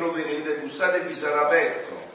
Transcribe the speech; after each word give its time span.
cercate 0.00 0.20
e 0.20 0.36
troverete, 0.40 0.60
bussate 0.60 0.96
e 1.02 1.04
vi 1.04 1.14
sarà 1.14 1.42
aperto. 1.42 2.08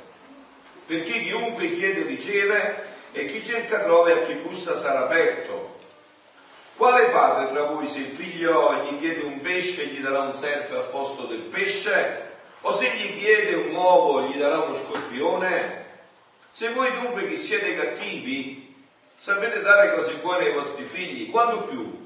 Perché 0.88 1.20
chiunque 1.20 1.76
chiede 1.76 2.04
riceve 2.04 2.84
e 3.12 3.26
chi 3.26 3.44
cerca 3.44 3.80
trova 3.84 4.10
e 4.10 4.12
a 4.14 4.22
chi 4.24 4.34
bussa 4.34 4.78
sarà 4.78 5.06
aperto. 5.06 5.74
Quale 6.76 7.06
padre 7.06 7.52
tra 7.52 7.64
voi 7.64 7.88
se 7.88 8.00
il 8.00 8.08
figlio 8.08 8.74
gli 8.84 9.00
chiede 9.00 9.24
un 9.24 9.40
pesce 9.42 9.86
gli 9.86 10.02
darà 10.02 10.22
un 10.22 10.34
serpe 10.34 10.76
al 10.76 10.90
posto 10.90 11.24
del 11.26 11.40
pesce? 11.40 12.34
O 12.62 12.74
se 12.74 12.90
gli 12.90 13.18
chiede 13.20 13.54
un 13.54 13.74
uovo 13.74 14.24
gli 14.24 14.38
darà 14.38 14.60
uno 14.60 14.74
scorpione? 14.74 15.84
Se 16.50 16.70
voi 16.70 16.92
dunque 16.94 17.28
che 17.28 17.38
siete 17.38 17.76
cattivi 17.76 18.76
sapete 19.18 19.62
dare 19.62 19.94
cose 19.96 20.16
buone 20.16 20.46
ai 20.46 20.54
vostri 20.54 20.84
figli, 20.84 21.30
quando 21.30 21.64
più 21.64 22.05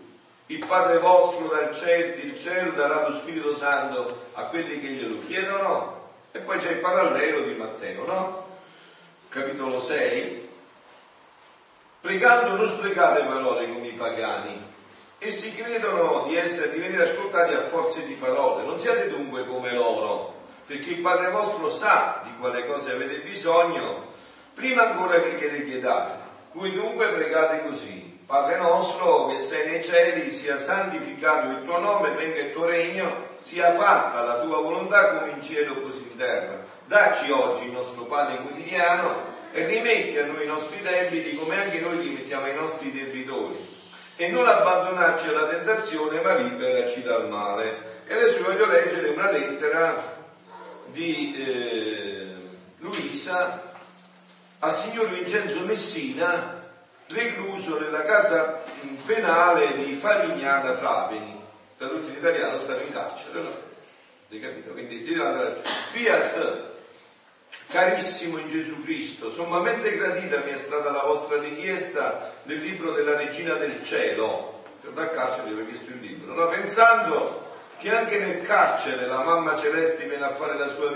il 0.51 0.65
Padre 0.65 0.97
vostro 0.97 1.47
dal 1.47 1.75
cielo, 1.75 2.15
il 2.23 2.39
cielo 2.39 2.71
darà 2.71 3.07
lo 3.07 3.13
Spirito 3.13 3.55
Santo 3.55 4.29
a 4.33 4.45
quelli 4.45 4.81
che 4.81 4.87
glielo 4.87 5.19
chiedono. 5.19 5.97
E 6.31 6.39
poi 6.39 6.57
c'è 6.57 6.71
il 6.71 6.77
parallelo 6.77 7.41
di 7.43 7.53
Matteo, 7.53 8.05
no? 8.05 8.47
Capitolo 9.29 9.79
6. 9.79 10.49
Pregando 12.01 12.55
non 12.55 12.65
sprecate 12.65 13.25
parole 13.25 13.71
come 13.71 13.87
i 13.87 13.93
pagani. 13.93 14.65
Essi 15.19 15.53
credono 15.53 16.23
di, 16.27 16.35
essere, 16.35 16.71
di 16.71 16.79
venire 16.79 17.03
ascoltati 17.03 17.53
a 17.53 17.65
forze 17.65 18.07
di 18.07 18.13
parole. 18.13 18.63
Non 18.63 18.79
siate 18.79 19.09
dunque 19.09 19.45
come 19.45 19.71
loro, 19.73 20.33
perché 20.65 20.91
il 20.91 21.01
Padre 21.01 21.29
vostro 21.29 21.69
sa 21.69 22.21
di 22.23 22.31
quale 22.39 22.65
cose 22.65 22.91
avete 22.91 23.19
bisogno, 23.19 24.13
prima 24.55 24.89
ancora 24.89 25.21
che 25.21 25.33
gliele 25.33 25.63
chiedate. 25.63 26.13
Voi 26.53 26.73
dunque 26.73 27.09
pregate 27.09 27.65
così. 27.67 28.08
Padre 28.29 28.57
nostro 28.57 29.25
che 29.25 29.39
sei 29.39 29.67
nei 29.67 29.83
cieli, 29.83 30.29
sia 30.29 30.59
santificato 30.59 31.49
il 31.49 31.65
tuo 31.65 31.79
nome, 31.79 32.11
venga 32.11 32.37
il 32.41 32.53
tuo 32.53 32.65
regno, 32.65 33.29
sia 33.39 33.71
fatta 33.71 34.21
la 34.21 34.41
tua 34.41 34.61
volontà 34.61 35.17
come 35.17 35.31
in 35.31 35.41
cielo 35.41 35.81
così 35.81 36.07
in 36.11 36.15
terra. 36.15 36.63
Dacci 36.85 37.31
oggi 37.31 37.65
il 37.65 37.71
nostro 37.71 38.03
pane 38.03 38.37
quotidiano 38.37 39.15
e 39.51 39.65
rimetti 39.65 40.19
a 40.19 40.27
noi 40.27 40.43
i 40.43 40.47
nostri 40.47 40.79
debiti 40.83 41.37
come 41.37 41.59
anche 41.59 41.79
noi 41.79 41.97
rimettiamo 42.01 42.45
ai 42.45 42.53
nostri 42.53 42.91
debitori. 42.91 43.57
E 44.15 44.27
non 44.27 44.47
abbandonarci 44.47 45.29
alla 45.29 45.47
tentazione, 45.47 46.21
ma 46.21 46.35
liberaci 46.35 47.01
dal 47.01 47.27
male. 47.29 48.03
E 48.05 48.13
adesso 48.13 48.43
voglio 48.43 48.67
leggere 48.67 49.09
una 49.09 49.31
lettera 49.31 50.27
di 50.85 51.35
eh, 51.35 52.35
Luisa 52.77 53.73
a 54.59 54.69
signor 54.69 55.07
Vincenzo 55.09 55.61
Messina 55.61 56.58
recluso 57.09 57.79
nella 57.79 58.03
casa 58.03 58.61
penale 59.05 59.75
di 59.83 59.95
Favignana 59.95 60.73
Trapani. 60.73 61.37
Tradotto 61.77 62.07
in 62.07 62.15
italiano 62.15 62.59
stava 62.59 62.81
in 62.81 62.91
carcere, 62.91 63.41
no? 63.41 63.67
Hai 64.29 64.39
capito? 64.39 64.71
Quindi 64.71 65.05
Fiat, 65.91 66.63
carissimo 67.69 68.37
in 68.37 68.47
Gesù 68.47 68.83
Cristo, 68.83 69.31
sommamente 69.31 69.95
gratita 69.97 70.41
mi 70.45 70.51
è 70.51 70.57
stata 70.57 70.91
la 70.91 71.03
vostra 71.03 71.39
richiesta 71.39 72.33
del 72.43 72.59
libro 72.59 72.91
della 72.91 73.15
Regina 73.15 73.55
del 73.55 73.83
Cielo. 73.83 74.57
Da 74.93 75.09
carcere 75.09 75.51
vi 75.51 75.61
ho 75.61 75.65
chiesto 75.65 75.89
il 75.91 75.99
libro, 75.99 76.33
no? 76.33 76.47
Pensando 76.47 77.47
che 77.79 77.95
anche 77.95 78.19
nel 78.19 78.41
carcere 78.41 79.05
la 79.05 79.23
mamma 79.23 79.55
celeste 79.55 80.05
viene 80.05 80.25
a 80.25 80.33
fare 80.33 80.57
la 80.57 80.69
sua 80.69 80.91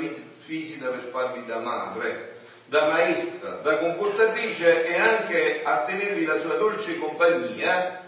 visita 0.46 0.90
per 0.90 1.08
farvi 1.12 1.46
da 1.46 1.60
madre 1.60 2.33
da 2.66 2.88
maestra, 2.88 3.60
da 3.62 3.78
comportatrice 3.78 4.86
e 4.86 4.98
anche 4.98 5.62
a 5.64 5.82
tenervi 5.82 6.26
la 6.26 6.40
sua 6.40 6.56
dolce 6.56 6.98
compagnia 6.98 8.02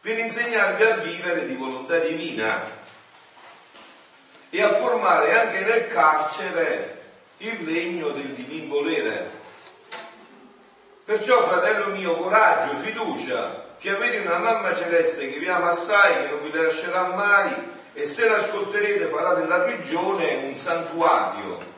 per 0.00 0.18
insegnarvi 0.18 0.82
a 0.82 0.96
vivere 0.96 1.46
di 1.46 1.54
volontà 1.54 1.98
divina 1.98 2.76
e 4.50 4.62
a 4.62 4.72
formare 4.74 5.38
anche 5.38 5.60
nel 5.60 5.86
carcere 5.88 6.96
il 7.38 7.58
regno 7.64 8.08
del 8.08 8.28
divin 8.28 8.68
volere. 8.68 9.30
Perciò, 11.04 11.46
fratello 11.46 11.94
mio, 11.94 12.16
coraggio, 12.16 12.76
fiducia, 12.76 13.66
che 13.78 13.90
avete 13.90 14.26
una 14.26 14.38
mamma 14.38 14.74
celeste 14.74 15.30
che 15.30 15.38
vi 15.38 15.48
ama 15.48 15.70
assai, 15.70 16.22
che 16.22 16.30
non 16.30 16.42
vi 16.42 16.52
lascerà 16.52 17.08
mai, 17.14 17.50
e 17.94 18.04
se 18.04 18.28
l'ascolterete 18.28 19.06
farà 19.06 19.34
della 19.34 19.60
prigione 19.60 20.40
un 20.44 20.56
santuario 20.56 21.77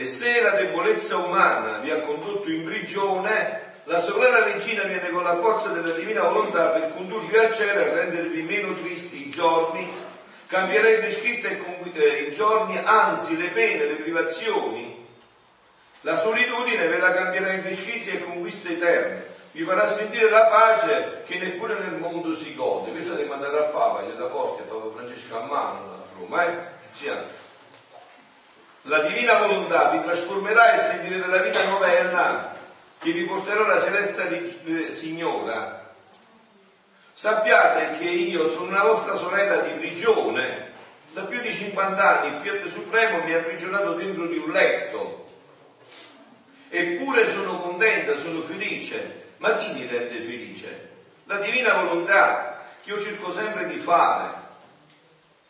E 0.00 0.06
se 0.06 0.40
la 0.40 0.52
debolezza 0.52 1.18
umana 1.18 1.76
vi 1.80 1.90
ha 1.90 2.00
condotto 2.00 2.50
in 2.50 2.64
prigione, 2.64 3.74
la 3.84 3.98
sovrana 3.98 4.42
regina 4.42 4.84
viene 4.84 5.10
con 5.10 5.22
la 5.22 5.36
forza 5.36 5.68
della 5.68 5.94
divina 5.94 6.22
volontà 6.22 6.68
per 6.68 6.94
condurvi 6.94 7.36
al 7.36 7.54
cielo 7.54 7.80
e 7.80 7.92
rendervi 7.92 8.40
meno 8.40 8.72
tristi 8.76 9.26
i 9.26 9.30
giorni, 9.30 9.86
cambierebbe 10.46 11.10
scritto 11.10 11.48
eh, 11.48 12.28
i 12.30 12.32
giorni, 12.32 12.80
anzi 12.82 13.36
le 13.36 13.48
pene, 13.48 13.84
le 13.84 13.96
privazioni. 13.96 15.06
La 16.00 16.18
solitudine 16.18 16.88
ve 16.88 16.96
la 16.96 17.12
cambierebbe 17.12 17.74
scritti 17.74 18.08
e 18.08 18.24
conquiste 18.24 18.70
eterne. 18.70 19.22
Vi 19.50 19.64
farà 19.64 19.86
sentire 19.86 20.30
la 20.30 20.46
pace 20.46 21.24
che 21.26 21.36
neppure 21.36 21.78
nel 21.78 21.98
mondo 21.98 22.34
si 22.34 22.54
gode. 22.54 22.90
Questa 22.90 23.16
devi 23.16 23.28
mandare 23.28 23.58
al 23.58 23.68
Papa, 23.68 24.00
gliela 24.00 24.28
porti 24.28 24.62
a 24.62 24.64
Papa 24.64 24.92
Francesco 24.94 25.38
a 25.38 25.42
mano 25.42 25.90
a 25.90 26.18
Roma, 26.18 26.46
eh? 26.46 26.56
Tiziano 26.80 27.39
la 28.84 29.00
divina 29.00 29.38
volontà 29.38 29.90
vi 29.90 30.02
trasformerà 30.02 30.72
e 30.72 30.78
sentirete 30.78 31.26
la 31.26 31.42
vita 31.42 31.62
moderna 31.68 32.52
che 32.98 33.12
vi 33.12 33.24
porterà 33.24 33.66
la 33.66 33.80
celeste 33.80 34.90
Signora. 34.90 35.92
Sappiate 37.12 37.98
che 37.98 38.08
io 38.08 38.50
sono 38.50 38.68
una 38.68 38.82
vostra 38.82 39.16
sorella 39.16 39.56
di 39.56 39.72
prigione. 39.72 40.68
Da 41.12 41.22
più 41.22 41.40
di 41.40 41.52
50 41.52 42.20
anni 42.20 42.28
il 42.28 42.40
Fiat 42.40 42.64
Supremo 42.66 43.22
mi 43.22 43.34
ha 43.34 43.38
imprigionato 43.38 43.92
dentro 43.92 44.26
di 44.26 44.38
un 44.38 44.50
letto. 44.50 45.26
Eppure 46.70 47.26
sono 47.26 47.60
contenta, 47.60 48.16
sono 48.16 48.40
felice. 48.40 49.34
Ma 49.38 49.56
chi 49.56 49.72
mi 49.72 49.86
rende 49.86 50.20
felice? 50.20 50.88
La 51.24 51.36
divina 51.36 51.74
volontà 51.74 52.62
che 52.82 52.90
io 52.90 53.00
cerco 53.00 53.32
sempre 53.32 53.66
di 53.66 53.76
fare. 53.76 54.32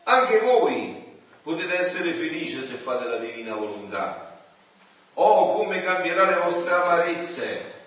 Anche 0.04 0.40
voi 0.40 0.99
potete 1.42 1.78
essere 1.78 2.12
felici 2.12 2.62
se 2.62 2.74
fate 2.74 3.06
la 3.06 3.16
divina 3.16 3.54
volontà. 3.54 4.38
Oh, 5.14 5.56
come 5.56 5.80
cambierà 5.80 6.24
le 6.24 6.36
vostre 6.36 6.72
amarezze! 6.72 7.78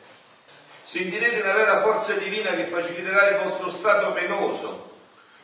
Sentirete 0.82 1.42
una 1.42 1.54
vera 1.54 1.82
forza 1.82 2.14
divina 2.14 2.52
che 2.52 2.66
faciliterà 2.66 3.30
il 3.30 3.38
vostro 3.42 3.70
stato 3.70 4.12
penoso. 4.12 4.92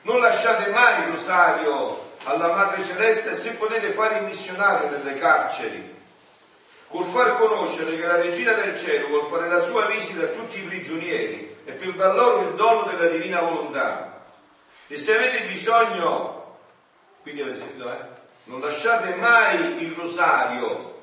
Non 0.01 0.19
lasciate 0.19 0.69
mai 0.71 1.03
il 1.03 1.11
rosario 1.11 2.11
alla 2.23 2.47
Madre 2.47 2.83
Celeste 2.83 3.35
se 3.35 3.51
potete 3.51 3.91
fare 3.91 4.17
il 4.17 4.25
missionario 4.25 4.89
nelle 4.89 5.17
carceri. 5.17 5.97
Col 6.89 7.05
far 7.05 7.37
conoscere 7.37 7.95
che 7.95 8.05
la 8.05 8.15
Regina 8.15 8.53
del 8.53 8.77
Cielo 8.77 9.07
vuol 9.07 9.25
fare 9.25 9.47
la 9.47 9.61
sua 9.61 9.85
visita 9.85 10.23
a 10.23 10.27
tutti 10.27 10.57
i 10.57 10.63
prigionieri 10.63 11.57
e 11.63 11.71
per 11.71 11.93
dar 11.93 12.15
loro 12.15 12.49
il 12.49 12.55
dono 12.55 12.83
della 12.83 13.07
divina 13.07 13.41
volontà. 13.41 14.23
E 14.87 14.97
se 14.97 15.15
avete 15.15 15.45
bisogno 15.45 16.38
quindi 17.21 17.41
avete 17.41 17.57
sentito, 17.57 17.91
eh? 17.91 18.17
Non 18.45 18.61
lasciate 18.61 19.15
mai 19.15 19.83
il 19.83 19.93
rosario 19.93 20.97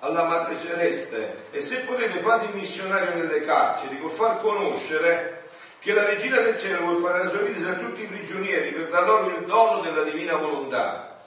alla 0.00 0.24
Madre 0.24 0.56
Celeste 0.56 1.48
e 1.50 1.60
se 1.60 1.80
potete 1.80 2.20
fate 2.20 2.46
il 2.46 2.54
missionario 2.54 3.14
nelle 3.14 3.40
carceri 3.42 3.96
per 3.96 4.10
far 4.10 4.40
conoscere 4.40 5.48
che 5.78 5.94
la 5.94 6.04
Regina 6.04 6.40
del 6.40 6.58
Cielo 6.58 6.82
vuole 6.82 7.00
fare 7.00 7.24
la 7.24 7.30
sua 7.30 7.40
vita 7.40 7.70
a 7.70 7.74
tutti 7.74 8.02
i 8.02 8.06
prigionieri 8.06 8.72
per 8.72 8.90
dar 8.90 9.04
loro 9.04 9.28
il 9.28 9.46
dono 9.46 9.80
della 9.80 10.02
divina 10.02 10.36
volontà. 10.36 11.18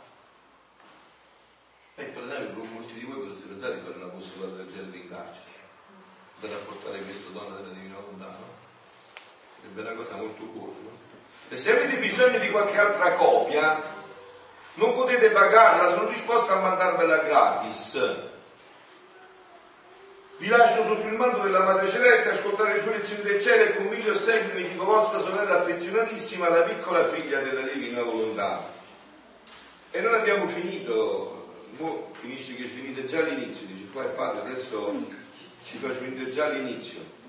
E 1.96 2.04
per 2.04 2.24
esempio 2.24 2.64
molti 2.64 2.94
di 2.94 3.04
voi 3.04 3.20
potreste 3.20 3.48
pensare 3.48 3.76
di 3.76 3.82
fare 3.82 3.96
una 3.96 4.06
apostolato 4.06 4.56
del 4.56 4.68
genere 4.68 4.98
in 4.98 5.10
carcere 5.10 5.62
per 6.40 6.52
apportare 6.52 6.98
questo 7.00 7.32
dono 7.32 7.56
della 7.56 7.74
divina 7.74 7.96
volontà, 8.00 8.26
no? 8.26 8.62
Sarebbe 9.60 9.82
una 9.82 9.94
cosa 9.94 10.16
molto 10.18 10.44
buona, 10.44 10.78
no? 10.84 11.03
E 11.54 11.56
se 11.56 11.72
avete 11.72 11.98
bisogno 11.98 12.40
di 12.40 12.50
qualche 12.50 12.80
altra 12.80 13.12
copia, 13.12 13.80
non 14.74 14.96
potete 14.96 15.30
pagarla, 15.30 15.88
sono 15.88 16.10
disposto 16.10 16.52
a 16.52 16.60
mandarvela 16.60 17.18
gratis. 17.18 18.16
Vi 20.38 20.48
lascio 20.48 20.84
sotto 20.84 21.06
il 21.06 21.14
manto 21.14 21.44
della 21.44 21.62
Madre 21.62 21.88
Celeste 21.88 22.32
ascoltare 22.32 22.74
le 22.74 22.82
sue 22.82 22.98
lezioni 22.98 23.22
del 23.22 23.40
cielo 23.40 23.66
e 23.66 23.76
convinto 23.76 24.16
sempre 24.16 24.62
mi 24.62 24.68
dico 24.68 24.84
vostra 24.84 25.20
sorella 25.20 25.60
affezionatissima, 25.60 26.50
la 26.50 26.62
piccola 26.62 27.04
figlia 27.04 27.40
della 27.42 27.62
Divina 27.62 28.02
Volontà. 28.02 28.72
E 29.92 30.02
non 30.02 30.16
abbiamo 30.16 30.48
finito, 30.48 31.54
mo 31.78 32.10
finisce 32.14 32.56
che 32.56 32.64
finite 32.64 33.06
già 33.06 33.20
all'inizio, 33.20 33.68
dice 33.68 33.86
qua 33.94 34.02
il 34.02 34.10
padre 34.10 34.50
adesso 34.50 34.92
ci 35.64 35.78
fa 35.78 35.90
finire 35.92 36.32
già 36.32 36.46
all'inizio. 36.46 37.22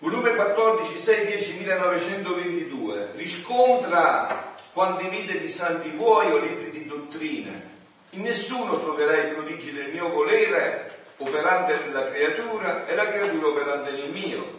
Volume 0.00 0.36
14, 0.36 0.96
6, 0.96 1.26
10, 1.26 1.56
1922. 1.58 3.08
Riscontra 3.16 4.54
quante 4.72 5.08
vite 5.08 5.40
di 5.40 5.48
santi 5.48 5.90
vuoi 5.90 6.30
o 6.30 6.38
libri 6.38 6.70
di 6.70 6.86
dottrine. 6.86 7.76
In 8.10 8.22
nessuno 8.22 8.78
troverai 8.78 9.26
i 9.26 9.34
prodigi 9.34 9.72
del 9.72 9.90
mio 9.90 10.08
volere 10.10 10.98
operante 11.16 11.80
nella 11.84 12.08
creatura 12.12 12.86
e 12.86 12.94
la 12.94 13.08
creatura 13.08 13.48
operante 13.48 13.90
nel 13.90 14.10
mio. 14.10 14.58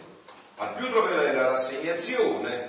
Al 0.56 0.74
più 0.74 0.90
troverai 0.90 1.34
la 1.34 1.48
rassegnazione, 1.48 2.68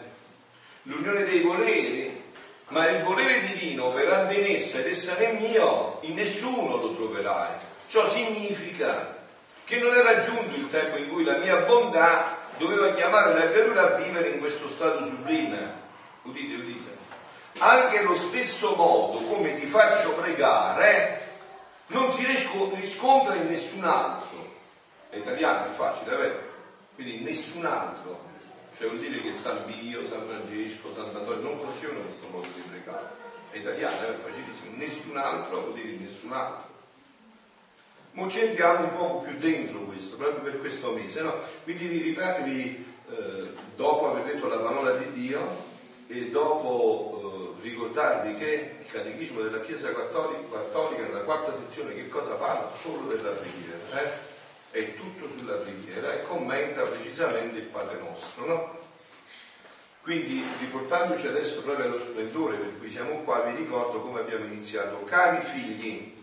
l'unione 0.83 1.25
dei 1.25 1.41
voleri, 1.41 2.23
ma 2.69 2.87
il 2.87 3.03
volere 3.03 3.47
divino 3.47 3.87
operante 3.87 4.35
in 4.35 4.55
essa 4.55 4.79
ed 4.79 4.85
essa 4.85 5.17
nel 5.17 5.35
mio, 5.41 5.97
in 6.03 6.13
nessuno 6.13 6.77
lo 6.77 6.95
troverai. 6.95 7.51
Ciò 7.89 8.09
significa 8.09 9.19
che 9.65 9.77
non 9.77 9.93
è 9.93 10.01
raggiunto 10.01 10.55
il 10.55 10.67
tempo 10.67 10.95
in 10.95 11.09
cui 11.09 11.25
la 11.25 11.35
mia 11.35 11.57
bontà 11.57 12.39
doveva 12.61 12.93
chiamare 12.93 13.33
la 13.33 13.49
creatura 13.49 13.81
a 13.81 13.97
vivere 13.97 14.29
in 14.29 14.39
questo 14.39 14.69
stato 14.69 15.03
sublime. 15.03 15.79
Udite, 16.21 16.53
udite. 16.53 16.97
Anche 17.57 18.01
lo 18.03 18.15
stesso 18.15 18.75
modo 18.75 19.17
come 19.19 19.59
ti 19.59 19.65
faccio 19.65 20.13
pregare 20.13 21.19
non 21.87 22.13
si 22.13 22.25
riscontra 22.25 23.35
in 23.35 23.47
nessun 23.47 23.83
altro. 23.83 24.59
È 25.09 25.17
italiano, 25.17 25.65
è 25.65 25.69
facile, 25.69 26.15
vero? 26.15 26.39
Quindi 26.95 27.17
in 27.17 27.23
nessun 27.23 27.65
altro. 27.65 28.29
Cioè 28.77 28.87
vuol 28.87 28.99
dire 28.99 29.21
che 29.21 29.33
San 29.33 29.65
Pio, 29.65 30.05
San 30.05 30.25
Francesco, 30.25 30.93
Sant'Antonio 30.93 31.41
non 31.41 31.59
conoscevano 31.59 31.99
questo 31.99 32.27
modo 32.29 32.47
di 32.53 32.61
pregare. 32.61 33.05
È 33.49 33.57
italiano, 33.57 34.07
è 34.07 34.13
facilissimo. 34.13 34.77
Nessun 34.77 35.17
altro 35.17 35.59
vuol 35.59 35.73
dire 35.73 35.97
nessun 35.99 36.31
altro. 36.31 36.70
Ma 38.13 38.27
ci 38.27 38.39
entriamo 38.39 38.83
un 38.83 38.95
po' 38.97 39.21
più 39.21 39.37
dentro 39.37 39.79
questo, 39.81 40.17
proprio 40.17 40.41
per 40.41 40.59
questo 40.59 40.91
mese. 40.91 41.21
No? 41.21 41.33
Quindi 41.63 41.87
vi 41.87 42.01
ripeto, 42.01 42.45
eh, 42.45 43.53
dopo 43.75 44.09
aver 44.09 44.23
detto 44.23 44.47
la 44.47 44.57
parola 44.57 44.91
di 44.91 45.11
Dio 45.11 45.69
e 46.07 46.29
dopo 46.29 47.55
eh, 47.57 47.61
ricordarvi 47.63 48.35
che 48.35 48.75
il 48.81 48.91
Catechismo 48.91 49.41
della 49.41 49.61
Chiesa 49.61 49.93
Cattolica, 49.93 50.41
Cattolica, 50.51 51.03
nella 51.03 51.21
quarta 51.21 51.53
sezione, 51.55 51.93
che 51.93 52.09
cosa 52.09 52.33
parla? 52.33 52.69
Solo 52.75 53.07
della 53.07 53.31
preghiera. 53.31 53.77
Eh? 54.01 54.29
È 54.71 54.95
tutto 54.95 55.27
sulla 55.37 55.55
preghiera 55.55 56.13
e 56.13 56.23
commenta 56.23 56.83
precisamente 56.83 57.59
il 57.59 57.65
Padre 57.65 57.97
nostro. 57.99 58.45
No? 58.45 58.79
Quindi 60.01 60.43
riportandoci 60.59 61.27
adesso 61.27 61.61
proprio 61.61 61.85
allo 61.85 61.99
splendore 61.99 62.57
per 62.57 62.79
cui 62.79 62.89
siamo 62.89 63.19
qua, 63.19 63.41
vi 63.41 63.55
ricordo 63.55 64.01
come 64.01 64.21
abbiamo 64.21 64.45
iniziato. 64.45 65.03
Cari 65.03 65.41
figli, 65.41 66.20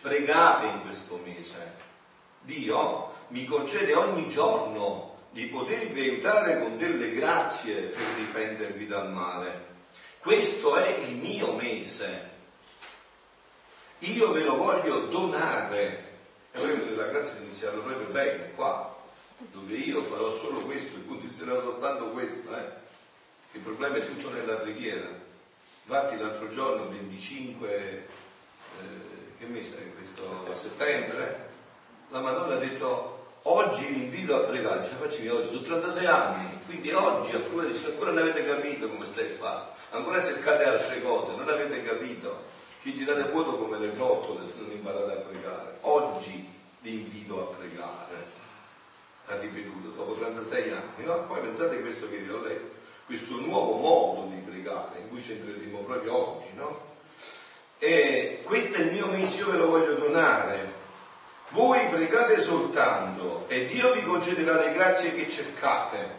pregate 0.00 0.66
in 0.66 0.82
questo 0.82 1.20
mese. 1.24 1.88
Dio 2.42 3.12
mi 3.28 3.44
concede 3.44 3.94
ogni 3.94 4.28
giorno 4.28 5.18
di 5.30 5.46
potervi 5.46 6.00
aiutare 6.00 6.58
con 6.60 6.76
delle 6.76 7.12
grazie 7.12 7.74
per 7.74 8.06
difendervi 8.16 8.86
dal 8.86 9.12
male. 9.12 9.68
Questo 10.18 10.76
è 10.76 10.88
il 10.88 11.16
mio 11.16 11.52
mese. 11.54 12.28
Io 14.00 14.32
ve 14.32 14.40
lo 14.40 14.56
voglio 14.56 15.06
donare. 15.06 16.08
E 16.52 16.58
voi 16.58 16.70
avete 16.70 16.96
la 16.96 17.06
grazia 17.06 17.34
di 17.34 17.44
iniziarlo 17.44 17.82
proprio 17.82 18.08
bene, 18.08 18.50
qua, 18.54 18.96
dove 19.52 19.74
io 19.74 20.02
farò 20.02 20.32
solo 20.32 20.60
questo 20.60 20.96
e 20.96 21.02
utilizzerò 21.06 21.60
soltanto 21.60 22.06
questo. 22.10 22.56
Eh? 22.56 22.78
Il 23.52 23.60
problema 23.60 23.96
è 23.96 24.06
tutto 24.06 24.30
nella 24.30 24.54
preghiera. 24.54 25.08
Infatti 25.84 26.16
l'altro 26.16 26.48
giorno, 26.48 26.88
25... 26.88 27.68
Eh, 28.80 29.09
che 29.40 29.46
mese 29.46 29.78
è 29.78 29.94
questo? 29.94 30.22
Settembre? 30.52 31.48
La 32.10 32.20
Madonna 32.20 32.56
ha 32.56 32.58
detto 32.58 33.28
oggi 33.44 33.86
vi 33.86 34.02
invito 34.02 34.36
a 34.36 34.40
pregare, 34.40 34.84
ce 34.84 34.90
la 34.90 35.08
faccio 35.08 35.34
oggi, 35.34 35.46
sono 35.46 35.62
36 35.62 36.06
anni, 36.06 36.60
quindi 36.66 36.92
oggi 36.92 37.34
ancora, 37.34 37.66
ancora 37.66 38.10
non 38.10 38.18
avete 38.18 38.44
capito 38.44 38.88
come 38.90 39.06
stai 39.06 39.32
a 39.32 39.36
fare, 39.38 39.62
ancora 39.92 40.22
cercate 40.22 40.64
altre 40.64 41.02
cose, 41.02 41.34
non 41.36 41.48
avete 41.48 41.82
capito, 41.82 42.44
che 42.82 42.92
girate 42.92 43.30
vuoto 43.30 43.56
come 43.56 43.78
le 43.78 43.94
trottole 43.94 44.44
se 44.44 44.54
non 44.58 44.72
imparate 44.72 45.12
a 45.12 45.16
pregare. 45.16 45.78
Oggi 45.82 46.46
vi 46.82 46.92
invito 46.92 47.40
a 47.40 47.54
pregare, 47.54 48.26
ha 49.24 49.38
ripetuto, 49.38 49.88
dopo 49.88 50.12
36 50.12 50.70
anni, 50.70 51.04
no? 51.04 51.24
Poi 51.24 51.40
pensate 51.40 51.80
questo 51.80 52.10
che 52.10 52.18
vi 52.18 52.30
ho 52.30 52.42
letto, 52.42 52.78
questo 53.06 53.36
nuovo 53.36 53.76
modo 53.76 54.34
di 54.34 54.40
pregare, 54.42 54.98
in 54.98 55.08
cui 55.08 55.22
ci 55.22 55.32
entreremo 55.32 55.78
proprio 55.78 56.36
oggi, 56.36 56.48
no? 56.56 56.89
E 57.82 58.42
questo 58.44 58.76
è 58.76 58.80
il 58.80 58.92
mio 58.92 59.10
io 59.14 59.50
ve 59.50 59.56
lo 59.56 59.68
voglio 59.68 59.94
donare. 59.94 60.70
Voi 61.48 61.88
pregate 61.88 62.38
soltanto 62.38 63.46
e 63.48 63.64
Dio 63.64 63.92
vi 63.92 64.02
concederà 64.02 64.62
le 64.62 64.74
grazie 64.74 65.14
che 65.14 65.26
cercate. 65.30 66.18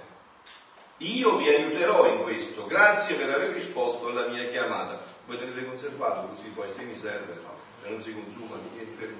Io 0.97 1.37
vi 1.37 1.49
aiuterò 1.49 2.07
in 2.07 2.23
questo, 2.23 2.65
grazie 2.65 3.15
per 3.15 3.29
aver 3.29 3.51
risposto 3.51 4.07
alla 4.07 4.25
mia 4.25 4.47
chiamata. 4.49 4.99
puoi 5.23 5.37
tenere 5.37 5.63
conservato 5.63 6.29
così 6.33 6.47
poi 6.47 6.71
se 6.71 6.81
mi 6.81 6.97
serve, 6.97 7.35
no, 7.43 7.55
se 7.83 7.89
non 7.89 8.01
si 8.01 8.11
consuma 8.11 8.55
niente. 8.73 9.13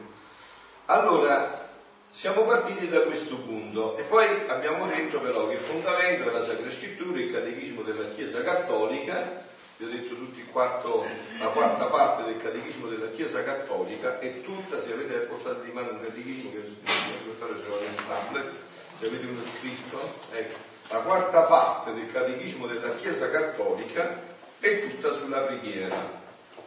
Allora, 0.86 1.70
siamo 2.10 2.42
partiti 2.42 2.90
da 2.90 3.02
questo 3.02 3.36
punto 3.36 3.98
e 3.98 4.02
poi 4.04 4.28
abbiamo 4.48 4.88
detto 4.88 5.20
però 5.20 5.48
che 5.48 5.54
il 5.54 5.60
fondamento 5.60 6.24
della 6.24 6.44
Sacra 6.44 6.72
Scrittura, 6.72 7.20
il 7.20 7.32
catechismo 7.32 7.84
della 7.84 8.04
Chiesa 8.16 8.42
Cattolica, 8.42 9.50
vi 9.82 9.88
ho 9.88 9.90
detto 9.90 10.14
tutti 10.14 10.46
quarto, 10.46 11.04
la 11.40 11.48
quarta 11.48 11.86
parte 11.86 12.24
del 12.26 12.38
catechismo 12.38 12.88
della 12.88 13.10
Chiesa 13.10 13.44
Cattolica 13.44 14.20
è 14.20 14.42
tutta, 14.44 14.80
se 14.80 14.94
avete 14.94 15.18
portato 15.22 15.62
di 15.62 15.72
mano 15.72 15.94
un 15.94 16.02
catechismo 16.02 16.52
che 16.52 16.60
ho 16.60 16.64
ce 16.64 17.68
l'ho 17.68 17.80
nel 17.80 17.96
tablet, 17.96 18.52
se 19.00 19.08
avete 19.08 19.26
uno 19.26 19.42
scritto, 19.42 20.00
ecco, 20.34 20.56
la 20.90 21.00
quarta 21.00 21.42
parte 21.44 21.94
del 21.96 22.12
catechismo 22.12 22.68
della 22.68 22.94
Chiesa 22.96 23.32
Cattolica 23.32 24.22
è 24.60 24.88
tutta 24.88 25.14
sulla 25.14 25.40
preghiera, 25.40 25.96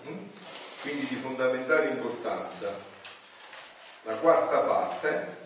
mm? 0.08 0.18
quindi 0.80 1.06
di 1.06 1.14
fondamentale 1.14 1.90
importanza. 1.90 2.92
La 4.02 4.16
quarta 4.16 4.58
parte 4.58 5.36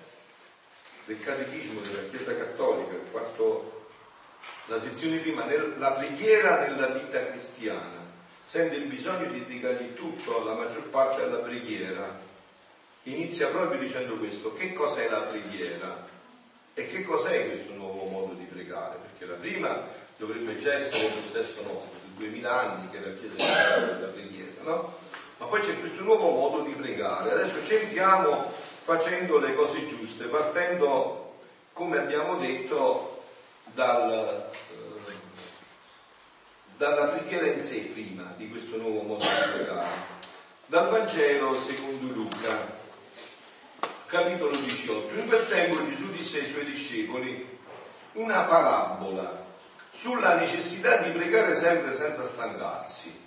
del 1.04 1.20
catechismo 1.20 1.80
della 1.80 2.08
Chiesa 2.08 2.34
Cattolica, 2.34 2.94
quarto, 3.10 3.77
la 4.66 4.80
sezione 4.80 5.18
prima, 5.18 5.46
la 5.76 5.92
preghiera 5.92 6.66
nella 6.66 6.88
vita 6.88 7.24
cristiana, 7.24 8.06
sente 8.44 8.76
il 8.76 8.84
bisogno 8.84 9.26
di 9.26 9.44
dedicare 9.44 9.94
tutto, 9.94 10.44
la 10.44 10.54
maggior 10.54 10.84
parte 10.88 11.22
alla 11.22 11.38
preghiera. 11.38 12.26
Inizia 13.04 13.48
proprio 13.48 13.78
dicendo 13.78 14.16
questo, 14.16 14.52
che 14.52 14.72
cos'è 14.72 15.08
la 15.08 15.20
preghiera? 15.20 16.06
E 16.74 16.86
che 16.86 17.02
cos'è 17.02 17.48
questo 17.48 17.72
nuovo 17.72 18.04
modo 18.04 18.34
di 18.34 18.44
pregare? 18.44 18.96
Perché 19.10 19.32
la 19.32 19.38
prima 19.38 19.82
dovrebbe 20.16 20.58
già 20.58 20.74
essere 20.74 21.02
lo 21.02 21.22
stesso 21.26 21.62
nostro, 21.62 21.98
su 21.98 22.16
duemila 22.16 22.60
anni 22.60 22.90
che 22.90 23.00
la 23.00 23.14
Chiesa 23.14 23.76
è 23.76 23.94
della 23.94 24.08
preghiera, 24.08 24.62
no? 24.62 24.96
Ma 25.38 25.46
poi 25.46 25.60
c'è 25.60 25.78
questo 25.78 26.02
nuovo 26.02 26.30
modo 26.30 26.62
di 26.62 26.72
pregare. 26.72 27.32
Adesso 27.32 27.64
ci 27.64 27.74
entriamo 27.74 28.52
facendo 28.82 29.38
le 29.38 29.54
cose 29.54 29.86
giuste, 29.86 30.24
partendo, 30.24 31.36
come 31.72 31.98
abbiamo 31.98 32.36
detto, 32.36 33.17
dal, 33.78 34.10
eh, 34.10 35.14
dalla 36.76 37.06
preghiera 37.06 37.46
in 37.46 37.60
sé 37.60 37.78
prima 37.92 38.34
di 38.36 38.50
questo 38.50 38.76
nuovo 38.76 39.02
modo 39.02 39.24
di 39.24 39.52
pregare. 39.52 39.86
Dal 40.66 40.88
Vangelo 40.88 41.56
secondo 41.56 42.12
Luca, 42.12 42.58
capitolo 44.06 44.50
18. 44.50 45.20
In 45.20 45.28
quel 45.28 45.48
tempo 45.48 45.86
Gesù 45.86 46.10
disse 46.10 46.40
ai 46.40 46.46
suoi 46.46 46.64
discepoli 46.64 47.56
una 48.14 48.42
parabola 48.42 49.46
sulla 49.92 50.34
necessità 50.34 50.96
di 50.96 51.10
pregare 51.12 51.54
sempre 51.54 51.94
senza 51.94 52.26
stancarsi. 52.26 53.26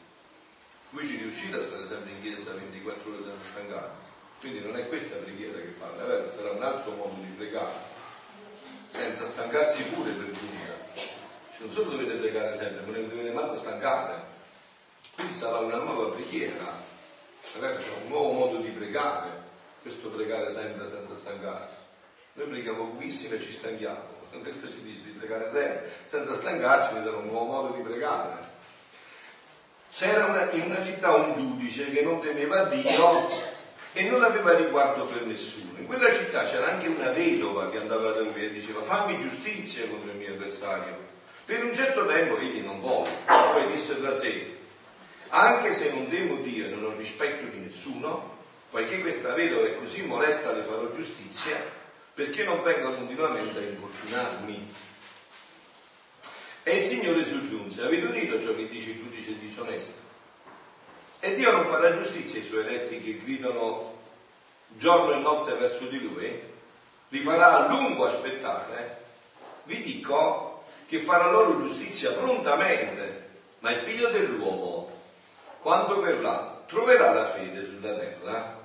Voi 0.89 1.07
ci 1.07 1.15
riuscite 1.15 1.59
a 1.59 1.63
stare 1.63 1.85
sempre 1.85 2.11
in 2.11 2.21
chiesa 2.21 2.51
24 2.51 3.09
ore 3.09 3.23
senza 3.23 3.49
stancarsi? 3.51 4.09
Quindi 4.41 4.59
non 4.59 4.75
è 4.75 4.85
questa 4.89 5.15
preghiera 5.15 5.59
che 5.59 5.75
parla, 5.79 6.03
vero? 6.03 6.29
Sarà 6.35 6.51
un 6.51 6.63
altro 6.63 6.91
modo 6.91 7.15
di 7.21 7.31
pregare, 7.37 7.71
senza 8.91 9.25
stancarsi 9.25 9.83
pure 9.83 10.11
per 10.11 10.31
giunta. 10.31 10.75
Cioè, 10.93 11.65
non 11.65 11.71
solo 11.71 11.91
dovete 11.91 12.13
pregare 12.15 12.55
sempre, 12.57 12.85
ma 12.85 12.97
non 12.97 13.09
dovete 13.09 13.31
manco 13.31 13.57
stancare. 13.57 14.29
Quindi 15.15 15.37
sarà 15.37 15.57
una 15.59 15.77
nuova 15.77 16.13
preghiera, 16.13 16.65
magari 17.55 17.83
c'è 17.83 17.89
un 18.03 18.09
nuovo 18.09 18.31
modo 18.31 18.57
di 18.57 18.69
pregare, 18.69 19.29
questo 19.81 20.09
pregare 20.09 20.51
sempre 20.51 20.87
senza 20.89 21.15
stancarsi. 21.15 21.75
Noi 22.33 22.47
preghiamo 22.47 22.85
pochissimo 22.85 23.35
e 23.35 23.41
ci 23.41 23.51
stanchiamo. 23.51 24.19
Questo 24.41 24.69
ci 24.69 24.81
dice 24.83 25.03
di 25.03 25.11
pregare 25.11 25.51
sempre, 25.51 25.91
senza 26.05 26.33
stancarci, 26.33 26.89
sarà 26.93 27.17
un 27.17 27.27
nuovo 27.27 27.61
modo 27.61 27.75
di 27.75 27.83
pregare. 27.83 28.49
C'era 29.91 30.25
una, 30.25 30.49
in 30.51 30.61
una 30.63 30.81
città 30.81 31.13
un 31.15 31.33
giudice 31.33 31.89
che 31.91 32.01
non 32.01 32.21
temeva 32.21 32.63
Dio 32.63 33.27
e 33.93 34.09
non 34.09 34.23
aveva 34.23 34.53
riguardo 34.53 35.05
per 35.05 35.25
nessuno. 35.25 35.79
In 35.79 35.85
quella 35.85 36.11
città 36.13 36.43
c'era 36.43 36.71
anche 36.71 36.87
una 36.87 37.11
vedova 37.11 37.69
che 37.69 37.77
andava 37.77 38.11
da 38.11 38.21
lui 38.21 38.43
e 38.43 38.51
diceva 38.51 38.81
fammi 38.81 39.19
giustizia 39.19 39.87
contro 39.87 40.11
il 40.11 40.17
mio 40.17 40.33
avversario. 40.33 41.09
Per 41.45 41.63
un 41.63 41.75
certo 41.75 42.05
tempo 42.05 42.37
egli 42.37 42.61
non 42.61 42.79
volle, 42.79 43.11
poi 43.25 43.71
disse 43.71 43.99
tra 43.99 44.13
sé, 44.13 44.57
anche 45.29 45.73
se 45.73 45.91
non 45.91 46.07
temo 46.07 46.41
Dio 46.41 46.65
e 46.65 46.69
non 46.69 46.85
ho 46.85 46.95
rispetto 46.95 47.45
di 47.45 47.59
nessuno, 47.59 48.37
poiché 48.69 49.01
questa 49.01 49.33
vedova 49.33 49.65
è 49.65 49.77
così 49.77 50.03
molesta 50.03 50.53
le 50.53 50.63
farò 50.63 50.89
giustizia, 50.89 51.57
perché 52.13 52.43
non 52.43 52.61
venga 52.63 52.93
continuamente 52.93 53.57
a 53.57 53.61
importunarmi. 53.61 54.73
E 56.63 56.75
il 56.75 56.81
Signore 56.81 57.25
soggiunse, 57.25 57.81
avete 57.81 58.05
udito 58.05 58.39
ciò 58.39 58.55
che 58.55 58.69
dice 58.69 58.91
il 58.91 58.97
giudice 58.97 59.37
disonesto? 59.39 60.10
E 61.23 61.35
Dio 61.35 61.51
non 61.51 61.67
farà 61.67 61.95
giustizia 61.95 62.39
ai 62.39 62.45
suoi 62.45 62.65
eletti 62.65 62.99
che 62.99 63.21
gridano 63.23 63.95
giorno 64.69 65.13
e 65.13 65.19
notte 65.19 65.53
verso 65.53 65.85
di 65.85 65.99
lui? 65.99 66.41
Li 67.09 67.19
farà 67.19 67.57
a 67.57 67.67
lungo 67.67 68.05
aspettare? 68.07 69.03
Vi 69.65 69.83
dico 69.83 70.63
che 70.87 70.97
farà 70.97 71.29
loro 71.29 71.59
giustizia 71.59 72.11
prontamente, 72.13 73.29
ma 73.59 73.69
il 73.69 73.81
figlio 73.81 74.09
dell'uomo, 74.09 74.89
quando 75.61 76.01
verrà, 76.01 76.63
troverà 76.65 77.13
la 77.13 77.25
fede 77.25 77.65
sulla 77.65 77.93
terra? 77.93 78.59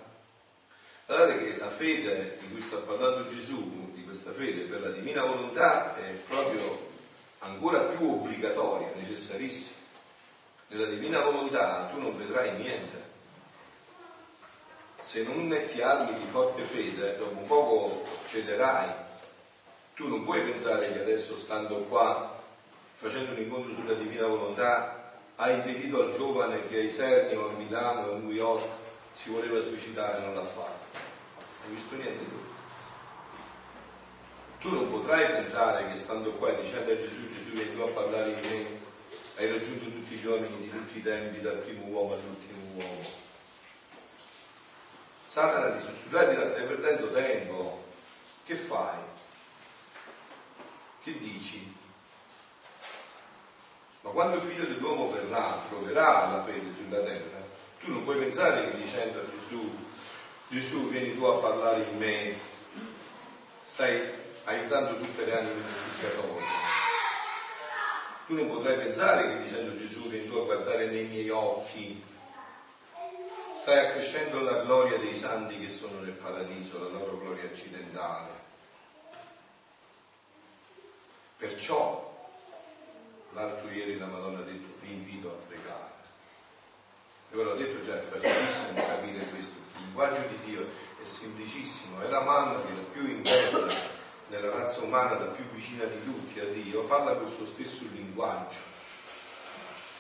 Guardate 1.05 1.45
che 1.45 1.59
la 1.59 1.69
fede 1.69 2.39
di 2.41 2.51
cui 2.51 2.63
sta 2.63 2.79
parlando 2.79 3.29
Gesù, 3.29 3.93
di 3.93 4.03
questa 4.03 4.33
fede 4.33 4.63
per 4.63 4.81
la 4.81 4.89
divina 4.89 5.25
volontà, 5.25 5.95
è 5.95 6.11
proprio 6.27 6.89
ancora 7.41 7.81
più 7.81 8.13
obbligatoria, 8.13 8.89
necessarissima. 8.95 9.76
Nella 10.69 10.87
divina 10.87 11.21
volontà 11.21 11.89
tu 11.93 12.01
non 12.01 12.17
vedrai 12.17 12.57
niente. 12.57 13.05
Se 15.01 15.23
non 15.23 15.49
ti 15.71 15.81
armi 15.81 16.19
di 16.19 16.27
forte 16.27 16.63
fede, 16.63 17.17
dopo 17.17 17.39
un 17.39 17.47
poco 17.47 18.07
cederai. 18.27 18.89
Tu 19.95 20.09
non 20.09 20.25
puoi 20.25 20.43
pensare 20.43 20.93
che 20.93 21.01
adesso 21.01 21.37
stando 21.37 21.77
qua, 21.83 22.37
facendo 22.95 23.31
un 23.31 23.39
incontro 23.39 23.75
sulla 23.75 23.95
divina 23.95 24.27
volontà, 24.27 25.13
hai 25.37 25.55
impedito 25.55 26.03
al 26.03 26.17
giovane 26.17 26.67
che 26.69 26.79
ai 26.79 26.91
Serni 26.91 27.37
o 27.37 27.49
a 27.49 27.53
Milano 27.53 28.13
a 28.13 28.17
New 28.17 28.31
York 28.31 28.65
si 29.13 29.31
voleva 29.31 29.63
suicidare 29.63 30.21
non 30.21 30.35
l'ha 30.35 30.45
fatto. 30.45 30.99
Hai 31.63 31.75
visto 31.75 31.95
niente 31.95 32.25
tu? 32.25 32.45
Tu 34.61 34.71
non 34.75 34.91
potrai 34.91 35.27
pensare 35.27 35.89
che 35.89 35.97
stando 35.97 36.33
qua 36.33 36.51
dicendo 36.53 36.91
a 36.91 36.97
Gesù, 36.97 37.29
Gesù 37.33 37.51
vieni 37.51 37.75
tu 37.75 37.83
a 37.83 37.89
parlare 37.89 38.31
in 38.31 38.41
hai 39.37 39.51
raggiunto 39.51 39.85
tutti 39.85 40.17
gli 40.17 40.27
uomini 40.27 40.57
di 40.59 40.71
tutti 40.71 40.99
i 40.99 41.03
tempi, 41.03 41.41
dal 41.41 41.59
primo 41.59 41.87
uomo 41.87 42.15
all'ultimo 42.15 42.59
uomo. 42.75 43.05
Satana 45.27 45.77
ti 45.77 45.85
sussurra 45.85 46.33
la 46.33 46.47
stai 46.47 46.67
perdendo 46.67 47.11
tempo. 47.11 47.85
Che 48.45 48.57
fai? 48.57 48.99
Che 51.03 51.19
dici? 51.19 51.75
Ma 54.01 54.11
quando 54.11 54.37
il 54.37 54.43
figlio 54.43 54.65
dell'uomo 54.65 55.11
verrà, 55.11 55.61
troverà 55.69 56.31
la 56.31 56.45
fede 56.45 56.73
sulla 56.75 57.03
terra, 57.03 57.45
tu 57.81 57.93
non 57.93 58.05
puoi 58.05 58.19
pensare 58.19 58.71
che 58.71 58.77
dicendo 58.77 59.21
a 59.21 59.25
Gesù 59.25 59.85
Gesù 60.49 60.89
vieni 60.91 61.17
tu 61.17 61.25
a 61.25 61.39
parlare 61.39 61.83
in 61.83 61.99
me, 61.99 62.35
stai 63.65 64.01
aiutando 64.45 64.97
tutte 64.97 65.25
le 65.25 65.37
anime 65.37 65.55
del 65.55 65.65
peccatori. 66.01 66.45
Tu 68.27 68.35
non 68.35 68.49
potrai 68.49 68.77
pensare 68.77 69.29
che 69.29 69.43
dicendo 69.45 69.77
Gesù 69.77 70.09
vieni 70.09 70.29
tu 70.29 70.35
a 70.35 70.45
guardare 70.45 70.87
nei 70.87 71.05
miei 71.05 71.31
occhi, 71.31 72.03
stai 73.55 73.87
accrescendo 73.87 74.41
la 74.41 74.63
gloria 74.63 74.99
dei 74.99 75.15
santi 75.15 75.61
che 75.61 75.71
sono 75.71 76.01
nel 76.01 76.11
paradiso, 76.11 76.81
la 76.81 76.99
loro 76.99 77.19
gloria 77.19 77.45
accidentale. 77.45 78.31
Perciò, 81.37 82.29
l'altro 83.33 83.71
ieri 83.71 83.97
la 83.97 84.07
Madonna 84.07 84.41
ha 84.41 84.43
detto, 84.43 84.75
vi 84.81 84.93
invito 84.93 85.29
a 85.29 85.47
pregare. 85.47 85.93
E 87.31 87.37
ve 87.37 87.43
l'ho 87.45 87.55
detto 87.55 87.81
già, 87.85 87.97
è 87.97 88.03
facilissimo 88.03 88.87
capire 88.87 89.25
questo 89.27 89.59
linguaggio 89.79 90.27
di 90.27 90.51
Dio 90.51 90.67
è 91.01 91.05
semplicissimo, 91.05 92.03
è 92.03 92.09
la 92.09 92.23
manna 92.23 92.61
che 92.61 92.73
è 92.73 92.85
più 92.93 93.07
interna 93.07 93.96
nella 94.29 94.51
razza 94.51 94.83
umana, 94.83 95.19
la 95.19 95.27
più 95.27 95.45
vicina 95.51 95.85
di 95.85 96.03
tutti 96.03 96.41
a 96.41 96.45
Dio, 96.47 96.85
parla 96.85 97.15
col 97.15 97.31
suo 97.31 97.47
stesso 97.47 97.85
linguaggio. 97.93 98.75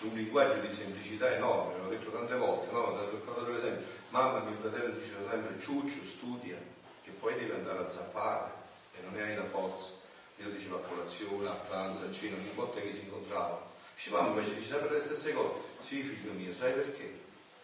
Un 0.00 0.14
linguaggio 0.14 0.60
di 0.60 0.72
semplicità 0.72 1.34
enorme, 1.34 1.78
l'ho 1.78 1.88
detto 1.88 2.10
tante 2.10 2.34
volte, 2.34 2.70
no? 2.72 2.80
Ho 2.80 2.92
dato 2.92 3.50
l'esempio. 3.50 3.86
Mamma, 4.10 4.40
mio 4.40 4.56
fratello 4.58 4.92
diceva 4.94 5.30
sempre 5.30 5.58
ciuccio, 5.60 6.04
studia, 6.04 6.56
che 7.02 7.10
poi 7.10 7.34
devi 7.34 7.52
andare 7.52 7.78
a 7.78 7.88
zappare 7.88 8.50
e 8.98 9.02
non 9.02 9.14
ne 9.14 9.22
hai 9.22 9.36
la 9.36 9.44
forza. 9.44 9.92
Io 10.38 10.50
dicevo 10.50 10.76
a 10.76 10.80
colazione, 10.80 11.48
a 11.48 11.52
pranzo, 11.52 12.04
a 12.04 12.12
cena, 12.12 12.36
ogni 12.36 12.50
volta 12.54 12.80
che 12.80 12.92
si 12.92 13.04
incontravano. 13.04 13.62
Dice, 13.94 14.10
mamma 14.10 14.28
invece 14.28 14.54
dice 14.54 14.72
sempre 14.72 14.98
le 14.98 15.00
stesse 15.00 15.32
cose. 15.32 15.54
Sì, 15.78 16.02
figlio 16.02 16.32
mio, 16.32 16.52
sai 16.52 16.72
perché? 16.72 17.18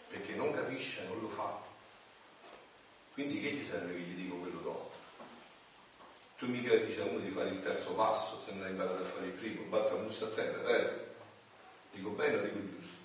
Perché 0.08 0.34
non 0.34 0.54
capisce, 0.54 1.04
non 1.08 1.20
lo 1.20 1.28
fa. 1.28 1.60
Quindi 3.12 3.40
che 3.40 3.50
gli 3.50 3.64
serve 3.64 3.92
che 3.92 4.00
gli 4.00 4.22
dico 4.22 4.36
quello 4.36 4.60
dopo? 4.60 5.01
Tu 6.42 6.48
mica 6.48 6.74
dici 6.74 6.98
a 6.98 7.04
uno 7.04 7.20
di 7.20 7.30
fare 7.30 7.50
il 7.50 7.62
terzo 7.62 7.92
passo 7.92 8.42
se 8.44 8.50
non 8.52 8.64
hai 8.64 8.70
imparato 8.70 9.00
a 9.00 9.06
fare 9.06 9.26
il 9.26 9.30
primo, 9.30 9.62
batta 9.68 9.94
mussa 9.94 10.24
a 10.24 10.28
terra, 10.30 10.60
vero? 10.62 10.90
Dico 11.92 12.08
bene 12.08 12.36
o 12.36 12.40
dico 12.40 12.58
giusto? 12.58 12.96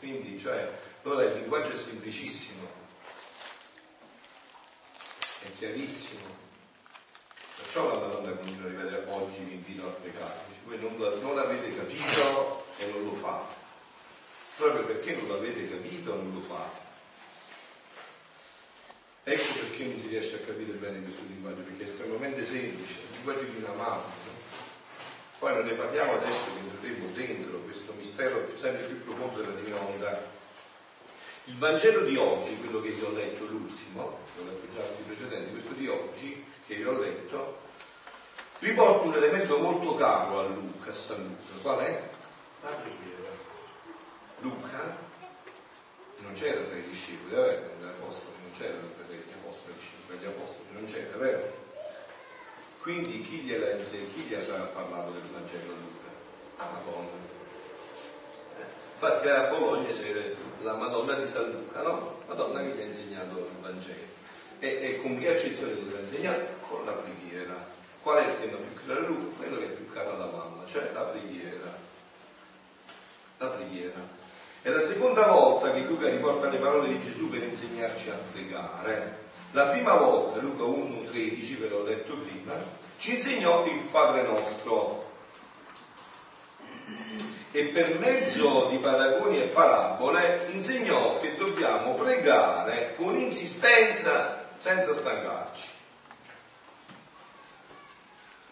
Quindi, 0.00 0.36
cioè, 0.36 0.68
allora 1.04 1.22
il 1.26 1.34
linguaggio 1.34 1.70
è 1.70 1.76
semplicissimo, 1.76 2.68
è 5.42 5.52
chiarissimo. 5.56 6.26
Perciò 7.54 7.86
la 7.86 8.04
Madonna 8.04 8.32
continua 8.32 8.64
a 8.64 8.68
ripetere 8.68 9.06
oggi 9.10 9.38
vi 9.44 9.52
invito 9.52 9.86
a 9.86 9.90
pregare. 9.90 10.40
Voi 10.64 10.80
non, 10.80 10.96
non 11.20 11.36
l'avete 11.36 11.76
capito 11.76 12.66
e 12.78 12.90
non 12.90 13.04
lo 13.04 13.12
fate. 13.12 13.54
Proprio 14.56 14.86
perché 14.86 15.14
non 15.14 15.28
l'avete 15.28 15.70
capito 15.70 16.16
non 16.16 16.34
lo 16.34 16.40
fate. 16.40 16.83
Ecco 19.26 19.52
perché 19.54 19.84
non 19.84 19.98
si 19.98 20.08
riesce 20.08 20.36
a 20.36 20.38
capire 20.40 20.72
bene 20.72 21.02
questo 21.02 21.22
linguaggio, 21.26 21.62
perché 21.62 21.84
è 21.84 21.86
estremamente 21.86 22.44
semplice, 22.44 23.00
il 23.00 23.14
linguaggio 23.14 23.44
di 23.44 23.56
una 23.56 23.72
mamma. 23.72 24.12
Poi 25.38 25.54
non 25.54 25.64
ne 25.64 25.72
parliamo 25.72 26.12
adesso 26.12 26.44
che 26.52 26.60
entreremo 26.60 27.08
dentro 27.14 27.58
questo 27.60 27.94
mistero 27.96 28.50
sempre 28.58 28.82
più 28.82 29.02
profondo 29.02 29.40
della 29.40 29.54
divina 29.54 29.78
volontà. 29.78 30.30
Il 31.46 31.56
Vangelo 31.56 32.04
di 32.04 32.16
oggi, 32.16 32.58
quello 32.58 32.82
che 32.82 32.90
vi 32.90 33.02
ho 33.02 33.12
letto 33.12 33.44
l'ultimo, 33.46 34.18
l'ho 34.36 34.44
letto 34.44 34.66
già 34.74 34.82
altri 34.82 35.04
precedenti, 35.04 35.50
questo 35.52 35.72
di 35.72 35.88
oggi 35.88 36.44
che 36.66 36.74
vi 36.74 36.84
ho 36.84 36.98
letto, 36.98 37.60
riporta 38.58 39.08
un 39.08 39.14
elemento 39.14 39.58
molto 39.58 39.94
caro 39.94 40.38
a 40.40 40.46
Luca, 40.48 40.90
a 40.90 40.92
San 40.92 41.22
Luca. 41.22 41.62
Qual 41.62 41.78
è? 41.78 42.10
La 42.62 42.68
preghiera. 42.68 43.30
Luca 44.40 44.98
non 46.18 46.32
c'era 46.34 46.60
tra 46.60 46.76
i 46.76 46.88
discepoli, 46.88 47.34
vabbè, 47.34 47.62
l'apostolo 47.80 48.36
non 48.42 48.50
c'era 48.56 48.74
tra 48.74 49.03
gli 50.14 50.24
apostoli, 50.24 50.66
non 50.72 50.84
c'era, 50.86 51.16
vero? 51.16 51.62
Quindi 52.80 53.22
chi 53.22 53.38
gli 53.38 53.54
ha 53.54 53.58
parlato 54.74 55.12
del 55.12 55.22
Vangelo 55.22 55.72
a 55.72 55.76
Luca? 55.76 56.08
A 56.58 56.68
Madonna. 56.70 57.22
Infatti 58.92 59.28
a 59.28 59.48
Bologna 59.48 59.90
c'era 59.90 60.20
la 60.62 60.74
Madonna 60.74 61.14
di 61.14 61.26
San 61.26 61.50
Luca, 61.50 61.82
no? 61.82 62.00
Madonna 62.28 62.60
che 62.60 62.74
gli 62.74 62.80
ha 62.80 62.84
insegnato 62.84 63.38
il 63.38 63.60
Vangelo. 63.62 64.12
E, 64.58 64.68
e 64.68 65.00
con 65.00 65.18
che 65.18 65.34
accezione 65.34 65.72
gliel'ha 65.72 66.00
insegnato? 66.00 66.46
Con 66.68 66.84
la 66.84 66.92
preghiera. 66.92 67.54
Qual 68.02 68.22
è 68.22 68.28
il 68.28 68.38
tema 68.38 68.56
più 68.58 68.86
caro 68.86 69.00
a 69.00 69.08
Luca? 69.08 69.36
Quello 69.36 69.58
che 69.58 69.64
è 69.64 69.70
più 69.70 69.90
caro 69.90 70.14
alla 70.14 70.26
mamma, 70.26 70.66
cioè 70.66 70.90
la 70.92 71.00
preghiera. 71.00 71.78
La 73.38 73.46
preghiera. 73.46 74.00
È 74.60 74.68
la 74.68 74.80
seconda 74.80 75.26
volta 75.26 75.72
che 75.72 75.80
Luca 75.80 76.08
riporta 76.08 76.48
le 76.48 76.58
parole 76.58 76.88
di 76.88 77.02
Gesù 77.02 77.28
per 77.30 77.42
insegnarci 77.42 78.10
a 78.10 78.18
pregare. 78.30 79.23
La 79.54 79.66
prima 79.66 79.94
volta, 79.94 80.40
Luca 80.40 80.64
1,13, 80.64 81.58
ve 81.60 81.68
l'ho 81.68 81.84
detto 81.84 82.12
prima, 82.14 82.54
ci 82.98 83.14
insegnò 83.14 83.64
il 83.64 83.82
Padre 83.88 84.22
nostro. 84.22 85.12
E 87.52 87.62
per 87.66 88.00
mezzo 88.00 88.66
di 88.70 88.78
paragoni 88.78 89.40
e 89.40 89.46
parabole 89.46 90.48
insegnò 90.50 91.20
che 91.20 91.36
dobbiamo 91.36 91.94
pregare 91.94 92.94
con 92.96 93.16
insistenza 93.16 94.44
senza 94.56 94.92
stancarci. 94.92 95.68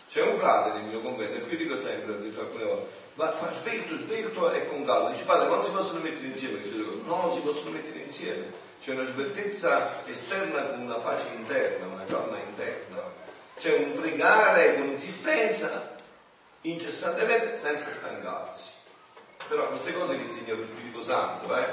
C'è 0.09 0.23
un 0.23 0.37
frate 0.37 0.77
nel 0.77 0.87
mio 0.87 1.01
convento, 1.01 1.37
e 1.37 1.41
qui 1.41 1.57
dico 1.57 1.77
sempre, 1.77 2.23
dico 2.23 2.43
alcune 2.43 2.65
volte, 2.65 2.91
va, 3.17 3.33
fa 3.33 3.51
svelto, 3.51 3.97
svelto 3.97 4.53
e 4.53 4.69
con 4.69 4.85
calma. 4.85 5.11
Dice, 5.11 5.25
padre, 5.25 5.49
non 5.49 5.65
si 5.65 5.73
possono 5.73 5.99
mettere 5.99 6.29
insieme 6.29 6.59
queste 6.59 6.77
due 6.77 6.85
cose. 6.85 7.01
No, 7.07 7.33
si 7.35 7.41
possono 7.41 7.71
mettere 7.71 7.99
insieme 7.99 8.71
c'è 8.83 8.95
una 8.95 9.05
sveltezza 9.05 10.05
esterna 10.07 10.61
con 10.65 10.81
una 10.81 10.97
pace 10.97 11.29
interna, 11.37 11.87
una 11.87 12.05
calma 12.05 12.37
interna, 12.37 13.01
c'è 13.63 13.77
un 13.77 13.95
pregare 13.95 14.75
con 14.75 14.89
insistenza, 14.89 15.95
incessantemente, 16.63 17.57
senza 17.57 17.93
stancarsi. 17.93 18.73
Però 19.47 19.69
queste 19.69 19.93
cose 19.93 20.17
le 20.17 20.25
insegna 20.25 20.55
lo 20.55 20.67
Spirito 20.67 21.01
Santo, 21.01 21.57
eh? 21.57 21.73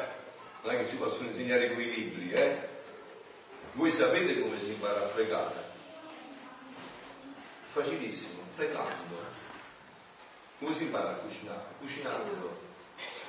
non 0.61 0.75
è 0.75 0.77
che 0.77 0.85
si 0.85 0.97
possono 0.97 1.29
insegnare 1.29 1.73
quei 1.73 1.89
libri. 1.89 2.31
Eh? 2.31 2.57
Voi 3.71 3.91
sapete 3.91 4.39
come 4.39 4.59
si 4.59 4.73
impara 4.73 5.01
a 5.01 5.07
pregare? 5.07 5.63
Facilissimo, 7.71 8.43
pregando. 8.55 9.25
Come 10.59 10.75
si 10.75 10.83
impara 10.83 11.09
a 11.09 11.13
cucinare? 11.13 11.73
Cucinando, 11.79 12.59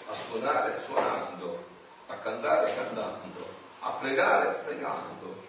a 0.07 0.14
suonare, 0.14 0.83
suonando, 0.85 1.64
a 2.09 2.14
cantare, 2.16 2.75
cantando 2.75 3.49
a 3.81 3.90
pregare 3.92 4.61
pregando. 4.66 5.44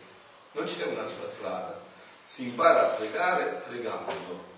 Non 0.53 0.63
c'è 0.63 0.85
un'altra 0.85 1.27
strada. 1.27 1.90
Si 2.31 2.43
impara 2.43 2.83
a 2.83 2.93
pregare 2.93 3.61
pregando. 3.67 4.49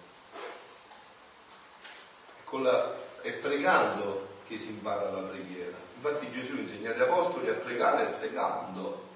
La, 2.62 2.94
è 3.22 3.32
pregando 3.32 4.28
che 4.48 4.60
si 4.60 4.70
impara 4.70 5.10
la 5.10 5.22
preghiera. 5.22 5.76
Infatti 5.96 6.30
Gesù 6.30 6.58
insegna 6.58 6.92
agli 6.92 7.02
apostoli 7.02 7.50
a 7.50 7.54
pregare 7.54 8.16
pregando. 8.20 9.08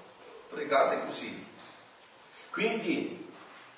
Pregate 0.48 1.04
così. 1.04 1.46
Quindi 2.50 3.32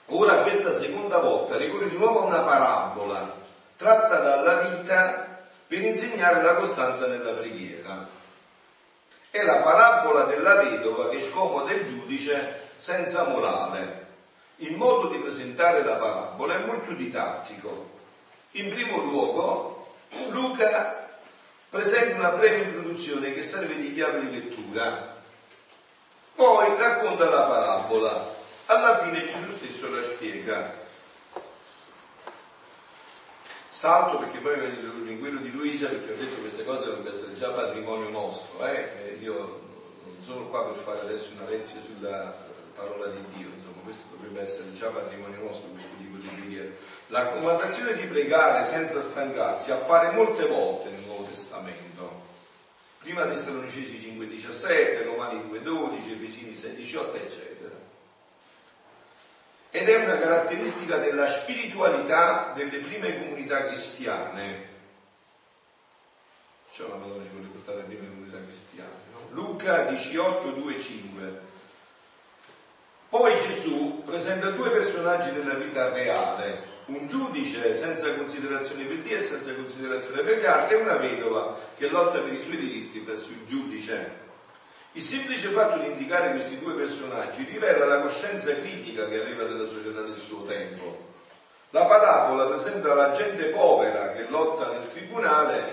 ora 0.07 0.45
questa 0.45 0.73
seconda 0.73 1.19
volta 1.19 1.59
ricorre 1.59 1.91
di 1.91 1.99
nuovo 1.99 2.23
a 2.23 2.25
una 2.25 2.41
parabola 2.41 3.37
tratta 3.77 4.19
dalla 4.21 4.63
vita 4.63 5.45
per 5.67 5.83
insegnare 5.83 6.41
la 6.41 6.55
costanza 6.55 7.07
nella 7.07 7.33
preghiera. 7.33 8.09
È 9.29 9.43
la 9.43 9.57
parabola 9.57 10.25
della 10.25 10.55
vedova 10.55 11.11
che 11.11 11.21
scomoda 11.21 11.71
il 11.71 11.85
giudice 11.85 12.71
senza 12.79 13.25
morale. 13.25 14.10
Il 14.63 14.77
modo 14.77 15.09
di 15.09 15.19
presentare 15.19 15.83
la 15.83 15.95
parabola 15.95 16.55
è 16.55 16.67
molto 16.67 16.93
didattico. 16.93 17.99
In 18.53 18.69
primo 18.69 18.99
luogo, 18.99 19.95
Luca 20.29 21.09
presenta 21.71 22.17
una 22.17 22.31
breve 22.31 22.65
introduzione 22.65 23.33
che 23.33 23.43
serve 23.43 23.77
di 23.77 23.95
chiave 23.95 24.21
di 24.21 24.33
lettura. 24.33 25.17
Poi 26.35 26.77
racconta 26.77 27.31
la 27.31 27.43
parabola. 27.43 28.35
Alla 28.67 28.99
fine 28.99 29.25
Gesù 29.25 29.57
stesso 29.57 29.91
la 29.95 30.03
spiega. 30.03 30.75
Salto 33.71 34.19
perché 34.19 34.39
poi 34.41 34.59
in 35.11 35.21
quello 35.21 35.41
di 35.41 35.53
Luisa, 35.53 35.89
perché 35.89 36.13
ho 36.13 36.17
detto 36.17 36.35
che 36.35 36.41
queste 36.43 36.65
cose 36.67 36.85
devono 36.85 37.09
essere 37.09 37.35
già 37.35 37.49
patrimonio 37.49 38.11
nostro. 38.11 38.67
Eh? 38.67 39.17
Io 39.23 39.35
non 40.05 40.17
sono 40.23 40.45
qua 40.49 40.67
per 40.67 40.83
fare 40.83 41.01
adesso 41.01 41.31
una 41.33 41.49
lezione 41.49 41.83
sulla 41.87 42.35
parola 42.75 43.07
di 43.07 43.25
Dio, 43.37 43.49
insomma, 43.55 43.70
questo 43.83 44.03
dovrebbe 44.11 44.43
essere 44.43 44.73
già 44.73 44.89
patrimonio 44.89 45.43
nostro, 45.43 45.71
questo 45.71 45.91
tipo 45.99 46.17
di 46.17 46.29
preghiera. 46.29 46.69
La 47.09 47.27
comandazione 47.27 47.95
di 47.95 48.07
pregare 48.07 48.65
senza 48.67 49.01
stancarsi 49.01 49.73
appare 49.73 50.13
molte 50.13 50.47
volte 50.47 50.91
nel 50.91 51.01
Nuovo 51.01 51.25
Testamento. 51.25 52.29
Prima 53.01 53.27
Tessalonicesi 53.27 54.17
5,17, 54.19 55.05
Romani 55.05 55.41
2,12, 55.51 55.95
Efesini 56.13 56.53
6,18, 56.53 57.15
eccetera 57.17 57.61
ed 59.73 59.89
è 59.89 60.05
una 60.05 60.19
caratteristica 60.19 60.97
della 60.97 61.29
spiritualità 61.29 62.53
delle 62.57 62.79
prime 62.79 63.19
comunità 63.21 63.67
cristiane. 63.67 64.69
Cioè 66.73 66.89
la 66.89 66.97
Madonna 66.97 67.23
ci 67.23 67.31
vuole 67.31 67.47
portare 67.47 67.79
le 67.79 67.85
prime 67.85 68.09
comunità 68.09 68.39
cristiane. 68.43 68.91
No? 69.13 69.29
Luca 69.31 69.85
18, 69.85 70.51
2, 70.51 70.81
5. 70.81 71.41
Poi 73.11 73.33
Gesù 73.47 74.03
presenta 74.05 74.51
due 74.51 74.71
personaggi 74.71 75.33
della 75.33 75.55
vita 75.55 75.93
reale, 75.93 76.63
un 76.87 77.07
giudice 77.07 77.77
senza 77.77 78.15
considerazione 78.15 78.85
per 78.85 78.97
Dio 78.99 79.19
e 79.19 79.25
senza 79.25 79.53
considerazione 79.53 80.23
per 80.23 80.39
gli 80.39 80.47
altri 80.47 80.77
e 80.77 80.79
una 80.79 80.95
vedova 80.95 81.59
che 81.77 81.89
lotta 81.89 82.21
per 82.21 82.33
i 82.33 82.41
suoi 82.41 82.57
diritti 82.57 83.01
presso 83.01 83.31
il 83.31 83.45
giudice 83.47 84.29
il 84.93 85.03
semplice 85.03 85.51
fatto 85.51 85.79
di 85.79 85.87
indicare 85.87 86.33
questi 86.33 86.59
due 86.59 86.75
personaggi 86.75 87.45
rivela 87.45 87.85
la 87.85 88.01
coscienza 88.01 88.53
critica 88.57 89.07
che 89.07 89.21
aveva 89.21 89.45
della 89.45 89.69
società 89.69 90.01
del 90.01 90.17
suo 90.17 90.45
tempo. 90.47 91.13
La 91.71 91.85
parabola 91.85 92.47
presenta 92.47 92.93
la 92.95 93.13
gente 93.13 93.45
povera 93.47 94.11
che 94.11 94.27
lotta 94.29 94.69
nel 94.69 94.89
tribunale 94.91 95.65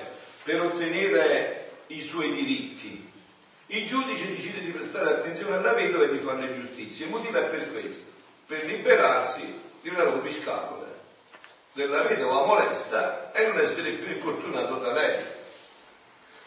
per 0.43 0.61
ottenere 0.61 1.69
i 1.87 2.01
suoi 2.03 2.31
diritti. 2.31 3.06
Il 3.67 3.87
giudice 3.87 4.33
decide 4.33 4.61
di 4.61 4.71
prestare 4.71 5.15
attenzione 5.15 5.57
alla 5.57 5.73
vedova 5.73 6.05
e 6.05 6.09
di 6.09 6.19
farle 6.19 6.53
giustizia. 6.53 7.05
Il 7.05 7.11
motivo 7.11 7.37
è 7.37 7.45
per 7.45 7.71
questo, 7.71 8.11
per 8.45 8.65
liberarsi 8.65 9.61
di 9.81 9.89
una 9.89 10.03
rompiscatole 10.03 10.85
della 11.73 12.03
vedova 12.03 12.45
molesta 12.45 13.31
e 13.33 13.47
non 13.47 13.59
essere 13.59 13.91
più 13.91 14.07
importunato 14.07 14.75
da 14.75 14.93
lei 14.93 15.35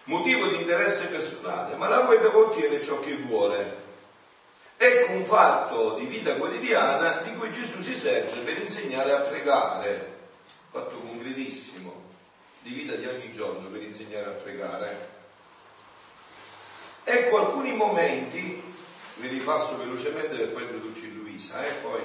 motivo 0.05 0.47
di 0.47 0.57
interesse 0.57 1.07
personale, 1.07 1.77
ma 1.77 1.89
la 1.89 2.03
vedova 2.03 2.39
ottiene 2.39 2.81
ciò 2.83 2.99
che 3.01 3.15
vuole. 3.17 3.89
Ecco 4.77 5.13
un 5.13 5.25
fatto 5.25 5.95
di 5.95 6.07
vita 6.07 6.35
quotidiana 6.35 7.21
di 7.23 7.35
cui 7.37 7.53
Gesù 7.53 7.81
si 7.83 7.95
serve 7.95 8.41
per 8.41 8.59
insegnare 8.61 9.13
a 9.13 9.21
pregare, 9.21 10.19
fatto 10.71 10.97
concretissimo, 10.97 12.09
di 12.61 12.71
vita 12.71 12.95
di 12.95 13.07
ogni 13.07 13.31
giorno 13.33 13.69
per 13.69 13.83
insegnare 13.83 14.27
a 14.27 14.31
pregare. 14.31 15.20
Ecco 17.05 17.47
alcuni 17.47 17.75
momenti, 17.75 18.63
vi 19.17 19.29
ripasso 19.29 19.77
velocemente 19.79 20.37
per 20.37 20.49
poi 20.51 20.63
introdurci 20.63 21.15
Luisa, 21.15 21.65
eh, 21.67 21.73
poi 21.83 22.01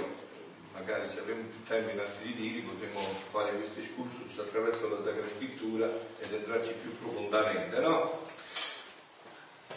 magari 0.74 1.10
se 1.10 1.20
avremo 1.20 1.42
più 1.44 1.64
tempo 1.64 1.92
in 1.92 2.00
altri 2.00 2.34
ritiri 2.34 2.60
potremo 2.62 3.00
fare 3.32 3.52
questo 3.52 3.80
excursus 3.80 4.38
attraverso 4.40 4.90
la 4.90 5.02
Sacra 5.02 5.24
Scrittura 5.34 5.88
ed 6.20 6.34
entrarci 6.34 6.74
più 6.82 6.98
profondamente, 7.00 7.80
no? 7.80 8.24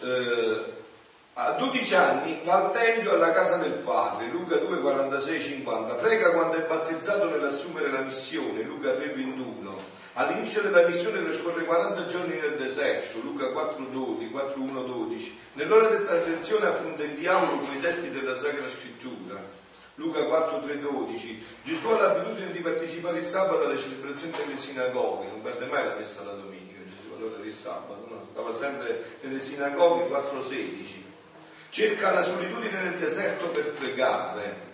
eh, 0.01 0.87
a 1.35 1.53
12 1.53 1.95
anni 1.95 2.41
va 2.45 2.65
al 2.65 2.73
Tempio 2.73 3.13
alla 3.13 3.33
casa 3.33 3.57
del 3.57 3.71
Padre, 3.71 4.27
Luca 4.27 4.57
2, 4.57 4.81
46, 4.81 5.41
50. 5.41 5.95
Prega 5.95 6.33
quando 6.33 6.57
è 6.57 6.67
battezzato 6.67 7.29
nell'assumere 7.31 7.91
la 7.91 8.01
missione, 8.01 8.63
Luca 8.63 8.91
3, 8.91 9.11
21. 9.11 9.77
All'inizio 10.15 10.63
della 10.63 10.85
missione 10.85 11.23
trascorre 11.23 11.65
40 11.65 12.07
giorni 12.07 12.35
nel 12.41 12.57
deserto, 12.57 13.18
Luca 13.39 13.53
4, 13.53 13.85
12, 13.85 14.31
4, 14.31 14.61
1, 14.61 14.83
12. 14.83 15.39
Nell'ora 15.53 15.87
dell'attenzione 15.87 16.73
il 17.05 17.15
diavolo 17.15 17.61
con 17.61 17.73
i 17.73 17.81
testi 17.81 18.11
della 18.11 18.37
Sacra 18.37 18.67
Scrittura. 18.67 19.41
Luca 19.95 20.25
4, 20.25 20.61
3, 20.65 20.81
12. 20.81 21.45
Gesù 21.63 21.87
ha 21.91 22.01
l'abitudine 22.01 22.51
di 22.51 22.59
partecipare 22.59 23.19
il 23.19 23.23
sabato 23.23 23.65
alle 23.65 23.79
celebrazioni 23.79 24.33
delle 24.33 24.59
sinagoghe, 24.59 25.29
non 25.29 25.41
perde 25.41 25.67
mai 25.67 25.85
la 25.85 25.95
messa 25.95 26.25
la 26.25 26.33
domenica, 26.33 26.81
Gesù 26.85 27.15
allora 27.17 27.37
del 27.37 27.53
sabato, 27.53 28.07
no? 28.11 28.27
stava 28.29 28.53
sempre 28.53 29.05
nelle 29.21 29.39
sinagoghe 29.39 30.09
4, 30.09 30.43
16 30.43 31.07
cerca 31.71 32.11
la 32.11 32.23
solitudine 32.23 32.83
nel 32.83 32.95
deserto 32.95 33.47
per 33.49 33.73
pregare. 33.73 34.67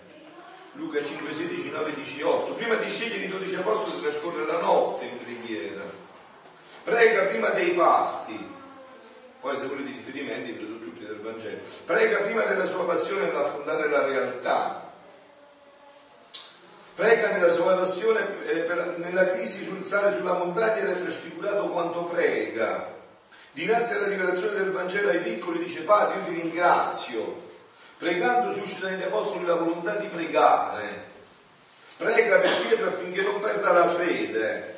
Luca 0.73 1.03
5, 1.03 1.33
16, 1.33 1.69
9, 1.69 1.93
18. 1.93 2.53
Prima 2.53 2.75
di 2.75 2.89
scegliere 2.89 3.25
i 3.25 3.27
dodici 3.27 3.55
apostoli 3.55 4.01
trascorre 4.01 4.45
la 4.45 4.59
notte 4.59 5.05
in 5.05 5.23
preghiera. 5.23 5.83
Prega 6.83 7.25
prima 7.25 7.49
dei 7.49 7.71
pasti. 7.71 8.54
Poi 9.45 9.59
se 9.59 9.67
volete 9.67 9.89
i 9.89 9.93
riferimenti, 9.93 10.53
preso 10.53 10.79
tutti 10.79 11.05
del 11.05 11.19
Vangelo. 11.19 11.59
Prega 11.85 12.17
prima 12.21 12.45
della 12.45 12.65
sua 12.65 12.83
passione 12.83 13.25
nell'affrontare 13.25 13.87
la 13.89 14.03
realtà. 14.03 14.91
Prega 16.95 17.29
nella 17.29 17.53
sua 17.53 17.75
passione, 17.75 18.25
eh, 18.47 18.61
per, 18.61 18.95
nella 18.97 19.33
crisi 19.33 19.63
sul 19.63 19.85
sale 19.85 20.17
sulla 20.17 20.33
montagna 20.33 20.77
ed 20.77 20.89
è 20.89 20.99
trasfigurato 20.99 21.67
quanto 21.69 22.05
prega 22.05 22.91
Dinanzi 23.51 23.93
alla 23.93 24.07
rivelazione 24.07 24.57
del 24.57 24.71
Vangelo 24.71 25.09
ai 25.09 25.19
piccoli 25.19 25.59
dice 25.59 25.81
Padre, 25.81 26.21
io 26.21 26.25
ti 26.25 26.41
ringrazio. 26.41 27.43
Pregando 27.99 28.51
suscita 28.51 28.89
negli 28.89 29.03
apostoli 29.03 29.45
la 29.45 29.53
volontà 29.53 29.93
di 29.93 30.07
pregare. 30.07 31.03
Prega 31.97 32.39
per 32.39 32.61
Pietro 32.67 32.87
affinché 32.87 33.21
non 33.21 33.39
perda 33.39 33.71
la 33.71 33.87
fede. 33.89 34.74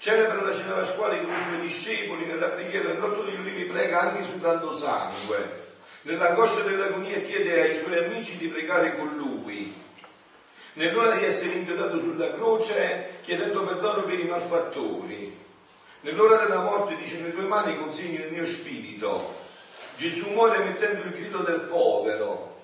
Celebra 0.00 0.40
la 0.40 0.54
cena 0.54 0.76
pasquale 0.76 1.20
con 1.20 1.28
i 1.28 1.42
suoi 1.42 1.60
discepoli 1.60 2.24
nella 2.24 2.46
preghiera 2.46 2.88
dell'otto 2.88 3.20
degli 3.20 3.38
ulivi 3.38 3.64
prega 3.64 4.00
anche 4.00 4.24
sudando 4.24 4.72
sangue. 4.72 5.68
Nell'angoscia 6.02 6.62
dell'agonia 6.62 7.20
chiede 7.20 7.60
ai 7.60 7.76
suoi 7.76 7.98
amici 7.98 8.38
di 8.38 8.46
pregare 8.46 8.96
con 8.96 9.14
lui. 9.14 9.70
Nell'ora 10.72 11.16
di 11.16 11.26
essere 11.26 11.52
inchiodato 11.52 11.98
sulla 11.98 12.32
croce 12.32 13.18
chiedendo 13.20 13.62
perdono 13.62 14.04
per 14.04 14.18
i 14.18 14.24
malfattori 14.24 15.38
Nell'ora 16.00 16.38
della 16.38 16.62
morte 16.62 16.96
dice 16.96 17.18
nelle 17.18 17.34
tue 17.34 17.44
mani 17.44 17.76
consegno 17.76 18.24
il 18.24 18.32
mio 18.32 18.46
spirito. 18.46 19.34
Gesù 19.96 20.30
muore 20.30 20.64
mettendo 20.64 21.02
il 21.02 21.10
grido 21.10 21.40
del 21.40 21.60
povero. 21.60 22.62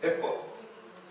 E 0.00 0.10
poi, 0.10 0.36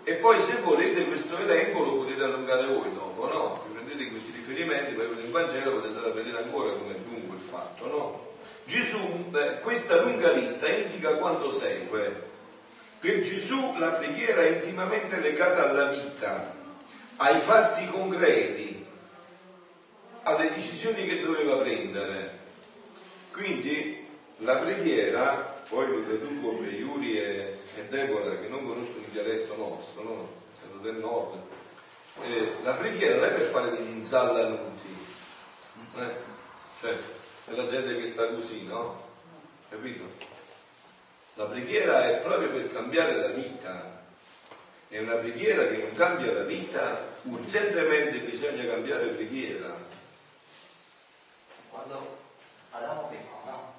e 0.03 0.13
poi 0.17 0.39
se 0.39 0.57
volete 0.57 1.07
questo 1.07 1.35
elenco 1.35 1.83
lo 1.83 1.95
potete 1.95 2.23
allungare 2.23 2.67
voi 2.67 2.93
dopo, 2.93 3.27
no? 3.27 3.72
Prendete 3.93 4.17
questi 4.17 4.31
riferimenti, 4.31 4.93
poi 4.93 5.07
nel 5.13 5.29
Vangelo 5.29 5.73
potete 5.73 5.89
andare 5.89 6.09
a 6.09 6.13
vedere 6.13 6.37
ancora 6.37 6.71
come 6.71 6.95
è 6.95 6.97
lungo 7.07 7.35
il 7.35 7.39
fatto, 7.39 7.85
no? 7.85 8.33
Gesù, 8.65 9.29
eh, 9.35 9.59
questa 9.59 10.01
lunga 10.01 10.31
lista 10.31 10.67
indica 10.67 11.13
quanto 11.17 11.51
segue. 11.51 12.31
Per 12.99 13.21
Gesù 13.21 13.77
la 13.77 13.91
preghiera 13.91 14.41
è 14.41 14.63
intimamente 14.63 15.19
legata 15.19 15.69
alla 15.69 15.91
vita, 15.91 16.55
ai 17.17 17.39
fatti 17.39 17.85
concreti, 17.85 18.83
alle 20.23 20.49
decisioni 20.49 21.05
che 21.05 21.21
doveva 21.21 21.57
prendere. 21.57 22.39
Quindi 23.31 24.07
la 24.37 24.55
preghiera, 24.55 25.61
poi 25.69 25.87
lo 25.87 26.01
traduco 26.01 26.55
per 26.55 26.73
Iuri 26.73 27.19
e, 27.19 27.57
e 27.75 27.87
Deborah 27.89 28.39
che 28.39 28.47
non 28.47 28.65
conoscono 28.65 29.03
il 29.05 29.11
dialetto 29.11 29.55
nostro, 29.55 30.03
no? 30.03 30.29
essendo 30.51 30.77
del 30.79 30.95
nord, 30.95 31.37
eh, 32.21 32.55
la 32.63 32.73
preghiera 32.73 33.15
non 33.15 33.25
è 33.25 33.31
per 33.31 33.49
fare 33.49 33.71
degli 33.71 33.89
insallanuti, 33.89 34.95
eh? 35.97 36.15
cioè 36.79 36.97
è 37.45 37.51
la 37.51 37.67
gente 37.67 37.97
che 37.97 38.07
sta 38.07 38.27
così, 38.27 38.63
no? 38.65 39.01
Capito? 39.69 40.03
La 41.35 41.45
preghiera 41.45 42.09
è 42.09 42.17
proprio 42.21 42.49
per 42.49 42.71
cambiare 42.71 43.15
la 43.15 43.27
vita. 43.27 44.01
È 44.87 44.99
una 44.99 45.15
preghiera 45.15 45.67
che 45.67 45.77
non 45.77 45.93
cambia 45.93 46.31
la 46.31 46.43
vita, 46.43 47.11
urgentemente 47.23 48.19
bisogna 48.19 48.65
cambiare 48.65 49.07
preghiera 49.07 49.75
quando 51.73 52.21
Adamo 52.71 53.07
peccò, 53.07 53.41
no? 53.45 53.73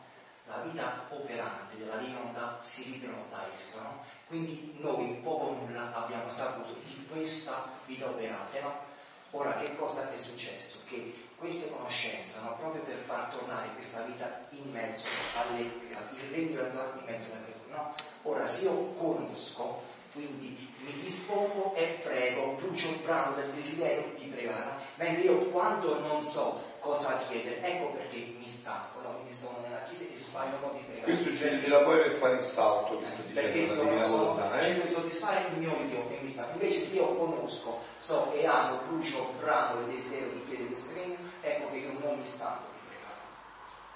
la 0.46 0.56
vita 0.62 1.06
operante 1.08 1.76
della 1.78 1.96
divinità 1.96 2.58
si 2.60 2.92
rivelò 2.92 3.24
da 3.30 3.46
essa, 3.54 3.82
no? 3.82 4.04
quindi 4.26 4.76
noi 4.78 5.20
poco 5.22 5.52
nulla 5.52 5.94
abbiamo 5.94 6.28
saputo 6.28 6.74
questa 7.14 7.70
vita 7.86 8.06
operante. 8.06 8.60
No? 8.60 8.92
Ora 9.30 9.54
che 9.54 9.74
cosa 9.76 10.12
è 10.12 10.18
successo? 10.18 10.80
Che 10.86 11.14
queste 11.38 11.70
conoscenze, 11.70 12.40
no? 12.42 12.56
proprio 12.58 12.82
per 12.82 12.96
far 12.96 13.30
tornare 13.30 13.68
questa 13.74 14.02
vita 14.02 14.46
in 14.50 14.70
mezzo 14.70 15.06
alle, 15.34 15.60
il 15.60 16.30
regno 16.30 16.60
in 16.60 17.02
mezzo 17.04 17.32
alle 17.32 17.44
creature, 17.44 17.70
no? 17.70 17.94
ora 18.22 18.46
se 18.46 18.64
io 18.64 18.94
conosco, 18.94 19.82
quindi 20.12 20.72
mi 20.78 20.92
dispongo 21.00 21.74
e 21.74 21.98
prego, 22.02 22.52
brucio 22.52 22.90
il 22.90 22.98
brano 22.98 23.34
del 23.34 23.50
desiderio 23.50 24.12
di 24.16 24.26
pregare, 24.26 24.70
mentre 24.96 25.24
io 25.24 25.38
quando 25.50 25.98
non 25.98 26.22
so 26.22 26.62
cosa 26.84 27.18
chiedere. 27.26 27.62
Ecco 27.62 27.92
perché 27.96 28.18
mi 28.38 28.46
stanco, 28.46 29.00
no? 29.00 29.14
quindi 29.14 29.32
sono 29.32 29.58
nella 29.64 29.82
chiesa 29.84 30.04
e 30.04 30.16
sbaglio 30.16 30.56
un 30.56 30.60
po' 30.60 30.76
di 30.76 30.84
pregare. 30.84 31.12
Questo 31.12 31.34
ci 31.34 31.58
dirà 31.60 31.78
poi 31.82 32.02
per 32.02 32.12
fare 32.12 32.34
il 32.34 32.40
salto 32.40 32.98
che 33.00 33.06
sto 33.06 33.22
dicendo. 33.22 33.40
Perché 33.40 33.66
sono, 33.66 34.04
sono, 34.04 34.54
eh? 34.54 34.62
cerco 34.62 34.86
di 34.86 34.92
soddisfare 34.92 35.46
il 35.48 35.58
mio 35.58 35.72
io 35.88 36.10
e 36.10 36.18
mi 36.20 36.28
stanco. 36.28 36.52
Invece 36.52 36.80
se 36.80 36.96
io 36.96 37.06
conosco, 37.16 37.80
so 37.96 38.32
e 38.34 38.46
amo, 38.46 38.80
brucio, 38.86 39.32
bravo 39.40 39.80
il 39.80 39.86
desiderio 39.86 40.28
di 40.28 40.44
chiedere 40.44 40.68
questo 40.68 40.92
regno, 40.94 41.16
ecco 41.40 41.70
che 41.70 41.76
io 41.78 41.92
non 41.98 42.18
mi 42.18 42.22
di 42.22 42.80
pregare. 42.84 43.20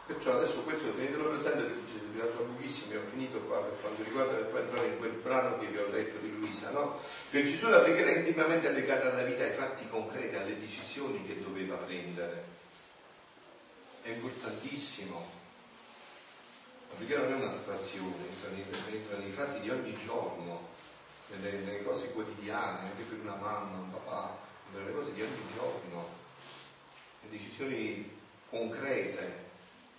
Perciò 0.07 0.33
adesso 0.33 0.65
questo 0.65 0.91
tenetelo 0.91 1.29
presente 1.29 1.61
perché 1.61 1.87
ci 1.87 1.99
fra 2.19 2.43
pochissimo, 2.43 2.99
ho 2.99 3.05
finito 3.11 3.39
qua 3.41 3.59
per 3.59 3.77
quanto 3.81 4.03
riguarda 4.03 4.33
per 4.33 4.47
poi 4.47 4.61
entrare 4.63 4.87
in 4.89 4.99
quel 4.99 5.13
brano 5.23 5.59
che 5.59 5.67
vi 5.67 5.79
ho 5.79 5.87
detto 5.87 6.19
di 6.19 6.35
Luisa, 6.37 6.71
no? 6.71 6.99
Per 7.31 7.45
Gesù 7.45 7.69
la 7.69 7.79
preghiera 7.79 8.11
è 8.11 8.19
intimamente 8.19 8.71
legata 8.71 9.13
alla 9.13 9.23
vita, 9.23 9.45
ai 9.45 9.53
fatti 9.53 9.87
concreti, 9.89 10.35
alle 10.35 10.59
decisioni 10.59 11.25
che 11.25 11.41
doveva 11.41 11.77
prendere 11.77 12.48
è 14.09 14.15
importantissimo. 14.15 15.37
Preghiera 16.97 17.23
non 17.25 17.33
è 17.33 17.43
un'astrazione, 17.43 18.29
entra 18.29 19.19
nei, 19.19 19.31
fatti 19.31 19.61
di 19.61 19.71
ogni 19.71 19.97
giorno, 19.99 20.69
nelle, 21.31 21.59
nelle, 21.59 21.83
cose 21.85 22.11
quotidiane, 22.11 22.91
anche 22.91 23.03
per 23.03 23.21
una 23.21 23.37
mamma, 23.37 23.79
un 23.79 23.91
papà, 23.91 24.37
nelle 24.73 24.93
cose 24.93 25.13
di 25.13 25.23
ogni 25.23 25.43
giorno, 25.55 26.09
le 27.23 27.29
decisioni 27.29 28.11
concrete. 28.49 29.47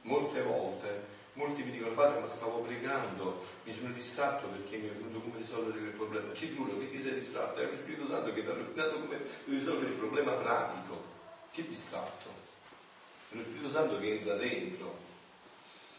Molte 0.01 0.41
volte 0.41 1.17
molti 1.33 1.63
mi 1.63 1.71
dicono 1.71 1.93
padre 1.93 2.19
ma 2.19 2.27
stavo 2.27 2.61
pregando, 2.61 3.45
mi 3.63 3.73
sono 3.73 3.93
distratto 3.93 4.47
perché 4.47 4.77
mi 4.77 4.89
è 4.89 4.91
venuto 4.91 5.19
come 5.19 5.37
risolvere 5.37 5.79
quel 5.79 5.91
problema. 5.91 6.33
Ci 6.33 6.53
giuro 6.53 6.77
che 6.79 6.89
ti 6.89 7.01
sei 7.01 7.13
distratto, 7.13 7.59
è 7.59 7.65
lo 7.65 7.75
Spirito 7.75 8.07
Santo 8.07 8.33
che 8.33 8.43
ti 8.43 8.49
ha 8.49 8.53
illuminato 8.53 8.99
come 8.99 9.19
risolvere 9.45 9.91
il 9.91 9.97
problema 9.97 10.31
pratico. 10.33 11.17
Che 11.51 11.67
distratto? 11.67 12.48
Lo 13.29 13.41
Spirito 13.41 13.69
Santo 13.69 13.99
che 13.99 14.17
entra 14.17 14.35
dentro. 14.35 14.97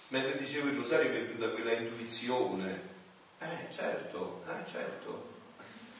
Mentre 0.08 0.38
dicevo 0.38 0.68
il 0.68 0.76
rosario 0.76 1.10
mi 1.10 1.16
è 1.16 1.22
venuta 1.22 1.48
quella 1.50 1.72
intuizione. 1.72 2.88
Eh 3.38 3.72
certo, 3.72 4.44
eh 4.48 4.68
certo. 4.68 5.28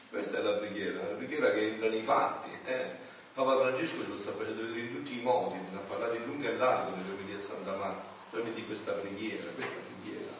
Questa 0.09 0.39
è 0.39 0.41
la 0.41 0.53
preghiera, 0.53 1.07
la 1.07 1.15
preghiera 1.15 1.51
che 1.51 1.67
entra 1.67 1.87
nei 1.87 2.03
fatti. 2.03 2.49
Eh. 2.65 3.09
Papa 3.33 3.57
Francesco 3.57 4.03
ce 4.03 4.09
lo 4.09 4.17
sta 4.17 4.33
facendo 4.33 4.63
vedere 4.63 4.81
in 4.81 4.95
tutti 4.95 5.17
i 5.17 5.21
modi, 5.21 5.55
ne 5.55 5.77
ha 5.77 5.79
parlato 5.79 6.15
in 6.15 6.25
lungo 6.25 6.45
e 6.45 6.57
largo 6.57 6.93
nelle 6.97 7.11
omelie 7.13 7.37
a 7.37 7.39
Santa 7.39 7.75
Marta, 7.77 8.03
proprio 8.29 8.51
di 8.51 8.65
questa 8.65 8.91
preghiera, 8.91 9.49
questa 9.51 9.79
preghiera, 9.87 10.31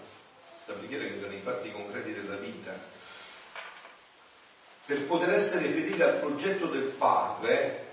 la 0.65 0.73
preghiera 0.73 1.05
che 1.05 1.13
entra 1.13 1.29
nei 1.29 1.39
fatti 1.39 1.71
concreti 1.71 2.11
della 2.11 2.35
vita. 2.35 2.77
Per 4.85 5.05
poter 5.05 5.29
essere 5.29 5.69
fedele 5.69 6.03
al 6.03 6.19
progetto 6.19 6.65
del 6.65 6.89
Padre, 6.89 7.90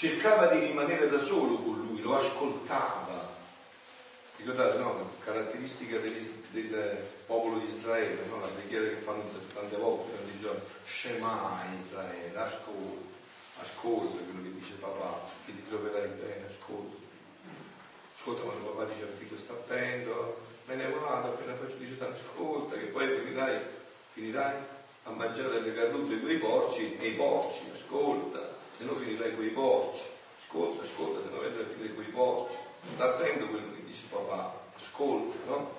cercava 0.00 0.46
di 0.46 0.60
rimanere 0.60 1.10
da 1.10 1.20
solo 1.20 1.56
con 1.56 1.76
lui, 1.76 2.00
lo 2.00 2.16
ascoltava. 2.16 3.28
Ricordate, 4.36 4.78
no? 4.78 5.10
Caratteristica 5.22 5.98
degli, 5.98 6.26
del 6.52 7.06
popolo 7.26 7.58
di 7.58 7.76
Israele, 7.76 8.24
no? 8.30 8.40
la 8.40 8.46
preghiera 8.46 8.88
che 8.88 8.94
fanno 8.94 9.24
tante 9.52 9.76
volte, 9.76 10.16
tanti 10.16 10.40
giorni, 10.40 10.62
Shema 10.86 11.64
Israele, 11.86 12.34
ascolta, 12.34 13.14
ascolta 13.60 14.24
quello 14.24 14.42
che 14.42 14.54
dice 14.54 14.72
papà, 14.80 15.20
che 15.44 15.54
ti 15.54 15.68
troverai 15.68 16.08
bene, 16.08 16.46
ascolta. 16.48 16.96
Ascolta 18.16 18.40
quando 18.40 18.70
papà 18.70 18.90
dice 18.90 19.02
al 19.02 19.12
figlio 19.12 19.36
sta 19.36 19.52
attento, 19.52 20.40
me 20.64 20.76
ne 20.76 20.88
vado, 20.88 21.28
appena 21.28 21.54
faccio 21.54 21.76
dice 21.76 22.02
ascolta, 22.02 22.74
che 22.74 22.86
poi 22.86 23.18
finirai, 23.18 23.60
finirai 24.14 24.56
a 25.02 25.10
mangiare 25.10 25.60
le 25.60 25.74
carrupe 25.74 26.20
quei 26.20 26.38
porci 26.38 26.96
e 26.98 27.08
i 27.08 27.12
porci, 27.16 27.70
ascolta 27.74 28.59
se 28.70 28.84
no 28.84 28.94
finirai 28.94 29.34
con 29.34 29.44
i 29.44 29.48
porci. 29.48 30.02
Ascolta, 30.38 30.82
ascolta, 30.82 31.20
se 31.22 31.34
no 31.34 31.40
vedrai 31.40 31.64
finire 31.64 31.94
con 31.94 32.04
i 32.04 32.08
porci. 32.08 32.56
Sta 32.92 33.04
attento 33.04 33.44
a 33.44 33.48
quello 33.48 33.72
che 33.74 33.84
dice 33.84 34.04
papà. 34.10 34.58
ascolta, 34.76 35.36
no? 35.46 35.78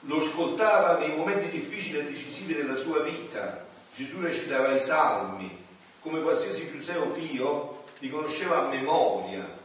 Lo 0.00 0.18
ascoltava 0.18 0.98
nei 0.98 1.16
momenti 1.16 1.48
difficili 1.48 1.98
e 1.98 2.04
decisivi 2.04 2.54
della 2.54 2.76
sua 2.76 3.00
vita. 3.00 3.66
Gesù 3.94 4.20
recitava 4.20 4.74
i 4.74 4.80
salmi, 4.80 5.64
come 6.00 6.20
qualsiasi 6.20 6.70
Giuseppe 6.70 7.18
Pio 7.18 7.84
li 8.00 8.10
conosceva 8.10 8.58
a 8.58 8.68
memoria. 8.68 9.62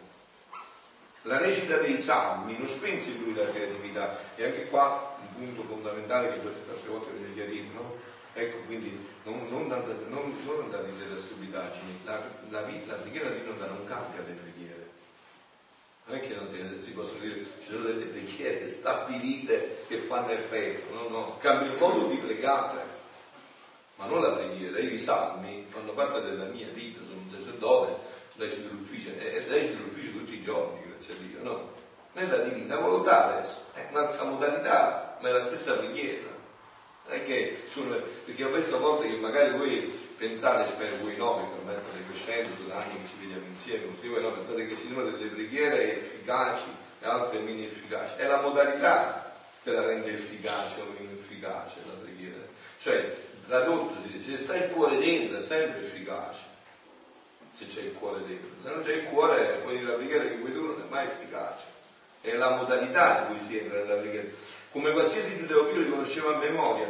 La 1.24 1.38
recita 1.38 1.78
dei 1.78 1.98
salmi 1.98 2.58
non 2.58 2.68
spense 2.68 3.10
in 3.10 3.24
lui 3.24 3.34
la 3.34 3.50
creatività 3.50 4.18
e 4.36 4.46
anche 4.46 4.68
qua 4.68 5.18
un 5.22 5.54
punto 5.54 5.64
fondamentale 5.64 6.32
che 6.32 6.42
già 6.42 6.48
ho 6.48 6.52
detto 6.52 6.72
altre 6.72 6.90
volte 6.90 7.12
voglio 7.12 7.34
chiarire, 7.34 7.68
no? 7.74 7.98
Ecco, 8.34 8.58
quindi 8.66 9.08
non, 9.30 9.48
non, 9.50 9.72
andate, 9.72 10.06
non, 10.08 10.36
non 10.46 10.60
andate 10.64 10.92
delle 10.98 11.20
stupidaggini, 11.20 12.00
la, 12.04 12.20
la, 12.50 12.62
la 12.62 12.94
preghiera 12.96 13.30
di 13.30 13.42
Nonda 13.46 13.68
non 13.68 13.86
cambia 13.86 14.22
le 14.26 14.34
preghiere. 14.34 14.88
Non 16.06 16.18
è 16.18 16.22
che 16.22 16.34
non 16.34 16.48
si, 16.48 16.82
si 16.82 16.92
possono 16.92 17.20
dire, 17.20 17.46
ci 17.62 17.70
sono 17.70 17.84
delle 17.84 18.06
preghiere 18.06 18.68
stabilite 18.68 19.84
che 19.88 19.98
fanno 19.98 20.32
effetto, 20.32 20.94
no, 20.94 21.08
no, 21.10 21.38
cambia 21.40 21.72
il 21.72 21.78
modo 21.78 22.08
di 22.08 22.18
pregare, 22.18 22.82
ma 23.98 24.06
non 24.06 24.22
la 24.22 24.32
preghiera. 24.32 24.80
I 24.80 24.98
salmi 24.98 25.66
fanno 25.70 25.92
parte 25.94 26.22
della 26.22 26.46
mia 26.46 26.68
vita, 26.70 27.02
sono 27.08 27.22
un 27.22 27.30
sacerdote, 27.32 27.96
recito 28.38 28.74
l'ufficio, 28.74 29.12
e 29.20 29.46
recito 29.48 29.84
l'ufficio 29.84 30.12
tutti 30.12 30.34
i 30.34 30.42
giorni, 30.42 30.82
grazie 30.88 31.14
a 31.14 31.18
Dio, 31.18 31.44
no? 31.44 31.72
Nella 32.14 32.38
divina 32.38 32.78
volontà 32.78 33.38
adesso, 33.38 33.66
è 33.74 33.88
un'altra 33.92 34.24
modalità, 34.24 35.18
ma 35.22 35.30
è 35.30 35.32
la 35.32 35.44
stessa 35.44 35.74
preghiera. 35.74 36.29
È 37.10 37.24
che 37.24 37.64
sono, 37.68 37.96
perché 38.26 38.44
ho 38.44 38.52
visto 38.52 38.76
a 38.76 38.80
volte 38.80 39.10
che 39.10 39.16
magari 39.16 39.58
voi 39.58 39.80
pensate, 40.16 40.70
spero 40.70 40.98
voi 41.02 41.16
no, 41.16 41.38
perché 41.38 41.58
ormai 41.58 41.76
state 41.76 42.06
crescendo, 42.08 42.56
sono 42.56 42.80
anni 42.80 43.02
che 43.02 43.08
ci 43.08 43.16
vediamo 43.20 43.46
insieme, 43.48 43.86
voi 44.02 44.22
no, 44.22 44.32
pensate 44.32 44.68
che 44.68 44.76
ci 44.76 44.88
siano 44.88 45.10
delle 45.10 45.30
preghiere 45.30 45.98
efficaci 45.98 46.66
e 47.02 47.06
altre 47.08 47.40
meno 47.40 47.64
efficaci. 47.64 48.16
È 48.18 48.28
la 48.28 48.42
modalità 48.42 49.34
che 49.64 49.72
la 49.72 49.86
rende 49.86 50.14
efficace 50.14 50.82
o 50.82 50.94
meno 50.98 51.12
efficace 51.14 51.78
la 51.86 51.94
preghiera. 51.94 52.42
Cioè, 52.80 53.16
tradotto 53.48 54.02
si 54.04 54.14
dice, 54.14 54.32
se 54.32 54.38
sta 54.38 54.56
il 54.56 54.70
cuore 54.70 54.98
dentro 54.98 55.38
è 55.38 55.42
sempre 55.42 55.80
efficace, 55.80 56.42
se 57.54 57.66
c'è 57.66 57.82
il 57.82 57.94
cuore 57.94 58.22
dentro. 58.28 58.50
Se 58.62 58.70
non 58.70 58.84
c'è 58.84 58.94
il 58.94 59.04
cuore, 59.06 59.62
dire 59.68 59.82
la 59.82 59.94
preghiera 59.94 60.24
che 60.26 60.36
vuoi 60.36 60.54
tu 60.54 60.66
non 60.66 60.76
è 60.80 60.90
mai 60.90 61.08
efficace. 61.08 61.66
È 62.22 62.36
la 62.36 62.56
modalità 62.56 63.22
in 63.22 63.28
cui 63.28 63.40
si 63.40 63.58
entra 63.58 63.80
nella 63.80 63.96
preghiera 63.96 64.28
come 64.72 64.92
qualsiasi 64.92 65.38
giudeo 65.38 65.72
li 65.72 65.90
conosceva 65.90 66.36
a 66.36 66.38
memoria, 66.38 66.88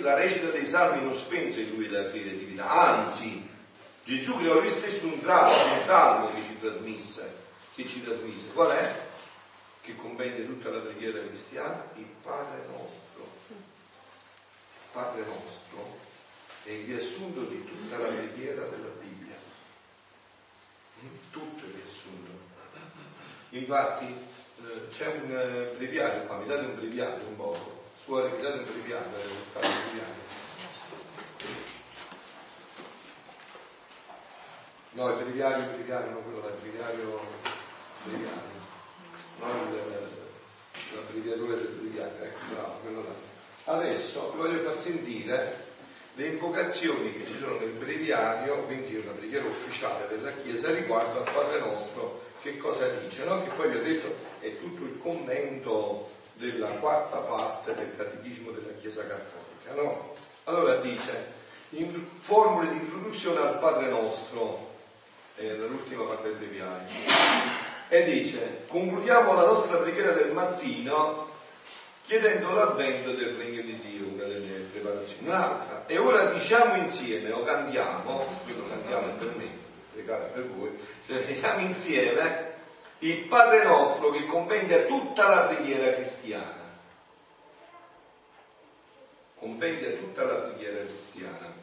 la 0.00 0.14
recita 0.14 0.48
dei 0.48 0.66
salmi 0.66 1.02
non 1.04 1.14
spense 1.14 1.60
in 1.60 1.70
lui 1.70 1.88
la 1.88 2.08
creatività, 2.08 2.68
anzi 2.68 3.48
Gesù 4.04 4.38
creò 4.38 4.58
lui 4.58 4.70
stesso 4.70 5.06
un 5.06 5.20
tratto, 5.20 5.72
un 5.72 5.80
salmo 5.82 6.34
che 6.34 6.42
ci 6.42 6.58
trasmise, 6.58 7.32
che 7.76 7.86
ci 7.86 8.02
trasmise. 8.02 8.48
Qual 8.52 8.70
è? 8.70 9.02
Che 9.82 9.94
comprende 9.94 10.44
tutta 10.46 10.70
la 10.70 10.80
preghiera 10.80 11.20
cristiana, 11.20 11.84
il 11.94 12.06
Padre 12.20 12.64
nostro. 12.66 13.28
Padre 14.90 15.24
nostro 15.24 15.98
è 16.64 16.70
il 16.70 16.86
riassunto 16.86 17.42
di 17.42 17.64
tutta 17.64 17.98
la 17.98 18.08
preghiera 18.08 18.64
della 18.64 18.88
Bibbia. 19.00 19.36
Tutto 21.30 21.64
il 21.64 21.72
riassunto. 21.72 22.30
Infatti 23.50 24.12
c'è 24.90 25.06
un 25.06 25.30
eh, 25.30 25.76
breviario 25.76 26.22
qua, 26.26 26.36
mi 26.36 26.46
date 26.46 26.66
un 26.66 26.76
breviario 26.76 27.26
un 27.26 27.36
poco, 27.36 27.82
suore 28.02 28.30
mi 28.30 28.42
date 28.42 28.58
un 28.58 28.64
breviario, 28.64 29.16
eh, 29.16 29.26
un 29.26 29.60
breviario. 29.60 30.28
No, 34.92 35.08
il 35.08 35.16
breviario, 35.22 35.64
il 35.64 35.70
breviario, 35.70 36.10
non 36.10 36.22
quello 36.22 36.38
il 36.38 36.54
breviario, 36.60 37.20
breviario. 38.04 38.58
No, 39.38 39.46
il, 39.46 40.08
l'abbreviatura 40.94 41.54
del 41.54 41.66
breviario, 41.66 42.24
ecco, 42.24 42.38
bravo, 42.52 42.72
quello 42.82 43.02
là. 43.02 43.72
Adesso 43.72 44.32
vi 44.32 44.38
voglio 44.38 44.60
far 44.60 44.76
sentire 44.76 45.68
le 46.14 46.26
invocazioni 46.26 47.12
che 47.12 47.24
ci 47.24 47.38
sono 47.38 47.58
nel 47.58 47.70
breviario, 47.70 48.64
quindi 48.64 48.96
una 48.96 49.12
preghiera 49.12 49.46
ufficiale 49.46 50.08
della 50.08 50.32
Chiesa 50.32 50.72
riguardo 50.72 51.18
al 51.18 51.32
Padre 51.32 51.60
nostro 51.60 52.28
che 52.42 52.56
cosa 52.56 52.88
dice, 52.88 53.24
no? 53.24 53.42
che 53.42 53.50
poi 53.50 53.68
vi 53.68 53.76
ho 53.76 53.82
detto 53.82 54.14
è 54.40 54.58
tutto 54.58 54.84
il 54.84 54.98
commento 54.98 56.10
della 56.34 56.68
quarta 56.68 57.18
parte 57.18 57.74
del 57.74 57.94
catechismo 57.96 58.50
della 58.50 58.72
Chiesa 58.78 59.06
Cattolica. 59.06 59.74
No? 59.74 60.14
Allora 60.44 60.76
dice, 60.76 61.32
in 61.70 61.92
formule 61.92 62.70
di 62.70 62.78
introduzione 62.78 63.40
al 63.40 63.58
Padre 63.58 63.88
nostro, 63.88 64.68
l'ultima 65.36 66.04
parte 66.04 66.28
del 66.28 66.36
breviario, 66.36 66.86
e 67.88 68.04
dice, 68.04 68.64
concludiamo 68.68 69.34
la 69.34 69.44
nostra 69.44 69.78
preghiera 69.78 70.12
del 70.12 70.32
mattino 70.32 71.28
chiedendo 72.04 72.50
l'avvento 72.52 73.12
del 73.12 73.36
regno 73.36 73.62
di 73.62 73.78
Dio, 73.80 74.06
una 74.14 74.24
delle 74.24 74.66
preparazioni. 74.72 75.26
Un'altra, 75.28 75.84
e 75.86 75.98
ora 75.98 76.24
diciamo 76.24 76.76
insieme, 76.76 77.30
o 77.30 77.44
cantiamo, 77.44 78.24
qui 78.44 78.56
lo 78.56 78.68
cantiamo 78.68 79.12
per 79.12 79.34
me, 79.36 79.59
pregare 80.00 80.30
per 80.32 80.46
voi, 80.46 80.70
cioè 81.06 81.20
siamo 81.34 81.60
insieme 81.60 82.48
il 83.00 83.24
Padre 83.26 83.64
nostro 83.64 84.10
che 84.10 84.26
compendia 84.26 84.84
tutta 84.84 85.28
la 85.28 85.40
preghiera 85.42 85.92
cristiana. 85.94 86.58
Compendia 89.38 89.90
tutta 89.92 90.24
la 90.24 90.34
preghiera 90.34 90.84
cristiana. 90.84 91.54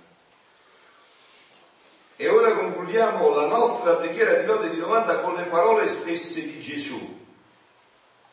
E 2.15 2.27
ora 2.29 2.55
concludiamo 2.55 3.29
la 3.35 3.45
nostra 3.45 3.93
preghiera 3.93 4.33
di 4.33 4.45
lode 4.47 4.71
di 4.71 4.79
domanda 4.79 5.19
con 5.19 5.35
le 5.35 5.43
parole 5.43 5.87
stesse 5.87 6.41
di 6.41 6.59
Gesù. 6.59 7.25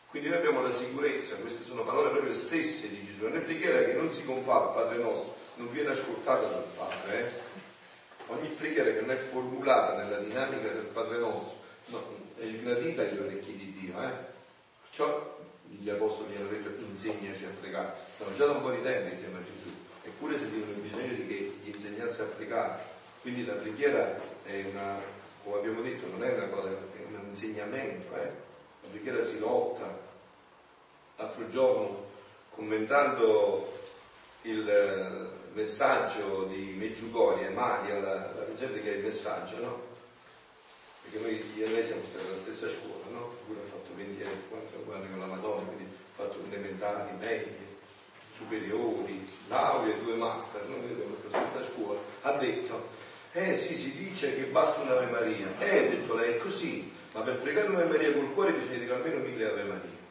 Quindi 0.09 0.29
noi 0.29 0.39
abbiamo 0.39 0.63
la 0.63 0.73
sicurezza, 0.73 1.35
queste 1.35 1.63
sono 1.63 1.83
parole 1.83 2.09
proprio 2.09 2.33
stesse 2.33 2.89
di 2.89 3.05
Gesù. 3.05 3.25
È 3.25 3.29
una 3.29 3.41
preghiera 3.41 3.83
che 3.83 3.93
non 3.93 4.11
si 4.11 4.25
confà 4.25 4.55
al 4.55 4.73
Padre 4.73 4.97
nostro, 4.97 5.35
non 5.57 5.69
viene 5.71 5.89
ascoltata 5.89 6.47
dal 6.47 6.65
Padre. 6.75 7.19
Eh? 7.19 7.64
Ogni 8.27 8.47
preghiera 8.49 8.91
che 8.91 9.01
non 9.01 9.11
è 9.11 9.15
formulata 9.15 10.03
nella 10.03 10.17
dinamica 10.17 10.67
del 10.67 10.89
Padre 10.91 11.19
nostro 11.19 11.57
no, 11.87 12.03
è 12.37 12.45
sgradita 12.45 13.03
agli 13.03 13.19
orecchi 13.19 13.55
di 13.55 13.77
Dio. 13.79 14.01
Eh? 14.01 14.11
Perciò 14.81 15.37
gli 15.67 15.89
apostoli 15.89 16.35
hanno 16.35 16.49
detto 16.49 16.69
insegnaci 16.81 17.45
a 17.45 17.49
pregare. 17.59 17.93
Stanno 18.13 18.35
già 18.35 18.45
da 18.45 18.53
un 18.53 18.61
po' 18.61 18.71
di 18.71 18.81
tempo 18.81 19.13
insieme 19.13 19.39
a 19.39 19.43
Gesù, 19.43 19.69
eppure 20.03 20.37
sentivano 20.37 20.73
bisogno 20.73 21.13
di 21.13 21.27
che 21.27 21.53
gli 21.63 21.69
insegnasse 21.69 22.21
a 22.23 22.25
pregare. 22.25 22.93
Quindi 23.21 23.45
la 23.45 23.53
preghiera 23.53 24.19
è 24.43 24.63
una, 24.71 24.99
come 25.43 25.57
abbiamo 25.57 25.81
detto, 25.81 26.07
non 26.07 26.23
è 26.23 26.33
una 26.33 26.47
cosa, 26.47 26.69
è 26.69 27.03
un 27.07 27.19
insegnamento. 27.27 28.15
Eh? 28.15 28.31
La 28.81 28.87
preghiera 28.89 29.23
si 29.23 29.39
lotta. 29.39 30.03
L'altro 31.17 31.47
giorno, 31.47 32.05
commentando 32.49 33.71
il 34.43 35.33
messaggio 35.55 36.43
di 36.51 36.75
Meggiugorie, 36.77 37.49
Maria, 37.49 37.99
la, 37.99 38.13
la 38.13 38.53
gente 38.55 38.81
che 38.81 38.89
ha 38.89 38.95
il 38.95 39.03
messaggio, 39.03 39.59
no? 39.61 39.81
Perché 41.01 41.19
noi 41.19 41.53
io 41.55 41.65
e 41.65 41.69
lei 41.69 41.83
siamo 41.83 42.01
stati 42.09 42.25
alla 42.27 42.37
stessa 42.43 42.67
scuola, 42.67 43.05
no? 43.11 43.35
Lui 43.47 43.57
ha 43.57 43.63
fatto 43.63 43.95
20 43.95 44.23
anni, 44.23 44.41
40 44.49 44.95
anni 44.95 45.09
con 45.09 45.19
la 45.19 45.33
Madonna, 45.33 45.61
quindi 45.61 45.83
ha 45.85 46.23
fatto 46.23 46.39
elementari, 46.45 47.15
medie, 47.17 47.57
superiori, 48.35 49.27
laurea, 49.47 49.95
due 49.95 50.15
master, 50.15 50.65
no? 50.67 50.75
noi 50.75 50.91
abbiamo 50.91 51.15
fatto 51.15 51.37
la 51.37 51.47
stessa 51.47 51.65
scuola. 51.65 51.99
Ha 52.23 52.31
detto, 52.33 52.89
eh 53.31 53.55
sì, 53.55 53.77
si 53.77 53.95
dice 53.95 54.35
che 54.35 54.43
basta 54.43 54.81
un'Ave 54.81 55.05
Maria. 55.05 55.47
Eh, 55.59 55.77
ha 55.77 55.89
detto 55.89 56.15
lei, 56.15 56.33
è 56.33 56.37
così, 56.37 56.91
ma 57.13 57.21
per 57.21 57.37
pregare 57.37 57.69
un'Ave 57.69 57.87
Maria 57.87 58.11
col 58.11 58.33
cuore 58.33 58.51
bisogna 58.51 58.77
dire 58.77 58.93
almeno 58.93 59.19
mille 59.19 59.45
Ave 59.45 59.63
Maria. 59.63 60.03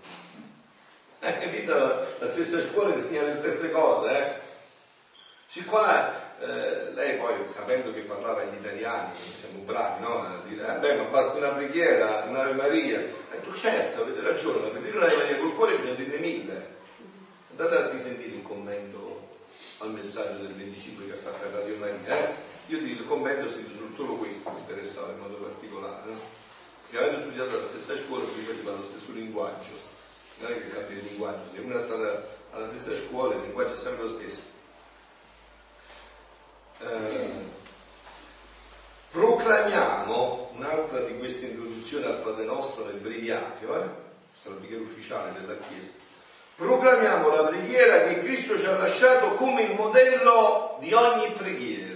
Hai 1.20 1.40
capito? 1.40 2.07
La 2.18 2.30
stessa 2.30 2.62
scuola 2.62 2.94
insegna 2.94 3.22
le 3.22 3.37
stesse 3.37 3.70
cose, 3.70 4.11
eh? 4.11 4.43
Siccome 5.46 6.24
eh, 6.40 6.90
lei 6.94 7.16
poi, 7.16 7.35
sapendo 7.46 7.92
che 7.92 8.00
parlava 8.00 8.42
gli 8.44 8.54
italiani, 8.54 9.14
siamo 9.38 9.61
bravi, 9.61 10.02
no? 10.02 10.22
A 10.22 10.40
dire, 10.46 10.66
eh, 10.66 10.78
beh, 10.78 10.96
ma 10.96 11.04
basta 11.04 11.38
una 11.38 11.50
preghiera, 11.50 12.24
un'Ave 12.28 12.52
Maria. 12.52 13.00
E 13.00 13.40
tu 13.40 13.52
certo, 13.54 14.02
avete 14.02 14.20
ragione, 14.20 14.68
per 14.68 14.83
dire 14.83 14.96
un'Ave 14.96 15.16
Maria 15.16 15.38
col 15.38 15.54
cuore 15.54 15.76
bisogna 15.76 15.94
dire 15.94 16.18
mille. 16.18 16.72
Andate 17.50 17.76
a 17.76 17.87
sentire 17.87 18.35
il 18.35 18.42
commento 18.42 19.28
al 19.78 19.90
messaggio 19.90 20.42
del 20.42 20.54
25 20.54 21.07
che 21.07 21.12
ha 21.12 21.16
fatto 21.16 21.46
a 21.46 21.59
Radio 21.59 21.76
Maria. 21.76 22.18
Eh? 22.18 22.35
Io 22.66 22.78
dico 22.78 23.02
il 23.02 23.09
commento 23.09 23.46
ho 23.46 23.50
sentito 23.50 23.94
solo 23.94 24.14
questo, 24.14 24.50
mi 24.50 24.59
interessava 24.59 25.12
in 25.12 25.18
modo 25.20 25.37
particolare. 25.37 26.11
No? 26.11 26.18
Che 26.90 26.98
avendo 26.98 27.20
studiato 27.20 27.57
alla 27.57 27.66
stessa 27.66 27.96
scuola, 27.96 28.24
prima 28.24 28.52
si 28.52 28.61
parla 28.61 28.80
lo 28.80 28.87
stesso 28.87 29.12
linguaggio. 29.12 29.72
Non 30.40 30.50
è 30.50 30.54
che 30.54 30.68
cambia 30.70 30.96
il 30.96 31.04
linguaggio, 31.04 31.42
se 31.54 31.61
una 31.61 31.76
è 31.76 31.80
stata 31.80 32.26
alla 32.50 32.66
stessa 32.66 32.94
scuola, 32.96 33.35
il 33.35 33.42
linguaggio 33.42 33.72
è 33.72 33.76
sempre 33.76 34.02
lo 34.04 34.16
stesso 34.16 34.54
eh, 36.80 37.30
proclamiamo 39.10 40.52
un'altra 40.56 41.00
di 41.00 41.18
queste 41.18 41.46
introduzioni 41.46 42.04
al 42.04 42.20
Padre 42.20 42.44
Nostro 42.44 42.84
nel 42.84 42.96
breviario, 42.96 43.82
eh? 43.82 43.88
questa 44.30 44.50
è 44.50 44.76
ufficiale 44.76 45.32
della 45.38 45.58
Chiesa, 45.58 45.92
proclamiamo 46.56 47.28
la 47.28 47.44
preghiera 47.44 48.02
che 48.02 48.18
Cristo 48.18 48.58
ci 48.58 48.66
ha 48.66 48.76
lasciato 48.76 49.34
come 49.34 49.62
il 49.62 49.74
modello 49.74 50.78
di 50.80 50.92
ogni 50.92 51.30
preghiera. 51.32 51.92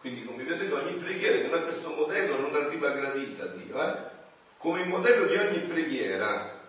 Quindi, 0.00 0.24
come 0.24 0.44
detto, 0.44 0.76
ogni 0.76 0.92
preghiera 0.92 1.38
che 1.38 1.46
non 1.48 1.58
ha 1.58 1.62
questo 1.62 1.88
modello 1.88 2.38
non 2.38 2.54
arriva 2.54 2.90
gradita 2.90 3.44
a 3.44 3.46
Dio, 3.46 3.82
eh? 3.82 3.96
come 4.58 4.82
il 4.82 4.88
modello 4.88 5.26
preghiera, 5.60 6.60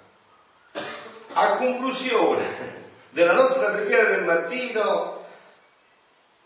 a 1.33 1.49
conclusione 1.57 2.74
della 3.15 3.31
nostra 3.31 3.67
preghiera 3.67 4.09
del 4.09 4.25
mattino, 4.25 5.25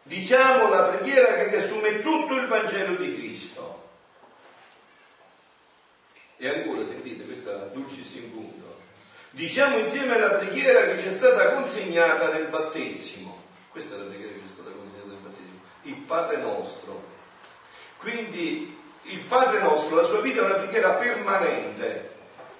diciamo 0.03 0.69
la 0.69 0.83
preghiera 0.83 1.33
che 1.33 1.47
riassume 1.47 1.99
tutto 2.03 2.35
il 2.35 2.45
Vangelo 2.45 2.93
di 2.93 3.15
Cristo. 3.15 3.89
E 6.37 6.47
ancora 6.47 6.85
sentite 6.85 7.25
questa 7.25 7.53
dulcis 7.73 8.13
in 8.13 8.31
punto. 8.31 8.81
Diciamo 9.31 9.79
insieme 9.79 10.19
la 10.19 10.29
preghiera 10.29 10.85
che 10.85 10.99
ci 10.99 11.07
è 11.07 11.11
stata 11.11 11.53
consegnata 11.53 12.31
nel 12.31 12.45
battesimo. 12.45 13.45
Questa 13.71 13.95
è 13.95 13.97
la 13.97 14.05
preghiera 14.05 14.33
che 14.33 14.39
ci 14.41 14.45
è 14.45 14.53
stata 14.53 14.69
consegnata 14.69 15.07
nel 15.07 15.21
battesimo. 15.23 15.59
Il 15.81 15.95
Padre 15.95 16.37
nostro. 16.37 17.03
Quindi 17.97 18.77
il 19.05 19.21
Padre 19.21 19.59
nostro, 19.61 19.95
la 19.95 20.05
sua 20.05 20.21
vita 20.21 20.41
è 20.41 20.45
una 20.45 20.53
preghiera 20.53 20.91
permanente. 20.91 22.08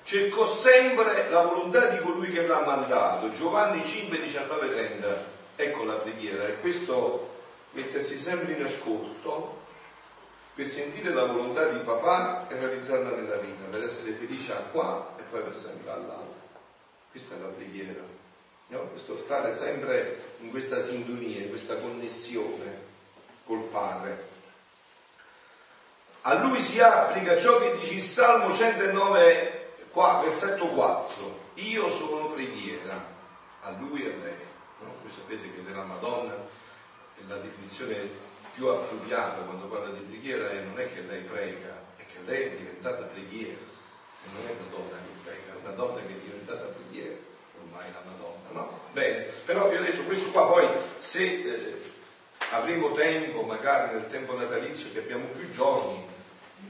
Cercò 0.09 0.51
sempre 0.51 1.29
la 1.29 1.43
volontà 1.43 1.85
di 1.85 1.99
colui 1.99 2.31
che 2.31 2.47
l'ha 2.47 2.61
mandato. 2.61 3.29
Giovanni 3.29 3.85
5, 3.85 4.19
19, 4.19 4.71
30. 4.71 5.25
Ecco 5.55 5.83
la 5.83 5.93
preghiera. 5.93 6.47
E 6.47 6.59
questo 6.61 7.29
mettersi 7.73 8.19
sempre 8.19 8.53
in 8.53 8.63
ascolto 8.63 9.65
per 10.55 10.67
sentire 10.67 11.13
la 11.13 11.25
volontà 11.25 11.65
di 11.65 11.77
papà 11.77 12.47
e 12.47 12.57
realizzarla 12.57 13.11
nella 13.11 13.35
vita, 13.35 13.65
per 13.69 13.83
essere 13.83 14.13
felice 14.13 14.55
qua 14.71 15.13
e 15.15 15.21
poi 15.29 15.43
per 15.43 15.55
sempre 15.55 15.91
all'altro. 15.91 16.33
Questa 17.11 17.35
è 17.35 17.39
la 17.39 17.49
preghiera, 17.49 18.01
no? 18.69 18.79
questo 18.89 19.15
stare 19.15 19.53
sempre 19.53 20.21
in 20.39 20.49
questa 20.49 20.81
sintonia, 20.81 21.41
in 21.41 21.49
questa 21.49 21.75
connessione 21.75 22.81
col 23.45 23.61
Padre. 23.61 24.25
A 26.21 26.33
lui 26.33 26.63
si 26.63 26.79
applica 26.79 27.37
ciò 27.37 27.59
che 27.59 27.75
dice 27.77 27.93
il 27.93 28.01
Salmo 28.01 28.51
109, 28.51 29.58
qua, 29.91 30.21
versetto 30.23 30.65
4. 30.67 31.47
Io 31.55 31.89
sono 31.89 32.27
preghiera, 32.27 33.03
a 33.61 33.71
lui 33.71 34.03
e 34.03 34.13
a 34.13 34.17
lei. 34.23 34.47
No? 34.81 34.93
Voi 35.01 35.11
sapete 35.11 35.53
che 35.53 35.63
della 35.63 35.83
Madonna 35.83 36.35
la 37.27 37.37
definizione 37.37 38.27
più 38.53 38.67
appropriata 38.67 39.41
quando 39.41 39.67
parla 39.67 39.89
di 39.89 39.99
preghiera 39.99 40.49
è 40.51 40.61
non 40.61 40.79
è 40.79 40.91
che 40.91 41.01
lei 41.01 41.21
prega, 41.21 41.81
è 41.97 42.05
che 42.05 42.19
lei 42.25 42.43
è 42.47 42.57
diventata 42.57 43.03
preghiera. 43.03 43.59
E 44.21 44.27
non 44.33 44.47
è 44.47 44.51
una 44.51 44.69
donna 44.69 44.97
che 44.97 45.19
prega, 45.23 45.53
è 45.53 45.65
una 45.65 45.75
donna 45.75 45.99
che 46.01 46.13
è 46.13 46.19
diventata 46.19 46.65
preghiera, 46.65 47.15
ormai 47.61 47.91
la 47.91 48.01
Madonna, 48.05 48.49
no? 48.51 48.79
Bene, 48.91 49.23
però 49.45 49.69
vi 49.69 49.75
ho 49.75 49.81
detto 49.81 50.03
questo 50.03 50.29
qua 50.31 50.47
poi 50.47 50.67
se 50.99 51.23
eh, 51.23 51.81
avremo 52.51 52.91
tempo, 52.91 53.43
magari 53.43 53.93
nel 53.95 54.09
tempo 54.09 54.37
natalizio 54.37 54.91
che 54.91 54.99
abbiamo 54.99 55.25
più 55.27 55.49
giorni, 55.51 56.07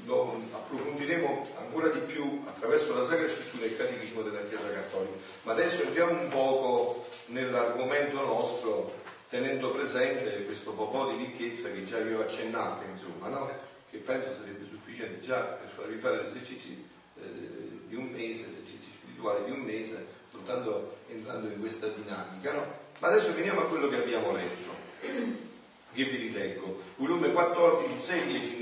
lo 0.10 0.42
approfondiremo 0.52 1.44
ancora 1.60 1.90
di 1.90 2.00
più 2.00 2.42
attraverso 2.46 2.96
la 2.96 3.06
Sacra 3.06 3.30
Scrittura 3.30 3.66
e 3.66 3.68
il 3.68 3.78
Catechismo 3.78 4.24
della 4.24 4.44
Chiesa 4.44 4.72
Cattolica. 4.72 5.16
Ma 5.44 5.52
adesso 5.52 5.84
entriamo 5.84 6.20
un 6.20 6.30
poco 6.30 7.08
nell'argomento 7.28 8.26
nostro, 8.26 8.92
tenendo 9.30 9.72
presente 9.72 10.44
questo 10.46 10.72
po' 10.72 11.14
di 11.16 11.26
ricchezza 11.26 11.72
che 11.72 11.86
già 11.86 12.00
vi 12.00 12.14
ho 12.14 12.22
accennato, 12.22 12.84
insomma, 12.92 13.28
no? 13.28 13.52
che 13.90 13.98
penso 13.98 14.30
sarebbe 14.36 14.66
sufficiente 14.66 15.20
già 15.20 15.42
per 15.42 15.70
farvi 15.70 15.98
fare 15.98 16.24
gli 16.24 16.28
esercizi 16.28 16.84
eh, 17.16 17.22
di 17.88 17.96
un 17.96 18.06
mese, 18.06 18.48
esercizi 18.50 18.92
spirituali 18.92 19.46
di 19.46 19.52
un 19.52 19.60
mese, 19.60 20.06
soltanto 20.32 20.98
entrando 21.08 21.48
in 21.48 21.60
questa 21.60 21.88
dinamica. 21.88 22.52
No? 22.54 22.66
Ma 23.00 23.08
adesso 23.10 23.34
veniamo 23.36 23.62
a 23.62 23.66
quello 23.66 23.88
che 23.88 23.98
abbiamo 23.98 24.32
letto, 24.32 24.78
che 25.94 26.04
vi 26.04 26.18
rileggo, 26.18 26.82
volume 26.96 27.32
14, 27.32 28.02
6, 28.02 28.28
10, 28.28 28.58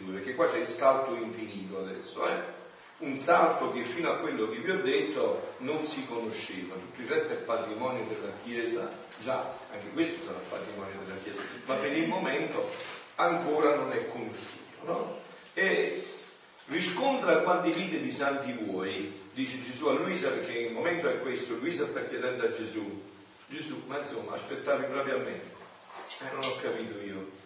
1922, 0.00 0.12
perché 0.12 0.34
qua 0.34 0.46
c'è 0.46 0.58
il 0.58 0.66
salto 0.66 1.14
infinito 1.14 1.78
adesso, 1.78 2.28
eh? 2.28 2.58
un 2.98 3.16
salto 3.16 3.72
che 3.72 3.82
fino 3.82 4.10
a 4.10 4.16
quello 4.16 4.50
che 4.50 4.58
vi 4.58 4.70
ho 4.70 4.80
detto 4.82 5.54
non 5.58 5.86
si 5.86 6.04
conosceva, 6.06 6.74
tutto 6.74 7.00
il 7.00 7.08
resto 7.08 7.32
è 7.32 7.36
patrimonio 7.36 8.04
della 8.04 8.32
Chiesa, 8.42 8.90
già 9.22 9.52
anche 9.72 9.90
questo 9.92 10.24
sarà 10.24 10.38
patrimonio 10.48 10.98
della 11.04 11.18
Chiesa, 11.22 11.42
ma 11.66 11.74
per 11.76 11.96
il 11.96 12.08
momento 12.08 12.70
ancora 13.14 13.74
non 13.76 13.92
è 13.92 14.06
conosciuto. 14.08 14.58
No? 14.84 15.18
E 15.54 16.06
riscontra 16.66 17.38
quante 17.38 17.70
vite 17.70 18.00
di 18.00 18.10
santi 18.10 18.52
vuoi, 18.52 19.12
dice 19.32 19.62
Gesù 19.62 19.86
a 19.86 19.92
Luisa, 19.92 20.28
perché 20.30 20.58
il 20.58 20.72
momento 20.72 21.08
è 21.08 21.20
questo, 21.20 21.54
Luisa 21.54 21.86
sta 21.86 22.04
chiedendo 22.04 22.44
a 22.44 22.50
Gesù, 22.50 23.02
Gesù, 23.48 23.82
ma 23.86 23.98
insomma, 23.98 24.34
aspettavi 24.34 24.84
proprio 24.84 25.16
a 25.16 25.18
me? 25.20 25.32
Eh, 25.32 26.34
non 26.34 26.44
ho 26.44 26.56
capito 26.60 27.00
io. 27.00 27.39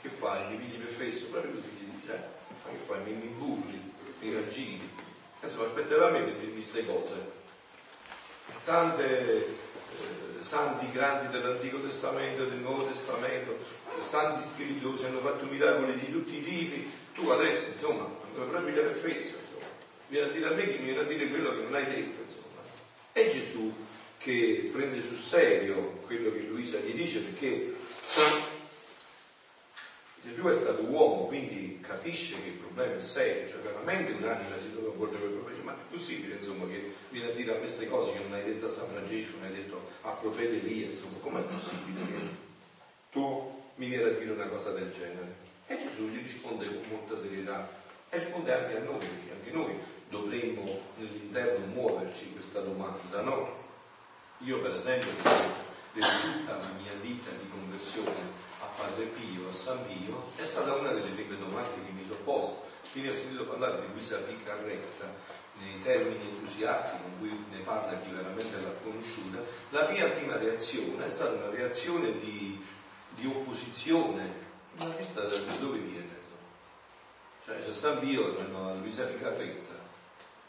Che 0.00 0.08
fai? 0.08 0.48
Mi 0.50 0.56
pigli 0.56 0.78
per 0.82 0.92
fesso? 0.92 1.26
Proprio 1.26 1.52
così 1.54 1.68
gli 1.78 1.94
dice, 1.94 2.14
eh? 2.14 2.20
ma 2.64 2.70
che 2.70 2.84
fai? 2.84 3.00
Mi, 3.02 3.12
mi 3.12 3.34
burli? 3.36 3.88
mi 4.20 4.34
raggiri. 4.34 4.88
Insomma, 5.42 5.66
aspettava 5.66 6.08
a 6.08 6.10
me 6.10 6.20
per 6.22 6.34
dirmi 6.34 6.54
queste 6.54 6.84
cose. 6.84 7.36
Tante 8.64 9.36
eh, 9.36 10.42
santi 10.42 10.90
grandi 10.90 11.30
dell'Antico 11.30 11.80
Testamento 11.80 12.44
del 12.44 12.58
Nuovo 12.58 12.86
Testamento, 12.86 13.56
santi 14.02 14.44
spiritosi 14.44 15.04
hanno 15.04 15.20
fatto 15.20 15.44
miracoli 15.46 15.98
di 15.98 16.10
tutti 16.10 16.38
i 16.38 16.42
tipi, 16.42 16.90
tu 17.14 17.28
adesso, 17.28 17.70
insomma, 17.70 18.04
ancora 18.04 18.46
proprio 18.46 18.74
gli 18.74 18.94
fesso, 18.94 19.36
insomma, 19.36 19.70
viene 20.08 20.28
a 20.28 20.32
dire 20.32 20.46
a 20.46 20.50
me 20.52 20.64
che 20.64 20.78
mi 20.78 20.84
viene 20.84 21.00
a 21.00 21.04
dire 21.04 21.28
quello 21.28 21.50
che 21.50 21.62
non 21.62 21.74
hai 21.74 21.84
detto, 21.84 22.22
insomma. 22.26 22.60
È 23.12 23.28
Gesù 23.28 23.72
che 24.18 24.70
prende 24.72 25.00
sul 25.00 25.18
serio 25.18 26.00
quello 26.06 26.32
che 26.32 26.40
Luisa 26.40 26.78
gli 26.78 26.92
dice 26.92 27.20
perché 27.20 27.74
Gesù 30.28 30.46
è 30.46 30.54
stato 30.54 30.82
uomo, 30.82 31.26
quindi 31.26 31.80
capisce 31.80 32.40
che 32.42 32.48
il 32.48 32.54
problema 32.54 32.94
è 32.94 33.00
serio, 33.00 33.48
cioè 33.48 33.60
veramente 33.60 34.12
un'anima 34.12 34.58
si 34.58 34.72
trova 34.72 34.88
a 34.88 34.92
porre 34.92 35.18
quel 35.18 35.30
problema, 35.30 35.62
ma 35.62 35.72
è 35.72 35.90
possibile 35.90 36.34
insomma 36.34 36.66
che 36.66 36.92
viene 37.08 37.30
a 37.30 37.34
dire 37.34 37.52
a 37.52 37.56
queste 37.56 37.88
cose 37.88 38.12
che 38.12 38.18
non 38.18 38.34
hai 38.34 38.44
detto 38.44 38.66
a 38.66 38.70
San 38.70 38.88
Francesco, 38.88 39.36
non 39.38 39.46
hai 39.48 39.54
detto 39.54 39.90
a 40.02 40.10
profeta 40.10 40.54
Elia, 40.54 40.90
insomma, 40.90 41.16
com'è 41.20 41.40
possibile 41.40 42.06
che 42.06 42.28
tu 43.10 43.62
mi 43.76 43.88
vieni 43.88 44.04
a 44.04 44.10
dire 44.10 44.30
una 44.30 44.46
cosa 44.46 44.70
del 44.72 44.92
genere? 44.92 45.46
E 45.66 45.78
Gesù 45.78 46.08
gli 46.08 46.22
risponde 46.22 46.66
con 46.66 46.82
molta 46.90 47.18
serietà 47.18 47.68
e 48.10 48.18
risponde 48.18 48.52
anche 48.52 48.76
a 48.76 48.80
noi, 48.80 48.98
perché 48.98 49.32
anche 49.32 49.50
noi 49.50 49.74
dovremmo 50.08 50.80
nell'interno 50.96 51.66
muoverci 51.66 52.32
questa 52.32 52.60
domanda, 52.60 53.22
no? 53.22 53.66
Io 54.38 54.60
per 54.60 54.74
esempio, 54.76 55.10
per 55.92 56.06
tutta 56.06 56.56
la 56.56 56.70
mia 56.78 56.92
vita 57.00 57.30
di 57.30 57.48
conversione 57.50 58.46
Padre 58.78 59.06
Pio, 59.06 59.48
a 59.48 59.52
San 59.52 59.84
Pio, 59.86 60.30
è 60.36 60.44
stata 60.44 60.72
una 60.74 60.92
delle 60.92 61.10
prime 61.10 61.36
domande 61.36 61.82
che 61.84 61.90
mi 61.90 62.04
sono 62.06 62.20
posto. 62.22 62.66
Quindi 62.92 63.10
ho 63.10 63.14
sentito 63.14 63.44
parlare 63.44 63.80
di 63.80 63.92
Luisa 63.92 64.18
Piccarretta 64.18 65.12
nei 65.58 65.82
termini 65.82 66.30
entusiasti 66.30 66.96
con 67.02 67.18
cui 67.18 67.44
ne 67.50 67.58
parla 67.64 67.98
chi 67.98 68.12
veramente 68.14 68.60
l'ha 68.60 68.72
conosciuta. 68.84 69.42
La 69.70 69.88
mia 69.88 70.08
prima 70.10 70.36
reazione 70.36 71.04
è 71.04 71.08
stata 71.08 71.32
una 71.32 71.50
reazione 71.50 72.20
di, 72.20 72.64
di 73.16 73.26
opposizione. 73.26 74.46
Ma 74.76 74.84
questa 74.86 75.22
da 75.22 75.36
dove 75.58 75.78
viene? 75.78 76.16
Cioè 77.44 77.56
c'è 77.56 77.72
San 77.72 77.98
Pio, 77.98 78.40
no, 78.48 78.76
Luisa 78.76 79.06
Piccarretta. 79.06 79.74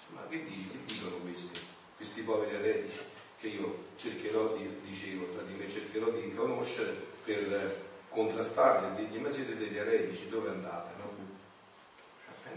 Ma 0.10 0.22
che, 0.30 0.44
dici, 0.44 0.68
che 0.68 0.78
dicono 0.86 1.16
questi, 1.18 1.60
questi 1.98 2.22
poveri 2.22 2.54
eretici? 2.56 3.00
Che 3.40 3.48
io 3.48 3.86
cercherò 3.96 4.56
di, 4.56 4.82
dicevo, 4.84 5.26
cercherò 5.68 6.10
di 6.10 6.32
conoscere 6.36 7.08
per 7.24 7.88
contrastarli 8.10 8.88
e 8.88 9.06
dirgli 9.06 9.22
ma 9.22 9.30
siete 9.30 9.58
degli 9.58 9.78
eretici, 9.78 10.30
dove 10.30 10.50
andate? 10.50 10.90
No? 10.98 11.10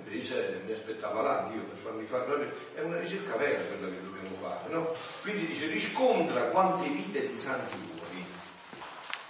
Invece 0.05 0.63
mi 0.67 0.73
aspettava 0.73 1.23
là 1.23 1.49
Dio 1.51 1.63
per 1.63 1.77
farmi 1.77 2.05
fare 2.05 2.53
è 2.75 2.81
una 2.81 2.99
ricerca 2.99 3.37
vera 3.37 3.63
quella 3.63 3.87
che 3.87 4.03
dobbiamo 4.03 4.37
fare, 4.41 4.73
no? 4.73 4.95
Quindi 5.23 5.47
dice 5.47 5.67
riscontra 5.67 6.41
quante 6.47 6.89
vite 6.89 7.29
di 7.29 7.37
santi 7.37 7.77
vuoi. 7.77 8.25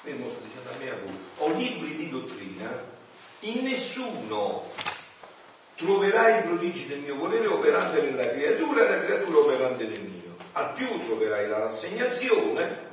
E 0.04 0.14
mostra 0.14 0.44
dicendo 0.44 0.70
a 0.70 0.74
me 0.78 0.90
a 0.90 0.94
voi, 1.04 1.18
ho 1.38 1.56
libri 1.56 1.96
di 1.96 2.10
dottrina, 2.10 2.70
in 3.40 3.64
nessuno 3.64 4.64
troverai 5.76 6.40
i 6.40 6.42
prodigi 6.42 6.86
del 6.86 7.00
mio 7.00 7.16
volere 7.16 7.46
operante 7.46 8.00
nella 8.02 8.28
creatura 8.28 8.84
e 8.84 8.88
la 8.88 9.04
creatura 9.04 9.38
operante 9.38 9.84
nel 9.84 10.00
mio. 10.00 10.36
Al 10.52 10.72
più 10.72 11.04
troverai 11.06 11.48
la 11.48 11.58
rassegnazione, 11.58 12.90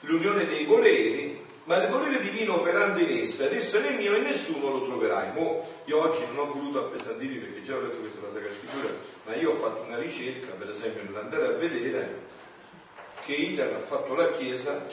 l'unione 0.00 0.46
dei 0.46 0.64
voleri, 0.64 1.44
ma 1.70 1.76
il 1.76 1.88
volere 1.88 2.20
divino 2.20 2.56
operante 2.56 3.02
in 3.02 3.16
essa 3.16 3.44
ed 3.44 3.52
essa 3.52 3.78
nel 3.78 3.94
mio 3.94 4.16
e 4.16 4.22
nessuno 4.22 4.70
lo 4.70 4.84
troverai. 4.86 5.32
Mo, 5.34 5.64
io 5.84 6.02
oggi 6.02 6.26
non 6.26 6.38
ho 6.38 6.52
voluto 6.52 6.80
appesantirvi 6.80 7.38
perché 7.38 7.62
già 7.62 7.76
ho 7.76 7.80
letto 7.80 7.98
questa 7.98 8.22
la 8.22 8.32
Sacra 8.32 8.50
Scrittura, 8.52 8.92
ma 9.26 9.36
io 9.36 9.52
ho 9.52 9.54
fatto 9.54 9.82
una 9.82 9.96
ricerca, 9.96 10.50
per 10.54 10.68
esempio, 10.68 11.04
nell'andare 11.04 11.46
a 11.46 11.50
vedere 11.52 12.22
che 13.22 13.34
Iter 13.34 13.72
ha 13.72 13.78
fatto 13.78 14.16
la 14.16 14.32
Chiesa 14.32 14.84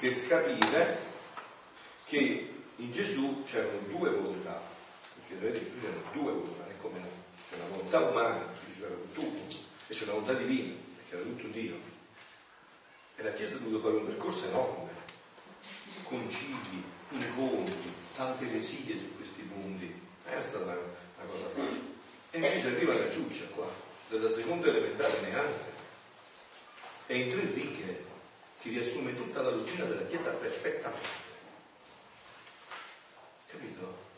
per 0.00 0.26
capire 0.26 0.98
che 2.06 2.48
in 2.76 2.90
Gesù 2.90 3.42
c'erano 3.44 3.80
due 3.90 4.08
volontà, 4.08 4.58
perché 5.16 5.38
vedete 5.38 5.70
che 5.70 5.80
c'erano 5.82 6.02
due 6.12 6.32
volontà, 6.32 6.66
è 6.66 6.80
come 6.80 6.98
c'è 7.50 7.58
la 7.58 7.66
volontà 7.68 8.00
umana, 8.00 8.36
perché 8.36 8.80
c'era 8.80 8.94
tutto, 9.12 9.42
e 9.86 9.94
c'è 9.94 10.06
la 10.06 10.12
volontà 10.12 10.32
divina, 10.32 10.72
perché 10.96 11.14
era 11.14 11.24
tutto 11.24 11.46
Dio. 11.48 11.74
E 13.16 13.22
la 13.22 13.32
Chiesa 13.32 13.56
ha 13.56 13.58
dovuto 13.58 13.80
fare 13.80 13.96
un 13.96 14.06
percorso 14.06 14.46
enorme 14.46 14.91
concili, 16.04 16.82
incontri, 17.10 17.92
tante 18.14 18.48
resilie 18.50 18.98
su 18.98 19.16
questi 19.16 19.42
punti. 19.42 20.00
È 20.24 20.40
stata 20.40 20.64
una, 20.64 20.74
una 20.74 21.30
cosa 21.30 21.48
facile. 21.54 21.80
E 22.30 22.36
invece 22.36 22.66
arriva 22.68 22.94
la 22.94 23.10
ciuccia 23.10 23.44
qua, 23.54 23.68
della 24.08 24.30
seconda 24.30 24.68
elementare 24.68 25.20
neanche. 25.20 25.70
E 27.06 27.18
in 27.18 27.30
tre 27.30 27.40
righe 27.52 28.04
ti 28.62 28.70
riassume 28.70 29.14
tutta 29.16 29.42
la 29.42 29.50
dottrina 29.50 29.84
della 29.84 30.06
Chiesa 30.06 30.30
perfettamente. 30.30 31.08
Capito? 33.48 34.10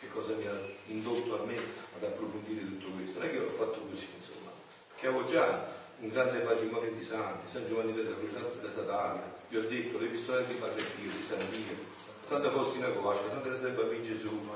Che 0.00 0.08
cosa 0.08 0.34
mi 0.34 0.46
ha 0.46 0.58
indotto 0.86 1.40
a 1.40 1.44
me 1.44 1.56
ad 1.56 2.02
approfondire 2.02 2.64
tutto 2.64 2.88
questo? 2.90 3.18
Non 3.18 3.28
è 3.28 3.30
che 3.30 3.38
l'ho 3.38 3.48
fatto 3.48 3.80
così, 3.88 4.08
insomma, 4.16 4.50
perché 4.88 5.06
avevo 5.06 5.24
già 5.24 5.68
un 5.98 6.08
grande 6.08 6.40
patrimonio 6.40 6.90
di 6.90 7.04
santi, 7.04 7.48
San 7.48 7.66
Giovanni 7.66 7.92
della 7.92 8.16
Croce, 8.16 8.56
della 8.56 8.72
Satana, 8.72 9.31
vi 9.52 9.58
ho 9.58 9.68
detto 9.68 9.98
le 9.98 10.06
pistole 10.06 10.46
di 10.46 10.54
Barrettino, 10.54 11.12
di 11.12 11.22
San 11.22 11.50
Pio, 11.50 11.76
Santa 12.22 12.50
Faustina 12.50 12.88
Covasca, 12.88 13.28
Santa 13.28 13.42
Teresa 13.42 13.64
del 13.64 13.72
Bambino 13.72 14.02
Gesù, 14.02 14.48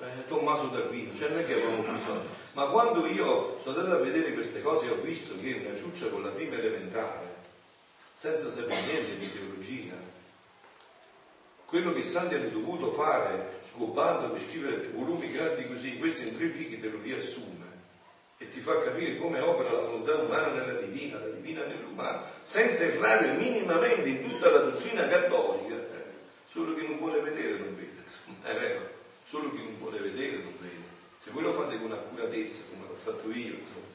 eh, 0.00 0.26
Tommaso 0.26 0.66
d'Aquino, 0.66 1.14
cioè 1.14 1.28
non 1.28 1.38
è 1.38 1.46
che 1.46 1.52
avevamo 1.52 1.82
bisogno. 1.82 2.26
Ma 2.54 2.64
quando 2.64 3.06
io 3.06 3.60
sono 3.62 3.78
andato 3.78 4.00
a 4.00 4.04
vedere 4.04 4.32
queste 4.32 4.60
cose 4.60 4.90
ho 4.90 5.00
visto 5.00 5.36
che 5.40 5.64
una 5.64 5.78
ciuccia 5.78 6.08
con 6.08 6.24
la 6.24 6.30
prima 6.30 6.56
elementare, 6.56 7.36
senza 8.12 8.50
sapere 8.50 8.80
niente 8.80 9.16
di 9.16 9.30
teologia, 9.30 9.94
quello 11.66 11.92
che 11.92 12.02
Santi 12.02 12.34
hanno 12.34 12.48
dovuto 12.48 12.90
fare 12.90 13.60
scoppando 13.72 14.28
per 14.28 14.40
scrivere 14.40 14.90
volumi 14.92 15.30
grandi 15.30 15.68
così, 15.68 15.98
questo 15.98 16.22
in 16.28 16.36
tre 16.36 16.48
righe 16.48 16.80
te 16.80 16.90
lo 16.90 16.98
riassume 17.00 17.51
e 18.42 18.52
ti 18.52 18.60
fa 18.60 18.82
capire 18.82 19.16
come 19.18 19.38
opera 19.38 19.70
la 19.70 19.78
volontà 19.78 20.14
umana 20.16 20.48
nella 20.48 20.80
divina, 20.80 21.20
la 21.20 21.28
divina 21.28 21.64
nell'umano, 21.64 22.26
senza 22.42 22.84
errare 22.84 23.34
minimamente 23.34 24.08
in 24.08 24.28
tutta 24.28 24.50
la 24.50 24.58
dottrina 24.58 25.06
cattolica. 25.06 25.74
Eh. 25.76 26.04
Solo 26.44 26.74
chi 26.74 26.86
non 26.86 26.98
vuole 26.98 27.20
vedere 27.20 27.58
non 27.58 27.76
vede, 27.76 28.00
insomma, 28.02 28.36
è 28.42 28.54
vero, 28.58 28.90
solo 29.24 29.50
chi 29.52 29.58
non 29.58 29.78
vuole 29.78 30.00
vedere 30.00 30.38
non 30.38 30.52
vede. 30.60 30.90
Se 31.20 31.30
voi 31.30 31.42
lo 31.44 31.52
fate 31.52 31.80
con 31.80 31.92
accuratezza, 31.92 32.62
come 32.70 32.88
l'ho 32.88 32.96
fatto 32.96 33.28
io, 33.30 33.54
insomma, 33.54 33.90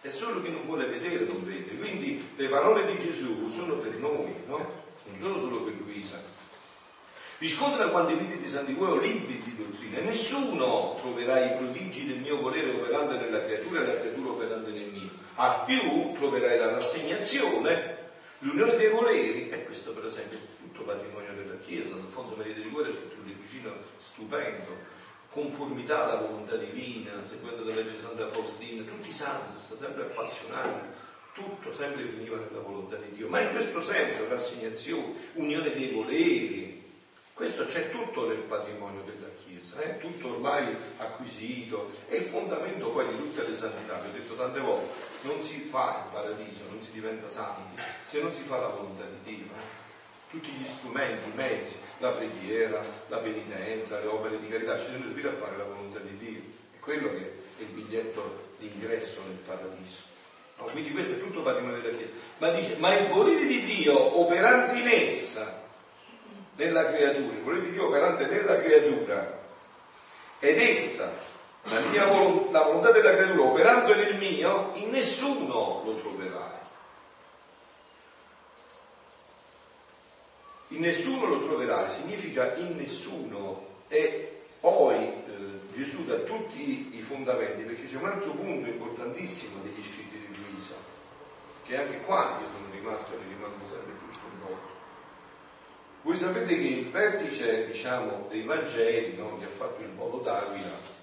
è 0.00 0.10
solo 0.10 0.42
chi 0.42 0.50
non 0.50 0.66
vuole 0.66 0.86
vedere 0.86 1.24
non 1.24 1.44
vede. 1.44 1.76
Quindi 1.76 2.30
le 2.34 2.48
parole 2.48 2.84
di 2.84 2.98
Gesù 2.98 3.48
sono 3.48 3.74
per 3.76 3.92
noi, 3.94 4.34
no? 4.46 4.86
Non 5.04 5.18
sono 5.18 5.38
solo 5.38 5.62
per 5.62 5.74
Luisa 5.74 6.20
Riscontra 7.38 7.86
quanti 7.90 8.18
libri 8.18 8.40
di 8.40 8.48
Sant'Iguero 8.48 8.98
libri 8.98 9.40
di 9.40 9.54
dottrina, 9.56 10.00
nessuno 10.00 10.96
troverà 11.00 11.38
i 11.44 11.56
prodigi 11.56 12.04
del 12.04 12.18
mio 12.18 12.40
volere 12.40 12.70
operante 12.70 13.16
nella 13.16 13.44
creatura 13.44 13.80
e 13.80 13.86
la 13.86 14.00
creatura 14.00 14.30
operante 14.30 14.70
nel 14.70 14.90
mio. 14.90 15.08
A 15.36 15.62
più 15.64 16.14
troverai 16.14 16.58
la 16.58 16.72
rassegnazione, 16.72 17.96
l'unione 18.40 18.74
dei 18.74 18.90
voleri, 18.90 19.50
e 19.50 19.64
questo 19.66 19.92
per 19.92 20.06
esempio 20.06 20.36
è 20.36 20.40
tutto 20.58 20.82
patrimonio 20.82 21.32
della 21.34 21.56
Chiesa, 21.58 21.94
Alfonso 21.94 22.34
Maria 22.34 22.54
di 22.54 22.62
Liguori 22.64 22.90
ha 22.90 22.92
scritto 22.92 23.14
un 23.20 23.26
libricino 23.26 23.70
stupendo, 23.98 24.76
conformità 25.30 26.10
alla 26.10 26.26
volontà 26.26 26.56
divina, 26.56 27.12
seguendo 27.24 27.62
la 27.62 27.74
legge 27.76 28.00
Santa 28.00 28.26
Faustina, 28.26 28.82
tutti 28.82 29.10
i 29.10 29.12
santi 29.12 29.58
sono 29.64 29.78
sempre 29.80 30.02
appassionati, 30.02 30.86
tutto 31.34 31.72
sempre 31.72 32.02
finiva 32.02 32.36
nella 32.36 32.62
volontà 32.62 32.96
di 32.96 33.14
Dio, 33.14 33.28
ma 33.28 33.40
in 33.40 33.50
questo 33.52 33.80
senso 33.80 34.26
rassegnazione, 34.26 35.14
unione 35.34 35.70
dei 35.70 35.92
voleri, 35.92 36.77
questo 37.38 37.66
c'è 37.66 37.92
tutto 37.92 38.26
nel 38.26 38.38
patrimonio 38.38 39.00
della 39.02 39.28
Chiesa, 39.36 39.80
eh? 39.80 39.98
tutto 39.98 40.32
ormai 40.32 40.74
acquisito, 40.96 41.88
è 42.08 42.16
il 42.16 42.22
fondamento 42.22 42.90
poi 42.90 43.06
di 43.06 43.16
tutte 43.16 43.46
le 43.46 43.54
santità, 43.54 43.94
vi 44.00 44.08
ho 44.08 44.12
detto 44.12 44.34
tante 44.34 44.58
volte, 44.58 44.88
non 45.20 45.40
si 45.40 45.60
fa 45.60 46.02
il 46.04 46.12
paradiso, 46.12 46.62
non 46.68 46.80
si 46.80 46.90
diventa 46.90 47.28
santi, 47.28 47.80
se 48.02 48.20
non 48.20 48.32
si 48.32 48.42
fa 48.42 48.58
la 48.58 48.66
volontà 48.70 49.04
di 49.04 49.36
Dio. 49.36 49.44
Eh? 49.44 49.86
Tutti 50.30 50.50
gli 50.50 50.66
strumenti, 50.66 51.28
i 51.28 51.32
mezzi, 51.36 51.76
la 51.98 52.10
preghiera, 52.10 52.84
la 53.06 53.18
penitenza, 53.18 54.00
le 54.00 54.08
opere 54.08 54.40
di 54.40 54.48
carità, 54.48 54.76
ci 54.76 54.90
devono 54.90 55.04
servire 55.04 55.28
a 55.28 55.32
fare 55.34 55.56
la 55.56 55.64
volontà 55.64 56.00
di 56.00 56.16
Dio. 56.18 56.40
È 56.74 56.80
quello 56.80 57.10
che 57.12 57.18
è 57.58 57.62
il 57.62 57.68
biglietto 57.68 58.48
d'ingresso 58.58 59.22
nel 59.28 59.38
paradiso. 59.46 60.02
No? 60.58 60.64
Quindi 60.64 60.90
questo 60.90 61.14
è 61.14 61.18
tutto 61.20 61.42
patrimonio 61.42 61.80
della 61.80 61.96
Chiesa. 61.96 62.12
Ma 62.38 62.50
dice, 62.50 62.76
ma 62.78 62.98
il 62.98 63.06
volere 63.06 63.46
di 63.46 63.62
Dio 63.62 64.18
operante 64.18 64.74
in 64.76 64.88
essa, 64.88 65.57
nella 66.58 66.86
creatura, 66.86 67.34
il 67.34 67.42
volere 67.42 67.66
di 67.66 67.70
Dio 67.72 67.86
operante 67.86 68.26
nella 68.26 68.58
creatura. 68.58 69.40
Ed 70.40 70.58
essa, 70.58 71.10
la, 71.62 71.80
mia 71.90 72.06
volontà, 72.06 72.58
la 72.58 72.64
volontà 72.64 72.90
della 72.90 73.14
creatura 73.14 73.42
operando 73.42 73.94
nel 73.94 74.16
mio, 74.16 74.72
in 74.74 74.90
nessuno 74.90 75.82
lo 75.84 75.94
troverai. 75.94 76.56
In 80.70 80.80
nessuno 80.80 81.26
lo 81.26 81.46
troverai, 81.46 81.88
significa 81.88 82.54
in 82.56 82.76
nessuno. 82.76 83.66
E 83.88 84.42
poi 84.60 84.96
eh, 84.96 85.72
Gesù 85.72 86.04
dà 86.04 86.16
tutti 86.16 86.96
i 86.96 87.00
fondamenti 87.00 87.62
perché 87.62 87.86
c'è 87.86 87.96
un 87.96 88.06
altro 88.06 88.32
punto 88.32 88.68
importantissimo 88.68 89.62
degli 89.62 89.82
scritti 89.82 90.18
di 90.18 90.36
Luisa 90.36 90.74
che 91.62 91.78
anche 91.78 92.00
qua 92.00 92.38
io 92.42 92.48
sono 92.48 92.70
rimasto 92.72 93.12
e 93.14 93.18
rimango 93.28 93.64
sempre 93.70 93.92
più 93.92 94.12
sconvolto 94.12 94.77
voi 96.02 96.16
sapete 96.16 96.54
che 96.54 96.66
il 96.66 96.88
vertice 96.88 97.66
diciamo, 97.66 98.26
dei 98.28 98.42
Vangeli 98.42 99.16
no, 99.16 99.38
che 99.38 99.44
ha 99.44 99.48
fatto 99.48 99.82
il 99.82 99.90
volo 99.90 100.18
d'Aquila 100.18 100.96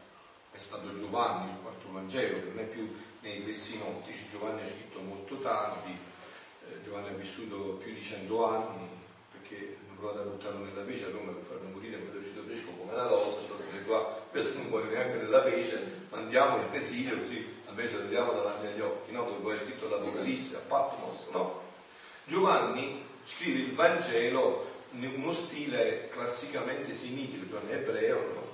è 0.51 0.57
stato 0.57 0.95
Giovanni, 0.97 1.51
il 1.51 1.57
quarto 1.61 1.91
Vangelo, 1.91 2.39
che 2.39 2.47
non 2.47 2.59
è 2.59 2.63
più 2.63 2.95
nei 3.21 3.43
tre 3.43 3.51
sinottici, 3.51 4.29
Giovanni 4.31 4.61
ha 4.61 4.65
scritto 4.65 5.01
molto 5.01 5.37
tardi, 5.39 5.91
eh, 5.91 6.79
Giovanni 6.81 7.09
ha 7.09 7.17
vissuto 7.17 7.77
più 7.83 7.93
di 7.93 8.01
cento 8.01 8.47
anni, 8.47 8.87
perché 9.31 9.77
hanno 9.85 9.99
provato 9.99 10.19
a 10.19 10.23
buttarlo 10.23 10.63
nella 10.63 10.83
pece 10.83 11.05
a 11.05 11.09
Roma 11.09 11.33
per 11.33 11.43
farlo 11.43 11.69
morire, 11.73 11.97
poi 11.97 12.15
è 12.15 12.19
uscito 12.19 12.41
fresco 12.43 12.71
come 12.77 12.93
una 12.93 13.07
rosa, 13.07 13.41
sono 13.41 13.59
qua, 13.85 14.21
questo 14.31 14.57
non 14.57 14.67
muore 14.67 14.87
neanche 14.87 15.17
nella 15.17 15.41
pece, 15.41 16.07
mandiamolo 16.09 16.63
in 16.63 16.75
esilio 16.75 17.19
così 17.19 17.55
almeno 17.67 17.97
lo 17.97 18.03
vediamo 18.03 18.31
davanti 18.31 18.67
agli 18.67 18.79
occhi, 18.79 19.11
no? 19.11 19.25
dove 19.25 19.39
poi 19.39 19.55
è 19.55 19.59
scritto 19.59 19.89
l'Apocalisse, 19.89 20.55
a 20.55 20.59
Patmos, 20.59 21.27
no? 21.31 21.61
Giovanni 22.25 23.03
scrive 23.23 23.59
il 23.59 23.73
Vangelo 23.73 24.74
uno 25.03 25.33
stile 25.33 26.09
classicamente 26.09 26.93
semitico, 26.93 27.49
cioè 27.49 27.61
in 27.63 27.75
ebreo, 27.75 28.19
no? 28.33 28.53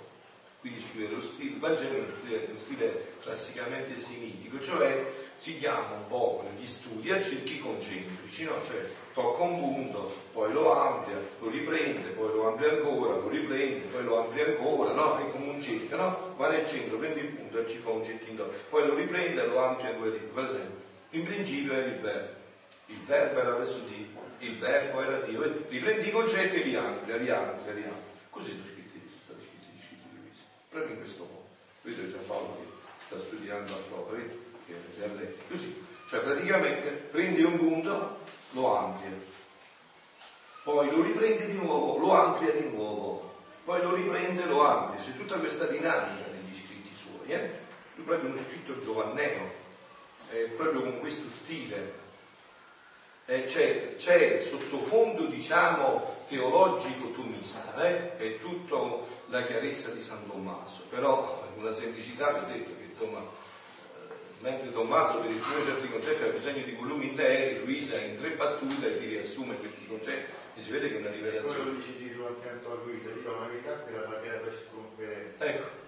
quindi 0.62 0.80
scrive 0.80 1.16
lo 1.16 1.22
stile, 1.22 1.54
il 1.54 1.60
Vangelo 1.60 1.96
è 1.96 2.00
uno 2.00 2.08
stile, 2.08 2.46
uno 2.48 2.60
stile 2.60 3.14
classicamente 3.22 3.96
semitico, 3.96 4.60
cioè 4.60 5.12
si 5.34 5.58
chiama 5.58 5.96
un 5.96 6.08
po' 6.08 6.44
negli 6.48 6.68
studi 6.68 7.10
a 7.10 7.22
cerchi 7.22 7.60
concentrici, 7.60 8.44
no? 8.44 8.54
cioè 8.64 8.88
tocca 9.14 9.42
un 9.42 9.60
punto, 9.60 10.14
poi 10.34 10.52
lo 10.54 10.72
amplia, 10.72 11.18
lo 11.40 11.50
riprende, 11.50 12.10
poi 12.10 12.32
lo 12.34 12.48
amplia 12.48 12.70
ancora, 12.74 13.16
lo 13.16 13.28
riprende, 13.28 13.88
poi 13.88 14.04
lo 14.04 14.20
amplia 14.20 14.46
ancora, 14.46 14.94
no? 14.94 15.18
è 15.18 15.32
come 15.32 15.50
un 15.50 15.62
cerchio, 15.62 15.98
no? 15.98 16.34
va 16.38 16.50
nel 16.50 16.68
centro, 16.68 16.98
prende 16.98 17.22
il 17.22 17.28
punto 17.28 17.60
e 17.60 17.68
ci 17.68 17.78
fa 17.78 17.90
un 17.90 18.04
cerchio 18.04 18.30
intorno, 18.30 18.54
poi 18.70 18.86
lo 18.86 18.94
riprende 18.94 19.44
e 19.44 19.48
lo 19.48 19.64
amplia 19.64 19.90
ancora 19.90 20.12
di 20.12 20.18
più, 20.18 20.32
per 20.32 20.44
esempio, 20.44 20.80
in 21.12 21.24
principio 21.24 21.74
era 21.74 21.88
il 21.88 22.00
verbo, 22.00 22.36
il 22.86 23.00
verbo 23.06 23.40
era 23.40 23.56
verso 23.56 23.80
di 23.88 24.10
il 24.42 24.58
verbo 24.58 25.02
era 25.02 25.20
Dio, 25.20 25.42
riprendi 25.68 26.08
i 26.08 26.12
concetti 26.12 26.62
e 26.62 26.64
li 26.64 26.76
amplia, 26.76 27.16
li 27.18 27.30
amplia, 27.30 27.74
li 27.74 27.84
amplia. 27.84 28.20
Così 28.30 28.52
sono 28.52 28.66
scritti, 28.66 29.00
sono 29.08 29.22
stati 29.24 29.46
scritti 29.46 29.68
gli 29.76 29.80
scritti 29.80 30.08
proprio 30.70 30.94
in 30.94 31.00
questo 31.00 31.24
modo. 31.24 31.46
Questo 31.82 32.02
è 32.02 32.08
già 32.08 32.18
Paolo 32.26 32.58
che 32.58 33.04
sta 33.06 33.18
studiando 33.20 33.74
a 33.74 35.14
lei. 35.14 35.36
Così, 35.48 35.86
cioè 36.08 36.20
praticamente 36.22 36.90
prendi 36.90 37.44
un 37.44 37.58
punto, 37.58 38.18
lo 38.52 38.78
amplia, 38.78 39.12
poi 40.64 40.90
lo 40.90 41.02
riprende 41.02 41.48
di 41.48 41.58
nuovo, 41.58 41.98
lo 41.98 42.14
amplia 42.14 42.52
di 42.52 42.68
nuovo, 42.70 43.34
poi 43.64 43.82
lo 43.82 43.94
riprende 43.94 44.46
lo 44.46 44.64
amplia. 44.66 45.04
C'è 45.04 45.16
tutta 45.18 45.38
questa 45.38 45.66
dinamica 45.66 46.28
negli 46.32 46.56
scritti 46.56 46.94
suoi, 46.94 47.28
eh? 47.28 47.60
Tu 47.96 48.04
proprio 48.04 48.30
uno 48.30 48.38
scritto 48.38 48.80
giovanneo, 48.80 49.54
eh, 50.32 50.44
proprio 50.56 50.82
con 50.82 51.00
questo 51.00 51.28
stile 51.30 52.01
eh, 53.26 53.46
c'è, 53.46 53.96
c'è, 53.98 54.40
sottofondo 54.40 55.26
diciamo 55.26 56.26
teologico 56.28 57.12
tomista, 57.12 57.74
eh? 57.84 58.18
è 58.18 58.40
tutta 58.40 59.06
la 59.28 59.44
chiarezza 59.44 59.90
di 59.90 60.02
San 60.02 60.28
Tommaso, 60.28 60.84
però 60.90 61.48
una 61.58 61.74
semplicità 61.74 62.32
vi 62.32 62.40
ho 62.40 62.54
detto 62.54 62.72
che 62.78 62.84
insomma 62.90 63.20
eh, 63.20 64.14
mentre 64.40 64.72
Tommaso 64.72 65.20
per 65.20 65.32
esprimere 65.32 65.66
certi 65.66 65.90
concetti 65.90 66.24
ha 66.24 66.28
bisogno 66.28 66.64
di 66.64 66.72
volumi 66.72 67.10
interi, 67.10 67.64
Luisa 67.64 67.98
in 67.98 68.18
tre 68.18 68.32
battute 68.32 69.00
ti 69.00 69.06
riassume 69.06 69.58
questi 69.58 69.86
concetti 69.88 70.32
e 70.56 70.62
si 70.62 70.72
vede 70.72 70.90
che 70.90 70.96
è 70.98 71.00
una 71.00 71.12
rivelazione. 71.12 71.56
Quello 71.56 71.72
dice 71.72 71.98
Gesù 71.98 72.22
attento 72.24 72.72
a 72.72 72.76
Luisa, 72.84 73.10
dica 73.12 73.32
una 73.32 73.48
verità 73.48 73.72
per 73.72 73.96
allargare 73.96 74.42
la 74.44 74.52
circonferenza. 74.52 75.46
Ecco 75.46 75.82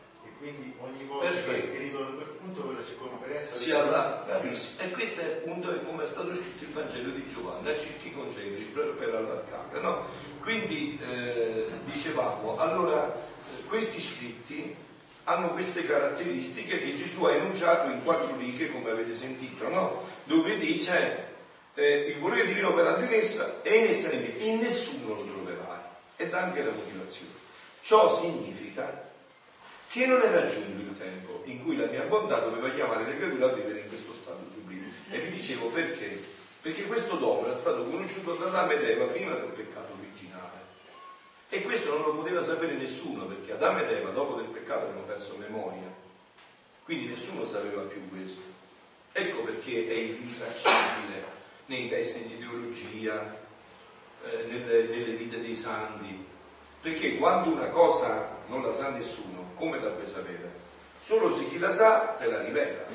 quindi 0.43 0.73
ogni 0.79 1.05
volta 1.05 1.29
Perfetto. 1.29 1.71
che 1.71 1.77
arrivano 1.77 2.17
punto 2.53 2.67
quella 2.67 2.83
circonferenza 2.85 3.57
si 3.57 3.71
allarga 3.71 4.41
e 4.77 4.91
questo 4.91 5.21
è 5.21 5.23
appunto 5.25 5.75
come 5.79 6.03
è 6.03 6.07
stato 6.07 6.33
scritto 6.35 6.63
il 6.63 6.69
Vangelo 6.69 7.09
di 7.09 7.25
Giovanni 7.25 7.69
a 7.69 7.77
cerchi 7.77 8.13
concentrici 8.13 8.69
per, 8.69 8.93
per 8.93 9.15
allargare 9.15 9.81
no? 9.81 10.05
quindi 10.39 10.99
eh, 11.01 11.65
dicevamo 11.85 12.57
allora 12.59 13.11
questi 13.67 13.99
scritti 13.99 14.75
hanno 15.25 15.49
queste 15.49 15.85
caratteristiche 15.85 16.77
che 16.77 16.95
Gesù 16.95 17.23
ha 17.23 17.33
enunciato 17.33 17.89
in 17.89 18.03
quattro 18.03 18.35
righe 18.37 18.71
come 18.71 18.91
avete 18.91 19.15
sentito 19.15 19.67
no? 19.67 20.03
dove 20.25 20.57
dice 20.57 21.31
eh, 21.73 22.13
il 22.13 22.19
volere 22.19 22.45
divino 22.45 22.71
per 22.73 22.99
in 22.99 23.13
essa 23.13 23.61
e 23.63 23.77
in 23.77 23.85
essa 23.85 24.11
in 24.11 24.59
nessuno 24.59 25.15
lo 25.15 25.25
troverai 25.25 25.79
ed 26.17 26.31
anche 26.33 26.63
la 26.63 26.71
motivazione 26.71 27.31
ciò 27.81 28.19
significa 28.21 29.11
che 29.93 30.07
non 30.07 30.19
era 30.23 30.47
giunto 30.47 30.81
il 30.81 30.97
tempo 30.97 31.43
in 31.45 31.61
cui 31.61 31.77
la 31.77 31.85
mia 31.85 32.01
bontà 32.01 32.39
doveva 32.39 32.73
chiamare 32.73 33.05
le 33.05 33.15
creature 33.15 33.45
a 33.45 33.49
vivere 33.49 33.81
in 33.81 33.89
questo 33.89 34.11
stato 34.11 34.43
sublime. 34.51 34.91
E 35.11 35.19
vi 35.19 35.29
dicevo 35.29 35.67
perché? 35.67 36.19
Perché 36.61 36.85
questo 36.85 37.15
dono 37.17 37.45
era 37.45 37.55
stato 37.55 37.83
conosciuto 37.83 38.33
da 38.33 38.47
Adamo 38.47 38.71
ed 38.71 38.83
Eva 38.85 39.05
prima 39.05 39.35
del 39.35 39.51
peccato 39.51 39.93
originale. 39.99 40.61
E 41.49 41.61
questo 41.61 41.91
non 41.91 42.07
lo 42.07 42.15
poteva 42.15 42.41
sapere 42.41 42.73
nessuno, 42.73 43.25
perché 43.25 43.51
Adamo 43.51 43.81
ed 43.81 43.91
Eva 43.91 44.09
dopo 44.09 44.33
del 44.33 44.47
peccato 44.47 44.85
avevano 44.85 45.05
perso 45.05 45.35
memoria. 45.37 45.93
Quindi 46.85 47.05
nessuno 47.05 47.45
sapeva 47.45 47.83
più 47.83 48.09
questo. 48.09 48.41
Ecco 49.11 49.43
perché 49.43 49.87
è 49.87 49.93
irritracciabile 49.93 51.23
nei 51.67 51.87
testi 51.87 52.25
di 52.25 52.39
teologia, 52.39 53.39
eh, 54.23 54.45
nelle, 54.47 54.87
nelle 54.87 55.13
vite 55.13 55.39
dei 55.39 55.55
santi. 55.55 56.25
Perché 56.81 57.17
quando 57.17 57.51
una 57.51 57.67
cosa 57.67 58.39
non 58.47 58.63
la 58.63 58.73
sa 58.73 58.89
nessuno, 58.89 59.42
come 59.63 59.79
la 59.79 59.91
puoi 59.91 60.11
sapere? 60.11 60.51
Solo 61.01 61.33
se 61.33 61.47
chi 61.47 61.57
la 61.57 61.71
sa 61.71 62.15
te 62.17 62.29
la 62.29 62.41
rivela. 62.41 62.85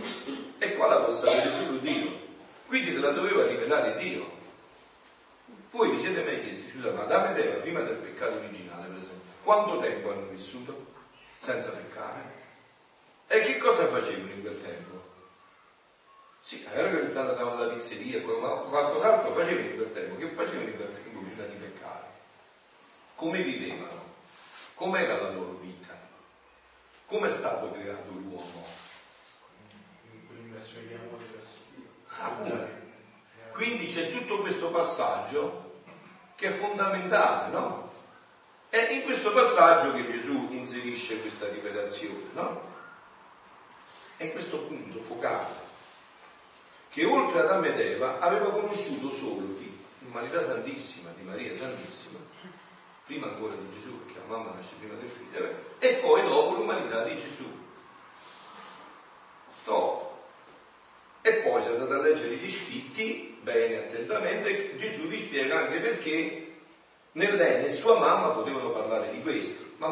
E 0.59 0.75
qua 0.75 0.89
la 0.89 1.01
può 1.01 1.15
sapere 1.15 1.51
solo 1.51 1.79
Dio. 1.79 2.27
Quindi 2.67 2.93
te 2.93 2.99
la 2.99 3.11
doveva 3.11 3.47
rivelare 3.47 3.97
Dio. 3.97 4.37
Voi 5.71 5.91
vi 5.91 5.99
siete 5.99 6.23
mai 6.25 6.43
chiesti, 6.43 6.71
scusa, 6.71 6.91
ma 6.91 7.05
Adamo 7.05 7.31
ed 7.31 7.39
Eva 7.39 7.61
prima 7.61 7.81
del 7.81 7.97
peccato 7.97 8.37
originale, 8.37 8.87
per 8.87 8.99
esempio, 8.99 9.33
quanto 9.43 9.79
tempo 9.79 10.11
hanno 10.11 10.27
vissuto 10.27 10.87
senza 11.39 11.71
peccare? 11.71 12.37
E 13.29 13.41
che 13.41 13.59
cosa 13.59 13.87
facevano 13.87 14.33
in 14.33 14.43
quel 14.43 14.63
tempo? 14.63 15.07
Sì, 16.41 16.65
magari 16.67 16.97
ogni 16.97 17.13
tanto 17.13 17.33
andavano 17.33 17.63
alla 17.63 17.73
pizzeria, 17.75 18.21
ma 18.21 18.49
qualcos'altro 18.49 19.33
facevano 19.33 19.69
in 19.69 19.77
quel 19.77 19.93
tempo. 19.93 20.17
Che 20.17 20.27
facevano 20.27 20.69
in 20.69 20.77
quel 20.77 20.93
tempo 20.93 21.19
prima 21.21 21.45
di 21.45 21.55
peccare? 21.57 22.07
Come 23.15 23.43
vivevano? 23.43 24.05
Com'era 24.75 25.21
la 25.21 25.31
loro 25.31 25.59
vita? 25.61 25.78
Come 27.09 27.29
è 27.29 27.31
stato 27.31 27.73
creato 27.73 28.11
l'uomo? 28.11 28.67
L'immersione 30.35 30.89
di 30.89 30.95
amore 30.95 31.25
verso 31.25 31.63
Dio. 31.75 32.69
Quindi 33.53 33.87
c'è 33.87 34.13
tutto 34.13 34.41
questo 34.41 34.69
passaggio 34.69 35.81
che 36.35 36.49
è 36.49 36.53
fondamentale, 36.53 37.51
no? 37.51 37.91
È 38.69 38.93
in 38.93 39.05
questo 39.05 39.33
passaggio 39.33 39.95
che 39.95 40.11
Gesù 40.11 40.49
inserisce 40.51 41.19
questa 41.23 41.49
rivelazione, 41.49 42.25
no? 42.35 42.61
È 44.19 44.31
questo 44.31 44.59
punto 44.65 45.01
focale 45.01 45.67
che 46.91 47.07
oltre 47.07 47.41
ad 47.41 47.47
Adamo 47.47 47.65
ed 47.65 47.81
Eva 47.81 48.21
aveva 48.21 48.51
conosciuto 48.51 49.11
solo 49.11 49.57
chi? 49.57 49.75
L'umanità 50.01 50.45
Santissima, 50.45 51.09
di 51.17 51.23
Maria 51.23 51.57
Santissima, 51.57 52.19
prima 53.07 53.29
ancora 53.29 53.55
di 53.55 53.73
Gesù, 53.73 54.05
perché 54.05 54.18
mamma 54.29 54.53
nasce 54.55 54.75
prima 54.79 54.95
del 55.01 55.09
figlio, 55.09 55.49
e 55.79 55.95
poi 55.95 56.23
dopo 56.23 56.55
l'umanità 56.55 57.03
di 57.03 57.17
Gesù. 57.17 57.45
Stop. 59.61 60.07
E 61.23 61.33
poi 61.33 61.63
se 61.63 61.71
andate 61.71 61.95
a 61.95 62.01
leggere 62.01 62.35
gli 62.35 62.51
scritti, 62.51 63.39
bene, 63.43 63.79
attentamente, 63.79 64.77
Gesù 64.77 65.07
vi 65.09 65.19
spiega 65.19 65.59
anche 65.59 65.79
perché 65.79 66.53
né 67.13 67.31
lei 67.33 67.63
né 67.63 67.69
sua 67.69 67.99
mamma 67.99 68.29
potevano 68.29 68.71
parlare 68.71 69.11
di 69.11 69.21
questo. 69.23 69.67
Ma 69.79 69.89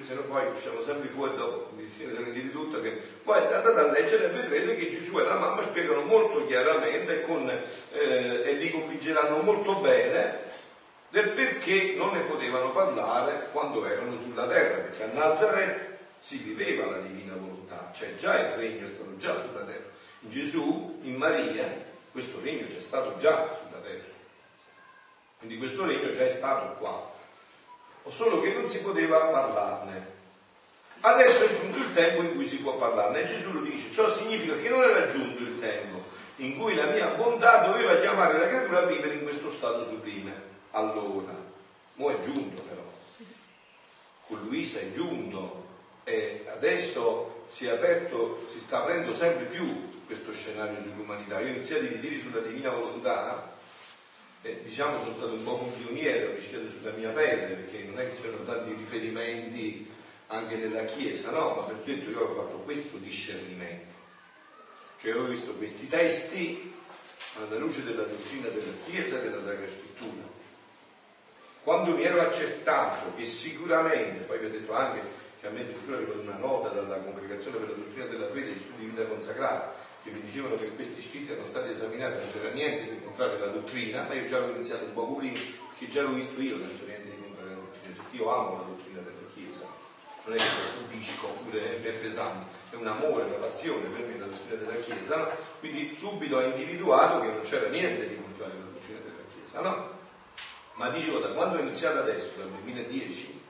se 0.00 0.14
no 0.14 0.22
poi 0.22 0.46
usciamo 0.54 0.82
sempre 0.82 1.08
fuori 1.08 1.36
dopo, 1.36 1.70
mi 1.74 1.86
si 1.86 2.04
vede 2.04 2.32
di 2.32 2.50
tutto, 2.50 2.80
che 2.80 2.90
poi 3.22 3.38
andate 3.38 3.68
a 3.68 3.90
leggere 3.90 4.26
e 4.26 4.28
vedrete 4.28 4.76
che 4.76 4.88
Gesù 4.88 5.18
e 5.18 5.24
la 5.24 5.34
mamma 5.34 5.62
spiegano 5.62 6.02
molto 6.02 6.46
chiaramente 6.46 7.22
con, 7.22 7.48
eh, 7.50 8.42
e 8.44 8.54
vi 8.54 8.70
convinceranno 8.70 9.38
molto 9.38 9.74
bene 9.76 10.44
del 11.16 11.30
perché 11.30 11.94
non 11.96 12.12
ne 12.12 12.20
potevano 12.20 12.72
parlare 12.72 13.48
quando 13.50 13.86
erano 13.86 14.18
sulla 14.18 14.46
terra, 14.46 14.82
perché 14.82 15.04
a 15.04 15.14
Nazareth 15.14 15.96
si 16.18 16.36
viveva 16.36 16.90
la 16.90 16.98
divina 16.98 17.32
volontà, 17.32 17.90
cioè 17.94 18.16
già 18.16 18.38
il 18.38 18.56
regno 18.56 18.84
è 18.84 18.88
stato 18.88 19.16
già 19.16 19.40
sulla 19.40 19.62
terra. 19.62 19.84
In 20.20 20.30
Gesù, 20.30 20.98
in 21.04 21.14
Maria, 21.14 21.74
questo 22.12 22.38
regno 22.42 22.66
c'è 22.66 22.82
stato 22.82 23.16
già 23.16 23.50
sulla 23.54 23.80
terra. 23.80 24.12
Quindi 25.38 25.56
questo 25.56 25.86
regno 25.86 26.12
già 26.12 26.26
è 26.26 26.28
stato 26.28 26.76
qua 26.76 27.10
o 28.02 28.10
solo 28.10 28.42
che 28.42 28.52
non 28.52 28.68
si 28.68 28.80
poteva 28.80 29.18
parlarne. 29.26 30.14
Adesso 31.00 31.44
è 31.44 31.58
giunto 31.58 31.78
il 31.78 31.92
tempo 31.94 32.22
in 32.22 32.34
cui 32.34 32.46
si 32.46 32.58
può 32.58 32.76
parlarne 32.76 33.22
e 33.22 33.26
Gesù 33.26 33.52
lo 33.52 33.60
dice, 33.60 33.90
ciò 33.90 34.12
significa 34.12 34.54
che 34.56 34.68
non 34.68 34.82
era 34.82 35.08
giunto 35.08 35.42
il 35.42 35.58
tempo 35.58 36.04
in 36.36 36.58
cui 36.58 36.74
la 36.74 36.86
mia 36.86 37.08
bontà 37.14 37.64
doveva 37.64 37.98
chiamare 38.00 38.38
la 38.38 38.48
creatura 38.48 38.80
a 38.80 38.86
vivere 38.86 39.14
in 39.14 39.22
questo 39.22 39.54
stato 39.56 39.86
sublime. 39.86 40.45
Allora, 40.76 41.34
mo 41.94 42.10
è 42.10 42.22
giunto 42.22 42.60
però, 42.60 42.84
con 44.26 44.46
Luisa 44.46 44.78
è 44.78 44.92
giunto 44.92 45.64
e 46.04 46.44
adesso 46.48 47.44
si 47.48 47.64
è 47.64 47.70
aperto, 47.70 48.46
si 48.52 48.60
sta 48.60 48.82
aprendo 48.82 49.14
sempre 49.14 49.46
più 49.46 50.04
questo 50.04 50.34
scenario 50.34 50.82
sull'umanità. 50.82 51.40
Io 51.40 51.46
ho 51.46 51.54
iniziato 51.54 51.84
a 51.84 51.88
dire 51.88 52.20
sulla 52.20 52.40
divina 52.40 52.68
volontà 52.68 53.54
eh, 54.42 54.60
diciamo 54.64 54.98
sono 55.00 55.16
stato 55.16 55.32
un 55.32 55.44
po' 55.44 55.62
un 55.62 55.82
pioniere, 55.82 56.26
ho 56.26 56.34
rischiato 56.34 56.68
sulla 56.68 56.90
mia 56.90 57.08
pelle, 57.08 57.54
perché 57.54 57.84
non 57.84 57.98
è 57.98 58.10
che 58.10 58.20
c'erano 58.20 58.44
tanti 58.44 58.74
riferimenti 58.74 59.90
anche 60.26 60.56
nella 60.56 60.84
Chiesa, 60.84 61.30
no, 61.30 61.54
ma 61.54 61.62
per 61.62 61.76
detto 61.76 62.10
io 62.10 62.20
ho 62.20 62.34
fatto 62.34 62.58
questo 62.58 62.98
discernimento. 62.98 63.94
Cioè 65.00 65.16
ho 65.16 65.24
visto 65.24 65.52
questi 65.54 65.88
testi 65.88 66.70
alla 67.38 67.56
luce 67.56 67.82
della 67.82 68.02
dottrina 68.02 68.48
della 68.48 68.72
Chiesa 68.84 69.18
e 69.18 69.22
della 69.22 69.42
Sacra 69.42 69.66
Scrittura. 69.66 70.25
Quando 71.66 71.96
mi 71.96 72.04
ero 72.04 72.20
accertato 72.20 73.10
che 73.16 73.24
sicuramente, 73.24 74.24
poi 74.26 74.38
vi 74.38 74.44
ho 74.46 74.50
detto 74.50 74.72
anche 74.72 75.00
che 75.40 75.48
a 75.48 75.50
me 75.50 75.62
addirittura 75.62 75.96
avevo 75.96 76.20
una 76.20 76.36
nota 76.38 76.68
dalla 76.68 76.94
Congregazione 76.98 77.56
per 77.56 77.70
la 77.70 77.74
Dottrina 77.74 78.06
della 78.06 78.28
Fede 78.28 78.52
di 78.52 78.60
studi 78.60 78.84
di 78.84 78.90
vita 78.90 79.04
consacrata, 79.06 79.74
che 80.00 80.10
mi 80.10 80.20
dicevano 80.20 80.54
che 80.54 80.70
questi 80.76 81.02
scritti 81.02 81.32
erano 81.32 81.44
stati 81.44 81.72
esaminati, 81.72 82.22
non 82.22 82.32
c'era 82.32 82.54
niente 82.54 82.88
di 82.88 83.02
contrario 83.02 83.42
alla 83.42 83.50
dottrina, 83.50 84.04
ma 84.04 84.14
io 84.14 84.26
già 84.26 84.36
avevo 84.36 84.52
iniziato 84.52 84.84
un 84.84 84.92
po' 84.92 85.12
prima, 85.16 85.40
perché 85.70 85.92
già 85.92 86.02
l'ho 86.02 86.12
visto 86.12 86.40
io, 86.40 86.56
non 86.56 86.70
c'era 86.70 86.86
niente 86.86 87.10
di 87.10 87.20
contrario 87.20 87.50
alla 87.50 87.62
dottrina, 87.66 87.94
cioè 87.96 88.04
io 88.14 88.30
amo 88.30 88.50
la 88.54 88.62
dottrina 88.62 89.00
della 89.00 89.26
Chiesa, 89.34 89.66
non 90.22 90.36
è 90.36 90.38
che 90.38 90.44
lo 90.46 90.70
subisco 90.70 91.26
oppure 91.26 91.82
è 91.82 91.92
pesante, 91.98 92.46
è 92.70 92.74
un 92.76 92.86
amore, 92.86 93.24
una 93.24 93.42
passione 93.42 93.88
per 93.88 94.06
me 94.06 94.16
la 94.20 94.26
dottrina 94.26 94.62
della 94.62 94.78
Chiesa, 94.78 95.16
no? 95.16 95.28
quindi 95.58 95.92
subito 95.92 96.36
ho 96.36 96.42
individuato 96.42 97.22
che 97.22 97.26
non 97.26 97.40
c'era 97.42 97.66
niente 97.66 98.06
di 98.06 98.14
contrario 98.14 98.54
alla 98.54 98.70
dottrina 98.70 99.00
della 99.02 99.26
Chiesa, 99.34 99.60
no? 99.66 99.95
Ma 100.76 100.90
dicevo, 100.90 101.18
da 101.18 101.28
quando 101.28 101.58
ho 101.58 101.62
iniziato 101.62 101.98
adesso, 101.98 102.32
dal 102.36 102.50
2010, 102.50 103.40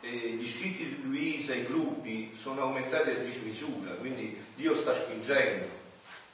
eh, 0.00 0.08
gli 0.08 0.42
iscritti 0.42 0.84
di 0.84 1.02
Luisa, 1.02 1.54
i 1.54 1.64
gruppi 1.64 2.32
sono 2.34 2.62
aumentati 2.62 3.10
a 3.10 3.14
dismisura, 3.14 3.90
quindi 3.92 4.40
Dio 4.54 4.74
sta 4.76 4.94
spingendo, 4.94 5.66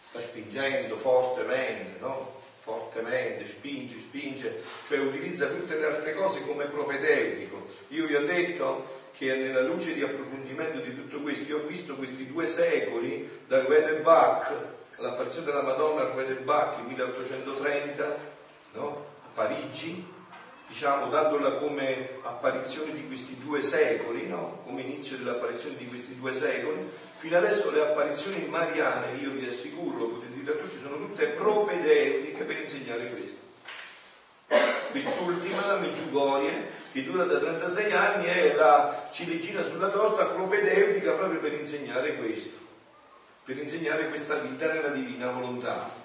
sta 0.02 0.20
spingendo 0.20 0.96
fortemente, 0.96 1.98
no? 2.00 2.42
fortemente, 2.58 3.46
spinge, 3.46 3.98
spinge, 3.98 4.62
cioè 4.86 4.98
utilizza 4.98 5.48
tutte 5.48 5.76
le 5.78 5.86
altre 5.86 6.14
cose 6.14 6.46
come 6.46 6.66
propedeutico. 6.66 7.66
Io 7.88 8.06
vi 8.06 8.14
ho 8.14 8.24
detto 8.24 9.02
che 9.16 9.34
nella 9.34 9.62
luce 9.62 9.94
di 9.94 10.02
approfondimento 10.02 10.80
di 10.80 10.94
tutto 10.94 11.20
questo, 11.20 11.48
io 11.48 11.58
ho 11.58 11.66
visto 11.66 11.94
questi 11.94 12.26
due 12.26 12.46
secoli, 12.46 13.42
da 13.46 13.62
Ruede 13.62 14.00
Bach, 14.00 14.50
l'apparizione 14.98 15.46
della 15.46 15.62
Madonna 15.62 16.02
a 16.02 16.10
Ruede 16.10 16.34
Bach, 16.34 16.78
1830, 16.86 18.16
no? 18.72 19.12
Parigi, 19.34 20.06
diciamo, 20.68 21.08
dandola 21.08 21.52
come 21.54 22.18
apparizione 22.22 22.92
di 22.92 23.06
questi 23.06 23.36
due 23.38 23.60
secoli, 23.60 24.28
no? 24.28 24.62
come 24.64 24.82
inizio 24.82 25.16
dell'apparizione 25.16 25.76
di 25.76 25.88
questi 25.88 26.16
due 26.16 26.32
secoli, 26.32 26.88
fino 27.16 27.36
adesso 27.36 27.70
le 27.70 27.80
apparizioni 27.80 28.46
mariane, 28.46 29.16
io 29.20 29.32
vi 29.32 29.46
assicuro, 29.46 29.98
lo 29.98 30.08
potete 30.08 30.34
dire 30.34 30.52
a 30.52 30.56
tutti, 30.56 30.78
sono 30.78 30.96
tutte 30.96 31.26
propedeutiche 31.26 32.44
per 32.44 32.60
insegnare 32.60 33.10
questo. 33.10 33.42
Quest'ultima, 34.92 35.66
la 35.66 35.78
Meggiugorie, 35.78 36.70
che 36.92 37.02
dura 37.02 37.24
da 37.24 37.38
36 37.38 37.92
anni, 37.92 38.26
è 38.26 38.54
la 38.54 39.08
ciliegina 39.10 39.64
sulla 39.64 39.88
torta 39.88 40.26
propedeutica 40.26 41.12
proprio 41.12 41.40
per 41.40 41.54
insegnare 41.54 42.14
questo, 42.14 42.56
per 43.44 43.58
insegnare 43.58 44.08
questa 44.08 44.36
vita 44.36 44.72
nella 44.72 44.88
divina 44.88 45.30
volontà. 45.32 46.03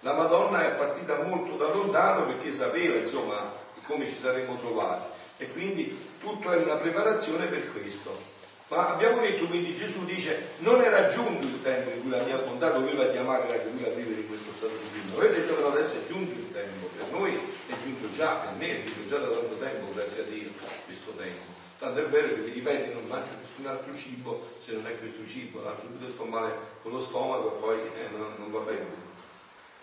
La 0.00 0.12
Madonna 0.12 0.64
è 0.64 0.74
partita 0.76 1.22
molto 1.22 1.56
da 1.56 1.72
lontano 1.72 2.26
perché 2.26 2.52
sapeva, 2.52 2.96
insomma, 2.96 3.52
come 3.82 4.06
ci 4.06 4.16
saremmo 4.20 4.58
trovati. 4.58 5.14
E 5.38 5.48
quindi 5.48 5.98
tutto 6.20 6.50
è 6.50 6.62
una 6.62 6.76
preparazione 6.76 7.46
per 7.46 7.72
questo. 7.72 8.34
Ma 8.68 8.88
abbiamo 8.88 9.20
detto 9.20 9.46
quindi 9.46 9.76
Gesù 9.76 10.04
dice 10.04 10.54
non 10.58 10.82
era 10.82 11.06
giunto 11.06 11.46
il 11.46 11.62
tempo 11.62 11.90
in 11.90 12.00
cui 12.00 12.10
la 12.10 12.24
mia 12.24 12.36
bontà 12.38 12.70
doveva 12.70 13.06
chiamare 13.06 13.46
la 13.46 13.60
creatura 13.60 13.86
a 13.86 13.94
vivere 13.94 14.22
in 14.22 14.26
questo 14.26 14.50
stato 14.56 14.72
di 14.82 15.00
vita. 15.00 15.16
Avete 15.16 15.40
detto 15.40 15.54
però 15.54 15.68
adesso 15.70 15.98
è 15.98 16.06
giunto 16.08 16.32
il 16.32 16.52
tempo, 16.52 16.86
per 16.96 17.06
noi 17.12 17.38
è 17.68 17.74
giunto 17.80 18.10
già, 18.12 18.34
per 18.34 18.54
me 18.58 18.82
è 18.82 18.84
giunto 18.84 19.08
già 19.08 19.18
da 19.18 19.28
tanto 19.28 19.54
tempo, 19.54 19.92
grazie 19.94 20.22
a 20.22 20.24
Dio, 20.24 20.50
questo 20.84 21.12
tempo. 21.12 21.54
Tanto 21.78 22.00
è 22.00 22.04
vero 22.06 22.26
che 22.26 22.40
vi 22.40 22.50
ripeto, 22.50 22.94
non 22.94 23.06
mangio 23.06 23.30
nessun 23.40 23.66
altro 23.66 23.94
cibo 23.94 24.48
se 24.64 24.72
non 24.72 24.86
è 24.86 24.98
questo 24.98 25.24
cibo, 25.28 25.62
l'altro 25.62 25.86
subito 25.86 26.10
sto 26.10 26.24
male 26.24 26.52
con 26.82 26.90
lo 26.90 27.00
stomaco 27.00 27.54
e 27.54 27.60
poi 27.60 27.78
eh, 27.78 28.16
non, 28.16 28.34
non 28.36 28.50
va 28.50 28.60
bene. 28.60 29.05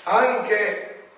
Anche 0.03 1.09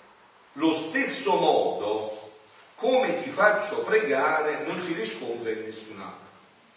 lo 0.54 0.76
stesso 0.76 1.36
modo 1.36 2.32
come 2.76 3.22
ti 3.22 3.30
faccio 3.30 3.80
pregare 3.80 4.64
non 4.66 4.82
si 4.82 4.94
riscontra 4.94 5.50
in 5.50 5.64
nessun 5.64 6.00
altro. 6.00 6.24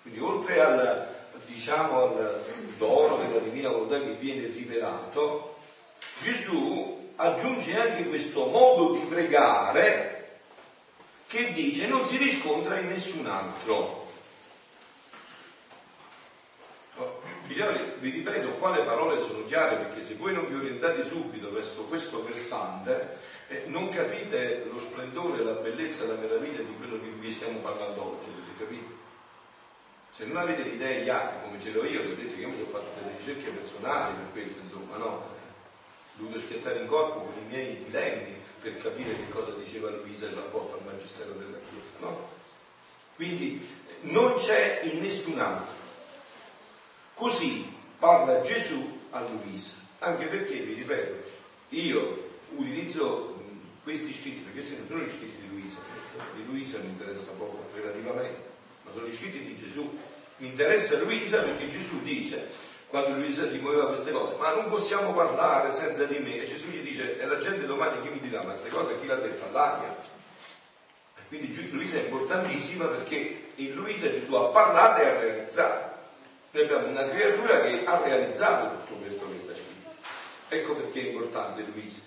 Quindi 0.03 0.21
oltre 0.21 0.61
al, 0.61 1.09
diciamo, 1.47 2.03
al 2.03 2.45
dono 2.77 3.17
della 3.17 3.41
divina 3.41 3.69
volontà 3.69 3.99
che 3.99 4.13
viene 4.13 4.47
rivelato, 4.47 5.57
Gesù 6.23 7.13
aggiunge 7.17 7.79
anche 7.79 8.09
questo 8.09 8.47
modo 8.47 8.95
di 8.95 9.05
pregare 9.07 10.39
che 11.27 11.53
dice 11.53 11.87
non 11.89 12.07
si 12.07 12.17
riscontra 12.17 12.79
in 12.79 12.89
nessun 12.89 13.27
altro. 13.27 13.98
Figlioli, 17.49 17.79
vi 18.01 18.11
ripeto 18.11 18.51
qua 18.61 18.77
le 18.77 18.83
parole 18.83 19.19
sono 19.19 19.45
chiare 19.47 19.77
perché 19.77 20.03
se 20.03 20.15
voi 20.15 20.35
non 20.35 20.47
vi 20.47 20.55
orientate 20.55 21.03
subito 21.03 21.51
verso 21.51 21.85
questo 21.85 22.23
versante 22.25 23.17
eh, 23.49 23.65
non 23.67 23.89
capite 23.89 24.67
lo 24.71 24.79
splendore, 24.79 25.43
la 25.43 25.53
bellezza, 25.53 26.07
la 26.07 26.21
meraviglia 26.21 26.61
di 26.61 26.75
quello 26.77 26.99
di 26.99 27.11
cui 27.19 27.33
stiamo 27.33 27.59
parlando 27.61 28.19
oggi, 28.19 28.29
avete 28.29 28.59
capito? 28.59 28.97
Se 30.15 30.27
non 30.27 30.37
avete 30.37 30.63
l'idea 30.63 31.03
chiara, 31.03 31.41
come 31.43 31.59
ce 31.59 31.71
l'ho 31.71 31.85
io, 31.85 32.03
vi 32.03 32.11
ho 32.11 32.15
detto 32.15 32.35
che 32.35 32.41
io 32.41 32.49
mi 32.49 32.57
sono 32.57 32.69
fatto 32.69 32.91
delle 33.01 33.17
ricerche 33.17 33.51
personali 33.51 34.15
per 34.15 34.33
questo, 34.33 34.61
insomma, 34.63 34.97
no? 34.99 35.07
Ho 35.07 35.31
dovuto 36.17 36.39
schiattare 36.41 36.81
in 36.81 36.87
corpo 36.89 37.21
con 37.21 37.33
i 37.43 37.47
miei 37.49 37.83
dilemmi 37.85 38.35
per 38.61 38.77
capire 38.83 39.15
che 39.17 39.31
cosa 39.31 39.53
diceva 39.53 39.91
Luisa 39.91 40.27
in 40.27 40.35
rapporto 40.35 40.75
al 40.75 40.85
Magistero 40.85 41.33
della 41.33 41.59
Chiesa, 41.71 41.99
no? 42.01 42.29
Quindi 43.15 43.67
non 44.03 44.35
c'è 44.35 44.81
in 44.83 45.01
nessun 45.01 45.39
altro. 45.39 45.78
Così 47.19 47.67
parla 47.99 48.43
Gesù 48.43 48.97
a 49.11 49.21
Luisa, 49.23 49.75
anche 49.99 50.27
perché, 50.27 50.55
vi 50.55 50.75
ripeto, 50.75 51.25
io 51.71 52.29
utilizzo 52.51 53.43
questi 53.83 54.13
scritti, 54.13 54.43
perché 54.43 54.61
questi 54.61 54.77
non 54.77 54.87
sono 54.87 55.01
gli 55.01 55.09
scritti 55.09 55.41
di 55.41 55.49
Luisa, 55.49 55.79
di 56.37 56.45
Luisa 56.47 56.79
mi 56.79 56.91
interessa 56.91 57.33
poco 57.33 57.65
relativamente, 57.75 58.41
ma 58.85 58.93
sono 58.93 59.09
gli 59.09 59.13
scritti 59.13 59.43
di 59.43 59.57
Gesù. 59.57 59.99
Mi 60.37 60.47
interessa 60.47 60.97
Luisa 61.01 61.43
perché 61.43 61.69
Gesù 61.69 62.01
dice, 62.03 62.47
quando 62.87 63.17
Luisa 63.17 63.47
gli 63.47 63.59
muoveva 63.59 63.89
queste 63.89 64.13
cose, 64.13 64.37
ma 64.37 64.55
non 64.55 64.69
possiamo 64.69 65.13
parlare 65.13 65.73
senza 65.73 66.05
di 66.05 66.19
me. 66.19 66.45
E 66.45 66.47
Gesù 66.47 66.69
gli 66.69 66.83
dice, 66.83 67.19
e 67.19 67.27
la 67.27 67.39
gente 67.39 67.67
domani 67.67 68.01
chi 68.01 68.11
mi 68.11 68.21
dirà, 68.21 68.45
ma 68.45 68.51
queste 68.51 68.69
cose 68.69 69.01
chi 69.01 69.09
l'ha 69.09 69.17
detto? 69.17 69.45
All'aria. 69.49 69.97
Quindi 71.27 71.69
Luisa 71.73 71.99
è 71.99 72.03
importantissima 72.03 72.85
perché 72.85 73.51
in 73.57 73.75
Luisa 73.75 74.09
Gesù 74.09 74.35
ha 74.35 74.47
parlato 74.51 75.03
e 75.03 75.05
ha 75.05 75.19
realizzato. 75.19 75.98
Noi 76.51 76.63
abbiamo 76.63 76.89
una 76.89 77.07
creatura 77.07 77.61
che 77.61 77.85
ha 77.85 78.01
realizzato 78.03 78.75
tutto 78.79 78.95
questo 79.01 79.31
che 79.31 79.39
sta 79.39 79.53
scritto. 79.53 79.91
Ecco 80.49 80.77
perché 80.77 81.01
è 81.01 81.11
importante 81.11 81.63
Luisa. 81.75 82.01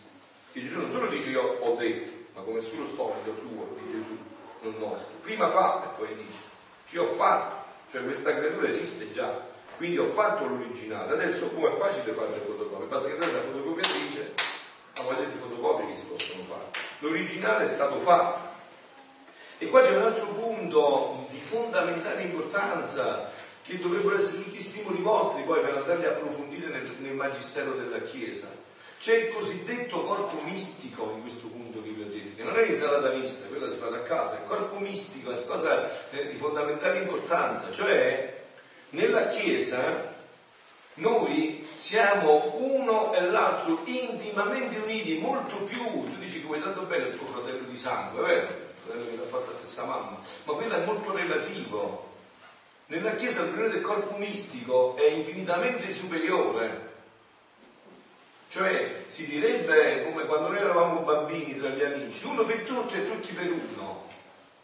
Che 0.51 0.61
Gesù 0.63 0.79
non 0.79 0.89
solo 0.89 1.07
dice 1.09 1.29
io 1.29 1.57
ho 1.59 1.75
detto, 1.75 2.11
ma 2.33 2.41
come 2.41 2.59
sullo 2.61 2.87
stomaco 2.87 3.35
suo 3.37 3.77
di 3.77 3.91
Gesù, 3.91 4.17
non 4.61 4.73
nostro. 4.79 5.15
Prima 5.21 5.47
fa 5.47 5.83
e 5.83 5.95
poi 5.95 6.15
dice, 6.15 6.39
ci 6.87 6.97
ho 6.97 7.05
fatto, 7.05 7.67
cioè 7.91 8.03
questa 8.03 8.35
creatura 8.35 8.67
esiste 8.67 9.11
già, 9.13 9.31
quindi 9.77 9.99
ho 9.99 10.07
fatto 10.07 10.47
l'originale. 10.47 11.11
Adesso 11.11 11.49
come 11.49 11.67
è 11.69 11.77
facile 11.77 12.11
fare 12.11 12.29
le 12.31 12.41
fotocopie, 12.43 12.87
basta 12.87 13.09
che 13.09 13.17
la 13.17 13.41
fotocopiatrice, 13.41 14.33
a 14.97 15.01
voglia 15.03 15.29
di 15.29 15.37
fotocopie 15.37 15.87
che 15.87 15.95
si 15.95 16.05
possono 16.05 16.43
fare. 16.45 16.63
L'originale 16.99 17.65
è 17.65 17.67
stato 17.67 17.99
fatto. 17.99 18.49
E 19.59 19.67
qua 19.67 19.81
c'è 19.81 19.95
un 19.95 20.01
altro 20.01 20.25
punto 20.25 21.27
di 21.29 21.39
fondamentale 21.39 22.23
importanza 22.23 23.29
che 23.71 23.77
dovrebbero 23.77 24.17
essere 24.17 24.43
tutti 24.43 24.59
stimoli 24.59 25.01
vostri 25.01 25.43
poi 25.43 25.61
per 25.61 25.77
andarli 25.77 26.05
a 26.05 26.09
approfondire 26.09 26.67
nel, 26.67 26.91
nel 26.99 27.13
magistero 27.13 27.71
della 27.71 27.99
Chiesa 27.99 28.49
c'è 28.99 29.15
il 29.15 29.33
cosiddetto 29.33 30.01
corpo 30.03 30.41
mistico 30.43 31.13
in 31.15 31.21
questo 31.21 31.47
punto 31.47 31.81
che 31.81 31.89
vi 31.89 32.03
ho 32.03 32.07
detto, 32.07 32.35
che 32.35 32.43
non 32.43 32.55
è 32.55 32.65
l'insalata 32.65 33.09
mista, 33.13 33.47
quella 33.47 33.71
si 33.71 33.77
fa 33.77 33.87
da 33.87 34.03
casa, 34.03 34.35
il 34.35 34.45
corpo 34.45 34.77
mistico 34.77 35.31
è 35.31 35.37
una 35.37 35.41
cosa 35.43 35.89
eh, 36.11 36.27
di 36.27 36.37
fondamentale 36.37 36.99
importanza, 36.99 37.71
cioè 37.71 38.43
nella 38.89 39.25
Chiesa 39.27 40.13
noi 40.95 41.67
siamo 41.73 42.53
uno 42.57 43.11
e 43.15 43.21
l'altro 43.21 43.79
intimamente 43.85 44.77
uniti, 44.79 45.17
molto 45.17 45.55
più, 45.63 45.81
tu 45.81 46.17
dici 46.19 46.41
vuoi 46.41 46.59
tanto 46.59 46.81
bene 46.81 47.07
il 47.07 47.17
tuo 47.17 47.25
fratello 47.25 47.67
di 47.67 47.77
sangue, 47.77 48.21
è 48.21 48.25
vero? 48.27 48.45
Il 48.45 48.83
fratello 48.83 49.05
che 49.05 49.15
ti 49.15 49.21
ha 49.21 49.25
fatto 49.25 49.49
la 49.49 49.57
stessa 49.57 49.85
mamma, 49.85 50.19
ma 50.43 50.53
quello 50.53 50.75
è 50.75 50.85
molto 50.85 51.11
relativo. 51.11 52.10
Nella 52.91 53.15
Chiesa 53.15 53.43
l'unione 53.43 53.69
del 53.69 53.81
corpo 53.81 54.17
mistico 54.17 54.97
è 54.97 55.09
infinitamente 55.09 55.89
superiore 55.91 56.89
cioè 58.51 59.05
si 59.07 59.25
direbbe 59.27 60.03
come 60.03 60.25
quando 60.25 60.49
noi 60.49 60.57
eravamo 60.57 60.99
bambini 60.99 61.57
tra 61.57 61.69
gli 61.69 61.83
amici, 61.83 62.25
uno 62.25 62.43
per 62.43 62.63
tutti 62.63 62.97
e 62.97 63.07
tutti 63.07 63.31
per 63.31 63.49
uno. 63.49 64.09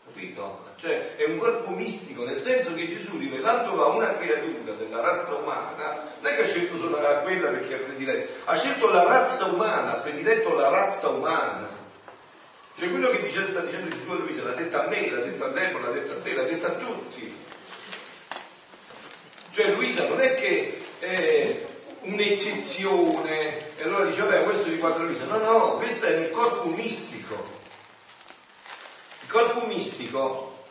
Capito? 0.06 0.66
Cioè 0.76 1.16
è 1.16 1.24
un 1.24 1.38
corpo 1.38 1.70
mistico, 1.70 2.26
nel 2.26 2.36
senso 2.36 2.74
che 2.74 2.86
Gesù, 2.86 3.18
rivelandolo 3.18 3.86
a 3.86 3.96
una 3.96 4.18
creatura 4.18 4.74
della 4.74 5.00
razza 5.00 5.36
umana, 5.36 6.04
non 6.20 6.32
è 6.34 6.36
che 6.36 6.42
ha 6.42 6.46
scelto 6.46 6.78
solo 6.78 6.98
quella 6.98 7.48
perché 7.48 7.76
ha 7.76 7.78
prediletto, 7.78 8.34
ha 8.44 8.58
scelto 8.58 8.90
la 8.90 9.04
razza 9.04 9.46
umana, 9.46 9.94
ha 9.94 10.02
prediletto 10.02 10.54
la 10.54 10.68
razza 10.68 11.08
umana. 11.08 11.70
Cioè 12.78 12.90
quello 12.90 13.10
che 13.10 13.22
dice, 13.22 13.48
sta 13.48 13.62
dicendo 13.62 13.96
Gesù 13.96 14.12
a 14.12 14.16
Luisa, 14.16 14.44
l'ha 14.44 14.52
detto 14.52 14.82
a 14.82 14.88
me, 14.88 15.10
l'ha 15.10 15.22
detto 15.22 15.46
a 15.46 15.48
Deborah, 15.48 15.88
l'ha 15.88 15.94
detto 15.94 16.12
a 16.12 16.18
te, 16.18 16.34
l'ha 16.34 16.44
detto 16.44 16.66
a 16.66 16.72
tutti. 16.72 17.46
Cioè 19.58 19.72
Luisa 19.72 20.08
non 20.08 20.22
è 20.22 20.36
che 20.36 20.80
eh, 21.00 21.66
un'eccezione 22.02 23.76
e 23.76 23.84
allora 23.86 24.06
dice 24.06 24.22
vabbè 24.22 24.44
questo 24.44 24.70
riguarda 24.70 25.00
la 25.00 25.10
vita 25.10 25.26
no 25.26 25.38
no 25.40 25.78
questo 25.78 26.06
è 26.06 26.16
nel 26.16 26.30
corpo 26.30 26.66
mistico 26.66 27.44
il 29.22 29.28
corpo 29.28 29.66
mistico 29.66 30.64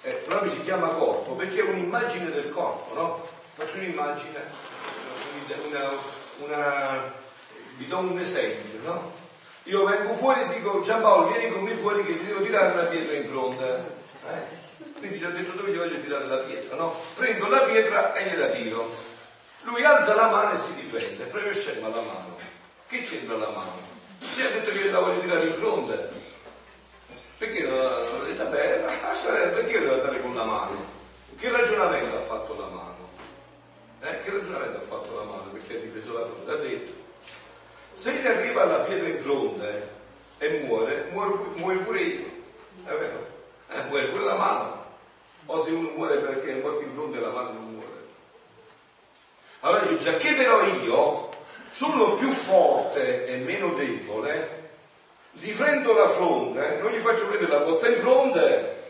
eh, 0.00 0.12
proprio 0.12 0.50
si 0.50 0.62
chiama 0.62 0.88
corpo 0.88 1.34
perché 1.34 1.60
è 1.60 1.64
un'immagine 1.64 2.30
del 2.30 2.48
corpo 2.48 2.94
no? 2.94 3.28
faccio 3.54 3.76
un'immagine 3.76 4.40
una, 5.66 5.90
una, 6.38 7.12
vi 7.76 7.86
do 7.86 7.98
un 7.98 8.18
esempio 8.18 8.78
no? 8.82 9.12
io 9.64 9.84
vengo 9.84 10.14
fuori 10.14 10.40
e 10.40 10.48
dico 10.54 10.80
Giampaolo 10.80 11.28
vieni 11.28 11.52
con 11.52 11.64
me 11.64 11.74
fuori 11.74 12.02
che 12.02 12.16
ti 12.18 12.24
devo 12.24 12.40
tirare 12.40 12.72
una 12.72 12.84
pietra 12.84 13.14
in 13.14 13.26
fronte 13.26 13.84
eh? 14.26 14.70
Quindi 15.02 15.18
gli 15.18 15.24
ho 15.24 15.30
detto 15.30 15.52
dove 15.52 15.72
gli 15.72 15.76
voglio 15.76 16.00
tirare 16.00 16.26
la 16.26 16.36
pietra 16.36 16.76
no? 16.76 16.94
prendo 17.16 17.48
la 17.48 17.58
pietra 17.58 18.14
e 18.14 18.24
gliela 18.24 18.46
tiro 18.46 19.10
lui 19.64 19.84
alza 19.84 20.14
la 20.14 20.28
mano 20.28 20.54
e 20.54 20.58
si 20.58 20.74
difende, 20.74 21.24
proprio 21.26 21.52
scema 21.52 21.88
la 21.88 22.00
mano. 22.00 22.36
Che 22.88 23.02
c'entra 23.02 23.36
la 23.36 23.48
mano? 23.48 23.78
Gli 24.18 24.40
ha 24.40 24.50
detto 24.50 24.70
che 24.70 24.90
la 24.90 24.98
voglio 24.98 25.20
tirare 25.20 25.46
in 25.46 25.52
fronte. 25.52 26.08
Perché 27.38 27.62
non 27.62 27.78
ha 27.78 28.24
detto, 28.24 28.44
beh, 28.46 29.50
perché 29.54 29.78
deve 29.78 29.94
andare 29.94 30.20
con 30.20 30.34
la 30.34 30.44
mano? 30.44 30.84
Che 31.36 31.50
ragionamento 31.50 32.16
ha 32.16 32.20
fatto 32.20 32.56
la 32.58 32.66
mano? 32.66 33.08
Eh? 34.00 34.20
Che 34.24 34.30
ragionamento 34.30 34.78
ha 34.78 34.80
fatto 34.80 35.14
la 35.14 35.22
mano? 35.22 35.42
Perché 35.52 35.76
ha 35.76 35.80
difeso 35.80 36.18
la 36.18 36.26
fronte? 36.26 36.50
Ha 36.50 36.56
detto, 36.56 36.92
se 37.94 38.12
gli 38.14 38.26
arriva 38.26 38.64
la 38.64 38.78
pietra 38.80 39.08
in 39.08 39.22
fronte 39.22 39.88
e 40.38 40.64
muore, 40.66 41.08
muore, 41.12 41.34
muore 41.56 41.76
pure 41.78 42.00
io. 42.00 42.30
È 42.84 42.90
vero? 42.90 43.26
Eh, 43.68 43.82
muore 43.84 44.08
pure 44.08 44.24
la 44.24 44.34
mano. 44.34 44.81
O 45.46 45.62
se 45.62 45.70
uno 45.70 45.90
muore 45.94 46.18
perché 46.18 46.52
è 46.52 46.60
morto 46.60 46.82
in 46.82 46.92
fronte 46.92 47.18
la 47.18 47.30
mano 47.30 47.52
non 47.52 47.70
muore. 47.70 47.86
Allora 49.60 49.84
dice, 49.84 50.10
già 50.10 50.16
che 50.16 50.34
però 50.34 50.64
io 50.64 51.30
sono 51.70 52.14
più 52.14 52.30
forte 52.30 53.26
e 53.26 53.36
meno 53.38 53.74
debole, 53.74 54.60
gli 55.32 55.52
prendo 55.54 55.92
la 55.94 56.08
fronte, 56.08 56.78
non 56.80 56.90
gli 56.90 57.00
faccio 57.00 57.28
vedere 57.28 57.50
la 57.50 57.64
botta 57.64 57.88
in 57.88 57.96
fronte, 57.96 58.80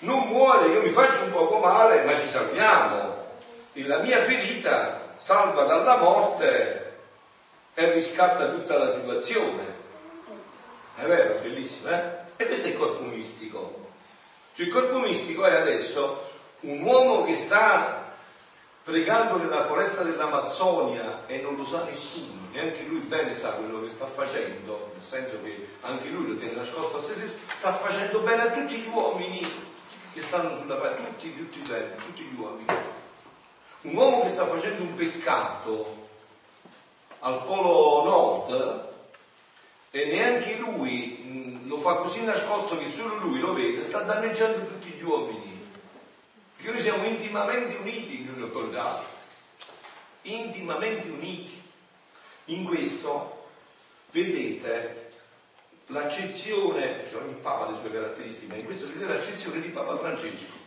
non 0.00 0.28
muore, 0.28 0.68
io 0.68 0.82
mi 0.82 0.90
faccio 0.90 1.24
un 1.24 1.32
poco 1.32 1.58
male, 1.58 2.04
ma 2.04 2.16
ci 2.16 2.26
salviamo. 2.26 3.16
E 3.72 3.86
la 3.86 3.98
mia 3.98 4.20
ferita 4.20 5.12
salva 5.16 5.64
dalla 5.64 5.96
morte 5.96 6.92
e 7.74 7.92
riscatta 7.92 8.48
tutta 8.48 8.78
la 8.78 8.90
situazione. 8.90 9.78
È 10.96 11.04
vero, 11.04 11.38
bellissimo, 11.40 11.90
eh? 11.90 12.02
E 12.36 12.46
questo 12.46 12.66
è 12.66 12.70
il 12.70 12.78
corpo 12.78 13.02
mistico. 13.02 13.79
Cioè 14.60 14.68
il 14.68 14.74
corpo 14.74 14.98
mistico 14.98 15.46
è 15.46 15.54
adesso 15.54 16.20
un 16.60 16.82
uomo 16.82 17.24
che 17.24 17.34
sta 17.34 18.12
pregando 18.84 19.38
nella 19.38 19.64
foresta 19.64 20.02
dell'Amazzonia 20.02 21.22
e 21.26 21.40
non 21.40 21.56
lo 21.56 21.64
sa 21.64 21.84
nessuno, 21.84 22.48
neanche 22.52 22.82
lui 22.82 22.98
bene 22.98 23.32
sa 23.34 23.52
quello 23.52 23.80
che 23.80 23.88
sta 23.88 24.04
facendo, 24.04 24.90
nel 24.92 25.02
senso 25.02 25.40
che 25.42 25.66
anche 25.80 26.10
lui 26.10 26.28
lo 26.28 26.36
tiene 26.36 26.56
nascosto 26.56 26.98
a 26.98 27.02
se 27.02 27.14
stesso, 27.14 27.32
sta 27.46 27.72
facendo 27.72 28.18
bene 28.18 28.42
a 28.42 28.50
tutti 28.50 28.76
gli 28.76 28.88
uomini 28.88 29.40
che 30.12 30.20
stanno 30.20 30.58
sulla 30.58 30.76
faccia, 30.76 30.96
tutti, 30.96 31.34
tutti, 31.34 31.62
tutti 31.62 32.22
gli 32.22 32.38
uomini. 32.38 32.66
Un 33.80 33.96
uomo 33.96 34.20
che 34.20 34.28
sta 34.28 34.46
facendo 34.46 34.82
un 34.82 34.94
peccato 34.94 36.08
al 37.20 37.44
polo 37.44 38.04
nord 38.04 38.89
e 39.90 40.04
neanche 40.06 40.56
lui 40.56 41.62
lo 41.66 41.78
fa 41.78 41.94
così 41.94 42.24
nascosto 42.24 42.78
che 42.78 42.88
solo 42.88 43.16
lui 43.16 43.38
lo 43.38 43.52
vede, 43.52 43.82
sta 43.82 44.00
danneggiando 44.00 44.66
tutti 44.66 44.90
gli 44.90 45.02
uomini 45.02 45.50
perché 46.60 46.72
noi 46.72 46.82
siamo 46.82 47.04
intimamente 47.06 47.76
uniti 47.76 48.26
l'uno 48.26 48.48
con 48.48 48.70
l'altro, 48.70 49.08
intimamente 50.22 51.08
uniti. 51.08 51.58
In 52.46 52.64
questo 52.64 53.48
vedete 54.10 55.08
l'accezione, 55.86 56.86
perché 56.86 57.16
ogni 57.16 57.34
Papa 57.40 57.66
ha 57.66 57.70
le 57.70 57.78
sue 57.80 57.90
caratteristiche, 57.90 58.56
in 58.56 58.66
questo 58.66 58.84
vedete 58.86 59.14
l'accezione 59.14 59.62
di 59.62 59.68
Papa 59.68 59.96
Francesco. 59.96 60.58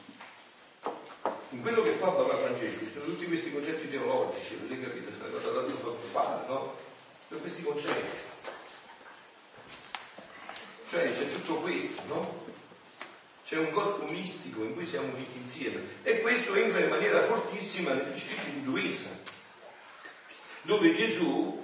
In 1.49 1.61
quello 1.61 1.83
che 1.83 1.91
fa 1.91 2.07
Papa 2.07 2.37
Francesco 2.37 2.85
ci 2.85 2.91
sono 2.91 3.05
tutti 3.05 3.27
questi 3.27 3.53
concetti 3.53 3.87
teologici, 3.87 4.57
avete 4.59 4.81
capito? 4.81 5.09
Una 5.19 5.29
cosa 5.29 5.51
tanto 5.51 5.97
fare, 6.11 6.47
no? 6.47 6.75
Sono 7.27 7.39
questi 7.39 7.61
concetti. 7.61 8.32
Tutto 11.43 11.55
questo, 11.55 12.01
no? 12.07 12.41
C'è 13.45 13.57
un 13.57 13.71
corpo 13.71 14.11
mistico 14.11 14.63
in 14.63 14.73
cui 14.73 14.85
siamo 14.85 15.07
uniti 15.13 15.37
insieme 15.41 15.81
e 16.03 16.21
questo 16.21 16.53
entra 16.55 16.79
in 16.79 16.89
maniera 16.89 17.23
fortissima 17.23 17.91
negli 17.91 18.17
scritti 18.17 18.51
di 18.59 18.63
Luisa, 18.63 19.09
dove 20.61 20.93
Gesù, 20.93 21.61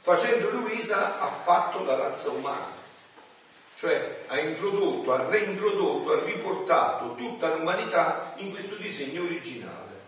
facendo 0.00 0.50
Luisa, 0.50 1.20
ha 1.20 1.26
fatto 1.26 1.84
la 1.84 1.96
razza 1.96 2.30
umana, 2.30 2.72
cioè 3.76 4.24
ha 4.28 4.40
introdotto, 4.40 5.12
ha 5.12 5.28
reintrodotto, 5.28 6.12
ha 6.12 6.24
riportato 6.24 7.14
tutta 7.16 7.54
l'umanità 7.54 8.34
in 8.36 8.50
questo 8.52 8.76
disegno 8.76 9.24
originale 9.24 9.98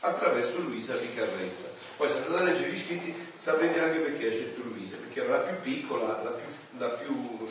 attraverso 0.00 0.60
Luisa 0.60 0.98
Riccarretta. 0.98 1.70
Poi 1.96 2.08
se 2.08 2.16
andate 2.16 2.36
a 2.36 2.42
leggere 2.42 2.70
gli 2.70 2.76
scritti 2.76 3.14
sapete 3.36 3.78
anche 3.78 3.98
perché 3.98 4.28
ha 4.28 4.32
scelto 4.32 4.62
Luisa, 4.62 4.96
perché 4.96 5.22
era 5.22 5.36
la 5.36 5.42
più 5.42 5.60
piccola, 5.60 6.20
la 6.22 6.30
più, 6.30 6.46
la 6.78 6.88
più 6.88 7.48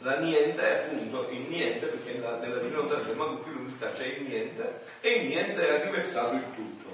la 0.00 0.18
niente 0.18 0.62
è 0.62 0.84
appunto 0.84 1.28
il 1.30 1.46
niente, 1.48 1.86
perché 1.86 2.12
nella, 2.14 2.38
nella 2.38 2.56
divinità 2.56 3.00
c'è 3.00 3.12
manco 3.14 3.42
più 3.42 3.52
l'unità, 3.52 3.90
c'è 3.90 4.06
il 4.06 4.22
niente, 4.22 4.80
e 5.00 5.10
il 5.10 5.26
niente 5.26 5.68
è 5.68 5.84
riversato 5.84 6.34
il 6.36 6.44
tutto. 6.54 6.88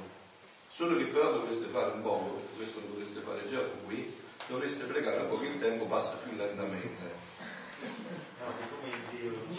Solo 0.68 0.96
che 0.96 1.04
però 1.04 1.32
dovreste 1.32 1.66
fare 1.66 1.92
un 1.92 2.02
poco, 2.02 2.34
perché 2.34 2.56
questo 2.56 2.80
lo 2.80 2.86
dovreste 2.92 3.20
fare 3.20 3.48
già 3.48 3.60
qui, 3.86 4.14
dovreste 4.48 4.84
pregare 4.84 5.20
un 5.20 5.28
po' 5.28 5.38
che 5.38 5.46
il 5.46 5.58
tempo 5.58 5.84
passa 5.86 6.18
più 6.22 6.36
lentamente. 6.36 7.24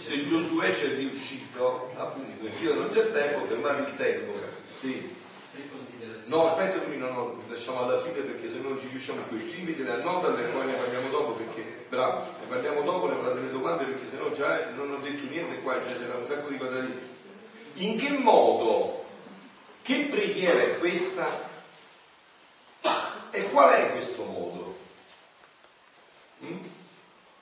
Se 0.02 0.26
Giosuè 0.26 0.72
c'è 0.72 0.96
riuscito, 0.96 1.92
appunto, 1.96 2.46
in 2.46 2.52
Dio 2.60 2.74
non 2.76 2.90
c'è 2.90 3.12
tempo, 3.12 3.46
fermare 3.46 3.82
il 3.82 3.96
tempo. 3.96 4.34
Sì. 4.80 5.16
No, 6.28 6.48
aspetta 6.48 6.84
un 6.84 6.90
minuto, 6.90 7.12
no, 7.12 7.44
lasciamo 7.48 7.84
alla 7.84 8.00
fine 8.02 8.20
perché 8.20 8.50
se 8.50 8.58
non 8.58 8.78
ci 8.78 8.88
riusciamo 8.90 9.22
più. 9.30 9.40
Scrivete 9.40 9.84
la 9.84 9.98
nota 10.04 10.38
e 10.38 10.44
poi 10.44 10.66
ne 10.66 10.74
parliamo 10.74 11.10
dopo 11.10 11.32
perché, 11.34 11.86
bravo, 11.88 12.26
ne 12.42 12.48
parliamo 12.48 12.82
dopo, 12.82 13.08
ne 13.08 13.16
farò 13.16 13.34
delle 13.34 13.52
domande 13.52 13.86
perché 13.86 14.10
se 14.10 14.18
no 14.18 14.32
già 14.34 14.70
non 14.72 14.92
ho 14.92 14.98
detto 14.98 15.26
niente 15.30 15.62
qua, 15.62 15.80
già 15.80 15.96
c'era 15.96 16.18
un 16.18 16.26
sacco 16.26 16.50
di 16.50 16.58
cose 16.58 16.74
da 16.74 16.80
dire. 16.82 17.16
In 17.76 17.98
che 17.98 18.10
modo, 18.10 19.06
che 19.84 20.08
preghiera 20.10 20.60
è 20.60 20.78
questa? 20.80 21.46
E 23.32 23.50
qual 23.50 23.70
è 23.74 23.92
questo 23.92 24.24
modo? 24.24 24.78
Mm? 26.44 26.60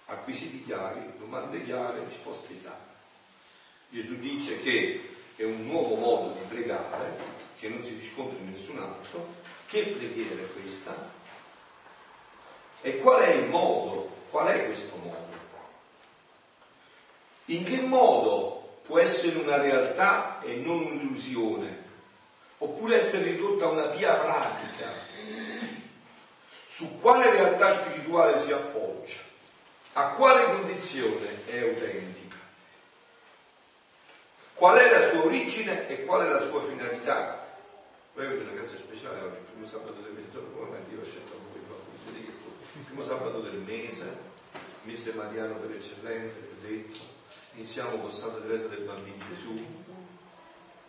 Acquisiti 0.05 0.63
chiari, 0.63 1.11
domande 1.17 1.63
chiare, 1.63 2.03
risposte 2.05 2.59
chiare. 2.59 2.93
Gesù 3.89 4.15
dice 4.19 4.61
che 4.61 5.15
è 5.37 5.43
un 5.43 5.65
nuovo 5.65 5.95
modo 5.95 6.33
di 6.33 6.45
pregare 6.47 7.43
che 7.65 7.71
non 7.71 7.83
si 7.83 7.95
riscontra 7.95 8.37
in 8.37 8.51
nessun 8.51 8.77
altro, 8.77 9.27
che 9.65 9.81
preghiera 9.81 10.39
è 10.39 10.53
questa? 10.53 10.95
E 12.81 12.99
qual 12.99 13.23
è 13.23 13.29
il 13.29 13.45
modo? 13.45 14.11
Qual 14.29 14.45
è 14.45 14.65
questo 14.65 14.95
modo? 14.97 15.33
In 17.45 17.63
che 17.63 17.81
modo 17.81 18.81
può 18.85 18.99
essere 18.99 19.39
una 19.39 19.57
realtà 19.57 20.41
e 20.43 20.57
non 20.57 20.77
un'illusione? 20.77 21.83
Oppure 22.59 22.97
essere 22.97 23.31
ridotta 23.31 23.65
a 23.65 23.69
una 23.69 23.87
via 23.87 24.13
pratica? 24.13 24.91
Su 26.67 26.99
quale 26.99 27.31
realtà 27.31 27.71
spirituale 27.71 28.37
si 28.37 28.51
appoggia? 28.51 29.21
A 29.93 30.09
quale 30.09 30.43
condizione 30.45 31.47
è 31.47 31.61
autentica? 31.61 32.37
Qual 34.53 34.77
è 34.77 34.91
la 34.91 35.09
sua 35.09 35.23
origine 35.23 35.87
e 35.87 36.05
qual 36.05 36.27
è 36.27 36.29
la 36.29 36.41
sua 36.41 36.63
finalità? 36.63 37.44
Poi 38.15 38.25
avete 38.25 38.43
una 38.43 38.53
grazia 38.53 38.77
speciale 38.77 39.19
oggi, 39.19 39.35
il 39.35 39.51
primo 39.51 39.67
sabato 39.67 39.99
del 39.99 40.13
mese, 40.13 40.39
come 40.55 40.79
Dio 40.87 41.01
ha 41.01 41.03
scelto 41.03 41.37
voi 41.51 41.59
proprio, 41.67 42.15
il 42.15 42.83
primo 42.85 43.03
sabato 43.03 43.41
del 43.41 43.57
mese, 43.59 44.07
mese 44.83 45.13
mariano 45.15 45.55
per 45.55 45.75
eccellenza, 45.75 46.35
ho 46.35 46.65
detto, 46.65 46.99
iniziamo 47.55 47.97
con 47.97 48.13
Santa 48.13 48.39
Teresa 48.39 48.67
del 48.67 48.85
Bambino 48.85 49.17
Gesù, 49.27 49.53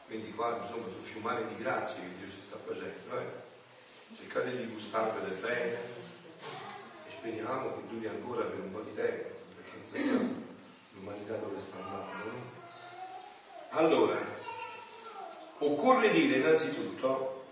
quindi 0.07 0.33
qua 0.35 0.57
insomma 0.63 0.85
sono 0.85 1.03
fiumani 1.03 1.49
di 1.49 1.61
grazie 1.61 1.97
che 2.03 2.17
Dio 2.17 2.29
ci 2.29 2.41
sta 2.41 2.59
facendo, 2.59 3.19
eh? 3.19 4.15
cercate 4.15 4.57
di 4.57 4.73
gustarvele 4.73 5.35
bene 5.35 5.79
e 7.09 7.11
speriamo 7.19 7.75
che 7.75 7.89
duri 7.89 8.07
ancora 8.07 8.45
per 8.45 8.61
un 8.61 8.71
po' 8.71 8.83
di 8.83 8.95
tempo, 8.95 9.35
perché 9.57 10.01
l'umanità 10.93 11.35
dove 11.39 11.59
sta 11.59 11.77
andando. 11.79 12.25
No? 12.25 12.55
Allora, 13.71 14.36
Occorre 15.59 16.11
dire 16.11 16.39
innanzitutto 16.39 17.45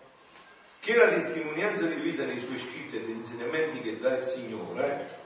che 0.80 0.94
la 0.94 1.08
testimonianza 1.08 1.86
di 1.86 1.98
Luisa 1.98 2.26
nei 2.26 2.38
suoi 2.38 2.58
scritti 2.58 2.96
e 2.96 3.00
degli 3.00 3.16
insegnamenti 3.16 3.80
che 3.80 3.98
dà 3.98 4.16
il 4.16 4.22
Signore, 4.22 5.18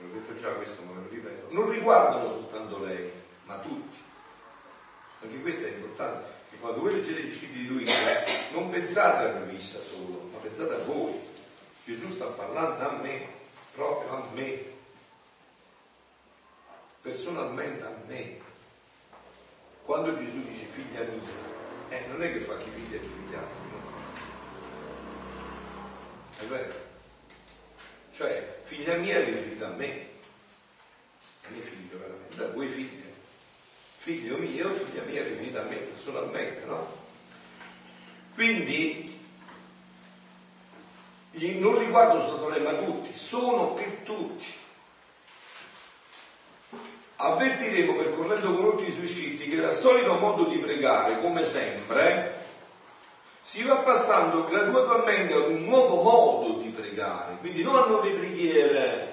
l'ho 0.00 0.08
detto 0.08 0.34
già 0.34 0.50
questo 0.50 0.82
ma 0.82 1.00
lo 1.00 1.06
ripeto, 1.08 1.46
non 1.50 1.70
riguardano 1.70 2.30
soltanto 2.30 2.84
lei, 2.84 3.08
ma 3.44 3.58
tutti. 3.58 3.98
Anche 5.22 5.40
questo 5.40 5.66
è 5.66 5.68
importante, 5.68 6.28
che 6.50 6.56
quando 6.58 6.80
voi 6.80 6.94
leggete 6.94 7.22
gli 7.22 7.34
scritti 7.34 7.58
di 7.58 7.66
Luisa 7.68 8.24
non 8.52 8.68
pensate 8.70 9.28
a 9.28 9.38
Luisa 9.38 9.78
solo, 9.78 10.28
ma 10.32 10.38
pensate 10.38 10.74
a 10.74 10.78
voi. 10.78 11.16
Gesù 11.84 12.12
sta 12.12 12.26
parlando 12.26 12.88
a 12.88 12.92
me, 13.00 13.28
proprio 13.74 14.10
a 14.10 14.28
me, 14.32 14.64
personalmente 17.00 17.84
a 17.84 17.94
me. 18.08 18.40
Quando 19.84 20.16
Gesù 20.16 20.42
dice 20.42 20.64
figlia 20.64 21.02
mia, 21.02 21.53
eh, 21.94 22.06
non 22.08 22.22
è 22.22 22.32
che 22.32 22.40
fa 22.40 22.56
chi 22.56 22.70
figlia 22.74 22.96
e 22.96 23.00
chi 23.00 23.08
figliastri, 23.08 23.68
no? 23.70 23.82
È 26.38 26.44
vero? 26.44 26.74
Cioè, 28.12 28.58
figlia 28.64 28.96
mia 28.96 29.18
è 29.18 29.24
riferita 29.24 29.66
a 29.68 29.70
me, 29.70 30.08
a 31.44 31.48
mio 31.50 31.62
figlio 31.62 31.98
veramente, 31.98 32.42
a 32.42 32.48
voi 32.48 32.66
figlie. 32.66 33.02
Figlio 33.96 34.36
mio, 34.36 34.72
figlia 34.72 35.02
mia 35.04 35.20
è 35.20 35.28
riferita 35.28 35.62
a 35.62 35.68
me 35.68 35.76
personalmente, 35.76 36.64
no? 36.64 37.02
Quindi 38.34 39.22
non 41.58 41.78
riguardo 41.78 42.24
solo 42.24 42.48
lei, 42.48 42.62
ma 42.62 42.74
tutti, 42.74 43.14
sono 43.14 43.72
per 43.74 43.90
tutti. 43.98 44.62
Avvertiremo 47.16 47.94
percorrendo 47.94 48.52
con 48.52 48.64
molti 48.64 48.86
i 48.86 48.92
suoi 48.92 49.08
scritti 49.08 49.48
che 49.48 49.60
dal 49.60 49.74
solito 49.74 50.14
modo 50.14 50.44
di 50.44 50.58
pregare, 50.58 51.20
come 51.20 51.44
sempre, 51.44 52.42
si 53.40 53.62
va 53.62 53.76
passando 53.76 54.46
gradualmente 54.46 55.34
ad 55.34 55.48
un 55.48 55.64
nuovo 55.64 56.02
modo 56.02 56.58
di 56.60 56.70
pregare, 56.70 57.36
quindi 57.40 57.62
non 57.62 57.76
a 57.76 57.86
nuove 57.86 58.10
preghiere. 58.10 59.12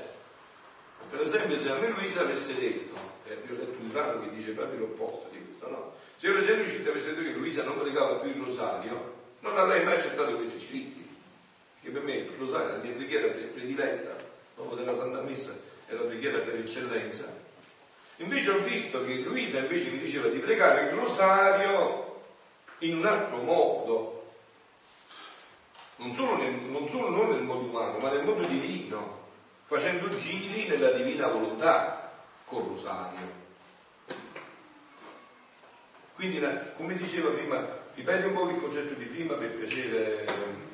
Per 1.10 1.22
esempio, 1.22 1.60
se 1.60 1.70
a 1.70 1.76
me 1.76 1.90
Luisa 1.90 2.22
avesse 2.22 2.58
detto, 2.58 2.98
e 3.28 3.38
vi 3.46 3.54
ho 3.54 3.58
letto 3.58 3.78
un 3.80 3.92
brano 3.92 4.22
che 4.22 4.34
dice 4.34 4.52
proprio 4.52 4.80
l'opposto 4.80 5.28
di 5.32 5.44
questo, 5.46 5.70
no? 5.70 5.94
Se 6.16 6.28
io 6.28 6.34
leggendo 6.34 6.64
i 6.64 6.68
scritti 6.68 6.88
avessi 6.88 7.10
detto 7.10 7.22
che 7.22 7.32
Luisa 7.32 7.64
non 7.64 7.80
pregava 7.80 8.16
più 8.16 8.30
il 8.30 8.42
rosario, 8.42 9.14
non 9.42 9.58
avrei 9.58 9.84
mai 9.84 9.96
accettato 9.96 10.36
questi 10.36 10.60
scritti, 10.60 11.06
perché 11.74 11.92
per 11.92 12.02
me 12.04 12.16
il 12.16 12.32
rosario 12.38 12.70
è 12.70 12.72
la 12.78 12.84
mia 12.84 12.94
preghiera 12.94 13.28
prediletta, 13.28 14.16
dopo 14.56 14.76
della 14.76 14.96
Santa 14.96 15.22
Messa 15.22 15.54
è 15.88 15.94
la 15.94 16.04
preghiera 16.04 16.38
per 16.38 16.56
eccellenza, 16.56 17.26
Invece 18.22 18.52
ho 18.52 18.60
visto 18.60 19.04
che 19.04 19.16
Luisa 19.16 19.60
invece 19.60 19.90
mi 19.90 19.98
diceva 19.98 20.28
di 20.28 20.38
pregare 20.38 20.84
il 20.84 20.90
rosario 20.90 22.22
in 22.80 22.98
un 22.98 23.06
altro 23.06 23.38
modo, 23.38 24.34
non 25.98 26.14
solo, 26.14 26.38
nel, 26.38 26.54
non 26.54 26.88
solo 26.88 27.10
non 27.10 27.30
nel 27.30 27.42
modo 27.42 27.66
umano, 27.66 27.98
ma 27.98 28.12
nel 28.12 28.24
modo 28.24 28.44
divino, 28.46 29.26
facendo 29.66 30.08
giri 30.18 30.68
nella 30.68 30.92
divina 30.92 31.28
volontà 31.28 32.12
col 32.46 32.68
rosario. 32.68 33.40
Quindi, 36.14 36.40
come 36.78 36.96
diceva 36.96 37.32
prima, 37.32 37.66
ripeti 37.96 38.28
un 38.28 38.34
po' 38.34 38.50
il 38.50 38.62
concetto 38.62 38.94
di 38.94 39.06
prima 39.06 39.34
per 39.34 39.50
piacere. 39.50 40.70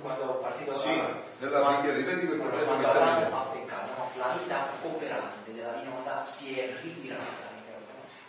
Quando 0.00 0.24
ho 0.24 0.34
partito 0.34 0.78
sì, 0.78 1.00
nella 1.38 1.60
preghiera, 1.60 1.96
ripeti 1.96 2.26
quel 2.26 2.38
concetto 2.38 2.76
che 2.78 2.84
stavi 2.84 3.10
dicendo 3.10 4.04
la 4.16 4.36
vita 4.40 4.68
operante 4.82 5.52
della 5.52 5.72
divinità 5.72 6.24
si 6.24 6.58
è 6.58 6.74
ritirata 6.82 7.46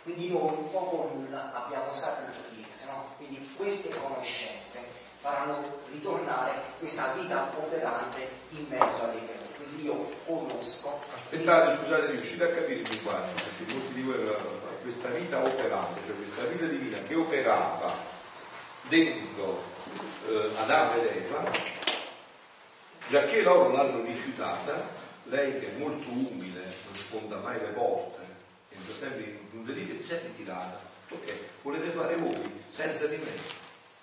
quindi 0.08 0.30
noi 0.30 0.54
un 0.56 0.70
po' 0.70 0.84
con 0.88 1.50
abbiamo 1.52 1.92
saputo 1.92 2.38
Chiesa, 2.48 2.92
no? 2.92 3.12
quindi 3.18 3.46
queste 3.56 3.94
conoscenze 3.94 4.80
faranno 5.20 5.62
ritornare 5.90 6.52
questa 6.78 7.12
vita 7.12 7.50
operante 7.54 8.26
in 8.50 8.64
mezzo 8.70 9.04
alle 9.04 9.20
creature. 9.22 9.66
Quindi 9.66 9.84
io 9.84 10.10
conosco. 10.24 10.98
Aspettate, 11.14 11.76
scusate, 11.76 12.06
riuscite 12.12 12.42
a 12.44 12.48
capire 12.48 12.80
linguaggio, 12.88 13.34
perché 13.34 13.72
molti 13.74 13.92
di 13.92 14.02
voi 14.02 14.34
questa 14.80 15.08
vita 15.10 15.38
operante, 15.44 16.00
cioè 16.06 16.16
questa 16.16 16.42
vita 16.44 16.64
divina 16.64 16.98
che 17.00 17.14
operava 17.14 18.07
dentro 18.82 19.62
eh, 20.28 20.50
Adamo 20.56 20.94
ed 20.94 21.16
Eva, 21.16 21.50
già 23.08 23.24
che 23.24 23.42
loro 23.42 23.72
l'hanno 23.72 24.02
rifiutata, 24.02 24.96
lei 25.24 25.58
che 25.58 25.74
è 25.74 25.78
molto 25.78 26.08
umile, 26.08 26.60
non 26.84 26.94
sfonda 26.94 27.36
mai 27.38 27.58
le 27.58 27.68
porte, 27.68 28.20
entra 28.70 28.94
sempre 28.94 29.24
in 29.24 29.58
un 29.58 29.64
delirio 29.64 29.98
e 29.98 30.02
si 30.02 30.12
è 30.12 30.20
ritirata. 30.22 30.80
Ok, 31.10 31.32
volete 31.62 31.90
fare 31.90 32.16
voi 32.16 32.62
senza 32.68 33.06
di 33.06 33.16
me? 33.16 33.30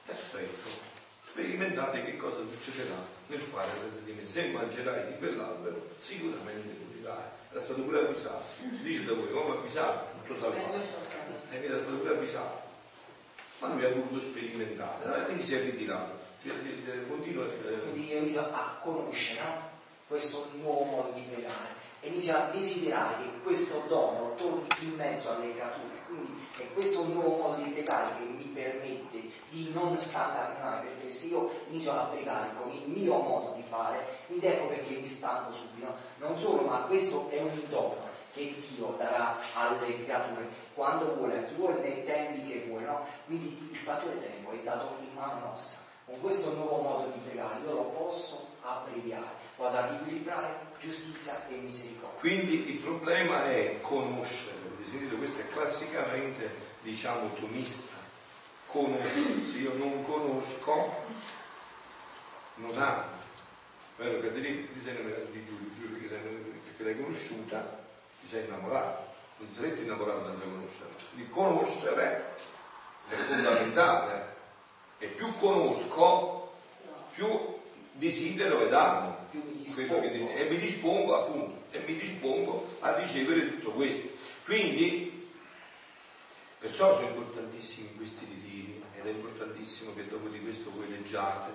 Perfetto. 0.05 0.93
sperimentate 1.21 2.03
che 2.03 2.15
cosa 2.15 2.37
succederà 2.49 2.95
nel 3.27 3.39
fare 3.39 3.69
senza 3.79 3.99
di 4.03 4.13
me. 4.13 4.25
Se 4.25 4.47
mangerai 4.47 5.11
di 5.11 5.17
quell'albero, 5.17 5.89
sicuramente 5.99 6.75
morirai. 6.85 7.23
Era 7.51 7.59
stato 7.59 7.83
pure 7.83 7.99
avvisato. 7.99 8.45
Si 8.57 8.81
dice 8.81 9.05
da 9.05 9.13
voi, 9.13 9.29
come 9.31 9.57
avvisato? 9.57 10.07
Tutto 10.21 10.39
salvato. 10.39 10.79
Era 11.51 11.79
stato 11.79 11.97
pure 11.97 12.13
avvisato. 12.13 12.64
Ma 13.59 13.67
lui 13.67 13.85
ha 13.85 13.89
voluto 13.89 14.21
sperimentare, 14.21 15.21
e 15.21 15.25
quindi 15.25 15.43
si 15.43 15.55
è 15.55 15.61
ritirato. 15.61 16.23
Continua. 17.07 17.45
Quindi 17.45 18.09
io 18.09 18.17
inizio 18.17 18.41
a 18.41 18.77
conoscere 18.81 19.39
no? 19.39 19.69
questo 20.07 20.49
nuovo 20.61 20.83
modo 20.83 21.11
di 21.15 21.21
pregare 21.21 21.83
e 22.01 22.09
inizio 22.09 22.35
a 22.35 22.49
desiderare 22.51 23.23
che 23.23 23.29
questo 23.41 23.83
dono 23.87 24.35
torni 24.37 24.67
in 24.81 24.95
mezzo 24.95 25.31
alle 25.31 25.53
creature. 25.55 26.03
Quindi 26.05 26.33
è 26.59 26.71
questo 26.73 27.05
nuovo 27.05 27.35
modo 27.37 27.63
di 27.63 27.69
pregare 27.71 28.15
che 28.17 28.25
mi 28.25 28.51
permette 28.53 29.21
di 29.49 29.71
non 29.73 29.97
stancare 29.97 30.87
perché 30.87 31.09
se 31.09 31.27
io 31.27 31.49
inizio 31.69 31.91
a 31.93 32.03
pregare 32.05 32.49
con 32.61 32.71
il 32.71 32.87
mio 32.87 33.17
modo 33.17 33.53
di 33.55 33.63
fare, 33.67 34.05
mi 34.27 34.39
ecco 34.39 34.67
perché 34.67 34.95
mi 34.95 35.07
stanco 35.07 35.51
subito. 35.51 35.95
Non 36.19 36.37
solo, 36.37 36.61
ma 36.61 36.81
questo 36.81 37.29
è 37.29 37.41
un 37.41 37.59
dono 37.69 38.14
che 38.35 38.53
Dio 38.75 38.95
darà 38.97 39.39
alle 39.53 40.03
creature 40.03 40.45
quando 40.73 41.15
vuole, 41.15 41.39
a 41.39 41.43
chi 41.43 41.53
vuole 41.55 41.79
nei 41.79 42.03
tempi 42.03 42.43
che 42.43 42.65
vuole, 42.67 42.85
no? 42.85 43.07
Quindi 43.25 43.69
il 43.71 43.77
fattore 43.77 44.19
tempo 44.19 44.51
è 44.51 44.57
dato 44.57 44.97
in 44.99 45.13
mano 45.13 45.47
nostra. 45.47 45.79
Con 46.05 46.19
questo 46.19 46.53
nuovo 46.53 46.81
modo 46.81 47.11
di 47.13 47.19
pregare 47.25 47.61
io 47.63 47.73
lo 47.73 47.83
posso 47.85 48.49
abbreviare, 48.61 49.37
vado 49.55 49.77
a 49.77 49.87
riequilibrare 49.87 50.57
giustizia 50.77 51.47
e 51.47 51.55
misericordia. 51.55 52.19
Quindi 52.19 52.69
il 52.73 52.79
problema 52.79 53.45
è 53.45 53.79
conoscere, 53.79 54.57
questo 55.17 55.39
è 55.39 55.47
classicamente 55.47 56.63
diciamo 56.81 57.33
tomista 57.33 57.95
conoscere, 58.67 59.45
se 59.49 59.57
io 59.59 59.73
non 59.75 60.03
conosco, 60.03 61.03
non 62.55 62.77
amo. 62.77 63.03
Vero 63.97 64.19
Caterina, 64.19 64.67
ti 64.73 64.81
sei 64.83 64.93
di 65.31 65.45
Giulio, 65.45 65.69
Giulio 65.79 66.09
perché 66.75 66.83
l'hai 66.83 67.01
conosciuta, 67.01 67.84
ti 68.25 68.31
sei 68.31 68.45
innamorato. 68.45 69.13
Non 69.37 69.51
saresti 69.51 69.83
innamorato 69.83 70.25
senza 70.27 70.43
conoscere. 70.43 70.89
Quindi 71.13 71.29
conoscere 71.29 72.33
è 73.09 73.13
fondamentale. 73.13 74.33
E 74.97 75.07
più 75.07 75.31
conosco, 75.37 76.53
più 77.13 77.55
desidero 77.91 78.65
ed 78.65 78.73
amo. 78.73 79.17
e 80.35 80.49
mi 80.49 80.57
dispongo 80.57 81.15
appunto, 81.15 81.75
e 81.75 81.79
mi 81.85 81.97
dispongo 81.97 82.77
a 82.79 82.95
ricevere 82.95 83.49
tutto 83.49 83.71
questo. 83.71 84.09
Quindi 84.45 85.15
Perciò 86.65 86.95
sono 86.95 87.09
importantissimi 87.09 87.93
questi 87.95 88.25
ritiri 88.25 88.81
ed 88.95 89.05
è 89.05 89.09
importantissimo 89.09 89.93
che 89.93 90.07
dopo 90.07 90.29
di 90.29 90.39
questo 90.39 90.71
voi 90.71 90.89
leggiate. 90.89 91.51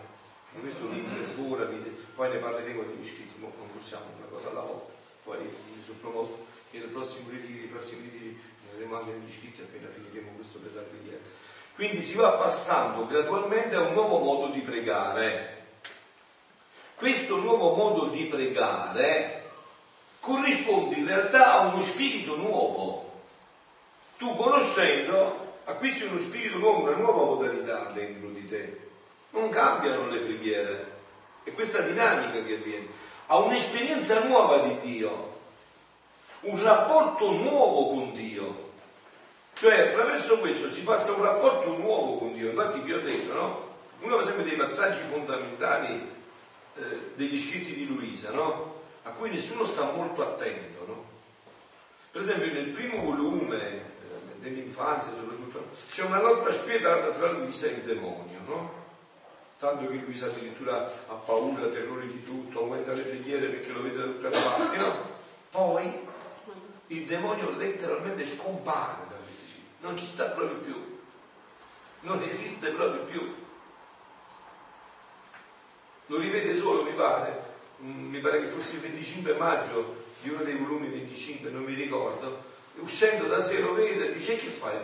E 0.55 0.61
questo 0.61 0.87
vi 0.87 0.99
infervora, 0.99 1.69
poi 2.15 2.29
ne 2.31 2.37
parleremo 2.37 2.83
degli 2.83 3.05
iscritti, 3.05 3.41
ma 3.41 3.49
non 3.57 3.73
possiamo 3.73 4.05
una 4.19 4.27
cosa 4.27 4.51
alla 4.51 4.61
volta. 4.61 4.93
Poi 5.25 5.39
mi 5.41 5.83
sono 5.85 5.99
promosso 6.01 6.47
che 6.71 6.79
nel 6.79 6.89
prossimo 6.89 7.29
ritiri, 7.31 7.65
i 7.65 7.69
prossimi 7.69 8.09
ne 8.11 8.73
avremo 8.73 8.99
anche 8.99 9.13
degli 9.13 9.29
iscritti 9.29 9.61
appena 9.61 9.89
finiremo 9.89 10.31
questo 10.37 10.59
per 10.59 10.75
la 10.75 10.83
preghiera. 10.83 11.19
Quindi 11.75 12.03
si 12.03 12.15
va 12.15 12.33
passando 12.33 13.07
gradualmente 13.07 13.75
a 13.75 13.81
un 13.81 13.93
nuovo 13.93 14.19
modo 14.19 14.53
di 14.53 14.61
pregare. 14.61 15.59
Questo 16.95 17.37
nuovo 17.37 17.75
modo 17.75 18.07
di 18.07 18.25
pregare 18.25 19.51
corrisponde 20.21 20.97
in 20.97 21.07
realtà 21.07 21.53
a 21.53 21.61
uno 21.69 21.83
spirito 21.83 22.37
nuovo 22.37 23.11
tu 24.21 24.37
conoscendo 24.37 25.55
acquisti 25.65 26.03
uno 26.03 26.19
spirito 26.19 26.59
nuovo, 26.59 26.83
una 26.83 26.95
nuova 26.95 27.25
modalità 27.25 27.91
dentro 27.95 28.29
di 28.29 28.47
te. 28.47 28.89
Non 29.31 29.49
cambiano 29.49 30.09
le 30.09 30.19
preghiere, 30.19 30.93
è 31.43 31.53
questa 31.53 31.81
dinamica 31.81 32.45
che 32.45 32.55
avviene. 32.55 32.87
Ha 33.29 33.39
un'esperienza 33.39 34.23
nuova 34.25 34.59
di 34.59 34.79
Dio, 34.81 35.30
un 36.43 36.63
rapporto 36.63 37.31
nuovo 37.33 37.89
con 37.89 38.15
Dio. 38.15 38.69
Cioè 39.55 39.89
attraverso 39.89 40.39
questo 40.39 40.71
si 40.71 40.83
passa 40.83 41.13
a 41.13 41.17
un 41.17 41.23
rapporto 41.23 41.77
nuovo 41.77 42.19
con 42.19 42.33
Dio. 42.33 42.49
Infatti 42.49 42.81
vi 42.81 42.93
ho 42.93 43.01
detto, 43.01 43.33
no? 43.35 43.69
Uno 44.01 44.17
per 44.17 44.25
esempio 44.25 44.45
dei 44.45 44.57
passaggi 44.57 45.01
fondamentali 45.11 46.01
eh, 46.77 47.11
degli 47.15 47.39
scritti 47.39 47.75
di 47.75 47.87
Luisa, 47.87 48.31
no? 48.31 48.83
A 49.03 49.11
cui 49.11 49.31
nessuno 49.31 49.67
sta 49.67 49.91
molto 49.91 50.23
attento, 50.23 50.85
no? 50.87 51.05
Per 52.11 52.23
esempio 52.23 52.53
nel 52.53 52.71
primo 52.71 53.03
volume 53.03 53.89
nell'infanzia 54.41 55.13
soprattutto, 55.13 55.65
c'è 55.91 56.05
una 56.05 56.21
lotta 56.21 56.51
spietata 56.51 57.11
tra 57.11 57.31
Luisa 57.33 57.67
e 57.67 57.71
il 57.73 57.83
demonio, 57.83 58.39
no? 58.47 58.79
Tanto 59.59 59.87
che 59.87 59.97
Luisa 59.97 60.27
addirittura 60.27 60.91
ha 61.07 61.15
paura, 61.15 61.67
terrore 61.67 62.07
di 62.07 62.23
tutto, 62.23 62.61
aumenta 62.61 62.93
le 62.93 63.03
preghiere 63.03 63.49
perché 63.49 63.73
lo 63.73 63.83
vede 63.83 63.99
da 63.99 64.05
tutte 64.05 64.29
le 64.31 64.39
parti, 64.39 64.77
no? 64.79 64.95
Poi 65.51 66.09
il 66.91 67.05
demonio 67.05 67.51
letteralmente 67.57 68.25
scompare 68.25 69.05
da 69.09 69.15
questi 69.23 69.47
cibi, 69.47 69.67
non 69.81 69.97
ci 69.97 70.07
sta 70.07 70.25
proprio 70.25 70.59
più, 70.59 70.99
non 72.01 72.23
esiste 72.23 72.71
proprio 72.71 73.03
più. 73.03 73.35
Lo 76.07 76.19
rivede 76.19 76.57
solo, 76.57 76.83
mi 76.83 76.91
pare, 76.91 77.43
mm, 77.83 78.11
mi 78.11 78.19
pare 78.19 78.41
che 78.41 78.49
fosse 78.49 78.75
il 78.75 78.81
25 78.81 79.35
maggio 79.35 80.05
di 80.23 80.31
uno 80.31 80.43
dei 80.43 80.57
volumi 80.57 80.89
25, 80.89 81.51
non 81.51 81.63
mi 81.63 81.75
ricordo, 81.75 82.43
uscendo 82.77 83.27
da 83.27 83.41
sé 83.41 83.61
lo 83.61 83.75
vede 83.75 84.09
e 84.09 84.13
dice 84.13 84.35
che 84.37 84.49
fai? 84.49 84.77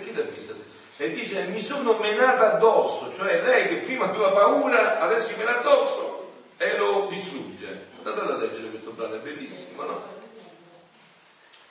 Chi 0.00 0.14
l'ha 0.14 0.22
vista? 0.22 0.54
E 0.96 1.10
dice 1.12 1.44
mi 1.48 1.60
sono 1.60 1.98
menata 1.98 2.54
addosso, 2.54 3.12
cioè 3.12 3.42
lei 3.42 3.68
che 3.68 3.76
prima 3.84 4.08
aveva 4.08 4.30
paura 4.30 5.00
adesso 5.00 5.28
si 5.28 5.34
mena 5.36 5.58
addosso 5.58 6.32
e 6.56 6.76
lo 6.78 7.06
distrugge. 7.10 7.88
Andate 8.02 8.20
a 8.20 8.36
leggere 8.36 8.68
questo 8.68 8.92
brano, 8.92 9.16
è 9.16 9.18
bellissimo, 9.18 9.82
no? 9.82 10.21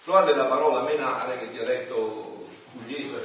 Trovate 0.03 0.33
la 0.33 0.45
parola 0.45 0.81
menare 0.81 1.37
che 1.37 1.51
dialetto 1.51 2.43
pugliese, 2.73 3.21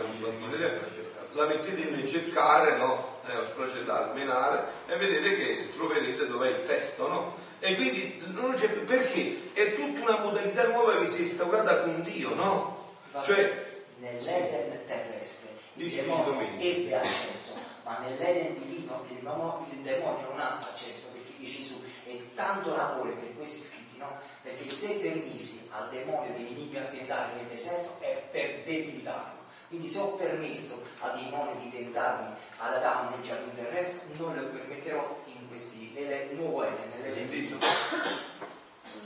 la 1.33 1.47
mettete 1.47 1.81
in 1.81 2.07
cercare, 2.09 2.77
no? 2.77 3.21
Eh, 3.27 3.47
sprocellare, 3.47 4.13
menare 4.13 4.65
e 4.87 4.97
vedete 4.97 5.37
che 5.37 5.73
troverete 5.75 6.27
dov'è 6.27 6.49
il 6.49 6.67
testo, 6.67 7.09
no? 7.09 7.37
E 7.61 7.75
quindi 7.77 8.23
non 8.27 8.53
c'è 8.53 8.69
più 8.69 8.85
perché 8.85 9.51
è 9.55 9.75
tutta 9.75 10.01
una 10.01 10.19
modalità 10.19 10.67
nuova 10.69 10.99
che 10.99 11.07
si 11.07 11.19
è 11.19 11.21
instaurata 11.21 11.81
con 11.81 12.03
Dio, 12.03 12.35
no? 12.35 12.95
Cioè, 13.23 13.81
nell'Eden 13.97 14.85
terrestre 14.87 15.55
il 15.75 15.91
demonio 15.91 16.41
ebbe 16.59 16.95
accesso, 16.95 17.59
ma 17.85 17.99
nell'Eden 17.99 18.55
divino 18.59 19.05
il 19.09 19.17
demonio, 19.17 19.67
il 19.71 19.79
demonio 19.79 20.29
non 20.29 20.41
ha 20.41 20.59
accesso 20.59 21.09
perché 21.13 21.51
Gesù 21.51 21.83
è 22.05 22.19
tanto 22.35 22.75
rapore 22.75 23.13
per 23.13 23.35
questi 23.37 23.63
scritti, 23.63 23.76
no? 23.99 24.19
Perché 24.43 24.71
se 24.71 24.99
permissi 25.01 25.69
al 25.73 25.89
demonio 25.91 26.33
di 26.35 26.45
venire 26.45 26.81
a 26.81 26.85
tentare 26.85 27.35
nel 27.35 27.47
deserto 27.47 27.97
è 28.01 28.29
per 28.31 28.63
debilitarlo. 28.65 29.45
Quindi 29.69 29.89
se 29.89 29.99
ho 29.99 30.15
permesso 30.15 30.85
a 31.01 31.09
demoni 31.11 31.59
di 31.63 31.71
tentarmi 31.71 32.35
ad 32.59 32.75
Adamo 32.75 33.11
nel 33.11 33.23
giardino 33.23 33.53
terrestre, 33.55 34.15
non 34.17 34.37
lo 34.37 34.45
permetterò 34.47 35.19
questi, 35.57 35.91
nelle 35.95 36.29
nuove, 36.33 36.69
nelle 37.01 37.19
invito. 37.19 37.57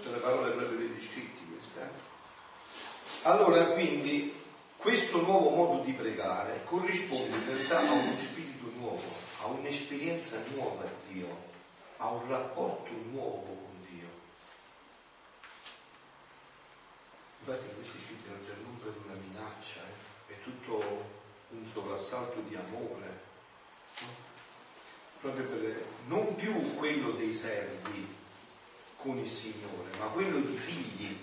Sono 0.01 0.17
le 0.17 0.21
parole 0.21 0.51
proprio 0.51 0.79
degli 0.79 1.01
scritti 1.01 1.47
queste. 1.49 1.81
Eh? 1.81 3.29
Allora, 3.29 3.67
quindi, 3.67 4.35
questo 4.77 5.21
nuovo 5.21 5.51
modo 5.51 5.83
di 5.85 5.93
pregare 5.93 6.63
corrisponde 6.65 7.37
in 7.37 7.47
realtà 7.47 7.79
a 7.79 7.93
uno 7.93 8.19
spirito 8.19 8.71
nuovo, 8.79 9.03
a 9.43 9.47
un'esperienza 9.47 10.43
nuova 10.55 10.85
di 10.85 11.15
Dio, 11.15 11.37
a 11.99 12.09
un 12.11 12.29
rapporto 12.29 12.91
nuovo 13.13 13.45
con 13.45 13.87
Dio. 13.89 14.09
Infatti 17.43 17.67
in 17.69 17.75
questi 17.75 17.99
scritti 17.99 18.29
non 18.29 18.41
c'è 18.41 18.55
nulla 18.63 18.93
di 18.93 19.01
una 19.05 19.15
minaccia, 19.15 19.81
eh? 19.81 20.35
è 20.35 20.43
tutto 20.43 21.19
un 21.51 21.67
soprassalto 21.67 22.41
di 22.47 22.55
amore 22.55 23.29
proprio 25.21 25.45
per 25.47 25.85
non 26.07 26.35
più 26.35 26.77
quello 26.77 27.13
dei 27.13 27.35
servi 27.35 28.07
con 28.97 29.19
il 29.19 29.29
Signore, 29.29 29.97
ma 29.99 30.07
quello 30.07 30.39
di 30.41 30.57
figli. 30.57 31.17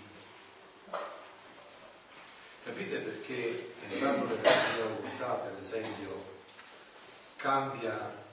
Capite 2.63 2.97
perché 2.97 3.73
entrando 3.89 4.35
nella 4.35 4.49
sua 4.49 4.83
volontà, 4.83 5.33
per 5.33 5.57
esempio, 5.61 6.25
cambia, 7.37 8.25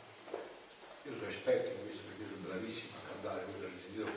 io 1.02 1.14
sono 1.14 1.28
esperto 1.28 1.70
in 1.70 1.86
questo 1.86 2.02
perché 2.08 2.24
sono 2.24 2.48
bravissimo 2.48 2.92
a 2.96 3.08
cantare, 3.08 3.44
sentito. 3.94 4.10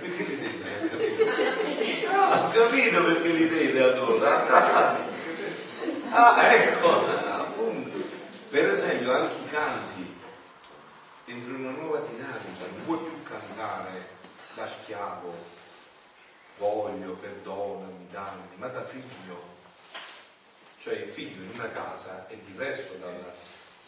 Perché 0.00 0.24
ridete? 0.24 2.06
Ah, 2.08 2.46
ho 2.46 2.50
capito 2.50 3.04
perché 3.04 3.30
ridete 3.30 3.82
allora. 3.82 5.10
Ah, 6.10 6.52
ecco 6.52 7.20
per 8.50 8.68
esempio 8.68 9.14
anche 9.14 9.34
i 9.34 9.50
canti 9.50 10.14
entrano 11.24 11.56
in 11.56 11.64
una 11.64 11.78
nuova 11.78 12.00
dinamica, 12.00 12.66
non 12.70 12.84
puoi 12.84 12.98
più 12.98 13.22
cantare 13.22 14.08
da 14.54 14.66
schiavo, 14.66 15.32
voglio, 16.58 17.14
perdonami, 17.14 18.08
danni, 18.10 18.56
ma 18.56 18.66
da 18.66 18.84
figlio. 18.84 19.50
Cioè 20.78 20.94
il 20.96 21.08
figlio 21.08 21.42
in 21.42 21.50
una 21.54 21.70
casa 21.70 22.26
è 22.26 22.36
diverso 22.44 22.96
dal, 23.00 23.24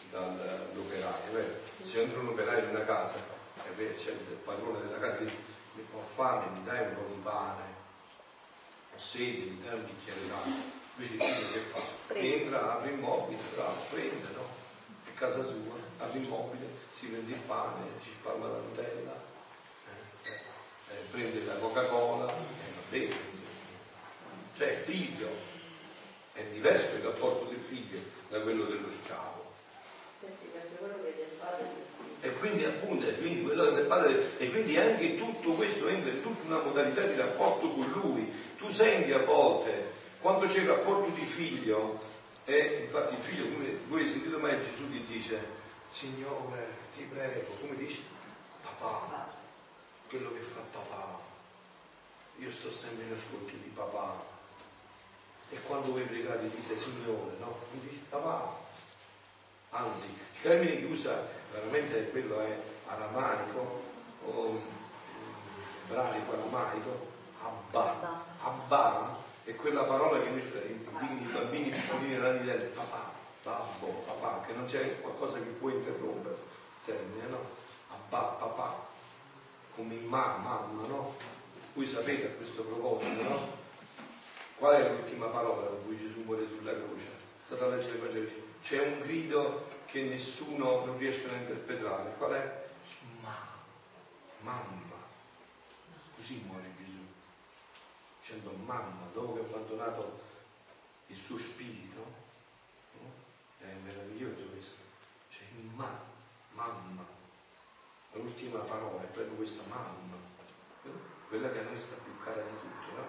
dall'operaio? 0.09 1.59
Se 1.83 2.01
entra 2.01 2.21
un 2.21 2.29
operaio 2.29 2.63
in 2.63 2.69
una 2.69 2.85
casa, 2.85 3.34
è 3.67 3.71
vero, 3.75 3.95
c'è 3.95 4.11
il 4.11 4.37
padrone 4.43 4.79
della 4.81 4.99
casa 4.99 5.17
che 5.17 5.23
mi 5.23 5.85
ho 5.93 5.99
fame, 5.99 6.47
mi 6.49 6.63
dai 6.63 6.87
un 6.87 6.95
po' 6.95 7.13
di 7.13 7.19
pane, 7.21 7.63
ho 8.93 8.97
sede, 8.97 9.51
mi 9.51 9.61
dai 9.63 9.73
un 9.73 9.85
bicchiere 9.85 10.27
d'acqua. 10.27 10.83
Invece 10.97 11.13
il 11.15 11.51
che 11.51 11.59
fa? 11.59 12.13
Entra, 12.13 12.73
apre 12.73 12.91
il 12.91 12.99
mobile, 12.99 13.41
bravo, 13.53 13.81
prende, 13.89 14.27
no? 14.33 14.47
È 15.05 15.13
casa 15.13 15.43
sua, 15.43 15.75
apre 15.97 16.19
il 16.19 16.27
mobile, 16.27 16.67
si 16.93 17.07
prende 17.07 17.33
il 17.33 17.39
pane, 17.39 17.85
ci 18.01 18.11
spalma 18.11 18.47
la 18.47 18.57
Nutella, 18.59 19.21
eh, 19.87 20.29
eh, 20.93 20.97
prende 21.11 21.43
la 21.43 21.55
Coca-Cola 21.55 22.31
e 22.31 22.35
eh, 22.35 22.73
va 22.75 22.81
bene. 22.89 23.15
Cioè 24.55 24.73
figlio, 24.73 25.29
è 26.31 26.43
diverso 26.45 26.95
il 26.95 27.01
rapporto 27.01 27.49
del 27.49 27.59
figlio 27.59 27.99
da 28.29 28.39
quello 28.39 28.63
dello 28.63 28.89
schiavo. 28.89 29.43
E 32.25 32.33
quindi 32.39 32.63
appunto, 32.63 33.05
e 33.07 33.15
quindi 33.19 33.43
quello 33.43 33.69
del 33.69 33.85
padre, 33.85 34.35
e 34.39 34.49
quindi 34.49 34.75
anche 34.79 35.15
tutto 35.15 35.51
questo 35.51 35.87
entra 35.87 36.09
in 36.09 36.23
tutta 36.23 36.47
una 36.47 36.63
modalità 36.63 37.03
di 37.03 37.15
rapporto 37.15 37.69
con 37.69 37.87
lui. 37.91 38.33
Tu 38.57 38.71
senti 38.71 39.11
a 39.11 39.19
volte, 39.19 39.93
quando 40.19 40.47
c'è 40.47 40.61
il 40.61 40.67
rapporto 40.69 41.11
di 41.11 41.23
figlio, 41.23 41.99
e 42.45 42.81
infatti 42.85 43.13
il 43.13 43.19
figlio, 43.19 43.43
come 43.53 43.77
voi 43.87 43.99
avete 43.99 44.13
sentito 44.13 44.39
mai 44.39 44.57
Gesù 44.59 44.89
che 44.89 45.05
dice, 45.05 45.39
Signore, 45.87 46.67
ti 46.95 47.03
prego, 47.03 47.45
come 47.61 47.75
dice? 47.77 48.01
Papà, 48.63 49.31
quello 50.09 50.33
che 50.33 50.39
fa 50.39 50.61
papà, 50.71 51.19
io 52.39 52.49
sto 52.49 52.71
sempre 52.71 53.05
in 53.05 53.13
ascolto 53.13 53.51
di 53.51 53.71
papà. 53.71 54.33
E 55.51 55.61
quando 55.67 55.91
voi 55.91 56.01
pregate 56.01 56.49
dite 56.49 56.75
Signore, 56.75 57.35
no? 57.39 57.59
Mi 57.69 57.81
dice 57.87 58.01
papà. 58.09 58.63
Anzi, 59.69 60.07
il 60.07 60.41
termine 60.41 60.79
che 60.79 60.85
usa 60.85 61.43
veramente 61.55 62.09
quello 62.11 62.39
è 62.41 62.57
aramaico, 62.87 63.83
o 64.25 64.51
mm, 64.51 64.57
ebraico, 65.87 66.33
aramaico, 66.33 67.07
abba. 67.41 68.23
Abba 68.41 69.17
è 69.43 69.55
quella 69.55 69.83
parola 69.83 70.19
che 70.21 70.29
i 70.29 71.29
bambini 71.31 71.69
piccolini 71.69 72.13
erano 72.15 72.39
di 72.39 72.49
papà, 72.73 73.11
babbo, 73.43 73.87
papà, 74.05 74.43
che 74.45 74.53
non 74.53 74.65
c'è 74.65 75.01
qualcosa 75.01 75.37
che 75.37 75.49
può 75.49 75.69
interrompere 75.69 76.35
il 76.35 76.85
termine, 76.85 77.27
no? 77.27 77.39
Abba, 77.91 78.19
papà, 78.39 78.87
come 79.75 79.95
ma, 80.07 80.37
mamma, 80.37 80.87
no? 80.87 81.15
Voi 81.73 81.87
sapete 81.87 82.27
a 82.27 82.29
questo 82.31 82.63
proposito, 82.63 83.21
no? 83.21 83.63
Qual 84.57 84.73
è 84.73 84.89
l'ultima 84.89 85.27
parola 85.27 85.67
con 85.67 85.85
cui 85.85 85.97
Gesù 85.97 86.23
muore 86.23 86.47
sulla 86.47 86.71
croce? 86.71 87.11
State 87.45 87.63
a 87.63 87.67
leggere 87.67 87.95
il 87.95 87.99
Vangelo. 87.99 88.44
C'è 88.65 88.81
un 88.81 88.99
grido 89.01 89.67
che 89.85 90.01
nessuno 90.01 90.85
non 90.85 90.97
riesce 90.97 91.29
a 91.29 91.33
interpretare. 91.33 92.15
Qual 92.17 92.31
è? 92.31 92.67
Ma, 93.21 93.37
mamma. 94.39 94.95
Così 96.15 96.43
muore 96.47 96.73
Gesù. 96.75 96.97
Dicendo 98.19 98.53
mamma, 98.65 99.07
dopo 99.13 99.35
che 99.35 99.41
ha 99.41 99.43
abbandonato 99.43 100.19
il 101.05 101.15
suo 101.15 101.37
spirito. 101.37 102.11
No? 102.93 103.11
È 103.59 103.71
meraviglioso 103.83 104.45
questo. 104.45 104.81
Cioè, 105.29 105.43
ma, 105.75 106.01
mamma. 106.53 107.05
L'ultima 108.13 108.61
parola 108.61 109.03
è 109.03 109.05
proprio 109.05 109.35
questa 109.35 109.61
mamma. 109.69 110.17
Quella 111.27 111.51
che 111.51 111.59
a 111.59 111.63
noi 111.65 111.79
sta 111.79 111.97
più 112.03 112.17
cara 112.17 112.41
di 112.41 112.59
tutto, 112.59 112.95
no? 112.95 113.07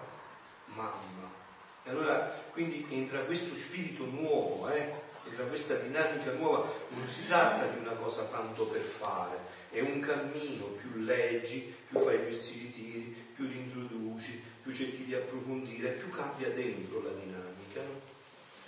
Mamma. 0.75 1.46
E 1.87 1.91
allora 1.91 2.35
quindi 2.51 2.85
entra 2.89 3.19
questo 3.21 3.55
spirito 3.55 4.03
nuovo, 4.03 4.67
eh? 4.67 4.91
entra 5.29 5.45
questa 5.45 5.75
dinamica 5.75 6.31
nuova, 6.33 6.69
non 6.89 7.07
si 7.07 7.25
tratta 7.27 7.65
di 7.67 7.77
una 7.79 7.93
cosa 7.93 8.23
tanto 8.23 8.65
per 8.65 8.81
fare, 8.81 9.37
è 9.69 9.79
un 9.79 10.01
cammino, 10.01 10.65
più 10.65 10.99
leggi, 11.03 11.73
più 11.87 11.99
fai 11.99 12.21
questi 12.23 12.53
ritiri, 12.59 13.15
più 13.33 13.45
li 13.45 13.57
introduci, 13.57 14.41
più 14.63 14.73
cerchi 14.73 15.05
di 15.05 15.13
approfondire, 15.13 15.91
più 15.91 16.09
cambia 16.09 16.49
dentro 16.49 17.01
la 17.03 17.11
dinamica, 17.11 17.81
no? 17.81 18.01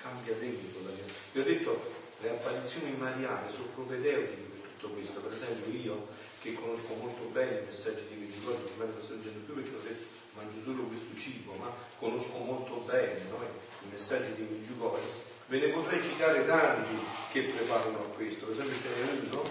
cambia 0.02 0.36
dentro 0.36 0.80
la 0.84 0.92
dinamica. 0.92 1.20
Vi 1.34 1.40
ho 1.40 1.44
detto, 1.44 1.92
le 2.22 2.30
apparizioni 2.30 2.96
mariane 2.96 3.52
sono 3.52 3.68
propedeutiche 3.76 4.42
per 4.42 4.70
tutto 4.78 4.94
questo, 4.94 5.20
per 5.20 5.34
esempio 5.34 5.74
io 5.74 6.08
che 6.40 6.54
conosco 6.54 6.94
molto 6.94 7.24
bene 7.34 7.60
i 7.60 7.66
messaggi 7.66 8.06
di 8.08 8.16
Vigilore, 8.16 8.60
non 8.60 8.88
me 8.88 8.94
lo 8.96 9.04
sto 9.04 9.16
leggendo 9.16 9.40
più 9.40 9.56
perché 9.56 9.76
ho 9.76 9.82
detto 9.84 10.19
mangio 10.40 10.62
solo 10.64 10.84
questo 10.84 11.18
cibo, 11.18 11.54
ma 11.56 11.70
conosco 12.00 12.38
molto 12.38 12.76
bene 12.86 13.20
no? 13.30 13.44
i 13.44 13.92
messaggi 13.92 14.34
di 14.36 14.44
Vigilore, 14.44 15.02
ve 15.48 15.60
ne 15.60 15.68
potrei 15.68 16.02
citare 16.02 16.46
tanti 16.46 16.98
che 17.32 17.44
preparano 17.44 18.00
a 18.00 18.16
questo, 18.16 18.46
per 18.46 18.56
esempio 18.56 18.80
ce 18.80 18.90
n'è 18.90 19.30
uno 19.30 19.44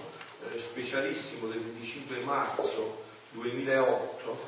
eh, 0.50 0.58
specialissimo 0.58 1.48
del 1.48 1.60
25 1.60 2.16
marzo 2.20 3.02
2008, 3.32 4.46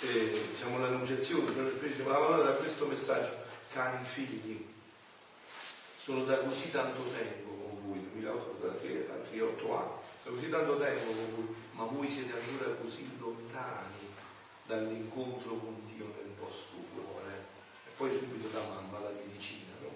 eh, 0.00 0.46
diciamo 0.50 0.78
l'annunciazione, 0.78 1.52
siamo 1.94 2.08
la 2.08 2.16
parola 2.16 2.44
da 2.44 2.52
questo 2.52 2.86
messaggio, 2.86 3.36
cari 3.70 4.04
figli, 4.04 4.66
sono 5.98 6.24
da 6.24 6.38
così 6.38 6.70
tanto 6.70 7.02
tempo 7.10 7.50
con 7.50 7.86
voi, 7.86 8.08
2008, 8.12 8.66
da 8.66 9.14
altri 9.14 9.40
8 9.40 9.76
anni, 9.76 9.90
da 10.24 10.30
così 10.30 10.48
tanto 10.48 10.78
tempo 10.78 11.04
con 11.04 11.34
voi, 11.34 11.54
ma 11.72 11.84
voi 11.84 12.08
siete 12.08 12.32
ancora 12.32 12.74
così 12.76 13.10
lontani 13.18 13.93
dall'incontro 14.66 15.56
con 15.56 15.76
Dio 15.92 16.06
nel 16.16 16.34
vostro 16.38 16.76
cuore. 16.94 17.32
E 17.86 17.90
poi 17.96 18.10
subito 18.10 18.48
da 18.48 18.60
mamma 18.60 18.98
la 19.00 19.10
medicina, 19.10 19.72
no? 19.80 19.90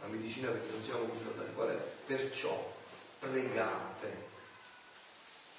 La 0.00 0.06
medicina 0.06 0.50
perché 0.50 0.70
non 0.70 0.82
siamo 0.82 1.04
così 1.04 1.24
lontani. 1.24 1.54
Qual 1.54 1.68
è? 1.68 1.74
Perciò 2.06 2.72
pregate, 3.18 4.26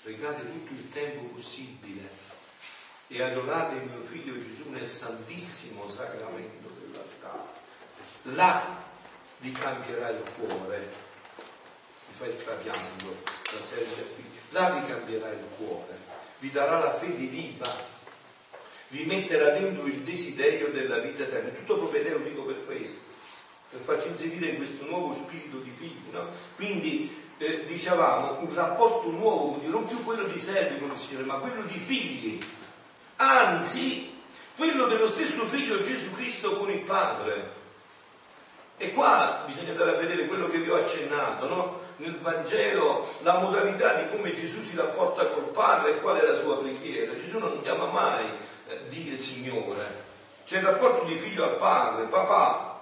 pregate 0.03 0.51
tutto 0.51 0.73
il 0.73 0.89
tempo 0.89 1.33
possibile 1.33 2.33
e 3.07 3.21
adorate 3.21 3.75
il 3.75 3.89
mio 3.89 4.01
figlio 4.01 4.33
Gesù 4.33 4.69
nel 4.69 4.87
santissimo 4.87 5.87
sacramento 5.87 6.69
dell'altare. 6.79 7.63
Là 8.35 8.83
vi 9.39 9.51
cambierà 9.51 10.09
il 10.09 10.23
cuore, 10.37 10.79
vi 12.07 12.13
fa 12.17 12.25
il 12.25 12.37
trapianto, 12.37 13.17
la 13.51 13.63
serie 13.63 14.13
qui, 14.15 14.23
là 14.49 14.71
vi 14.71 14.87
cambierà 14.87 15.29
il 15.29 15.45
cuore, 15.57 15.97
vi 16.39 16.51
darà 16.51 16.79
la 16.79 16.97
fede 16.97 17.25
viva 17.25 17.93
vi 18.95 19.03
metterà 19.03 19.49
dentro 19.49 19.85
il 19.87 19.99
desiderio 19.99 20.69
della 20.69 20.99
vita 20.99 21.23
eterna. 21.23 21.49
Tutto 21.49 21.79
propedeutico 21.79 22.43
per 22.43 22.65
questo, 22.65 22.99
per 23.69 23.81
farci 23.81 24.07
inserire 24.07 24.51
in 24.51 24.55
questo 24.55 24.85
nuovo 24.85 25.13
spirito 25.13 25.57
di 25.57 25.71
figlio. 25.75 26.17
No? 26.17 26.27
Quindi 26.55 27.13
eh, 27.37 27.65
dicevamo 27.65 28.39
un 28.39 28.53
rapporto 28.53 29.09
nuovo 29.09 29.59
non 29.65 29.83
più 29.85 30.01
quello 30.05 30.23
di 30.23 30.39
servi 30.39 30.79
con 30.79 30.91
il 30.91 30.97
Signore, 30.97 31.25
ma 31.25 31.35
quello 31.35 31.63
di 31.63 31.77
figli. 31.77 32.39
Anzi, 33.17 34.13
quello 34.55 34.87
dello 34.87 35.09
stesso 35.09 35.43
figlio 35.45 35.83
Gesù 35.83 36.13
Cristo 36.13 36.55
con 36.57 36.71
il 36.71 36.79
Padre. 36.79 37.63
E 38.77 38.93
qua 38.93 39.43
bisogna 39.45 39.71
andare 39.71 39.91
a 39.91 39.99
vedere 39.99 40.25
quello 40.25 40.49
che 40.49 40.57
vi 40.57 40.69
ho 40.69 40.75
accennato, 40.75 41.47
no? 41.47 41.83
Nel 41.97 42.17
Vangelo 42.17 43.07
la 43.23 43.39
modalità 43.39 43.93
di 43.93 44.09
come 44.09 44.33
Gesù 44.33 44.61
si 44.61 44.75
rapporta 44.75 45.27
col 45.27 45.49
Padre 45.49 45.91
e 45.91 45.99
qual 45.99 46.17
è 46.17 46.25
la 46.25 46.37
sua 46.37 46.59
preghiera. 46.59 47.13
Gesù 47.15 47.39
non 47.39 47.61
chiama 47.61 47.85
mai 47.85 48.25
dire 48.89 49.17
Signore. 49.17 50.03
C'è 50.45 50.57
il 50.57 50.65
rapporto 50.65 51.05
di 51.05 51.15
figlio 51.15 51.43
al 51.43 51.55
padre, 51.55 52.05
papà. 52.05 52.73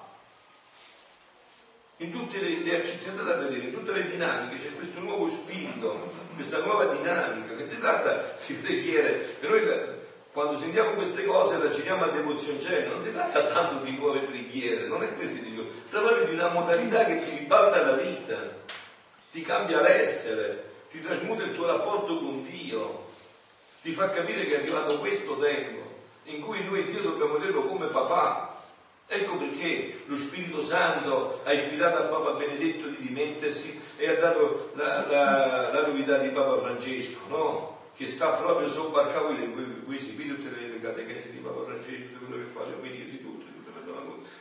In 1.98 2.12
tutte 2.12 2.40
le, 2.40 2.58
le 2.58 2.84
andate 3.08 3.32
a 3.32 3.36
vedere, 3.36 3.68
in 3.68 3.74
tutte 3.74 3.94
le 3.94 4.06
dinamiche 4.06 4.62
c'è 4.62 4.74
questo 4.76 5.00
nuovo 5.00 5.28
spirito, 5.30 6.12
questa 6.36 6.60
nuova 6.60 6.86
dinamica, 6.86 7.56
che 7.56 7.70
si 7.70 7.80
tratta 7.80 8.36
di 8.46 8.54
preghiere. 8.56 9.38
E 9.40 9.48
noi 9.48 10.02
quando 10.34 10.58
sentiamo 10.58 10.92
queste 10.94 11.24
cose 11.26 11.60
ragioniamo 11.60 12.06
a 12.06 12.08
devozioncella, 12.08 12.90
non 12.90 13.02
si 13.02 13.14
tratta 13.14 13.44
tanto 13.44 13.84
di 13.86 13.96
nuove 13.96 14.22
preghiere, 14.22 14.88
non 14.88 15.04
è 15.04 15.14
questo 15.16 15.44
dico, 15.44 15.64
proprio 15.90 16.26
di 16.26 16.34
una 16.34 16.50
modalità 16.50 17.06
che 17.06 17.20
ti 17.20 17.38
ribalta 17.38 17.84
la 17.84 17.96
vita, 17.96 18.36
ti 19.32 19.44
cambia 19.44 19.80
l'essere, 19.80 20.72
ti 20.90 21.02
trasmuta 21.02 21.44
il 21.44 21.54
tuo 21.54 21.68
rapporto 21.68 22.18
con 22.18 22.44
Dio 22.44 23.12
ti 23.84 23.92
fa 23.92 24.10
capire 24.10 24.46
che 24.46 24.56
è 24.56 24.60
arrivato 24.60 24.98
questo 25.00 25.38
tempo 25.38 25.82
in 26.24 26.40
cui 26.40 26.64
noi 26.64 26.86
Dio 26.86 27.02
dobbiamo 27.02 27.34
vederlo 27.34 27.66
come 27.66 27.88
papà. 27.88 28.62
Ecco 29.06 29.36
perché 29.36 30.04
lo 30.06 30.16
Spirito 30.16 30.64
Santo 30.64 31.42
ha 31.44 31.52
ispirato 31.52 31.98
a 31.98 32.04
Papa 32.04 32.32
Benedetto 32.32 32.88
di 32.88 32.96
dimettersi 33.00 33.78
e 33.98 34.08
ha 34.08 34.16
dato 34.16 34.72
la, 34.76 35.06
la, 35.08 35.70
la 35.74 35.86
novità 35.86 36.18
di 36.18 36.30
Papa 36.30 36.60
Francesco, 36.60 37.20
no? 37.28 37.82
che 37.96 38.08
sta 38.08 38.30
proprio 38.30 38.70
sobbarcato 38.70 39.36
voi 39.84 40.00
seguite 40.00 40.36
tutte 40.36 40.50
le 40.50 40.80
catechesi 40.82 41.32
di 41.32 41.38
Papa 41.40 41.66
Francesco, 41.66 42.14
tutto 42.14 42.26
quello 42.26 42.44
che 42.44 42.50
fa, 42.52 42.66
le 42.66 42.76
obbedienze, 42.76 43.22
tutto, 43.22 43.44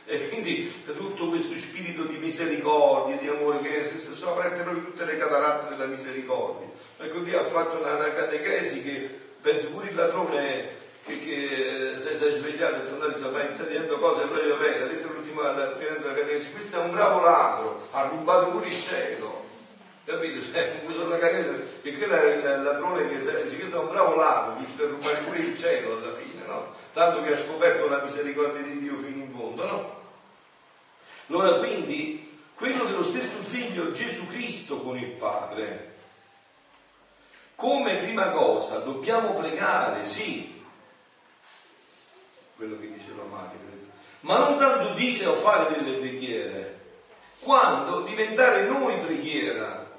e 0.05 0.29
quindi 0.29 0.71
tutto 0.85 1.29
questo 1.29 1.55
spirito 1.55 2.03
di 2.03 2.17
misericordia, 2.17 3.17
di 3.17 3.27
amore 3.27 3.61
che 3.61 3.89
aperte 4.23 4.63
noi 4.63 4.83
tutte 4.83 5.05
le 5.05 5.17
cataratte 5.17 5.75
della 5.75 5.89
misericordia. 5.89 6.69
Ecco, 6.97 7.19
Dio 7.19 7.39
ha 7.39 7.43
fatto 7.43 7.77
una, 7.77 7.95
una 7.95 8.13
catechesi 8.13 8.83
che 8.83 9.22
penso 9.43 9.67
pure 9.71 9.89
il 9.89 9.95
ladrone 9.95 10.69
che, 11.03 11.19
che 11.19 11.95
si 11.97 12.07
è 12.07 12.31
svegliato 12.31 12.75
e 12.75 12.79
è 12.79 12.87
tornato 12.87 13.27
a 13.27 13.31
fare 13.31 13.51
dicendo 13.51 13.99
cose 13.99 14.23
proprio 14.23 14.57
vere, 14.57 14.83
ha 14.83 14.87
detto 14.87 15.09
l'ultima 15.09 15.51
finendo 15.75 16.07
la 16.07 16.13
catechesi, 16.13 16.53
questo 16.53 16.79
è 16.79 16.79
un 16.79 16.91
bravo 16.91 17.19
ladro, 17.19 17.87
ha 17.91 18.03
rubato 18.03 18.51
pure 18.51 18.69
il 18.69 18.81
cielo. 18.81 19.43
capito? 20.05 20.41
Cioè, 20.41 20.81
uso 20.87 21.09
la 21.09 21.17
carriera, 21.17 21.53
e 21.81 21.97
quello 21.97 22.13
era 22.15 22.55
il 22.55 22.63
ladrone 22.63 23.09
che 23.09 23.17
dice 23.17 23.57
che 23.57 23.69
è 23.69 23.75
un 23.75 23.89
bravo 23.89 24.15
ladro, 24.15 24.55
riuscito 24.55 24.83
a 24.85 24.87
rubare 24.87 25.17
pure 25.25 25.39
il 25.39 25.57
cielo 25.57 25.97
alla 25.97 26.13
fine, 26.13 26.45
no? 26.47 26.73
Tanto 26.93 27.21
che 27.21 27.33
ha 27.33 27.37
scoperto 27.37 27.89
la 27.89 28.01
misericordia 28.01 28.61
di 28.61 28.79
Dio 28.79 28.95
fino 28.97 29.23
in 29.23 29.29
fondo, 29.29 29.65
no? 29.65 30.01
Allora 31.27 31.57
quindi 31.57 32.39
quello 32.55 32.85
dello 32.85 33.03
stesso 33.03 33.39
figlio 33.41 33.91
Gesù 33.91 34.25
Cristo 34.27 34.77
con 34.77 34.97
il 34.97 35.09
Padre. 35.09 35.92
Come 37.63 37.95
prima 37.95 38.29
cosa 38.31 38.79
dobbiamo 38.79 39.31
pregare, 39.31 40.03
sì, 40.03 40.61
quello 42.57 42.77
che 42.77 42.91
diceva 42.91 43.23
Mario, 43.23 43.57
ma 44.19 44.37
non 44.39 44.57
tanto 44.57 44.93
dire 44.95 45.27
o 45.27 45.35
fare 45.35 45.73
delle 45.73 45.97
preghiere, 45.97 46.79
quando 47.39 48.01
diventare 48.01 48.63
noi 48.67 48.97
preghiera, 48.99 49.89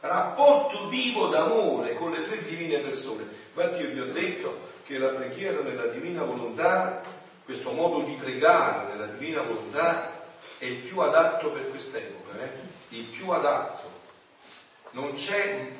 rapporto 0.00 0.88
vivo 0.88 1.26
d'amore 1.26 1.96
con 1.96 2.12
le 2.12 2.22
tre 2.22 2.42
divine 2.42 2.78
persone. 2.78 3.24
Infatti 3.24 3.82
io 3.82 3.90
vi 3.90 4.00
ho 4.00 4.10
detto 4.10 4.60
che 4.82 4.96
la 4.96 5.08
preghiera 5.08 5.60
nella 5.60 5.88
divina 5.88 6.22
volontà, 6.22 7.02
questo 7.44 7.72
modo 7.72 8.00
di 8.04 8.14
pregare 8.14 8.90
nella 8.90 9.04
divina 9.04 9.42
volontà, 9.42 10.10
è 10.56 10.64
il 10.64 10.76
più 10.76 10.98
adatto 11.00 11.50
per 11.50 11.68
quest'epoca, 11.68 12.40
eh? 12.40 12.50
il 12.96 13.04
più 13.04 13.28
adatto. 13.28 13.88
Non 14.92 15.12
c'è 15.12 15.72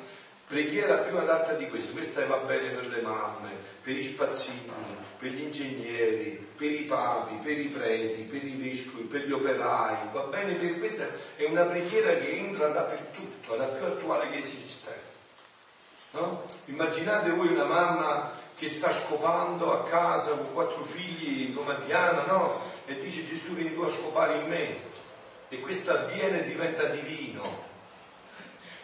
preghiera 0.51 0.97
più 0.97 1.17
adatta 1.17 1.53
di 1.53 1.69
questo. 1.69 1.93
Questa 1.93 2.25
va 2.25 2.35
bene 2.39 2.65
per 2.65 2.87
le 2.87 3.01
mamme, 3.01 3.51
per 3.81 3.95
i 3.95 4.03
spazzini, 4.03 4.69
per 5.17 5.29
gli 5.29 5.43
ingegneri, 5.43 6.45
per 6.57 6.69
i 6.69 6.83
papi, 6.83 7.35
per 7.41 7.57
i 7.57 7.67
preti, 7.67 8.23
per 8.23 8.43
i 8.43 8.51
vescovi, 8.51 9.03
per 9.03 9.25
gli 9.25 9.31
operai. 9.31 10.09
Va 10.11 10.23
bene 10.23 10.55
per 10.55 10.77
questa. 10.77 11.07
È 11.37 11.45
una 11.45 11.63
preghiera 11.63 12.13
che 12.15 12.37
entra 12.37 12.67
dappertutto, 12.67 13.53
è 13.53 13.57
la 13.57 13.65
più 13.65 13.85
attuale 13.85 14.29
che 14.29 14.39
esiste. 14.39 15.09
No? 16.11 16.43
Immaginate 16.65 17.29
voi 17.29 17.47
una 17.47 17.63
mamma 17.63 18.33
che 18.53 18.67
sta 18.67 18.91
scopando 18.91 19.71
a 19.71 19.83
casa 19.85 20.31
con 20.31 20.51
quattro 20.51 20.83
figli 20.83 21.53
come 21.53 21.75
Diana, 21.85 22.25
no? 22.25 22.59
E 22.85 22.99
dice 22.99 23.25
Gesù 23.25 23.53
vieni 23.53 23.73
tu 23.73 23.81
a 23.83 23.89
scopare 23.89 24.35
in 24.35 24.47
me. 24.49 24.75
E 25.47 25.59
questo 25.61 25.91
avviene 25.91 26.41
e 26.41 26.43
diventa 26.43 26.83
divino. 26.87 27.70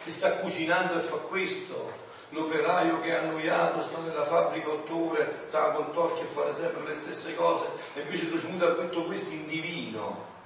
Che 0.04 0.10
sta 0.10 0.32
cucinando 0.32 0.96
e 0.96 1.00
fa 1.00 1.16
questo. 1.16 2.06
L'operaio 2.30 3.00
che 3.00 3.08
è 3.08 3.14
annoiato 3.14 3.80
sta 3.82 3.98
nella 4.00 4.24
fabbrica 4.24 4.68
otto 4.68 5.10
ore, 5.10 5.44
sta 5.48 5.70
col 5.70 5.92
torchio 5.92 6.24
a 6.24 6.26
fare 6.26 6.54
sempre 6.54 6.86
le 6.86 6.94
stesse 6.94 7.34
cose, 7.34 7.66
e 7.94 8.00
invece 8.00 8.28
tu 8.30 8.36
smuta 8.36 8.74
tutto 8.74 9.04
questo 9.04 9.30
in 9.30 9.46
divino 9.46 10.36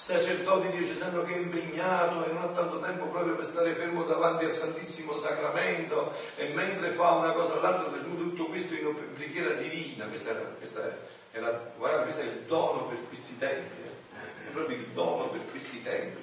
sacerdote 0.00 0.70
diocesano 0.70 1.22
che 1.24 1.34
è 1.34 1.38
impegnato 1.38 2.24
e 2.24 2.32
non 2.32 2.42
ha 2.44 2.46
tanto 2.46 2.80
tempo 2.80 3.04
proprio 3.04 3.34
per 3.34 3.44
stare 3.44 3.74
fermo 3.74 4.04
davanti 4.04 4.46
al 4.46 4.52
Santissimo 4.52 5.18
Sacramento 5.18 6.10
e 6.36 6.48
mentre 6.54 6.88
fa 6.92 7.10
una 7.10 7.32
cosa 7.32 7.52
o 7.52 7.60
l'altra 7.60 7.84
trasmuta 7.90 8.22
tutto 8.22 8.46
questo 8.46 8.72
in 8.72 9.12
preghiera 9.12 9.52
divina. 9.52 10.06
Questa, 10.06 10.30
è, 10.30 10.56
questa, 10.56 10.90
è 11.30 11.38
la, 11.38 11.50
guarda, 11.76 12.04
questo 12.04 12.22
è 12.22 12.24
il 12.24 12.44
dono 12.46 12.84
per 12.84 12.96
questi 13.08 13.36
tempi, 13.36 13.74
eh. 13.82 14.48
è 14.48 14.50
proprio 14.52 14.78
il 14.78 14.86
dono 14.86 15.28
per 15.28 15.42
questi 15.50 15.82
tempi. 15.82 16.19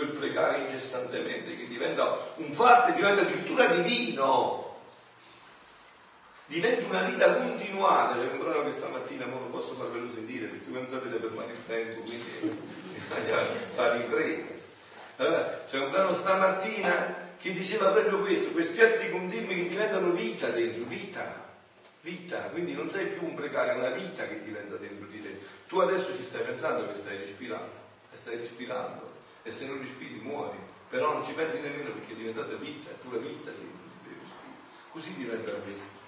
Quel 0.00 0.12
pregare 0.12 0.60
incessantemente 0.60 1.54
che 1.58 1.68
diventa 1.68 2.32
un 2.36 2.50
fatto 2.52 2.92
diventa 2.92 3.20
addirittura 3.20 3.66
divino 3.66 4.78
diventa 6.46 6.86
una 6.86 7.02
vita 7.02 7.34
continuata, 7.34 8.14
c'è 8.14 8.32
un 8.32 8.38
brano 8.38 8.64
che 8.64 8.70
stamattina 8.70 9.26
non 9.26 9.50
posso 9.50 9.74
farvelo 9.74 10.10
sentire 10.10 10.46
perché 10.46 10.70
voi 10.70 10.80
non 10.80 10.88
sapete 10.88 11.18
fermare 11.18 11.50
il 11.52 11.66
tempo, 11.66 12.00
quindi 12.00 12.56
bisogna 12.94 13.36
fare 13.74 13.98
in 13.98 14.08
fretta. 14.08 14.54
Allora, 15.16 15.62
c'è 15.68 15.78
un 15.78 15.90
brano 15.90 16.12
stamattina 16.14 17.16
che 17.38 17.52
diceva 17.52 17.90
proprio 17.90 18.20
questo, 18.20 18.52
questi 18.52 18.80
atti 18.80 19.10
continui 19.10 19.54
che 19.54 19.68
diventano 19.68 20.12
vita 20.12 20.48
dentro, 20.48 20.84
vita, 20.84 21.46
vita, 22.00 22.38
quindi 22.44 22.72
non 22.72 22.88
sei 22.88 23.08
più 23.08 23.26
un 23.26 23.34
precario, 23.34 23.72
è 23.72 23.76
una 23.76 23.90
vita 23.90 24.26
che 24.26 24.42
diventa 24.42 24.76
dentro 24.76 25.06
di 25.08 25.22
te. 25.22 25.38
Tu 25.68 25.78
adesso 25.78 26.16
ci 26.16 26.24
stai 26.24 26.40
pensando 26.40 26.88
che 26.88 26.94
stai 26.94 27.18
respirando, 27.18 27.68
stai 28.14 28.38
respirando, 28.38 29.09
e 29.50 29.52
se 29.52 29.66
non 29.66 29.80
respiri 29.80 30.20
muori, 30.22 30.56
però 30.88 31.12
non 31.12 31.24
ci 31.24 31.32
pensi 31.32 31.60
nemmeno 31.60 31.90
perché 31.90 32.12
è 32.12 32.16
diventata 32.16 32.54
vita, 32.54 32.90
è 32.90 32.94
pura 32.94 33.18
vita 33.18 33.50
di 33.50 33.68
te, 34.02 34.10
respiri. 34.22 34.54
Così 34.92 35.14
diventa 35.14 35.50
questo. 35.52 35.98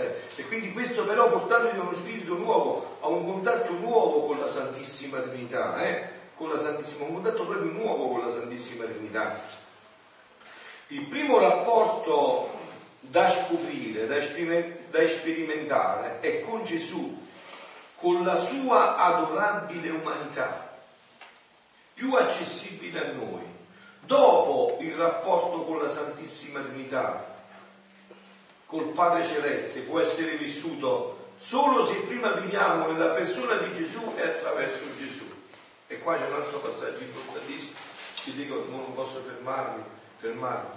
È, 0.00 0.16
e 0.34 0.46
quindi 0.48 0.72
questo 0.72 1.04
però 1.04 1.30
portandoti 1.30 1.76
a 1.76 1.82
uno 1.82 1.94
spirito 1.94 2.34
nuovo, 2.34 2.98
a 3.00 3.06
un 3.08 3.24
contatto 3.24 3.72
nuovo 3.72 4.26
con 4.26 4.38
la 4.38 4.48
Santissima 4.48 5.20
Trinità, 5.20 5.82
eh? 5.82 6.08
con 6.36 6.50
la 6.50 6.58
Santissima, 6.58 7.04
un 7.04 7.14
contatto 7.14 7.46
proprio 7.46 7.70
nuovo 7.70 8.08
con 8.08 8.20
la 8.20 8.30
Santissima 8.30 8.84
Trinità. 8.84 9.40
Il 10.88 11.06
primo 11.06 11.38
rapporto 11.38 12.50
da 13.00 13.30
scoprire, 13.30 14.06
da, 14.06 14.16
da 14.16 15.06
sperimentare 15.06 16.20
è 16.20 16.40
con 16.40 16.64
Gesù, 16.64 17.24
con 17.94 18.24
la 18.24 18.36
sua 18.36 18.96
adorabile 18.96 19.90
umanità, 19.90 20.67
più 21.98 22.14
accessibile 22.14 23.10
a 23.10 23.12
noi. 23.12 23.42
Dopo 24.02 24.78
il 24.80 24.94
rapporto 24.94 25.64
con 25.64 25.82
la 25.82 25.88
Santissima 25.88 26.60
Trinità, 26.60 27.36
col 28.66 28.90
Padre 28.90 29.26
Celeste, 29.26 29.80
può 29.80 29.98
essere 29.98 30.36
vissuto 30.36 31.32
solo 31.36 31.84
se 31.84 31.96
prima 32.02 32.30
viviamo 32.30 32.86
nella 32.86 33.08
persona 33.08 33.56
di 33.56 33.72
Gesù 33.72 34.14
e 34.16 34.22
attraverso 34.22 34.84
Gesù. 34.96 35.24
E 35.88 35.98
qua 35.98 36.16
c'è 36.16 36.28
un 36.28 36.34
altro 36.34 36.60
passaggio 36.60 37.02
importantissimo, 37.02 37.78
ti 38.22 38.32
dico, 38.32 38.64
non 38.70 38.94
posso 38.94 39.20
fermarmi, 39.20 39.82
fermarmi. 40.18 40.76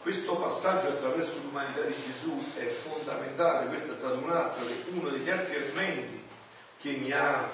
Questo 0.00 0.36
passaggio 0.36 0.88
attraverso 0.88 1.40
l'umanità 1.42 1.82
di 1.82 1.94
Gesù 1.94 2.42
è 2.56 2.64
fondamentale, 2.64 3.66
questo 3.66 3.92
è 3.92 3.96
stato 3.96 4.16
un 4.16 4.30
altro, 4.30 4.64
uno 4.92 5.10
degli 5.10 5.28
altri 5.28 5.56
elementi 5.56 6.22
che 6.80 6.92
mi 6.92 7.12
ha 7.12 7.50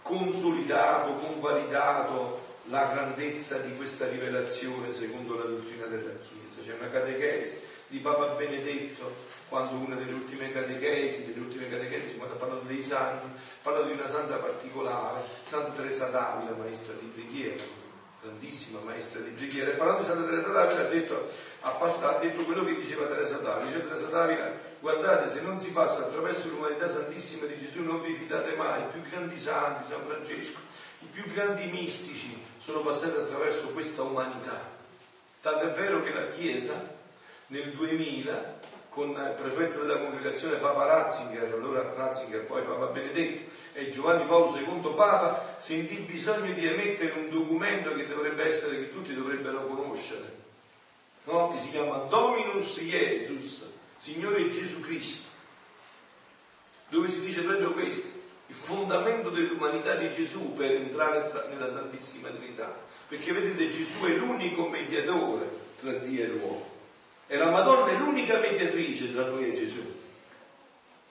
consolidato, 0.00 1.14
convalidato 1.14 2.52
la 2.68 2.90
grandezza 2.92 3.58
di 3.58 3.74
questa 3.76 4.08
rivelazione 4.08 4.92
secondo 4.92 5.36
la 5.36 5.44
dottrina 5.44 5.86
della 5.86 6.12
Chiesa. 6.18 6.62
C'è 6.62 6.78
una 6.78 6.90
catechesi 6.90 7.60
di 7.88 7.98
Papa 7.98 8.28
Benedetto, 8.34 9.14
quando 9.48 9.84
una 9.84 9.96
delle 9.96 10.12
ultime 10.12 10.50
catechesi, 10.50 11.26
delle 11.26 11.46
ultime 11.46 11.68
catechesi, 11.68 12.16
quando 12.16 12.34
ha 12.34 12.38
parlato 12.38 12.64
dei 12.66 12.82
santi, 12.82 13.26
parla 13.62 13.82
di 13.82 13.92
una 13.92 14.08
santa 14.08 14.36
particolare, 14.36 15.22
Santa 15.44 15.70
Teresa 15.72 16.06
d'Avila, 16.06 16.56
maestra 16.56 16.94
di 16.98 17.06
preghiera, 17.06 17.62
grandissima 18.22 18.80
maestra 18.80 19.20
di 19.20 19.30
preghiera, 19.30 19.70
e 19.70 19.74
parlando 19.74 20.02
di 20.02 20.08
Santa 20.08 20.26
Teresa 20.26 20.48
d'Avila 20.48 20.80
ha 20.80 20.88
detto, 20.88 21.30
ha 21.60 21.70
passato, 21.70 22.16
ha 22.16 22.20
detto 22.20 22.42
quello 22.44 22.64
che 22.64 22.74
diceva 22.74 23.06
Teresa 23.06 23.36
d'Avila, 23.36 23.70
diceva 23.70 23.94
Teresa 23.94 24.08
d'Avila, 24.08 24.52
guardate 24.84 25.30
se 25.30 25.40
non 25.40 25.58
si 25.58 25.72
passa 25.72 26.02
attraverso 26.02 26.48
l'umanità 26.48 26.86
santissima 26.86 27.46
di 27.46 27.56
Gesù 27.56 27.80
non 27.80 28.02
vi 28.02 28.12
fidate 28.12 28.54
mai, 28.54 28.82
i 28.82 28.86
più 28.92 29.00
grandi 29.00 29.38
santi, 29.38 29.82
San 29.88 30.02
Francesco, 30.06 30.60
i 30.98 31.06
più 31.06 31.24
grandi 31.32 31.64
mistici 31.68 32.38
sono 32.58 32.80
passati 32.80 33.16
attraverso 33.16 33.68
questa 33.68 34.02
umanità. 34.02 34.60
Tanto 35.40 35.70
è 35.70 35.72
vero 35.72 36.02
che 36.02 36.12
la 36.12 36.28
Chiesa 36.28 36.74
nel 37.46 37.72
2000 37.72 38.72
con 38.90 39.08
il 39.08 39.34
prefetto 39.40 39.80
della 39.80 40.00
congregazione 40.00 40.56
Papa 40.56 40.84
Ratzinger, 40.84 41.54
allora 41.54 41.94
Ratzinger, 41.96 42.44
poi 42.44 42.62
Papa 42.62 42.84
Benedetto 42.84 43.50
e 43.72 43.88
Giovanni 43.88 44.26
Paolo 44.26 44.54
II 44.54 44.92
Papa, 44.94 45.56
sentì 45.60 45.94
il 45.94 46.04
bisogno 46.04 46.52
di 46.52 46.66
emettere 46.66 47.12
un 47.12 47.30
documento 47.30 47.94
che 47.94 48.06
dovrebbe 48.06 48.44
essere, 48.44 48.76
che 48.76 48.92
tutti 48.92 49.14
dovrebbero 49.14 49.66
conoscere, 49.66 50.30
no? 51.24 51.52
che 51.52 51.58
si 51.58 51.70
chiama 51.70 52.04
Dominus 52.08 52.78
Jesus, 52.80 53.72
Signore 54.04 54.50
Gesù 54.50 54.80
Cristo, 54.80 55.30
dove 56.90 57.08
si 57.08 57.20
dice 57.20 57.40
proprio 57.40 57.72
questo, 57.72 58.06
il 58.48 58.54
fondamento 58.54 59.30
dell'umanità 59.30 59.94
di 59.94 60.12
Gesù 60.12 60.52
per 60.52 60.72
entrare 60.72 61.32
nella 61.48 61.72
Santissima 61.72 62.28
Trinità, 62.28 62.70
perché 63.08 63.32
vedete 63.32 63.70
Gesù 63.70 64.00
è 64.02 64.10
l'unico 64.10 64.68
mediatore 64.68 65.48
tra 65.80 65.92
Dio 65.92 66.22
e 66.22 66.26
l'uomo. 66.26 66.70
E 67.28 67.38
la 67.38 67.50
Madonna 67.50 67.92
è 67.92 67.96
l'unica 67.96 68.38
mediatrice 68.40 69.10
tra 69.10 69.24
noi 69.24 69.50
e 69.50 69.54
Gesù. 69.54 69.94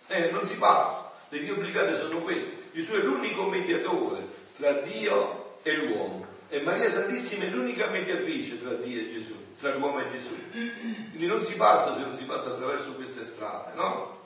Eh, 0.06 0.30
non 0.30 0.46
si 0.46 0.58
passa, 0.58 1.14
le 1.30 1.40
vie 1.40 1.54
obbligate 1.54 1.98
sono 1.98 2.20
queste. 2.20 2.70
Gesù 2.74 2.92
è 2.92 3.00
l'unico 3.00 3.50
mediatore 3.50 4.24
tra 4.56 4.72
Dio 4.82 5.56
e 5.64 5.78
l'uomo. 5.78 6.28
E 6.48 6.62
Maria 6.62 6.92
Santissima 6.92 7.46
è 7.46 7.50
l'unica 7.50 7.88
mediatrice 7.88 8.62
tra 8.62 8.74
Dio 8.74 9.02
e 9.02 9.12
Gesù, 9.12 9.36
tra 9.60 9.74
l'uomo 9.74 10.00
e 10.00 10.10
Gesù. 10.10 10.36
Quindi 10.50 11.26
non 11.26 11.44
si 11.44 11.56
passa 11.56 11.94
se 11.94 12.02
non 12.02 12.16
si 12.16 12.24
passa 12.24 12.50
attraverso 12.50 12.94
queste 12.94 13.24
strade, 13.24 13.74
no? 13.76 14.22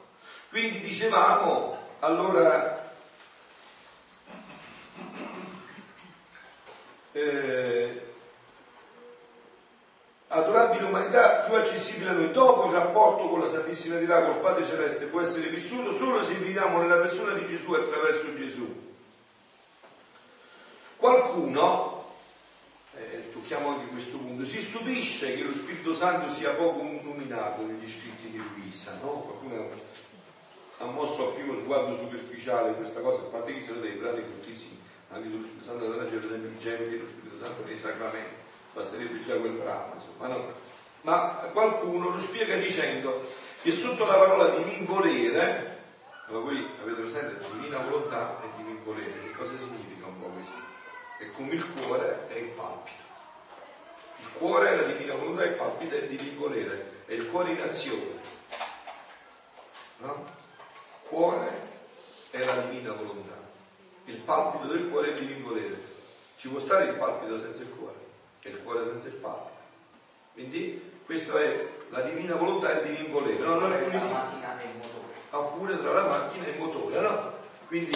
Quindi 0.49 0.79
dicevamo, 0.79 1.77
allora, 1.99 2.91
eh, 7.11 8.01
adorabile 10.29 10.85
umanità 10.85 11.41
più 11.47 11.55
accessibile 11.55 12.09
a 12.09 12.13
noi. 12.13 12.31
Dopo 12.31 12.67
il 12.67 12.73
rapporto 12.73 13.27
con 13.27 13.39
la 13.39 13.49
Santissima 13.49 13.95
Trinità, 13.95 14.23
col 14.23 14.39
Padre 14.39 14.65
Celeste, 14.65 15.05
può 15.05 15.21
essere 15.21 15.47
vissuto 15.47 15.93
solo 15.93 16.23
se 16.23 16.33
viviamo 16.35 16.79
nella 16.79 16.97
persona 16.97 17.33
di 17.33 17.47
Gesù 17.47 17.73
attraverso 17.73 18.35
Gesù. 18.35 18.85
Qualcuno, 20.95 21.96
eh, 22.99 23.31
tu 23.31 23.39
tocchiamo 23.39 23.69
anche 23.69 23.85
questo 23.87 24.17
punto, 24.17 24.45
si 24.45 24.59
stupisce 24.59 25.35
che 25.35 25.43
lo 25.43 25.53
Spirito 25.53 25.95
Santo 25.95 26.31
sia 26.31 26.51
poco 26.51 26.81
illuminato 26.81 27.61
negli 27.65 27.87
scritti 27.87 28.29
di 28.29 28.37
Luisa, 28.37 28.97
no? 29.01 29.21
Qualcuno 29.21 29.69
ha 30.79 30.85
mosso 30.85 31.29
a 31.29 31.33
primo 31.33 31.55
sguardo 31.55 31.95
superficiale 31.95 32.73
questa 32.73 32.99
cosa, 32.99 33.21
a 33.21 33.25
parte 33.25 33.53
che 33.53 33.63
sono 33.65 33.79
dei 33.79 33.93
brani 33.93 34.21
fortissimi, 34.21 34.77
anche 35.11 35.29
sullo 35.29 35.43
Spirito 35.43 35.65
Santo 35.65 35.89
della 35.89 36.03
per 36.03 36.17
esempio 36.17 36.49
il 36.49 36.57
gemiti 36.57 36.89
dello 36.89 37.07
Spirito 37.07 37.45
Santo 37.45 37.63
nei 37.65 37.77
sacramenti, 37.77 38.35
basterebbe 38.73 39.19
già 39.25 39.35
quel 39.35 39.51
brano, 39.53 39.93
insomma, 39.95 40.27
no? 40.27 40.53
Ma 41.01 41.27
qualcuno 41.53 42.09
lo 42.09 42.19
spiega 42.19 42.57
dicendo 42.57 43.29
che 43.61 43.71
sotto 43.71 44.05
la 44.05 44.15
parola 44.15 44.49
divin 44.57 44.83
volere, 44.83 45.77
ma 46.27 46.39
voi 46.39 46.67
avete 46.81 47.01
presente 47.01 47.45
divina 47.53 47.77
volontà 47.77 48.41
e 48.43 48.47
divin 48.57 48.83
volere, 48.83 49.13
che 49.23 49.31
cosa 49.31 49.57
significa? 49.57 49.86
È 51.17 51.31
come 51.31 51.53
il 51.53 51.65
cuore 51.73 52.27
e 52.29 52.39
il 52.39 52.49
palpito. 52.49 53.03
Il 54.19 54.27
cuore 54.33 54.69
è 54.69 54.75
la 54.75 54.83
divina 54.83 55.15
volontà 55.15 55.43
e 55.43 55.47
il 55.47 55.53
palpito 55.53 55.95
è 55.95 55.97
il 55.97 56.07
divin 56.09 56.37
volere, 56.37 56.91
è 57.07 57.13
il 57.13 57.27
cuore 57.29 57.51
in 57.51 57.61
azione. 57.61 58.21
No? 59.97 60.25
Cuore 61.09 61.49
è 62.29 62.43
la 62.43 62.57
divina 62.57 62.91
volontà, 62.91 63.33
il 64.05 64.17
palpito 64.17 64.67
del 64.67 64.89
cuore 64.89 65.07
è 65.07 65.11
il 65.13 65.25
divin 65.25 65.43
volere. 65.43 65.75
Ci 66.35 66.49
può 66.49 66.59
stare 66.59 66.85
il 66.85 66.95
palpito 66.95 67.39
senza 67.39 67.63
il 67.63 67.69
cuore 67.69 67.95
e 68.43 68.49
il 68.49 68.61
cuore 68.61 68.83
senza 68.83 69.07
il 69.07 69.15
palpito. 69.15 69.55
Quindi 70.33 70.99
questa 71.03 71.39
è 71.39 71.67
la 71.89 72.01
divina 72.01 72.35
volontà 72.35 72.73
e 72.73 72.81
il 72.81 72.95
divin 72.95 73.11
volere. 73.11 73.39
No? 73.39 73.59
Non 73.59 73.73
è 73.73 73.91
la 73.91 74.03
macchina 74.03 74.61
e 74.61 74.65
il 74.65 74.75
motore. 74.75 75.13
Oppure 75.31 75.79
tra 75.79 75.93
la 75.93 76.07
macchina 76.07 76.45
e 76.45 76.49
il 76.51 76.59
motore, 76.59 76.99
no? 76.99 77.36
Quindi, 77.67 77.91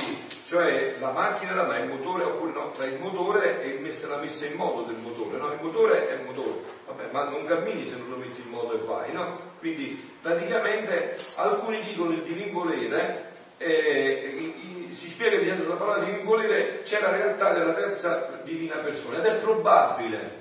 cioè 0.48 0.96
la 1.00 1.12
macchina 1.12 1.54
la 1.54 1.64
ma 1.64 1.78
il 1.78 1.90
motore, 1.90 2.24
oppure 2.24 2.52
no, 2.52 2.74
tra 2.78 2.86
il 2.86 3.00
motore 3.00 3.64
e 3.64 3.80
messa, 3.80 4.08
la 4.10 4.18
messa 4.18 4.46
in 4.46 4.56
moto 4.56 4.84
del 4.84 4.98
motore, 4.98 5.38
no? 5.38 5.52
Il 5.54 5.60
motore 5.62 6.08
è 6.08 6.14
il 6.14 6.26
motore, 6.26 6.60
vabbè, 6.88 7.08
ma 7.12 7.24
non 7.24 7.46
cammini 7.46 7.86
se 7.86 7.96
non 7.98 8.10
lo 8.10 8.18
metti 8.18 8.42
in 8.42 8.50
moto 8.50 8.74
e 8.74 8.86
vai, 8.86 9.14
no? 9.14 9.40
Quindi 9.60 10.10
praticamente 10.22 11.16
alcuni 11.36 11.82
dicono 11.82 12.12
il 12.12 12.22
divin 12.24 12.52
volere, 12.52 13.32
eh, 13.58 14.90
si 14.92 15.08
spiega 15.08 15.38
dicendo 15.38 15.68
la 15.68 15.76
parola 15.76 16.04
divin 16.04 16.26
volere 16.26 16.82
c'è 16.84 17.00
la 17.00 17.12
realtà 17.12 17.54
della 17.54 17.74
terza 17.74 18.42
divina 18.44 18.76
persona 18.76 19.20
ed 19.20 19.26
è 19.26 19.36
probabile 19.36 20.40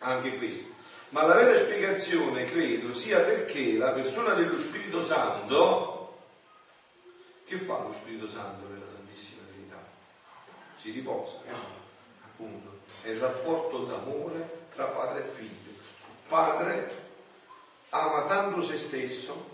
anche 0.00 0.36
questo 0.36 0.72
ma 1.12 1.26
la 1.26 1.34
vera 1.34 1.54
spiegazione 1.54 2.46
credo 2.46 2.92
sia 2.94 3.20
perché 3.20 3.76
la 3.76 3.90
persona 3.90 4.32
dello 4.32 4.58
Spirito 4.58 5.02
Santo, 5.02 6.01
che 7.52 7.58
fa 7.58 7.82
lo 7.82 7.92
Spirito 7.92 8.26
Santo 8.26 8.66
nella 8.68 8.88
Santissima 8.88 9.42
Trinità? 9.46 9.76
Si 10.74 10.90
riposa, 10.90 11.36
no? 11.50 11.56
appunto, 12.24 12.78
è 13.02 13.08
il 13.08 13.20
rapporto 13.20 13.84
d'amore 13.84 14.68
tra 14.74 14.86
padre 14.86 15.22
e 15.22 15.28
figlio. 15.28 15.70
Padre 16.28 17.10
ama 17.90 18.22
tanto 18.22 18.62
se 18.62 18.78
stesso 18.78 19.50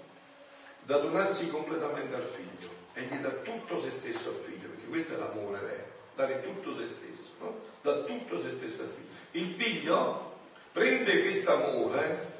da 0.82 0.98
donarsi 0.98 1.50
completamente 1.50 2.14
al 2.14 2.22
figlio 2.22 2.70
e 2.92 3.02
gli 3.02 3.16
dà 3.16 3.30
tutto 3.30 3.80
se 3.80 3.90
stesso 3.90 4.28
al 4.28 4.36
figlio, 4.36 4.68
perché 4.68 4.86
questo 4.86 5.14
è 5.14 5.16
l'amore 5.16 5.58
vero, 5.58 5.86
dare 6.14 6.40
tutto 6.40 6.76
se 6.76 6.86
stesso, 6.86 7.30
no? 7.40 7.60
dà 7.82 7.94
tutto 8.02 8.40
se 8.40 8.52
stesso 8.52 8.82
al 8.82 8.90
figlio. 8.90 9.08
Il 9.32 9.46
figlio 9.52 10.36
prende 10.70 11.20
questo 11.22 11.52
amore, 11.52 12.36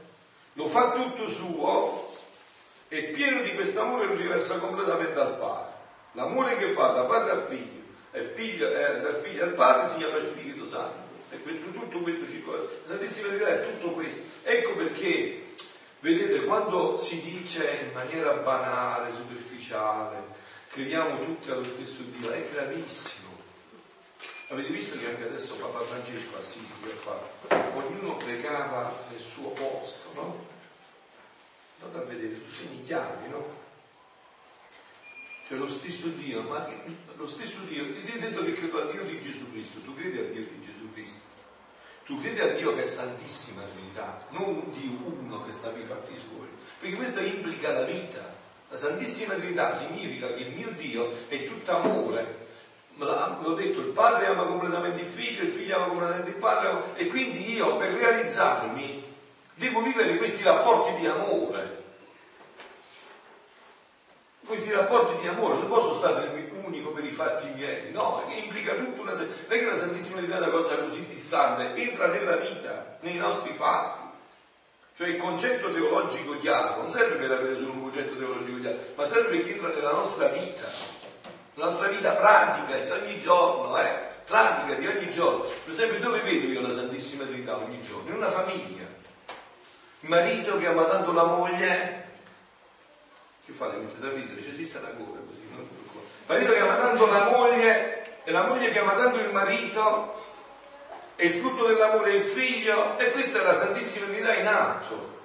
lo 0.53 0.69
fa 0.69 0.93
tutto 0.93 1.29
suo 1.29 2.08
e 2.89 3.03
pieno 3.05 3.43
di 3.43 3.55
questo 3.55 3.81
amore 3.81 4.07
lo 4.07 4.15
riversa 4.15 4.59
completamente 4.59 5.19
al 5.19 5.37
padre. 5.37 5.77
L'amore 6.13 6.57
che 6.57 6.73
fa 6.73 6.89
da 6.89 7.05
padre 7.05 7.33
al 7.33 7.43
figlio 7.43 7.83
e 8.13 8.23
figlio, 8.23 8.69
eh, 8.69 9.01
dal 9.01 9.21
figlio 9.23 9.45
al 9.45 9.53
padre 9.53 9.89
si 9.89 9.97
chiama 9.97 10.21
Spirito 10.21 10.67
Santo. 10.67 11.07
E 11.31 11.41
questo, 11.43 11.71
tutto 11.71 11.99
questo 11.99 12.27
ci 12.27 12.45
La 12.47 12.57
Santissima 12.87 13.29
Trinità 13.29 13.49
è 13.49 13.67
tutto 13.67 13.93
questo. 13.93 14.21
Ecco 14.43 14.73
perché, 14.73 15.45
vedete, 16.01 16.45
quando 16.45 16.99
si 16.99 17.21
dice 17.21 17.79
in 17.83 17.93
maniera 17.93 18.33
banale, 18.33 19.13
superficiale, 19.13 20.23
crediamo 20.71 21.25
tutti 21.25 21.51
allo 21.51 21.65
stesso 21.65 22.03
Dio, 22.17 22.31
è 22.31 22.47
gravissimo 22.51 23.29
Avete 24.51 24.71
visto 24.71 24.97
che 24.97 25.09
anche 25.09 25.25
adesso 25.25 25.57
Papa 25.57 25.81
Francesco 25.81 26.37
a 26.37 26.39
Assisi 26.39 26.73
che 26.83 26.89
fa? 26.89 27.21
Ognuno 27.75 28.17
pregava 28.17 28.91
nel 29.11 29.21
suo 29.21 29.51
posto, 29.51 30.11
no? 30.15 30.47
Andate 31.81 32.05
a 32.05 32.07
vedere, 32.09 32.35
su 32.35 32.49
segni 32.51 32.83
chiari, 32.83 33.29
no? 33.31 33.57
Cioè 35.47 35.59
lo 35.59 35.69
stesso 35.69 36.09
Dio, 36.09 36.43
ma 36.43 36.65
che, 36.65 36.77
lo 37.17 37.27
stesso 37.27 37.61
Dio, 37.69 37.85
ti 37.85 38.13
ho 38.17 38.21
detto 38.21 38.45
che 38.45 38.53
credo 38.53 38.83
a 38.83 38.91
Dio 38.91 39.03
di 39.05 39.21
Gesù 39.21 39.51
Cristo, 39.51 39.81
tu 39.81 39.95
credi 39.95 40.19
a 40.19 40.25
Dio 40.25 40.43
di 40.43 40.61
Gesù 40.61 40.93
Cristo, 40.93 41.21
tu 42.05 42.21
credi 42.21 42.41
a 42.41 42.53
Dio 42.53 42.75
che 42.75 42.83
è 42.83 42.85
Santissima 42.85 43.63
Trinità, 43.63 44.27
non 44.31 44.43
un 44.43 44.73
Dio 44.73 45.09
uno 45.09 45.45
che 45.45 45.53
sta 45.53 45.69
per 45.69 45.81
i 45.81 45.87
fatti 45.87 46.15
suoi, 46.15 46.49
perché 46.81 46.97
questo 46.97 47.21
implica 47.21 47.73
la 47.73 47.85
vita. 47.85 48.37
La 48.69 48.77
Santissima 48.77 49.35
Trinità 49.35 49.75
significa 49.75 50.35
che 50.35 50.43
il 50.43 50.53
mio 50.53 50.71
Dio 50.73 51.11
è 51.29 51.47
tutto 51.47 51.77
amore, 51.77 52.47
l'ho 52.97 53.55
detto, 53.55 53.81
il 53.81 53.93
padre 53.93 54.27
ama 54.27 54.43
completamente 54.43 55.01
il 55.01 55.07
figlio, 55.07 55.45
il 55.45 55.51
figlio 55.51 55.77
ama 55.77 55.87
completamente 55.87 56.31
il 56.31 56.37
padre, 56.37 56.83
e 56.97 57.07
quindi 57.07 57.55
io 57.55 57.77
per 57.79 57.93
realizzarmi 57.93 59.08
devo 59.59 59.83
vivere 59.83 60.17
questi 60.17 60.43
rapporti 60.43 61.01
di 61.01 61.07
amore. 61.07 61.77
Questi 64.47 64.73
rapporti 64.73 65.21
di 65.21 65.29
amore, 65.29 65.59
non 65.59 65.69
posso 65.69 65.99
stare 65.99 66.49
unico 66.65 66.91
per 66.91 67.05
i 67.05 67.11
fatti 67.11 67.49
miei, 67.55 67.93
no, 67.93 68.25
che 68.27 68.35
implica 68.37 68.75
tutta 68.75 69.03
una 69.03 69.15
serie. 69.15 69.35
Non 69.47 69.57
è 69.57 69.61
che 69.61 69.67
la 69.67 69.77
Santissima 69.77 70.19
Trinità 70.19 70.39
è 70.39 70.43
una 70.43 70.51
cosa 70.51 70.77
così 70.77 71.07
distante, 71.07 71.75
entra 71.75 72.07
nella 72.07 72.37
vita, 72.37 72.97
nei 73.01 73.17
nostri 73.17 73.53
fatti. 73.53 74.07
Cioè 74.97 75.09
il 75.09 75.17
concetto 75.19 75.71
teologico 75.73 76.39
chiaro 76.39 76.81
non 76.81 76.91
serve 76.91 77.17
per 77.17 77.31
avere 77.31 77.57
solo 77.57 77.73
un 77.73 77.83
concetto 77.83 78.17
teologico 78.17 78.59
chiaro, 78.61 78.79
ma 78.95 79.07
serve 79.07 79.37
perché 79.37 79.53
entra 79.53 79.69
nella 79.69 79.93
nostra 79.93 80.29
vita 80.29 80.97
la 81.59 81.67
nostra 81.67 81.89
vita 81.89 82.13
pratica 82.13 82.77
di 82.77 82.91
ogni 82.91 83.21
giorno, 83.21 83.77
eh? 83.79 83.99
pratica 84.25 84.75
di 84.75 84.87
ogni 84.87 85.11
giorno. 85.11 85.43
Per 85.43 85.73
esempio, 85.73 85.99
dove 85.99 86.21
vedo 86.21 86.47
io 86.47 86.61
la 86.61 86.73
Santissima 86.73 87.25
Trinità 87.25 87.57
ogni 87.57 87.81
giorno? 87.83 88.11
In 88.11 88.17
una 88.17 88.31
famiglia. 88.31 88.88
Il 90.09 90.15
marito 90.15 90.57
che 90.57 90.67
ama 90.67 90.85
tanto 90.85 91.13
la 91.13 91.25
moglie, 91.25 92.13
che 93.45 93.53
fate? 93.53 93.77
Mettete 93.77 94.07
a 94.07 94.11
ridere, 94.11 94.41
ci 94.41 94.49
esiste 94.49 94.79
ancora 94.79 95.21
così, 95.21 95.47
no? 95.51 95.59
Il 95.61 96.25
marito 96.27 96.53
che 96.53 96.61
ama 96.61 96.77
tanto 96.77 97.07
la 97.11 97.25
moglie 97.25 98.25
e 98.25 98.31
la 98.31 98.47
moglie 98.47 98.71
che 98.71 98.79
ama 98.79 98.95
tanto 98.95 99.19
il 99.19 99.31
marito 99.31 100.19
e 101.15 101.27
il 101.27 101.35
frutto 101.35 101.67
dell'amore 101.67 102.13
è 102.13 102.15
il 102.15 102.23
figlio 102.23 102.99
e 102.99 103.13
questa 103.13 103.41
è 103.41 103.43
la 103.43 103.55
Santissima 103.55 104.07
Trinità 104.07 104.35
in 104.35 104.47
atto. 104.47 105.21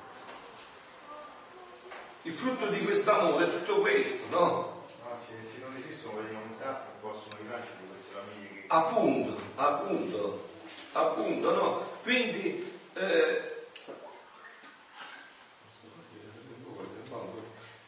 Il 2.24 2.34
frutto 2.34 2.66
di 2.66 2.84
quest'amore 2.84 3.46
è 3.46 3.50
tutto 3.52 3.80
questo, 3.80 4.26
no? 4.32 4.86
Anzi, 5.10 5.32
se 5.44 5.62
non 5.62 5.78
esistono 5.78 6.16
quelle 6.16 6.36
unità 6.36 6.88
possono 7.00 7.38
rinascere 7.38 7.78
queste 7.90 8.16
famiglie 8.16 8.54
che... 8.54 8.66
Appunto, 8.68 9.42
appunto, 9.56 10.50
appunto, 10.92 11.56
no? 11.56 11.88
Quindi 12.02 12.80
eh, 12.96 13.52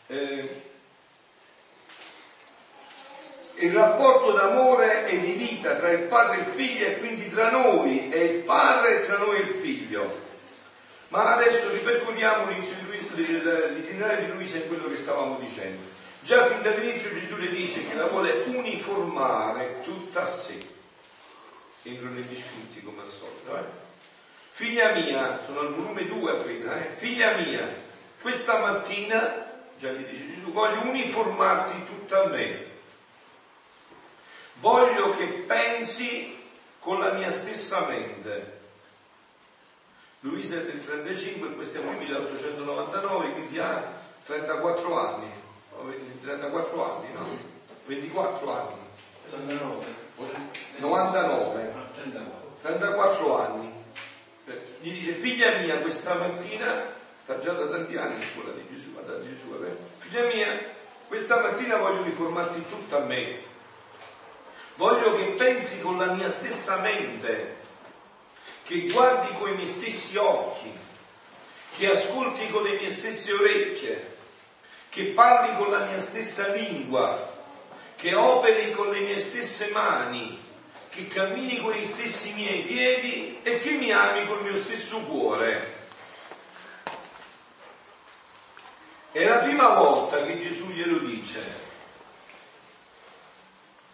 eh, 0.08 0.62
il 3.56 3.74
rapporto 3.74 4.32
d'amore 4.32 5.08
e 5.08 5.20
di 5.20 5.32
vita 5.34 5.76
tra 5.76 5.90
il 5.92 6.04
padre 6.04 6.38
e 6.38 6.40
il 6.40 6.46
figlio 6.46 6.86
e 6.86 6.98
quindi 6.98 7.30
tra 7.30 7.50
noi 7.52 8.10
e 8.12 8.24
il 8.24 8.44
padre 8.44 9.02
e 9.02 9.06
tra 9.06 9.18
noi 9.18 9.38
e 9.38 9.42
il 9.42 9.48
figlio. 9.48 10.24
Ma 11.10 11.36
adesso 11.36 11.70
ripercorriamo 11.70 12.52
l'itinerario 12.52 14.26
di 14.26 14.32
Luisa 14.34 14.58
in 14.58 14.68
quello 14.68 14.90
che 14.90 14.98
stavamo 14.98 15.38
dicendo. 15.40 15.94
Già 16.22 16.48
fin 16.48 16.62
dall'inizio 16.64 17.14
Gesù 17.14 17.38
le 17.38 17.50
dice 17.50 17.88
che 17.88 17.94
la 17.94 18.08
vuole 18.08 18.44
uniformare 18.48 19.82
tutta 19.84 20.24
a 20.24 20.28
sé. 20.28 20.58
Entro 21.84 22.10
negli 22.10 22.36
scritti 22.36 22.82
come 22.84 23.04
al 23.04 23.10
solito. 23.10 23.56
Eh? 23.56 23.84
Figlia 24.50 24.92
mia, 24.94 25.40
sono 25.46 25.60
al 25.60 25.74
volume 25.74 26.08
2 26.08 26.32
appena, 26.32 26.84
eh? 26.84 26.94
figlia 26.96 27.36
mia, 27.36 27.62
questa 28.22 28.58
mattina, 28.58 29.45
già 29.78 29.92
gli 29.92 30.06
dice 30.06 30.34
Gesù, 30.34 30.52
voglio 30.52 30.82
uniformarti 30.82 31.86
tutta 31.86 32.24
a 32.24 32.28
me. 32.28 32.74
Voglio 34.56 35.16
che 35.16 35.26
pensi 35.26 36.36
con 36.80 37.00
la 37.00 37.12
mia 37.14 37.32
stessa 37.32 37.88
mente. 37.88 38.60
Luisa 40.22 40.58
è 40.58 40.64
del 40.64 40.84
35, 40.84 41.56
qui 41.56 41.66
stiamo 41.66 41.92
nel 41.92 42.00
1899, 42.00 43.32
quindi 43.32 43.60
ha 43.60 43.94
34 44.26 45.00
anni 45.00 45.44
34 46.26 46.98
anni, 46.98 47.14
no? 47.14 47.38
24 47.86 48.52
anni. 48.52 48.80
99. 50.80 51.74
34 52.62 53.40
anni. 53.40 53.74
Gli 54.80 54.92
dice, 54.92 55.14
figlia 55.14 55.60
mia, 55.60 55.80
questa 55.80 56.16
mattina, 56.16 56.94
sta 57.22 57.40
già 57.40 57.54
da 57.54 57.68
tanti 57.68 57.96
anni 57.96 58.16
in 58.16 58.22
scuola 58.22 58.52
di 58.52 58.66
Gesù. 58.68 58.75
Figlia 60.08 60.26
mia, 60.26 60.60
questa 61.08 61.40
mattina 61.40 61.78
voglio 61.78 62.04
riformarti 62.04 62.66
tutta 62.70 62.98
a 62.98 63.06
me. 63.06 63.40
Voglio 64.76 65.16
che 65.16 65.24
pensi 65.32 65.82
con 65.82 65.98
la 65.98 66.14
mia 66.14 66.30
stessa 66.30 66.78
mente. 66.78 67.64
che 68.64 68.88
guardi 68.90 69.32
con 69.38 69.52
i 69.52 69.54
miei 69.54 69.68
stessi 69.68 70.18
occhi, 70.18 70.72
che 71.78 71.92
ascolti 71.92 72.50
con 72.50 72.64
le 72.64 72.78
mie 72.80 72.90
stesse 72.90 73.32
orecchie, 73.34 74.18
che 74.90 75.04
parli 75.04 75.56
con 75.56 75.70
la 75.70 75.86
mia 75.86 76.00
stessa 76.00 76.48
lingua, 76.48 77.16
che 77.96 78.16
operi 78.16 78.72
con 78.72 78.90
le 78.90 79.02
mie 79.02 79.20
stesse 79.20 79.70
mani, 79.72 80.42
che 80.90 81.08
cammini 81.08 81.62
con 81.62 81.74
gli 81.74 81.86
stessi 81.86 82.34
miei 82.34 82.62
piedi 82.62 83.40
e 83.44 83.60
che 83.60 83.70
mi 83.74 83.92
ami 83.92 84.26
col 84.26 84.42
mio 84.42 84.56
stesso 84.56 84.98
cuore. 85.02 85.85
È 89.16 89.24
la 89.24 89.38
prima 89.38 89.70
volta 89.76 90.22
che 90.26 90.38
Gesù 90.38 90.72
glielo 90.72 91.00
dice. 91.00 91.42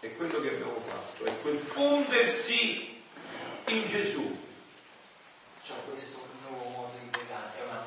È 0.00 0.16
quello 0.16 0.40
che 0.40 0.48
abbiamo 0.48 0.80
fatto, 0.80 1.24
è 1.24 1.40
quel 1.42 1.58
fondersi 1.58 3.00
in 3.66 3.86
Gesù. 3.86 4.36
Cioè 5.62 5.76
questo 5.88 6.18
nuovo 6.48 6.70
modo 6.70 6.94
di 7.00 7.06
pregare 7.06 7.56
è 7.56 7.62
una 7.62 7.86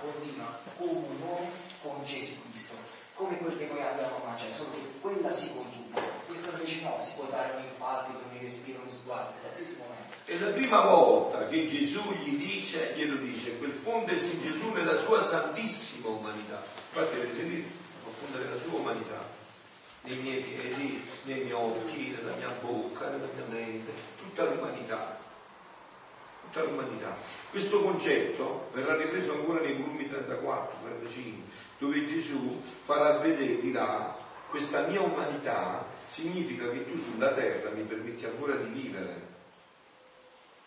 comunione 0.78 1.52
con 1.82 2.06
Gesù 2.06 2.40
come 3.16 3.38
quel 3.38 3.58
che 3.58 3.68
noi 3.72 3.82
abbiamo 3.82 4.22
a 4.22 4.28
mangiare, 4.28 4.54
solo 4.54 4.72
che 4.72 5.00
quella 5.00 5.32
si 5.32 5.56
consuma, 5.56 6.00
questa 6.28 6.52
invece 6.52 6.82
no, 6.82 6.98
si 7.02 7.14
può 7.16 7.26
dare 7.26 7.56
un 7.56 7.78
palpito, 7.78 8.20
un 8.30 8.40
respiro, 8.40 8.82
un 8.84 8.90
sguardo, 8.90 9.32
in 9.36 9.42
qualsiasi 9.42 9.78
momento. 9.78 10.14
È 10.26 10.38
la 10.38 10.52
prima 10.52 10.82
volta 10.82 11.48
che 11.48 11.66
Gesù 11.66 12.02
gli 12.24 12.36
dice, 12.36 12.94
glielo 12.96 13.16
dice, 13.18 13.58
quel 13.58 13.72
fondersi 13.72 14.42
Gesù 14.42 14.72
nella 14.72 14.98
sua 14.98 15.22
santissima 15.22 16.10
umanità. 16.10 16.62
Infatti 16.94 17.16
avete 17.16 17.36
sentito 17.36 17.68
confondere 18.04 18.50
la 18.50 18.60
sua 18.62 18.80
umanità 18.80 19.24
nei 20.02 20.18
miei 20.18 20.42
piedi, 20.42 21.04
nei 21.24 21.40
miei 21.40 21.52
occhi, 21.54 22.16
nella 22.18 22.36
mia 22.36 22.50
bocca, 22.60 23.10
nella 23.10 23.30
mia 23.34 23.46
mente, 23.50 23.92
tutta 24.18 24.44
l'umanità. 24.44 25.24
Tutta 26.44 26.64
l'umanità. 26.64 27.16
Questo 27.50 27.82
concetto 27.82 28.70
verrà 28.74 28.96
ripreso 28.96 29.34
ancora 29.34 29.62
nei 29.62 29.74
volumi 29.74 30.08
34, 30.08 30.78
35, 30.84 31.44
dove 31.77 32.06
Gesù 32.06 32.61
farà 32.84 33.18
vedere 33.18 33.60
di 33.60 33.72
là 33.72 34.15
questa 34.49 34.88
mia 34.88 35.02
umanità 35.02 35.85
significa 36.10 36.69
che 36.69 36.89
tu 36.89 36.97
sulla 36.97 37.34
terra 37.34 37.72
mi 37.72 37.81
permetti 37.81 38.26
ancora 38.26 38.56
di 38.56 38.68
vivere. 38.68 39.34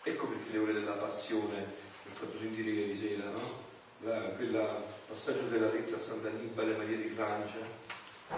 Ecco 0.03 0.27
perché 0.27 0.51
le 0.51 0.57
ore 0.59 0.73
della 0.73 0.91
passione, 0.91 1.57
ho 1.57 2.09
fatto 2.11 2.37
sentire 2.37 2.69
ieri 2.69 2.95
sera, 2.95 3.29
no? 3.29 3.67
La, 4.01 4.19
quella 4.37 4.83
passaggio 5.07 5.47
della 5.47 5.71
lettera 5.71 5.97
a 5.97 5.99
Sant'Annibale 5.99 6.75
Maria 6.75 6.97
di 6.97 7.09
Francia, 7.09 7.57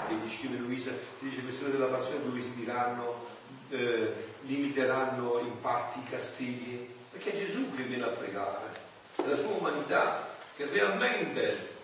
che 0.08 0.14
gli 0.14 0.30
scrive 0.30 0.58
Luisa, 0.58 0.92
dice 1.20 1.42
queste 1.42 1.66
ore 1.66 1.74
della 1.74 1.88
passione 1.88 2.24
dove 2.24 2.42
si 2.42 2.56
diranno, 2.56 3.26
eh, 3.70 4.14
limiteranno 4.44 5.40
in 5.40 5.60
parti 5.60 6.00
i 6.00 6.10
castighi, 6.10 6.90
perché 7.12 7.34
è 7.34 7.46
Gesù 7.46 7.74
che 7.76 7.84
viene 7.84 8.06
a 8.06 8.10
pregare, 8.10 8.72
è 9.18 9.28
la 9.28 9.36
sua 9.36 9.50
umanità 9.50 10.30
che 10.56 10.66
realmente 10.66 11.80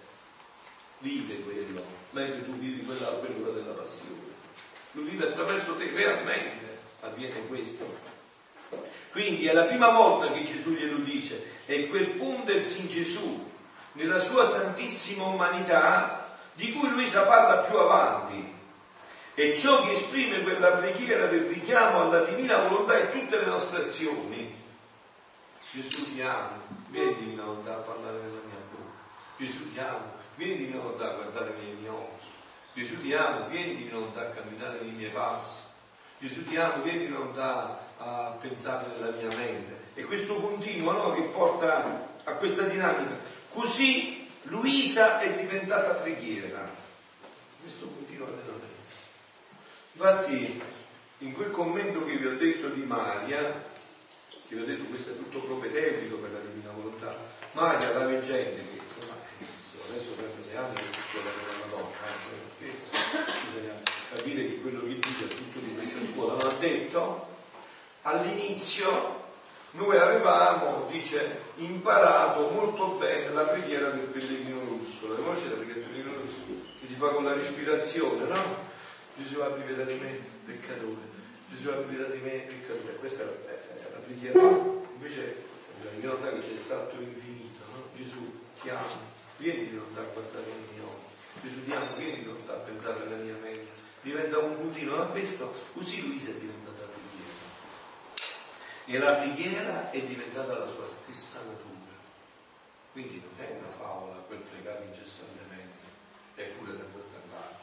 vive 0.99 1.41
quello, 1.41 1.84
mentre 2.11 2.45
tu 2.45 2.53
vivi 2.53 2.84
quella, 2.86 3.07
quell'ora 3.07 3.52
della 3.52 3.74
passione. 3.74 4.15
Lo 4.91 5.03
vive 5.03 5.28
attraverso 5.28 5.76
te, 5.76 5.90
realmente 5.91 6.80
avviene 7.02 7.45
questo. 7.48 7.86
Quindi 9.11 9.48
è 9.48 9.53
la 9.53 9.64
prima 9.64 9.90
volta 9.90 10.32
che 10.32 10.44
Gesù 10.44 10.72
glielo 10.72 10.98
dice, 10.98 11.61
è 11.65 11.88
quel 11.88 12.06
fondersi 12.06 12.82
in 12.82 12.88
Gesù 12.88 13.49
nella 13.94 14.19
sua 14.19 14.45
santissima 14.45 15.24
umanità 15.26 16.38
di 16.53 16.74
cui 16.74 16.90
Luisa 16.90 17.24
parla 17.24 17.57
più 17.60 17.78
avanti. 17.78 18.56
E 19.34 19.57
ciò 19.57 19.86
che 19.86 19.91
esprime 19.91 20.41
quella 20.41 20.72
preghiera 20.72 21.28
del 21.28 21.45
richiamo 21.45 22.02
alla 22.02 22.22
divina 22.22 22.57
volontà 22.57 22.98
in 22.98 23.11
tutte 23.11 23.38
le 23.38 23.45
nostre 23.45 23.84
azioni. 23.84 24.56
Gesù 25.72 26.15
ti 26.15 26.22
amo, 26.22 26.61
vieni 26.88 27.15
divina 27.18 27.44
volontà 27.44 27.76
a 27.76 27.82
parlare 27.82 28.18
nella 28.18 28.41
mia 28.49 28.57
bocca. 28.72 28.98
Gesù 29.38 29.72
ti 29.72 29.80
amo, 29.80 30.14
vieni 30.38 30.57
divina 30.57 30.80
volontà 30.80 31.09
a 31.09 31.14
guardare 31.15 31.53
nei 31.57 31.76
miei 31.80 31.91
occhi. 31.91 32.27
Gesù 32.73 33.01
ti 33.01 33.14
amo, 33.14 33.47
vieni 33.49 33.76
divina 33.76 33.97
volontà 33.97 34.22
a 34.22 34.30
camminare 34.30 34.80
nei 34.81 34.91
miei 34.91 35.09
passi. 35.09 35.64
Gesù 36.19 36.43
ti 36.45 36.55
amo, 36.55 36.84
vieni 36.84 36.99
divina 36.99 37.18
volontà 37.18 37.80
a 37.97 38.38
pensare 38.39 38.88
nella 38.88 39.11
mia 39.18 39.35
mente. 39.35 39.85
E 39.95 40.03
questo 40.03 40.35
continuo 40.35 40.91
no, 40.91 41.14
che 41.14 41.23
porta 41.23 42.05
a 42.23 42.31
questa 42.34 42.64
dinamica 42.64 43.35
Così 43.57 44.30
Luisa 44.43 45.19
è 45.19 45.34
diventata 45.35 45.93
preghiera. 45.93 46.69
Questo 47.59 47.88
continua 47.88 48.27
veramente. 48.27 48.65
Infatti, 49.93 50.61
in 51.19 51.34
quel 51.34 51.49
commento 51.49 52.05
che 52.05 52.18
vi 52.18 52.27
ho 52.27 52.38
detto 52.38 52.68
di 52.68 52.84
Maria, 52.84 53.39
che 53.39 54.55
vi 54.55 54.61
ho 54.61 54.65
detto 54.65 54.84
questo 54.84 55.09
è 55.09 55.18
tutto 55.18 55.39
propedeutico 55.39 56.18
per 56.18 56.34
la 56.34 56.39
divina 56.39 56.69
volontà, 56.69 57.18
Maria 57.53 57.97
la 57.97 58.05
leggende 58.05 58.77
che 59.98 59.98
insomma 59.98 59.98
adesso 59.98 60.14
36 60.14 60.56
anni 60.57 60.74
che 60.76 60.82
è 60.82 61.03
quella 61.11 61.30
della 61.34 61.65
Madonna, 61.65 62.07
eh, 62.60 62.74
bisogna 63.49 63.74
capire 64.14 64.48
che 64.48 64.61
quello 64.61 64.82
che 64.82 64.99
dice 64.99 65.26
è 65.26 65.28
tutto 65.28 65.60
di 65.60 65.74
questa 65.74 66.11
scuola, 66.11 66.34
non 66.34 66.48
ha 66.48 66.57
detto 66.60 67.28
all'inizio 68.03 69.26
noi 69.72 69.98
avevamo, 69.98 70.88
dice, 70.90 71.40
imparato 71.57 72.49
molto 72.49 72.98
bene 72.98 73.32
la 73.32 73.44
preghiera 73.44 73.90
del 73.90 74.07
pellegrino 74.07 74.60
russo. 74.61 75.10
La 75.10 75.15
conoscete 75.15 75.56
preghiera 75.56 75.80
del 75.80 75.90
pellegrino 75.90 76.18
russo? 76.18 76.41
Che 76.80 76.88
si 76.88 76.94
fa 76.94 77.10
con 77.10 77.24
la 77.26 77.34
respirazione, 77.34 78.24
no? 78.28 78.56
Gesù 79.14 79.40
abbi 79.40 79.61
pietà 79.61 79.84
di 79.84 79.99
me, 79.99 80.19
peccatore. 80.45 81.15
Gesù 81.49 81.69
abbi 81.69 81.94
pietà 81.94 82.10
di 82.10 82.19
me, 82.19 82.48
peccatore. 82.48 82.95
Questa 82.95 83.24
è 83.24 83.91
la 83.91 83.99
preghiera. 83.99 84.40
Invece 84.40 85.36
la 85.84 85.90
realtà 85.99 86.30
che 86.32 86.40
c'è 86.40 86.57
stato 86.57 86.95
infinito, 86.99 87.60
no? 87.72 87.84
Gesù 87.94 88.40
ti 88.61 88.69
amo, 88.69 89.16
vieni 89.38 89.69
di 89.69 89.76
lontà 89.76 90.01
a 90.01 90.03
guardare 90.03 90.45
i 90.49 90.72
miei 90.72 90.84
occhi. 90.85 91.15
Gesù 91.41 91.59
vieni 91.97 92.18
di 92.19 92.26
lontà 92.26 92.53
a 92.53 92.57
pensare 92.57 93.01
alla 93.03 93.15
mia 93.15 93.35
mente. 93.41 93.85
Diventa 94.01 94.38
un 94.39 94.55
routine, 94.55 94.85
non 94.85 95.01
ha 95.01 95.05
visto? 95.05 95.53
Così 95.73 96.07
lui 96.07 96.19
si 96.19 96.30
è 96.30 96.34
diventato 96.34 96.68
e 98.89 98.97
la 98.99 99.15
preghiera 99.15 99.89
è 99.89 99.99
diventata 99.99 100.57
la 100.57 100.65
sua 100.65 100.88
stessa 100.88 101.39
natura. 101.39 101.91
Quindi 102.93 103.22
non 103.22 103.45
è 103.45 103.51
una 103.59 103.69
favola 103.69 104.15
quel 104.27 104.39
pregare 104.39 104.85
incessantemente, 104.85 105.77
eppure 106.35 106.72
senza 106.72 107.01
stancare, 107.01 107.53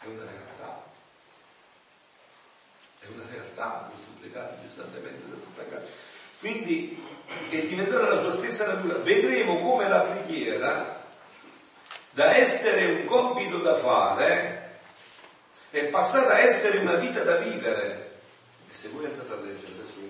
è 0.00 0.06
una 0.06 0.24
realtà. 0.24 0.84
È 3.00 3.06
una 3.06 3.24
realtà 3.30 3.90
questo 3.90 4.10
pregare 4.20 4.56
incessantemente 4.60 5.22
senza 5.22 5.50
stancare. 5.50 5.88
Quindi 6.38 7.02
è 7.48 7.66
diventata 7.66 8.14
la 8.14 8.20
sua 8.20 8.38
stessa 8.38 8.66
natura. 8.66 8.98
Vedremo 8.98 9.60
come 9.60 9.88
la 9.88 10.00
preghiera, 10.00 10.97
da 12.18 12.34
essere 12.34 12.84
un 12.84 13.04
compito 13.04 13.58
da 13.58 13.76
fare, 13.76 14.80
è 15.70 15.84
passata 15.84 16.32
a 16.32 16.40
essere 16.40 16.78
una 16.78 16.94
vita 16.94 17.22
da 17.22 17.36
vivere. 17.36 18.18
E 18.68 18.74
se 18.74 18.88
voi 18.88 19.04
andate 19.04 19.32
a 19.32 19.36
leggere 19.36 19.74
adesso 19.78 20.00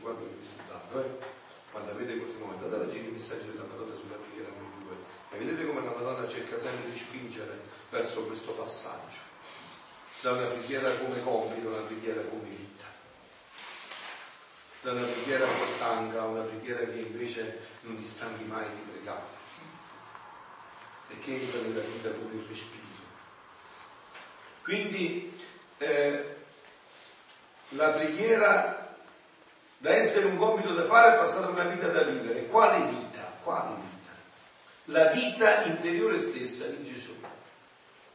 guardo 0.00 0.24
il 0.24 0.30
risultato, 0.40 0.98
eh? 0.98 1.26
quando 1.70 1.90
avete 1.90 2.16
questo 2.16 2.38
momento, 2.38 2.64
andate 2.64 2.84
a 2.84 2.86
leggere 2.86 3.08
i 3.08 3.10
messaggi 3.10 3.50
della 3.52 3.66
Madonna 3.68 3.94
sulla 4.00 4.16
preghiera 4.16 4.48
con 4.48 4.64
giù 4.72 4.88
e 5.30 5.44
vedete 5.44 5.66
come 5.66 5.84
la 5.84 5.90
Madonna 5.90 6.26
cerca 6.26 6.58
sempre 6.58 6.90
di 6.90 6.96
spingere 6.96 7.60
verso 7.90 8.24
questo 8.24 8.52
passaggio, 8.52 9.20
da 10.22 10.32
una 10.32 10.46
preghiera 10.46 10.90
come 10.90 11.22
compito 11.22 11.68
a 11.68 11.72
una 11.72 11.86
preghiera 11.86 12.22
come 12.22 12.48
vita, 12.48 12.86
da 14.80 14.92
una 14.92 15.04
preghiera 15.04 15.44
che 15.44 15.66
stanca 15.76 16.24
una 16.24 16.44
preghiera 16.44 16.80
che 16.80 16.98
invece 16.98 17.60
non 17.82 18.00
ti 18.00 18.08
stanchi 18.08 18.44
mai 18.44 18.64
di 18.64 18.90
pregare 18.90 19.36
e 21.08 21.18
che 21.18 21.34
entra 21.34 21.60
nella 21.60 21.80
vita 21.80 22.10
come 22.10 22.34
il 22.34 22.46
respiro. 22.46 22.86
Quindi 24.62 25.32
eh, 25.78 26.36
la 27.70 27.90
preghiera 27.90 28.96
da 29.78 29.94
essere 29.94 30.26
un 30.26 30.36
compito 30.36 30.74
da 30.74 30.84
fare 30.84 31.14
è 31.14 31.18
passata 31.18 31.48
una 31.48 31.64
vita 31.64 31.88
da 31.88 32.02
vivere. 32.02 32.46
Quale 32.46 32.84
vita? 32.86 33.32
Quale 33.42 33.76
vita? 33.76 34.10
La 34.86 35.06
vita 35.12 35.62
interiore 35.64 36.18
stessa 36.18 36.66
di 36.66 36.82
Gesù. 36.84 37.14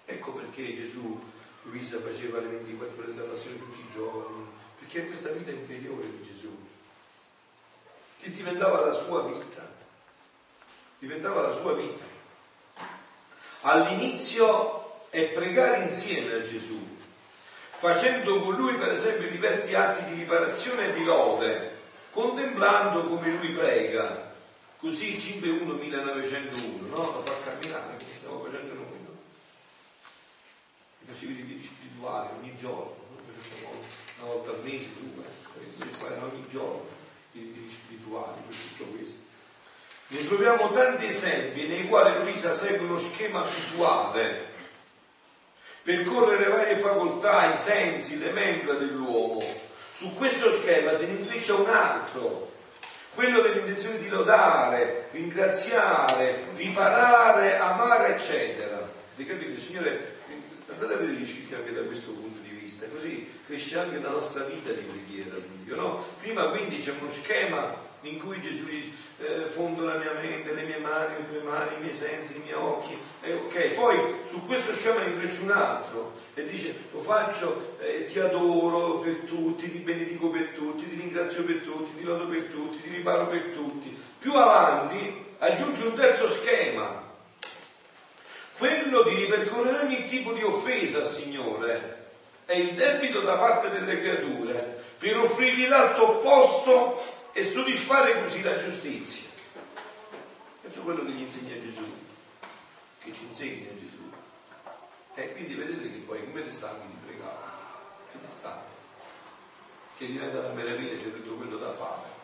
Ecco 0.06 0.32
perché 0.34 0.76
Gesù, 0.76 1.20
Luisa, 1.64 2.00
faceva 2.02 2.40
le 2.40 2.48
24 2.48 3.04
ore 3.04 3.14
della 3.14 3.30
passione 3.32 3.58
tutti 3.58 3.80
i 3.80 3.94
giorni, 3.94 4.46
perché 4.80 5.04
è 5.04 5.08
questa 5.08 5.30
vita 5.30 5.52
interiore 5.52 6.06
di 6.10 6.24
Gesù, 6.24 6.56
che 8.20 8.30
diventava 8.32 8.86
la 8.86 8.94
sua 8.94 9.24
vita, 9.24 9.72
diventava 11.00 11.42
la 11.48 11.54
sua 11.54 11.74
vita. 11.74 12.13
All'inizio 13.66 15.08
è 15.10 15.24
pregare 15.28 15.86
insieme 15.86 16.34
a 16.34 16.44
Gesù, 16.44 16.86
facendo 17.78 18.42
con 18.42 18.56
lui 18.56 18.76
per 18.76 18.92
esempio 18.92 19.30
diversi 19.30 19.74
atti 19.74 20.04
di 20.04 20.20
riparazione 20.20 20.90
e 20.90 20.94
di 20.94 21.06
lode, 21.06 21.72
contemplando 22.12 23.04
come 23.04 23.30
lui 23.30 23.52
prega. 23.52 24.32
Così 24.78 25.14
il 25.14 25.18
5.1 25.18 25.80
1901, 25.80 26.88
no? 26.90 26.96
Lo 26.96 27.24
fa 27.24 27.40
camminare, 27.50 27.96
come 27.98 28.14
stiamo 28.14 28.44
facendo 28.44 28.74
noi, 28.74 29.00
no? 29.02 29.18
I 31.00 31.06
facevi 31.06 31.34
ritiri 31.34 31.64
spirituali 31.64 32.30
ogni 32.38 32.58
giorno, 32.58 32.96
no? 33.62 33.70
una 34.20 34.34
volta 34.34 34.50
al 34.50 34.62
mese, 34.64 34.90
due, 35.00 35.24
ogni 36.22 36.46
giorno. 36.52 36.86
i 37.32 37.40
ritiri 37.40 37.70
spirituali 37.70 38.42
per 38.46 38.56
tutto 38.58 38.92
questo. 38.92 39.23
Ne 40.14 40.28
troviamo 40.28 40.70
tanti 40.70 41.08
esempi 41.08 41.66
nei 41.66 41.88
quali 41.88 42.14
Luisa 42.22 42.54
segue 42.54 42.86
uno 42.86 43.00
schema 43.00 43.40
abituale 43.40 44.52
percorrere 45.82 46.50
varie 46.50 46.78
facoltà, 46.78 47.52
i 47.52 47.58
sensi, 47.58 48.20
le 48.20 48.30
membra 48.30 48.76
dell'uomo. 48.76 49.42
Su 49.96 50.14
questo 50.14 50.52
schema 50.52 50.96
se 50.96 51.08
ne 51.08 51.14
intreccia 51.14 51.56
un 51.56 51.68
altro, 51.68 52.52
quello 53.16 53.42
dell'intenzione 53.42 53.98
di 53.98 54.08
lodare, 54.08 55.10
ringraziare, 55.14 56.44
riparare, 56.58 57.58
amare, 57.58 58.16
eccetera. 58.16 58.88
Avete 59.16 59.32
capito? 59.32 59.60
Signore, 59.60 60.18
andate 60.68 60.94
a 60.94 60.98
vedere 60.98 61.18
gli 61.18 61.26
scritti 61.28 61.56
anche 61.56 61.74
da 61.74 61.82
questo 61.82 62.12
punto 62.12 62.40
di 62.44 62.50
vista, 62.50 62.86
così 62.86 63.30
cresce 63.48 63.80
anche 63.80 64.00
la 64.00 64.10
nostra 64.10 64.44
vita 64.44 64.72
di 64.72 64.82
preghiera. 64.82 65.38
No? 65.76 66.06
Prima 66.20 66.50
quindi 66.50 66.78
c'è 66.78 66.94
uno 67.00 67.10
schema 67.10 67.76
in 68.02 68.20
cui 68.20 68.40
Gesù 68.40 68.64
dice 68.66 68.92
eh, 69.24 69.46
fondo 69.50 69.86
la 69.86 69.96
mia 69.96 70.12
mente, 70.22 70.54
le 70.54 70.64
mie 70.64 70.78
mani, 70.78 71.16
le 71.18 71.30
tue 71.30 71.42
mani, 71.42 71.76
i 71.78 71.82
miei 71.82 71.96
sensi, 71.96 72.36
i 72.36 72.42
miei 72.44 72.56
occhi, 72.56 72.98
eh, 73.22 73.34
ok, 73.34 73.74
poi 73.74 73.98
su 74.26 74.46
questo 74.46 74.74
schema 74.74 75.02
ne 75.02 75.12
intreccio 75.12 75.44
un 75.44 75.52
altro 75.52 76.14
e 76.34 76.46
dice 76.46 76.76
lo 76.92 77.00
faccio, 77.00 77.76
eh, 77.80 78.06
ti 78.06 78.20
adoro 78.20 79.00
per 79.00 79.16
tutti, 79.26 79.72
ti 79.72 79.78
benedico 79.80 80.28
per 80.28 80.50
tutti, 80.56 80.88
ti 80.90 80.96
ringrazio 80.96 81.44
per 81.44 81.58
tutti, 81.58 82.00
ti 82.00 82.04
lodo 82.04 82.26
per 82.26 82.44
tutti, 82.44 82.82
ti 82.82 82.90
riparo 82.90 83.28
per 83.28 83.42
tutti. 83.54 83.98
Più 84.20 84.34
avanti 84.34 85.26
aggiunge 85.40 85.84
un 85.84 85.94
terzo 85.94 86.30
schema, 86.30 87.02
quello 88.58 89.04
di 89.04 89.16
ripercorrere 89.16 89.86
ogni 89.86 90.06
tipo 90.06 90.34
di 90.34 90.44
offesa 90.44 91.00
al 91.00 91.06
Signore 91.06 92.02
è 92.46 92.56
il 92.56 92.74
debito 92.74 93.22
da 93.22 93.36
parte 93.36 93.70
delle 93.70 94.00
creature 94.00 94.84
per 94.98 95.18
offrirgli 95.18 95.68
l'alto 95.68 96.18
opposto 96.18 97.22
e 97.34 97.44
soddisfare 97.44 98.22
così 98.22 98.42
la 98.44 98.58
giustizia. 98.58 99.28
Questo 100.62 100.80
è 100.80 100.84
quello 100.84 101.04
che 101.04 101.12
gli 101.12 101.22
insegna 101.22 101.60
Gesù, 101.60 101.84
che 103.00 103.12
ci 103.12 103.26
insegna 103.26 103.70
Gesù. 103.80 104.12
E 105.16 105.34
quindi 105.34 105.56
vedete 105.56 105.92
che 105.92 105.98
poi 106.06 106.24
come 106.26 106.44
ti 106.44 106.52
stanchi 106.52 106.88
di 106.88 106.98
pregare? 107.06 107.52
Che 108.12 108.18
ti 108.20 108.28
stanchi? 108.28 108.74
Che 109.98 110.06
diventa 110.06 110.40
una 110.40 110.54
meraviglia 110.54 110.94
di 110.94 111.04
tutto 111.04 111.34
quello 111.34 111.58
da 111.58 111.74
fare. 111.74 112.22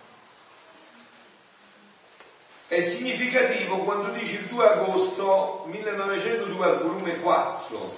È 2.67 2.79
significativo 2.81 3.77
quando 3.79 4.11
dice 4.11 4.35
il 4.35 4.45
2 4.45 4.67
agosto 4.67 5.65
1902 5.69 6.65
al 6.65 6.81
volume 6.83 7.19
4, 7.19 7.97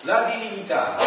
la 0.00 0.24
divinità 0.24 0.98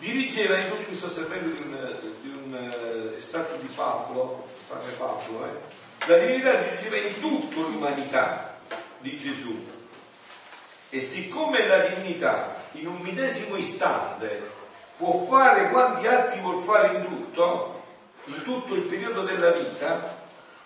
dirigeva, 0.00 0.56
in 0.56 0.84
qui 0.86 0.96
sto 0.96 1.10
servendo 1.10 1.54
di 1.54 1.68
un, 1.68 1.96
di 2.22 2.28
un 2.28 2.39
uh, 2.52 3.16
estratto 3.16 3.56
di 3.56 3.68
Pablo, 3.74 4.46
padre 4.68 4.92
Pablo, 4.92 5.44
eh? 5.44 6.06
la 6.06 6.18
divinità 6.18 6.52
dirigeva 6.54 6.96
in 6.96 7.20
tutto 7.20 7.60
l'umanità 7.60 8.58
di 8.98 9.16
Gesù. 9.18 9.78
E 10.90 11.00
siccome 11.00 11.66
la 11.66 11.78
divinità 11.80 12.64
in 12.72 12.88
un 12.88 12.98
medesimo 12.98 13.56
istante 13.56 14.58
può 14.96 15.24
fare 15.28 15.70
quanti 15.70 16.06
atti 16.06 16.40
vuol 16.40 16.62
fare 16.62 16.96
in 16.96 17.04
tutto, 17.04 17.82
in 18.24 18.42
tutto 18.42 18.74
il 18.74 18.82
periodo 18.82 19.22
della 19.22 19.50
vita, 19.50 20.18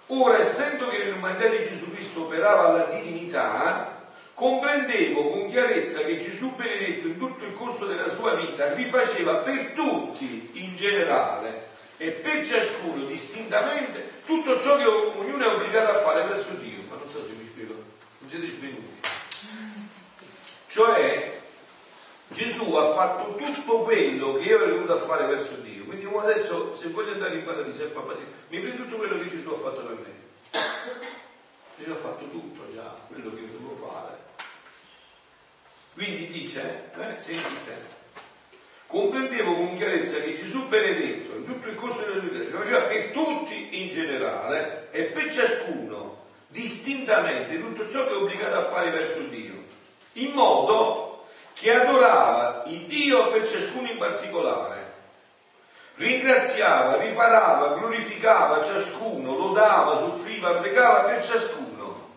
ora 0.07 0.39
essendo 0.39 0.89
che 0.89 0.99
nell'umanità 0.99 1.49
di 1.49 1.69
Gesù 1.69 1.93
Cristo 1.93 2.23
operava 2.23 2.73
la 2.73 2.85
divinità, 2.85 4.03
comprendevo 4.35 5.31
con 5.31 5.49
chiarezza 5.49 6.01
che 6.01 6.21
Gesù 6.21 6.55
benedetto 6.57 7.07
in 7.07 7.19
tutto 7.19 7.45
il 7.45 7.55
corso 7.55 7.87
della 7.87 8.11
sua 8.11 8.35
vita 8.35 8.73
rifaceva 8.75 9.35
per 9.37 9.73
tutti 9.73 10.51
in 10.55 10.75
generale 10.77 11.73
e 12.05 12.11
per 12.11 12.47
ciascuno 12.47 13.07
distintamente 13.07 14.21
tutto 14.27 14.61
ciò 14.61 14.77
che 14.77 14.85
ognuno 14.85 15.43
è 15.43 15.55
obbligato 15.55 15.93
a 15.93 16.03
fare 16.03 16.23
verso 16.25 16.51
Dio. 16.55 16.83
Ma 16.91 16.97
non 16.97 17.09
so 17.09 17.25
se 17.25 17.33
mi 17.33 17.49
spiego, 17.51 17.75
non 18.19 18.29
siete 18.29 18.49
svenuti. 18.49 19.01
Cioè 20.69 21.41
Gesù 22.29 22.75
ha 22.75 22.93
fatto 22.93 23.35
tutto 23.37 23.83
quello 23.85 24.35
che 24.35 24.45
io 24.45 24.57
ero 24.57 24.67
venuto 24.67 24.93
a 24.93 25.01
fare 25.01 25.27
verso 25.27 25.55
Dio. 25.63 25.85
Quindi 25.85 26.05
adesso 26.05 26.77
se 26.77 26.89
voglio 26.89 27.13
andare 27.13 27.37
in 27.37 27.45
paradiso 27.45 27.85
e 27.85 27.87
fa 27.87 28.01
così, 28.01 28.25
mi 28.49 28.61
prendo 28.61 28.83
tutto 28.83 28.97
quello 28.97 29.19
che 29.21 29.27
Gesù 29.27 29.49
ha 29.49 29.59
fatto 29.59 29.81
per 29.81 29.97
me. 29.97 30.61
Gesù 31.79 31.91
ha 31.91 31.97
fatto 31.97 32.29
tutto 32.29 32.71
già, 32.75 32.95
quello 33.09 33.35
che 33.35 33.47
dovevo 33.47 33.89
fare. 33.89 34.19
Quindi 35.95 36.27
dice, 36.27 36.91
eh, 36.99 37.19
sentite, 37.19 37.94
comprendevo 38.95 39.55
con 39.55 39.77
chiarezza 39.77 40.21
che 40.21 40.37
Gesù 40.37 40.69
benedetto 40.69 41.35
in 41.35 41.45
tutto 41.45 41.69
il 41.69 41.75
corso 41.75 42.05
della 42.05 42.21
sua 42.21 42.29
vita 42.29 42.59
faceva 42.59 42.81
per 42.83 43.11
tutti 43.11 43.83
in 43.83 43.89
generale 43.89 44.89
e 44.93 45.03
per 45.07 45.35
ciascuno 45.35 46.23
distintamente 46.47 47.59
tutto 47.59 47.89
ciò 47.89 48.07
che 48.07 48.13
è 48.13 48.17
obbligato 48.17 48.57
a 48.57 48.65
fare 48.67 48.91
verso 48.91 49.19
Dio, 49.23 49.65
in 50.13 50.31
modo 50.31 51.25
che 51.55 51.73
adorava 51.73 52.63
il 52.67 52.83
Dio 52.83 53.33
per 53.33 53.49
ciascuno 53.49 53.91
in 53.91 53.99
particolare, 53.99 54.93
ringraziava, 55.97 56.97
riparava, 56.99 57.77
glorificava 57.77 58.63
ciascuno, 58.63 59.37
lodava, 59.37 59.97
soffriva, 59.97 60.59
pregava 60.59 61.01
per 61.09 61.25
ciascuno. 61.25 62.13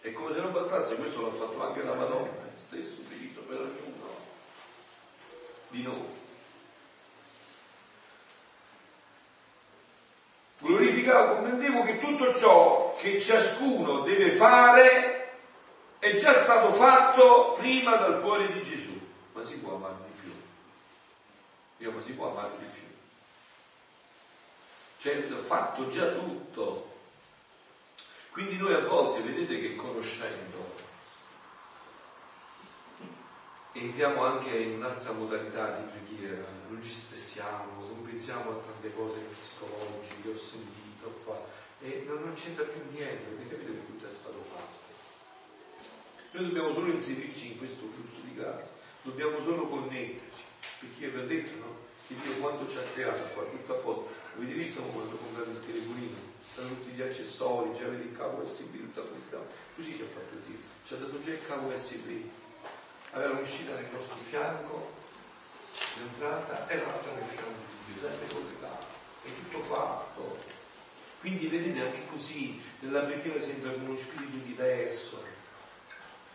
E 0.00 0.12
come 0.12 0.32
se 0.32 0.40
non 0.40 0.52
bastasse, 0.52 0.94
questo 0.94 1.20
l'ha 1.20 1.28
fatto 1.28 1.62
anche 1.62 1.82
la 1.82 1.92
Madonna 1.92 2.44
stesso 2.56 2.94
utilizzo 3.00 3.40
per 3.40 3.58
ognuno 3.58 3.86
di 5.68 5.82
noi. 5.82 6.14
Glorificavo, 10.58 11.34
comprendevo 11.34 11.82
che 11.82 11.98
tutto 11.98 12.34
ciò 12.34 12.96
che 12.98 13.20
ciascuno 13.20 14.00
deve 14.00 14.30
fare 14.30 15.34
è 15.98 16.16
già 16.16 16.34
stato 16.34 16.72
fatto 16.72 17.52
prima 17.58 17.96
dal 17.96 18.20
cuore 18.20 18.52
di 18.52 18.62
Gesù. 18.62 18.98
Ma 19.32 19.44
si 19.44 19.58
può 19.58 19.74
amare 19.74 19.96
di 20.06 20.20
più? 20.20 20.32
Dio, 21.76 21.92
ma 21.92 22.02
si 22.02 22.12
può 22.12 22.30
amare 22.30 22.52
di 22.58 22.66
più? 22.72 22.82
Cioè, 24.98 25.32
ho 25.32 25.42
fatto 25.42 25.88
già 25.88 26.06
tutto. 26.06 26.94
Quindi 28.30 28.56
noi 28.56 28.74
a 28.74 28.80
volte 28.80 29.20
vedete 29.20 29.60
che 29.60 29.74
conoscendo 29.74 30.55
entriamo 33.78 34.24
anche 34.24 34.56
in 34.56 34.76
un'altra 34.76 35.12
modalità 35.12 35.78
di 35.78 35.90
preghiera, 35.90 36.46
non 36.68 36.80
ci 36.80 36.90
stressiamo, 36.90 37.78
non 37.78 38.04
pensiamo 38.04 38.50
a 38.50 38.54
tante 38.54 38.94
cose 38.94 39.18
psicologiche, 39.18 40.30
ho 40.30 40.36
sentito, 40.36 41.06
ho 41.06 41.10
fatto, 41.10 41.48
e 41.80 42.04
non, 42.06 42.32
c'entra 42.34 42.64
più 42.64 42.80
niente, 42.92 43.26
avete 43.26 43.48
capito 43.50 43.72
che 43.72 43.86
tutto 43.86 44.06
è 44.06 44.10
stato 44.10 44.44
fatto. 44.50 44.84
Noi 46.32 46.44
dobbiamo 46.46 46.72
solo 46.72 46.90
inserirci 46.90 47.52
in 47.52 47.58
questo 47.58 47.86
flusso 47.90 48.22
di 48.24 48.34
grazia, 48.34 48.72
dobbiamo 49.02 49.40
solo 49.40 49.66
connetterci, 49.66 50.42
perché 50.80 51.08
vi 51.08 51.18
ho 51.18 51.26
detto, 51.26 51.56
no? 51.58 51.84
Che 52.06 52.14
Dio 52.22 52.36
quando 52.36 52.68
ci 52.68 52.78
ha 52.78 52.82
creato 52.94 53.22
a 53.22 53.26
fare 53.26 53.50
tutto 53.50 53.72
a 53.72 53.78
posto, 53.78 54.08
avete 54.36 54.52
visto 54.52 54.80
quando 54.80 55.16
comprate 55.16 55.50
il 55.50 55.66
telefonino, 55.66 56.16
stanno 56.50 56.68
tutti 56.68 56.90
gli 56.92 57.02
accessori, 57.02 57.76
già 57.76 57.86
avete 57.86 58.04
il 58.04 58.16
cavo 58.16 58.42
USB, 58.42 58.74
tutta 58.76 59.02
questa, 59.02 59.44
così 59.74 59.94
ci 59.94 60.02
ha 60.02 60.06
fatto 60.06 60.36
Dio, 60.46 60.58
ci 60.84 60.94
ha 60.94 60.96
dato 60.96 61.20
già 61.20 61.32
il 61.32 61.46
cavo 61.46 61.68
USB, 61.68 62.24
aveva 63.16 63.32
un'uscita 63.32 63.74
nel 63.74 63.88
nostro 63.92 64.16
fianco, 64.28 64.92
l'entrata 65.96 66.68
e 66.68 66.76
l'altra 66.76 67.12
nel 67.12 67.24
fianco 67.24 67.64
di 67.86 67.92
Dio, 67.92 68.08
sempre 68.08 68.34
collegato, 68.34 68.86
è 69.22 69.28
tutto 69.28 69.60
fatto. 69.60 70.38
Quindi 71.20 71.46
vedete 71.46 71.80
anche 71.80 72.06
così 72.10 72.60
nella 72.80 73.00
preghiera 73.00 73.40
si 73.40 73.58
con 73.60 73.80
uno 73.80 73.96
spirito 73.96 74.36
diverso, 74.44 75.24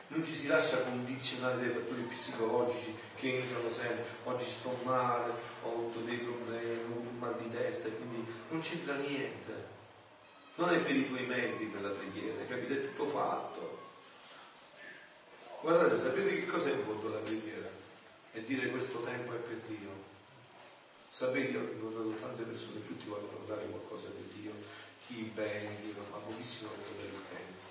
non 0.07 0.23
ci 0.25 0.33
si 0.33 0.47
lascia 0.47 0.81
condizionare 0.81 1.59
dai 1.59 1.69
fattori 1.69 2.01
psicologici 2.01 2.93
che 3.15 3.39
entrano 3.39 3.71
sempre, 3.71 4.03
oggi 4.25 4.49
sto 4.49 4.77
male, 4.83 5.31
ho 5.63 5.71
avuto 5.71 5.99
dei 5.99 6.17
problemi, 6.17 6.81
ho 6.81 6.97
un 6.97 7.17
mal 7.17 7.37
di 7.37 7.49
testa, 7.49 7.87
quindi 7.89 8.25
non 8.49 8.59
c'entra 8.59 8.95
niente. 8.95 9.69
Non 10.55 10.73
è 10.73 10.79
per 10.79 10.95
i 10.95 11.07
tuoi 11.07 11.25
membri 11.25 11.71
quella 11.71 11.89
preghiera, 11.89 12.43
capite? 12.45 12.73
È 12.73 12.87
tutto 12.87 13.05
fatto. 13.05 13.80
Guardate, 15.61 15.95
sapete 15.95 16.39
che 16.39 16.45
cosa 16.47 16.69
è 16.69 16.73
in 16.73 16.83
fondo 16.83 17.09
la 17.09 17.19
preghiera? 17.19 17.69
È 18.31 18.39
dire 18.39 18.71
questo 18.71 19.03
tempo 19.03 19.31
è 19.35 19.37
per 19.37 19.61
Dio. 19.69 19.93
Sapete, 21.07 21.55
ho 21.55 21.61
incontrato 21.61 22.09
tante 22.17 22.41
persone, 22.49 22.87
tutti 22.87 23.05
vogliono 23.05 23.45
dare 23.45 23.69
qualcosa 23.69 24.09
per 24.09 24.25
Dio, 24.33 24.53
chi 25.05 25.21
bene, 25.35 25.77
ma 26.09 26.17
pochissimo 26.17 26.71
vogliono 26.73 26.97
dare 26.97 27.13
il 27.13 27.21
tempo. 27.29 27.61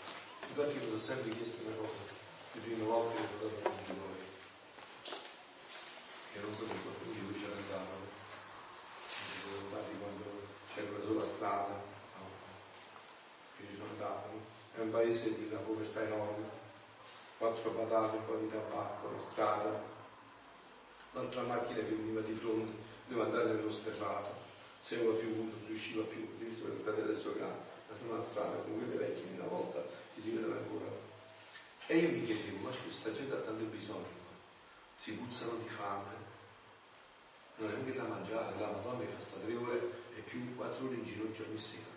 Infatti 0.46 0.86
io 0.86 0.94
ho 0.94 1.00
sempre 1.00 1.34
chiesto 1.34 1.66
una 1.66 1.76
cosa, 1.82 2.14
le 2.52 2.60
prime 2.60 2.84
volte 2.84 3.14
che 3.16 3.44
ho 3.44 3.50
dato 3.58 3.66
a 3.66 3.94
voi, 3.98 4.22
che 6.30 6.38
non 6.46 6.54
so 6.54 6.66
se 6.70 6.82
qualcuno 6.86 7.10
di 7.10 7.20
voi 7.26 7.42
c'era 7.42 7.56
andato, 7.58 7.94
andati 9.66 9.90
quando 9.98 10.24
c'era 10.72 10.90
una 10.94 11.02
sola 11.02 11.20
strada, 11.26 11.74
no? 11.74 12.26
che 13.58 13.66
ci 13.66 13.74
sono 13.74 13.90
andato, 13.90 14.30
è 14.76 14.78
un 14.78 14.90
paese 14.92 15.34
di 15.34 15.48
una 15.50 15.58
povertà 15.58 16.06
enorme 16.06 16.59
quattro 17.40 17.70
patate, 17.70 18.16
un 18.18 18.26
po' 18.26 18.36
di 18.36 18.50
tabacco, 18.50 19.12
la 19.12 19.18
strada, 19.18 19.82
un'altra 21.12 21.40
macchina 21.40 21.78
che 21.78 21.96
veniva 21.96 22.20
di 22.20 22.34
fronte, 22.34 22.76
doveva 23.08 23.24
andare 23.24 23.54
nello 23.54 23.72
sterrato. 23.72 24.34
seguiva 24.82 25.14
più, 25.14 25.34
non 25.34 25.58
si 25.64 25.72
usciva 25.72 26.04
più, 26.04 26.36
visto 26.36 26.70
che 26.70 26.76
state 26.78 27.00
adesso 27.00 27.32
grandi, 27.34 27.64
la 27.88 28.12
una 28.12 28.20
strada 28.20 28.56
con 28.56 28.76
quelle 28.76 28.94
vecchie 28.94 29.38
una 29.38 29.48
volta 29.48 29.82
ci 30.14 30.20
si 30.20 30.30
vedeva 30.32 30.56
ancora. 30.56 30.84
E 31.86 31.96
io 31.96 32.10
mi 32.10 32.22
chiedevo, 32.24 32.58
ma 32.58 32.72
scusa, 32.72 32.98
sta 32.98 33.10
gente 33.10 33.34
ha 33.34 33.38
tanto 33.38 33.64
bisogno, 33.64 34.20
si 34.96 35.14
puzzano 35.14 35.56
di 35.62 35.68
fame, 35.68 36.12
non 37.56 37.70
è 37.70 37.74
anche 37.74 37.94
da 37.94 38.02
mangiare, 38.02 38.58
la 38.58 38.70
Madonna 38.70 38.98
mi 38.98 39.06
fa 39.06 39.22
sta 39.22 39.38
tre 39.42 39.56
ore 39.56 39.90
e 40.14 40.20
più 40.20 40.54
quattro 40.56 40.84
ore 40.84 40.96
in 40.96 41.04
ginocchio 41.04 41.44
ogni 41.46 41.56
sera. 41.56 41.88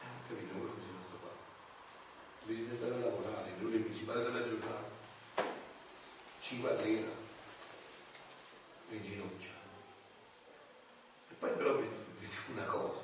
Eh, 0.00 0.28
capito 0.28 0.52
come 0.52 0.70
funziona 0.70 0.98
sto 1.08 1.16
qua. 1.20 1.30
Bisogna 2.44 2.88
l'ora 2.88 3.03
principale 3.94 4.24
della 4.24 4.42
giornata, 4.42 4.90
5 6.40 6.68
a 6.68 6.76
sera, 6.76 7.10
in 8.88 9.00
ginocchio. 9.00 9.50
E 11.30 11.34
poi 11.38 11.50
però 11.52 11.76
vi 11.76 11.88
dico 12.18 12.50
una 12.50 12.64
cosa, 12.64 13.00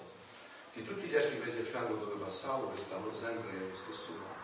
che 0.72 0.82
tutti 0.82 1.06
gli 1.06 1.14
altri 1.14 1.36
paesi 1.36 1.60
a 1.60 1.62
fianco 1.62 1.94
dove 1.94 2.24
passavo 2.24 2.72
restavano 2.72 3.14
sempre 3.14 3.56
allo 3.56 3.76
stesso 3.76 4.10
modo. 4.14 4.38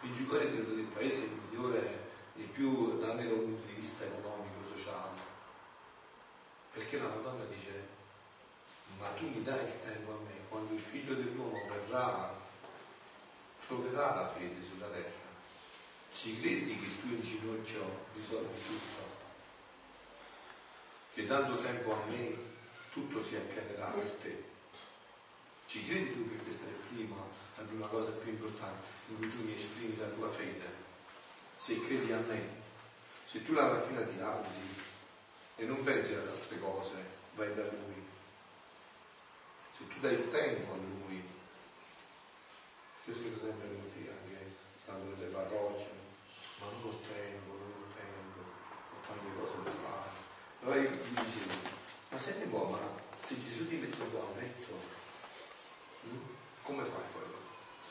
Il 0.00 0.14
giocare 0.14 0.50
del 0.50 0.88
paese 0.90 1.28
migliore 1.28 2.08
e 2.34 2.44
più 2.44 2.98
anche 3.04 3.28
da 3.28 3.34
un 3.34 3.44
punto 3.44 3.66
di 3.66 3.74
vista 3.74 4.04
economico, 4.04 4.74
sociale. 4.74 5.18
Perché 6.72 6.96
la 6.96 7.08
Madonna 7.08 7.44
dice, 7.44 7.88
ma 8.98 9.06
tu 9.08 9.28
mi 9.28 9.42
dai 9.42 9.66
il 9.66 9.82
tempo 9.82 10.12
a 10.12 10.16
me, 10.24 10.32
quando 10.48 10.72
il 10.72 10.80
figlio 10.80 11.12
dell'uomo 11.12 11.60
verrà, 11.68 12.34
troverà 13.66 14.14
la 14.14 14.28
fede 14.28 14.64
sulla 14.64 14.86
terra. 14.86 15.19
Ci 16.12 16.40
credi 16.40 16.78
che 16.78 17.00
tu 17.00 17.08
in 17.08 17.22
ginocchio 17.22 18.06
risolvi 18.14 18.60
tutto? 18.66 19.18
Che 21.14 21.24
dando 21.24 21.54
tempo 21.54 21.92
a 21.92 22.04
me 22.06 22.36
tutto 22.92 23.22
si 23.22 23.36
appianerà 23.36 23.86
per 23.86 24.10
te. 24.20 24.44
Ci 25.66 25.86
credi 25.86 26.12
tu 26.12 26.28
che 26.28 26.42
questa 26.42 26.66
è 26.66 26.72
prima, 26.92 27.16
la 27.56 27.62
prima 27.62 27.86
cosa 27.86 28.10
più 28.10 28.32
importante 28.32 28.86
in 29.08 29.16
cui 29.16 29.30
tu 29.30 29.44
mi 29.44 29.54
esprimi 29.54 29.96
la 29.96 30.08
tua 30.08 30.28
fede? 30.28 30.66
Se 31.56 31.80
credi 31.80 32.10
a 32.12 32.18
me, 32.18 32.42
se 33.24 33.44
tu 33.44 33.52
la 33.52 33.70
mattina 33.70 34.02
ti 34.02 34.18
alzi 34.18 34.60
e 35.56 35.64
non 35.64 35.82
pensi 35.84 36.12
ad 36.14 36.26
altre 36.26 36.58
cose, 36.58 36.96
vai 37.34 37.54
da 37.54 37.62
lui. 37.62 38.02
Se 39.76 39.86
tu 39.86 40.00
dai 40.00 40.14
il 40.14 40.30
tempo 40.30 40.72
a 40.72 40.76
lui, 40.76 41.22
io 43.04 43.14
sono 43.14 43.38
sempre 43.38 43.68
venuti 43.68 44.08
anche 44.08 44.56
stando 44.74 45.14
nelle 45.14 45.30
parrocchie, 45.30 45.89
ma 46.60 46.66
non 46.68 46.92
ho 46.92 47.00
tempo, 47.08 47.50
non 47.56 47.72
ho 47.72 47.88
tempo, 47.96 48.38
ho 48.44 49.00
tante 49.00 49.28
cose 49.38 49.62
da 49.64 49.72
fare. 49.80 50.10
Allora 50.60 50.76
io 50.80 50.90
gli 50.90 51.20
dicevo, 51.20 51.54
ma 52.10 52.18
senti 52.18 52.42
un 52.44 52.50
po', 52.50 52.64
ma 52.68 52.78
se 53.18 53.34
Gesù 53.40 53.66
ti 53.66 53.76
mette 53.76 53.96
un 54.00 54.10
po' 54.10 54.26
a 54.28 54.38
letto, 54.38 54.72
hm? 56.02 56.18
come 56.62 56.84
fai 56.84 57.08
quello? 57.12 57.38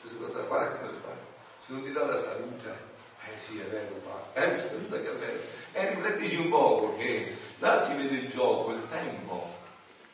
Se 0.02 0.32
da 0.32 0.44
fare, 0.44 0.78
come 0.78 0.92
fai? 1.02 1.18
Se 1.58 1.72
non 1.72 1.82
ti 1.82 1.92
dà 1.92 2.04
la 2.04 2.16
salute, 2.16 2.88
eh 3.26 3.38
sì, 3.38 3.58
è 3.58 3.64
vero, 3.64 3.96
padre, 3.96 4.54
eh, 4.54 4.78
che 4.88 5.10
è 5.10 5.14
vero. 5.14 5.40
E 5.72 5.80
eh, 5.80 5.94
riflettici 5.94 6.36
un 6.36 6.48
poco 6.48 6.96
che 6.96 7.36
là 7.58 7.80
si 7.80 7.94
vede 7.94 8.16
il 8.16 8.30
gioco, 8.30 8.72
il 8.72 8.88
tempo, 8.88 9.58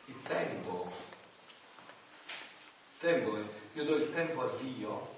il 0.05 0.21
tempo. 0.23 0.91
Il 2.99 3.07
tempo, 3.07 3.37
io 3.73 3.83
do 3.83 3.95
il 3.95 4.11
tempo 4.11 4.41
a 4.41 4.49
Dio 4.59 5.15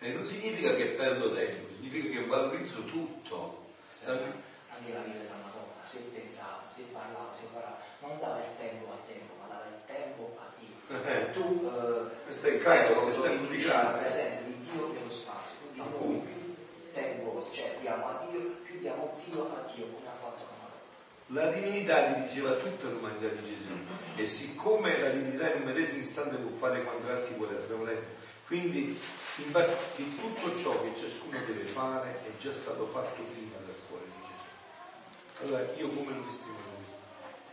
e 0.00 0.12
non 0.12 0.24
significa 0.24 0.74
che 0.74 0.96
perdo 0.96 1.32
tempo, 1.34 1.68
significa 1.74 2.08
che 2.08 2.24
valorizzo 2.24 2.84
tutto. 2.86 3.68
Anche 4.06 4.92
la 4.92 5.00
vita 5.00 5.18
della 5.18 5.36
Madonna, 5.42 5.82
se 5.82 5.98
pensava, 6.14 6.62
se 6.72 6.84
parlava, 6.90 7.28
se 7.32 7.44
parlava, 7.52 7.78
non 8.00 8.18
dava 8.18 8.38
il 8.38 8.48
tempo 8.56 8.92
al 8.92 9.06
tempo, 9.06 9.34
ma 9.40 9.46
dava 9.48 9.66
il 9.68 9.80
tempo 9.84 10.36
a 10.40 10.48
Dio. 10.56 10.78
Eh. 11.04 11.32
Tu, 11.32 11.68
eh, 11.68 12.24
questo 12.24 12.46
è 12.46 12.50
il 12.52 12.62
carico. 12.62 13.08
La 13.10 13.98
presenza 14.00 14.40
di 14.42 14.58
Dio 14.60 14.92
nello 14.92 15.10
spazio, 15.10 15.56
quindi 15.60 15.80
noi 15.90 16.20
più 16.24 16.54
tempo 16.92 17.48
cioè, 17.52 17.76
diamo 17.80 18.06
a 18.06 18.26
Dio, 18.30 18.40
più 18.64 18.78
diamo 18.78 19.12
Dio 19.26 19.42
a 19.52 19.70
Dio, 19.74 19.86
come 19.86 20.06
ha 20.06 20.16
fatto 20.16 20.46
la 20.48 20.56
Madonna. 20.64 21.44
La 21.44 21.52
divinità 21.52 22.08
gli 22.08 22.22
diceva 22.22 22.54
tutto 22.54 22.86
all'umanità 22.86 23.28
di 23.28 23.44
Gesù 23.44 23.68
e 24.16 24.26
siccome 24.26 24.98
la 24.98 25.10
divinità 25.10 25.52
in 25.52 25.60
un 25.60 25.66
medesimo 25.66 26.00
istante 26.00 26.36
può 26.36 26.50
fare 26.50 26.82
quanto 26.82 27.10
altri 27.10 27.34
vuole, 27.34 27.56
abbiamo 27.56 27.84
letto, 27.84 28.08
quindi 28.46 28.98
infatti 29.36 30.16
tutto 30.16 30.56
ciò 30.56 30.82
che 30.82 30.94
ciascuno 30.96 31.38
deve 31.46 31.64
fare 31.64 32.20
è 32.24 32.36
già 32.38 32.52
stato 32.52 32.86
fatto 32.86 33.22
prima 33.22 33.56
dal 33.64 33.76
cuore 33.88 34.04
di 34.04 34.20
Gesù. 34.26 35.44
Allora 35.44 35.72
io 35.74 35.88
come 35.88 36.16
lo 36.16 36.22
testimonio? 36.28 36.98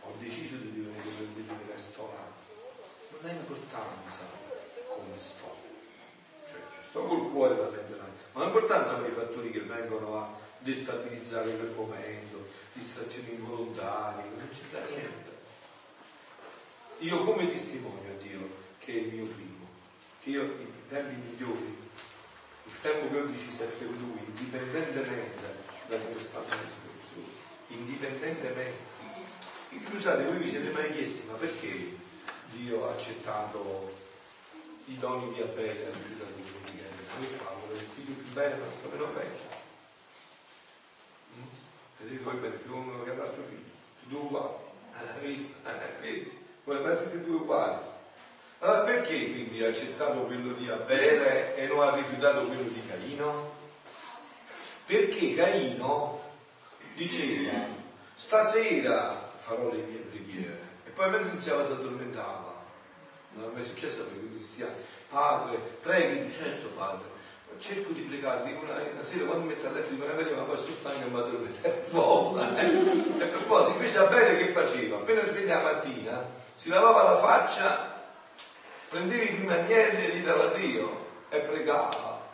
Ho 0.02 0.14
deciso 0.18 0.56
di 0.56 0.68
vivere 0.68 1.00
come 1.02 1.44
un 1.48 1.70
restaurato. 1.72 2.40
Non 3.20 3.30
ha 3.30 3.34
importanza 3.34 4.24
come 4.88 5.18
sto. 5.18 5.56
Cioè 6.46 6.60
ci 6.72 6.80
sto 6.88 7.02
col 7.02 7.30
cuore 7.30 7.56
da 7.56 7.64
prendere, 7.64 8.02
ma 8.32 8.44
l'importanza 8.44 8.94
hanno 8.94 9.06
i 9.06 9.12
fattori 9.12 9.50
che 9.50 9.60
vengono 9.60 10.18
a 10.18 10.36
destabilizzare 10.58 11.56
quel 11.56 11.72
momento, 11.74 12.46
distrazioni 12.72 13.30
involontarie, 13.30 14.24
non 14.36 14.48
c'entra 14.50 14.84
niente. 14.86 15.36
Io 17.00 17.24
come 17.24 17.50
testimonio 17.50 18.10
a 18.10 18.22
Dio 18.22 18.48
che 18.78 18.92
è 18.92 18.96
il 18.96 19.14
mio 19.14 19.26
primo, 19.26 19.66
che 20.20 20.30
io 20.30 20.56
tempi 20.88 21.14
migliori, 21.14 21.76
il 22.64 22.80
tempo 22.80 23.12
che 23.12 23.18
deciso 23.26 23.62
è 23.62 23.66
per 23.66 23.90
Lui, 23.98 24.20
indipendentemente 24.24 25.66
da 25.88 25.98
come 25.98 26.22
sta 26.22 26.38
la 26.38 26.44
situazione, 26.46 27.28
indipendentemente. 27.68 28.96
Scusate, 29.86 30.24
voi 30.24 30.38
vi 30.38 30.48
siete 30.48 30.70
mai 30.70 30.90
chiesti, 30.92 31.26
ma 31.26 31.34
perché 31.34 31.96
Dio 32.52 32.88
ha 32.88 32.92
accettato 32.92 33.94
i 34.86 34.98
doni 34.98 35.32
di 35.34 35.42
Abele 35.42 35.86
a 35.86 35.96
più 35.96 36.16
da 36.16 36.24
lui? 36.24 36.46
Come 37.14 37.74
il 37.74 37.80
figlio 37.80 38.14
più 38.14 38.32
bello, 38.32 38.64
meno 38.90 39.12
vecchio. 39.12 39.56
Vedete 41.98 42.22
poi 42.22 42.36
per 42.36 42.52
più 42.52 42.76
uno 42.76 43.02
che 43.02 43.14
l'altro 43.14 43.42
figlio, 43.42 43.64
tutti 44.00 44.08
due 44.08 44.20
uguali. 44.20 44.54
Visto? 45.20 45.68
Eh, 45.68 46.00
vedi? 46.00 46.38
Vuole 46.64 46.80
tutti 46.96 47.16
e 47.16 47.20
due 47.20 47.36
uguali. 47.36 47.96
Allora 48.60 48.80
perché 48.80 49.30
quindi 49.30 49.64
ha 49.64 49.68
accettato 49.68 50.20
quello 50.22 50.52
di 50.54 50.68
Abele 50.68 51.54
e 51.54 51.66
non 51.68 51.80
ha 51.80 51.94
rifiutato 51.94 52.40
quello 52.46 52.62
di 52.62 52.82
Caino? 52.88 53.54
Perché 54.84 55.34
Caino 55.34 56.20
diceva 56.94 57.76
stasera 58.14 59.30
farò 59.38 59.70
le 59.70 59.82
mie 59.82 59.98
preghiere 60.00 60.58
e 60.84 60.90
poi 60.90 61.08
mentre 61.10 61.30
iniziava 61.30 61.64
si 61.64 61.72
addormentava. 61.72 62.56
Non 63.34 63.50
è 63.50 63.54
mai 63.54 63.64
successo 63.64 64.02
per 64.02 64.16
i 64.24 64.30
cristiani. 64.30 64.74
Padre, 65.08 65.56
preghi, 65.80 66.30
certo 66.30 66.66
padre, 66.76 67.06
cerco 67.58 67.92
di 67.92 68.00
pregare, 68.00 68.44
dico 68.44 68.64
una, 68.64 68.74
una 68.74 69.04
sera 69.04 69.24
quando 69.24 69.44
mi 69.44 69.54
metto 69.54 69.66
a 69.66 69.70
letto 69.70 69.90
dico 69.90 70.04
una 70.04 70.14
verità, 70.14 70.36
ma 70.36 70.42
poi 70.42 70.56
sto 70.56 70.72
stanco 70.72 71.06
e 71.06 71.08
mi 71.08 71.18
addormento. 71.18 71.58
Per 71.62 71.82
forza, 71.84 72.58
eh? 72.58 72.66
E 72.66 73.24
per 73.26 73.40
forza, 73.40 73.70
invece 73.70 73.98
Abele 73.98 74.36
che 74.38 74.46
faceva? 74.52 74.96
Appena 74.96 75.24
sveglia 75.24 75.62
la 75.62 75.72
mattina, 75.72 76.26
si 76.54 76.68
lavava 76.68 77.04
la 77.04 77.18
faccia, 77.18 77.87
prendeva 78.88 79.22
i 79.22 79.34
primi 79.34 79.52
agnelli 79.52 80.04
e 80.04 80.08
li 80.08 80.22
dava 80.22 80.44
a 80.44 80.54
Dio 80.54 81.06
e 81.28 81.38
pregava. 81.38 82.26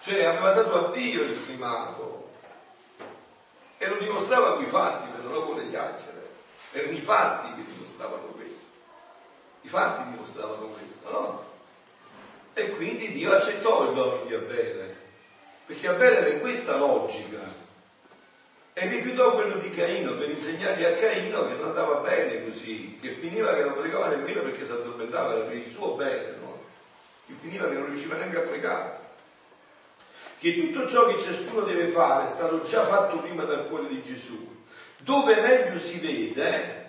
Cioè 0.00 0.24
aveva 0.24 0.52
dato 0.52 0.86
a 0.86 0.90
Dio 0.90 1.22
il 1.22 1.32
primato 1.32 2.30
e 3.78 3.86
lo 3.88 3.96
dimostrava 3.96 4.54
con 4.54 4.64
i 4.64 4.68
fatti, 4.68 5.08
per 5.08 5.20
non 5.24 5.44
con 5.44 5.56
le 5.56 5.68
chiacchiere. 5.68 6.28
Erano 6.72 6.92
i 6.92 7.00
fatti 7.00 7.54
che 7.54 7.70
dimostravano 7.70 8.26
questo. 8.34 8.64
I 9.62 9.68
fatti 9.68 10.10
dimostravano 10.10 10.66
questo, 10.66 11.10
no? 11.10 11.44
E 12.54 12.70
quindi 12.70 13.12
Dio 13.12 13.34
accettò 13.34 13.88
il 13.88 13.94
dono 13.94 14.24
di 14.24 14.34
Abele, 14.34 14.96
perché 15.66 15.88
Abele 15.88 16.16
era 16.18 16.28
in 16.28 16.40
questa 16.40 16.76
logica 16.76 17.64
e 18.78 18.88
rifiutò 18.88 19.32
quello 19.32 19.56
di 19.56 19.70
Caino 19.70 20.16
per 20.16 20.28
insegnargli 20.28 20.84
a 20.84 20.92
Caino 20.92 21.48
che 21.48 21.54
non 21.54 21.68
andava 21.68 21.94
bene 22.00 22.44
così, 22.44 22.98
che 23.00 23.08
finiva 23.08 23.54
che 23.54 23.62
non 23.62 23.72
pregava 23.72 24.08
nemmeno 24.08 24.42
perché 24.42 24.66
si 24.66 24.70
addormentava, 24.70 25.32
era 25.32 25.44
per 25.44 25.56
il 25.56 25.70
suo 25.70 25.94
bene, 25.94 26.36
no? 26.38 26.62
che 27.26 27.32
finiva 27.32 27.68
che 27.68 27.74
non 27.74 27.86
riusciva 27.86 28.16
neanche 28.16 28.36
a 28.36 28.40
pregare. 28.40 28.98
Che 30.38 30.54
tutto 30.54 30.86
ciò 30.86 31.06
che 31.06 31.18
ciascuno 31.18 31.62
deve 31.62 31.86
fare 31.86 32.26
è 32.26 32.28
stato 32.28 32.64
già 32.64 32.84
fatto 32.84 33.20
prima 33.20 33.44
dal 33.44 33.66
cuore 33.66 33.88
di 33.88 34.02
Gesù. 34.02 34.46
Dove 34.98 35.40
meglio 35.40 35.78
si 35.78 35.98
vede 35.98 36.84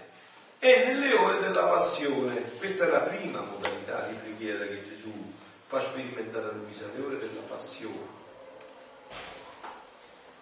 è 0.59 0.87
nelle 0.87 1.13
ore 1.13 1.39
della 1.39 1.67
passione. 1.67 2.51
Questa 2.57 2.85
è 2.85 2.89
la 2.89 2.99
prima 2.99 3.39
modalità 3.39 4.07
di 4.09 4.15
preghiera 4.15 4.65
che 4.65 4.81
Gesù 4.81 5.31
fa 5.65 5.79
sperimentare 5.79 6.47
a 6.47 6.51
Luisa 6.51 6.89
le 6.93 7.05
ore 7.05 7.17
della 7.17 7.43
passione, 7.47 7.95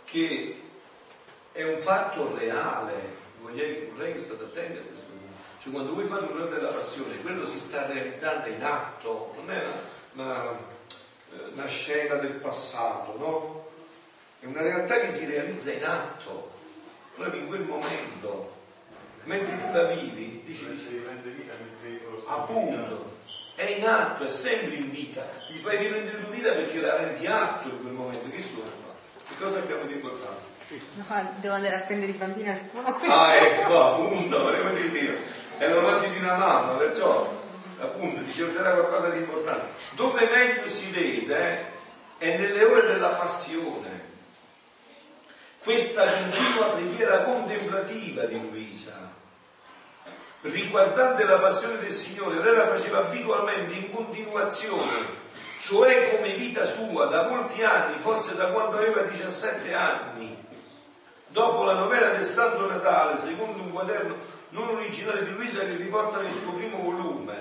che 0.05 0.64
è 1.55 1.63
un 1.63 1.79
fatto 1.79 2.35
reale, 2.35 3.15
vorrei, 3.39 3.89
vorrei 3.93 4.11
che 4.11 4.19
state 4.19 4.43
attenti 4.43 4.77
a 4.77 4.81
questo 4.81 5.05
punto. 5.07 5.37
Cioè 5.57 5.71
quando 5.71 5.93
voi 5.93 6.05
fate 6.05 6.33
un'ora 6.33 6.53
della 6.53 6.67
passione, 6.67 7.21
quello 7.21 7.47
si 7.47 7.57
sta 7.57 7.85
realizzando 7.85 8.49
in 8.49 8.61
atto, 8.61 9.33
non 9.37 9.49
è 9.49 9.63
una, 10.15 10.33
una, 10.41 10.59
una 11.53 11.67
scena 11.67 12.15
del 12.15 12.33
passato, 12.33 13.15
no? 13.17 13.69
È 14.41 14.45
una 14.47 14.63
realtà 14.63 14.99
che 14.99 15.11
si 15.11 15.23
realizza 15.25 15.71
in 15.71 15.85
atto, 15.85 16.51
proprio 17.15 17.39
in 17.39 17.47
quel 17.47 17.61
momento. 17.61 18.53
mentre 19.23 19.57
tu 19.57 19.71
la 19.71 19.83
vivi, 19.83 20.43
dici, 20.45 20.67
dici 20.67 21.03
appunto, 22.27 23.13
è 23.55 23.63
in 23.63 23.87
atto, 23.87 24.25
è 24.25 24.29
sempre 24.29 24.75
in 24.75 24.89
vita, 24.91 25.25
gli 25.49 25.59
fai 25.59 25.77
riprendere 25.77 26.21
tua 26.21 26.33
vita 26.33 26.51
perché 26.51 26.81
la 26.81 26.97
rendi 26.97 27.25
atto 27.27 27.69
in 27.69 27.79
quel 27.79 27.93
momento, 27.93 28.29
che 28.29 28.39
sono? 28.39 28.83
Che 29.29 29.35
cosa 29.39 29.59
abbiamo 29.59 29.83
di 29.83 29.93
importante? 29.93 30.54
No, 30.67 31.33
devo 31.35 31.53
andare 31.53 31.75
a 31.75 31.79
prendere 31.81 32.11
i 32.11 32.15
bambini 32.15 32.49
a 32.49 32.57
scuola. 32.57 32.97
Ah, 33.07 33.35
ecco, 33.35 33.83
appunto, 33.83 34.41
volevo 34.41 34.69
dire, 34.69 35.15
è 35.57 35.67
l'orologio 35.67 36.07
di 36.07 36.17
una 36.17 36.35
mamma, 36.35 36.71
perciò, 36.73 37.31
appunto, 37.79 38.21
dicevo 38.21 38.51
c'era 38.51 38.71
qualcosa 38.71 39.09
di 39.09 39.19
importante. 39.19 39.67
Dove 39.91 40.27
meglio 40.27 40.67
si 40.67 40.89
vede 40.89 41.73
è 42.17 42.37
nelle 42.37 42.63
ore 42.63 42.87
della 42.87 43.09
passione. 43.09 44.13
Questa 45.59 46.03
continua 46.03 46.69
preghiera 46.69 47.19
contemplativa 47.19 48.23
di 48.25 48.39
Luisa, 48.39 49.11
riguardante 50.41 51.23
la 51.25 51.37
passione 51.37 51.79
del 51.79 51.91
Signore, 51.91 52.39
lei 52.43 52.55
la 52.55 52.67
faceva 52.67 52.99
abitualmente 52.99 53.73
in 53.73 53.91
continuazione, 53.91 55.23
cioè 55.59 56.15
come 56.15 56.33
vita 56.33 56.65
sua 56.65 57.05
da 57.05 57.27
molti 57.27 57.63
anni, 57.63 57.97
forse 57.97 58.35
da 58.35 58.47
quando 58.47 58.77
aveva 58.77 59.01
17 59.01 59.73
anni. 59.73 60.34
Dopo 61.35 61.63
la 61.63 61.73
novella 61.73 62.11
del 62.11 62.23
Santo 62.23 62.65
Natale, 62.65 63.19
secondo 63.19 63.61
un 63.61 63.73
quaderno 63.73 64.15
non 64.51 64.69
originale 64.69 65.25
di 65.25 65.31
Luisa 65.31 65.59
che 65.59 65.75
riporta 65.75 66.21
nel 66.21 66.31
suo 66.31 66.53
primo 66.53 66.77
volume, 66.77 67.35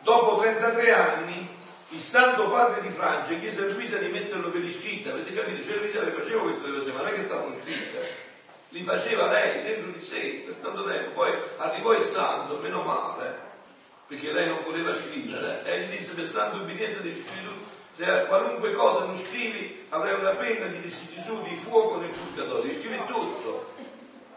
dopo 0.00 0.40
33 0.40 0.92
anni 0.92 1.48
il 1.90 2.00
Santo 2.00 2.48
Padre 2.48 2.80
di 2.80 2.88
Francia 2.88 3.32
chiese 3.34 3.62
a 3.62 3.72
Luisa 3.72 3.98
di 3.98 4.08
metterlo 4.08 4.50
per 4.50 4.60
iscritta, 4.60 5.12
avete 5.12 5.32
capito? 5.32 5.62
Cioè 5.62 5.76
Luisa 5.76 6.02
le 6.02 6.10
faceva 6.10 6.42
queste 6.42 6.68
cose, 6.68 6.90
ma 6.90 7.02
non 7.02 7.06
è 7.06 7.12
che 7.12 7.22
stavano 7.22 7.54
scritte 7.62 8.24
li 8.70 8.82
faceva 8.82 9.30
lei 9.30 9.62
dentro 9.62 9.92
di 9.92 10.02
sé 10.02 10.42
per 10.44 10.56
tanto 10.56 10.82
tempo, 10.82 11.10
poi 11.10 11.32
arrivò 11.58 11.92
il 11.92 12.02
santo, 12.02 12.58
meno 12.60 12.82
male, 12.82 13.38
perché 14.08 14.32
lei 14.32 14.48
non 14.48 14.64
voleva 14.64 14.92
scrivere, 14.92 15.62
e 15.64 15.82
gli 15.82 15.96
disse 15.96 16.14
per 16.14 16.26
santa 16.26 16.56
ubbidienza 16.56 16.98
devi 16.98 17.14
scrivere 17.14 17.54
tu, 17.54 17.65
se 17.96 18.26
qualunque 18.26 18.72
cosa 18.72 19.06
non 19.06 19.16
scrivi 19.16 19.86
avrai 19.88 20.20
una 20.20 20.32
penna, 20.32 20.66
gli 20.66 20.80
disse 20.80 21.06
Gesù, 21.14 21.40
di 21.42 21.56
fuoco 21.56 21.96
nel 21.96 22.10
purgatorio, 22.10 22.74
scrivi 22.74 23.00
tutto, 23.06 23.72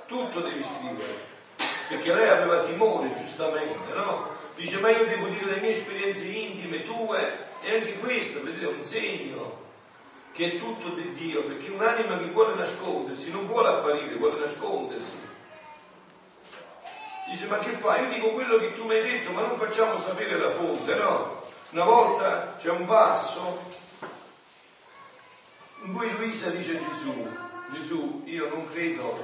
tutto 0.07 0.39
devi 0.39 0.63
scrivere, 0.63 1.27
perché 1.89 2.13
lei 2.13 2.29
aveva 2.29 2.63
timore 2.63 3.13
giustamente, 3.13 3.93
no? 3.93 4.29
Dice 4.55 4.79
ma 4.79 4.91
io 4.91 5.05
devo 5.05 5.27
dire 5.27 5.55
le 5.55 5.59
mie 5.59 5.71
esperienze 5.71 6.27
intime, 6.27 6.83
tue, 6.83 7.47
e 7.61 7.75
anche 7.75 7.99
questo, 7.99 8.41
vedete, 8.41 8.63
è 8.63 8.73
un 8.73 8.81
segno 8.81 9.67
che 10.31 10.53
è 10.53 10.57
tutto 10.57 10.89
di 10.89 11.11
Dio, 11.11 11.43
perché 11.43 11.69
un'anima 11.69 12.17
che 12.17 12.27
vuole 12.27 12.53
nascondersi 12.53 13.29
non 13.29 13.45
vuole 13.45 13.67
apparire, 13.67 14.15
vuole 14.15 14.39
nascondersi. 14.39 15.27
Dice, 17.29 17.45
ma 17.47 17.59
che 17.59 17.71
fai? 17.71 18.03
Io 18.03 18.13
dico 18.13 18.29
quello 18.29 18.57
che 18.57 18.71
tu 18.71 18.85
mi 18.85 18.95
hai 18.95 19.01
detto, 19.01 19.31
ma 19.31 19.41
non 19.41 19.57
facciamo 19.57 19.99
sapere 19.99 20.37
la 20.37 20.49
fonte, 20.49 20.95
no? 20.95 21.38
Una 21.71 21.83
volta 21.83 22.55
c'è 22.57 22.69
un 22.69 22.85
passo 22.85 23.77
in 25.83 25.93
cui 25.93 26.11
Luisa 26.17 26.49
dice 26.49 26.77
a 26.77 26.79
Gesù, 26.79 27.27
Gesù, 27.71 28.23
io 28.25 28.49
non 28.49 28.69
credo 28.71 29.23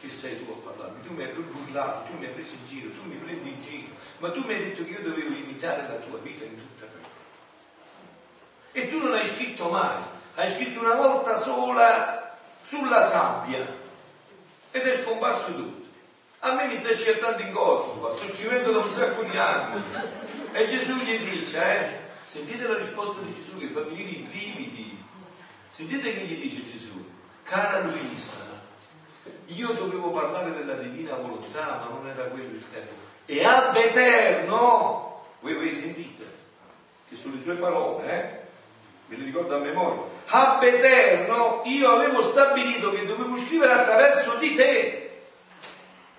che 0.00 0.10
sei 0.10 0.44
tu 0.44 0.50
a 0.50 0.70
parlarmi, 0.70 1.02
tu 1.02 1.14
mi 1.14 1.24
hai 1.24 1.32
burlato, 1.32 2.10
tu 2.10 2.18
mi 2.18 2.26
hai 2.26 2.32
preso 2.32 2.54
in 2.54 2.66
giro, 2.66 2.90
tu 2.90 3.02
mi 3.04 3.16
prendi 3.16 3.48
in 3.48 3.60
giro, 3.62 3.94
ma 4.18 4.30
tu 4.30 4.40
mi 4.40 4.52
hai 4.52 4.64
detto 4.64 4.84
che 4.84 4.90
io 4.90 5.02
dovevo 5.02 5.34
imitare 5.34 5.88
la 5.88 5.94
tua 5.96 6.18
vita 6.18 6.44
in 6.44 6.56
tutta 6.56 6.86
quella. 6.86 7.06
E 8.72 8.90
tu 8.90 8.98
non 8.98 9.14
hai 9.14 9.26
scritto 9.26 9.68
mai 9.68 10.12
hai 10.36 10.50
scritto 10.50 10.80
una 10.80 10.94
volta 10.94 11.36
sola 11.36 12.36
sulla 12.64 13.06
sabbia 13.06 13.64
ed 14.70 14.82
è 14.82 14.94
scomparso 14.94 15.54
tutto. 15.54 15.82
A 16.40 16.54
me 16.54 16.66
mi 16.66 16.76
stai 16.76 16.94
schiattando 16.94 17.40
in 17.40 17.52
corpo, 17.52 18.16
sto 18.16 18.34
scrivendo 18.34 18.72
da 18.72 18.78
un 18.78 18.90
sacco 18.90 19.22
di 19.22 19.36
anni. 19.36 19.82
E 20.56 20.68
Gesù 20.68 20.94
gli 20.98 21.18
dice, 21.18 21.58
eh, 21.58 21.88
sentite 22.28 22.68
la 22.68 22.76
risposta 22.76 23.20
di 23.22 23.34
Gesù 23.34 23.58
che 23.58 23.66
fa 23.66 23.80
venire 23.80 24.10
i 24.10 24.26
brividi. 24.28 25.02
Sentite 25.68 26.14
che 26.14 26.20
gli 26.20 26.40
dice 26.40 26.62
Gesù, 26.62 27.04
cara 27.42 27.80
Luisa, 27.80 28.62
io 29.46 29.72
dovevo 29.72 30.10
parlare 30.10 30.54
della 30.54 30.74
divina 30.74 31.16
volontà, 31.16 31.80
ma 31.82 31.88
non 31.92 32.06
era 32.06 32.30
quello 32.30 32.54
il 32.54 32.64
tempo. 32.72 32.92
E 33.26 33.44
ab 33.44 33.74
eterno, 33.74 35.24
voi, 35.40 35.54
voi 35.54 35.74
sentite, 35.74 36.24
che 37.08 37.16
sono 37.16 37.34
le 37.34 37.40
sue 37.40 37.56
parole, 37.56 38.04
eh? 38.06 38.42
me 39.08 39.16
le 39.16 39.24
ricordo 39.24 39.56
a 39.56 39.58
memoria 39.58 40.14
ab 40.26 40.62
eterno, 40.62 41.62
io 41.64 41.90
avevo 41.90 42.22
stabilito 42.22 42.90
che 42.90 43.04
dovevo 43.04 43.36
scrivere 43.36 43.72
attraverso 43.72 44.36
di 44.36 44.54
te. 44.54 45.20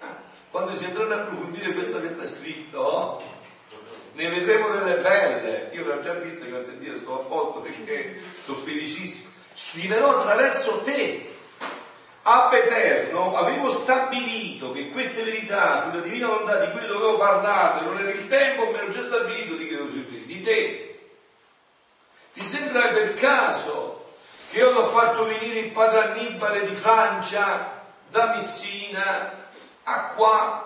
Ah, 0.01 0.15
quando 0.51 0.73
si 0.73 0.85
andranno 0.85 1.13
a 1.13 1.17
approfondire 1.21 1.73
questo 1.73 2.01
che 2.01 2.09
sta 2.09 2.27
scritto, 2.27 3.21
ne 4.15 4.29
vedremo 4.29 4.69
delle 4.69 4.95
belle. 4.95 5.69
Io 5.73 5.85
l'ho 5.85 5.99
già 5.99 6.13
visto, 6.13 6.45
grazie 6.45 6.73
a 6.73 6.75
Dio, 6.77 6.97
sto 6.97 7.21
a 7.21 7.23
posto 7.25 7.59
perché 7.59 8.21
sono 8.33 8.57
felicissimo. 8.57 9.29
Scriverò 9.53 10.19
attraverso 10.19 10.81
te. 10.81 11.33
Ab 12.27 12.53
eterno 12.53 13.35
avevo 13.35 13.69
stabilito 13.69 14.71
che 14.71 14.89
queste 14.89 15.23
verità 15.23 15.87
sulla 15.87 16.01
divina 16.01 16.27
volontà 16.27 16.65
di 16.65 16.71
cui 16.71 16.87
dovevo 16.87 17.17
parlare, 17.17 17.85
non 17.85 17.99
era 17.99 18.09
il 18.09 18.27
tempo, 18.27 18.71
ma 18.71 18.79
ero 18.79 18.89
già 18.89 19.01
stabilito 19.01 19.55
di 19.55 19.67
che 19.67 19.75
scrivere, 19.75 20.25
di 20.25 20.41
te. 20.41 20.99
Ti 22.33 22.41
sembra 22.41 22.87
per 22.87 23.13
caso 23.13 24.13
che 24.49 24.57
io 24.57 24.71
l'ho 24.71 24.87
fatto 24.87 25.25
venire 25.25 25.59
il 25.59 25.71
padre 25.71 26.01
Annibale 26.01 26.65
di 26.65 26.73
Francia 26.73 27.83
da 28.09 28.33
Messina 28.33 29.31
a 29.83 30.13
qua. 30.15 30.64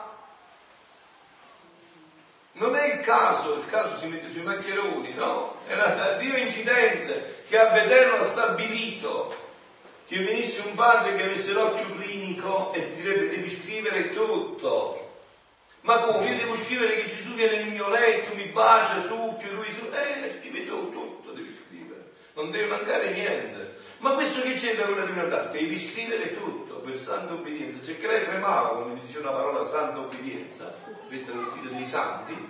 Non 2.60 2.76
è 2.76 2.94
il 2.94 3.00
caso, 3.00 3.56
il 3.56 3.66
caso 3.68 3.96
si 3.96 4.08
mette 4.08 4.30
sui 4.30 4.42
maccheroni, 4.42 5.14
no? 5.14 5.62
Era 5.68 6.18
Dio 6.20 6.36
incidenze 6.36 7.44
che 7.48 7.58
a 7.58 7.72
Betello 7.72 8.18
ha 8.18 8.24
stabilito 8.24 9.34
che 10.06 10.18
venisse 10.18 10.64
un 10.66 10.76
padre 10.76 11.16
che 11.16 11.24
avesse 11.24 11.54
l'occhio 11.54 11.96
clinico 11.96 12.74
e 12.74 12.84
ti 12.84 13.02
direbbe 13.02 13.30
devi 13.30 13.50
scrivere 13.50 14.10
tutto. 14.10 15.08
Ma 15.82 16.00
come? 16.00 16.30
Io 16.30 16.36
devo 16.36 16.54
scrivere 16.54 16.96
che 16.96 17.08
Gesù 17.08 17.34
viene 17.34 17.60
nel 17.60 17.72
mio 17.72 17.88
letto, 17.88 18.36
mi 18.36 18.44
bacia, 18.46 19.06
succhio, 19.06 19.54
lui 19.54 19.72
su... 19.72 19.86
Eh, 19.86 20.40
scrivi 20.40 20.68
tu, 20.68 20.92
tutto 20.92 21.32
devi 21.32 21.54
scrivere. 21.54 22.12
Non 22.34 22.52
deve 22.52 22.66
mancare 22.66 23.12
niente. 23.12 23.78
Ma 24.00 24.12
questo 24.12 24.42
che 24.42 24.56
c'entra 24.56 24.86
con 24.86 25.00
la 25.00 25.06
divinità? 25.06 25.44
Devi 25.46 25.78
scrivere 25.78 26.36
tutto 26.36 26.69
per 26.80 26.96
santa 26.96 27.34
obbedienza. 27.34 27.82
C'è 27.82 27.98
che 27.98 28.08
lei 28.08 28.26
tremava 28.26 28.70
quando 28.70 28.94
mi 28.94 29.02
diceva 29.02 29.30
una 29.30 29.40
parola 29.40 29.66
santa 29.66 30.00
obbedienza. 30.00 30.76
Questo 31.08 31.32
è 31.32 31.36
lo 31.36 31.50
stile 31.52 31.76
dei 31.76 31.86
santi. 31.86 32.50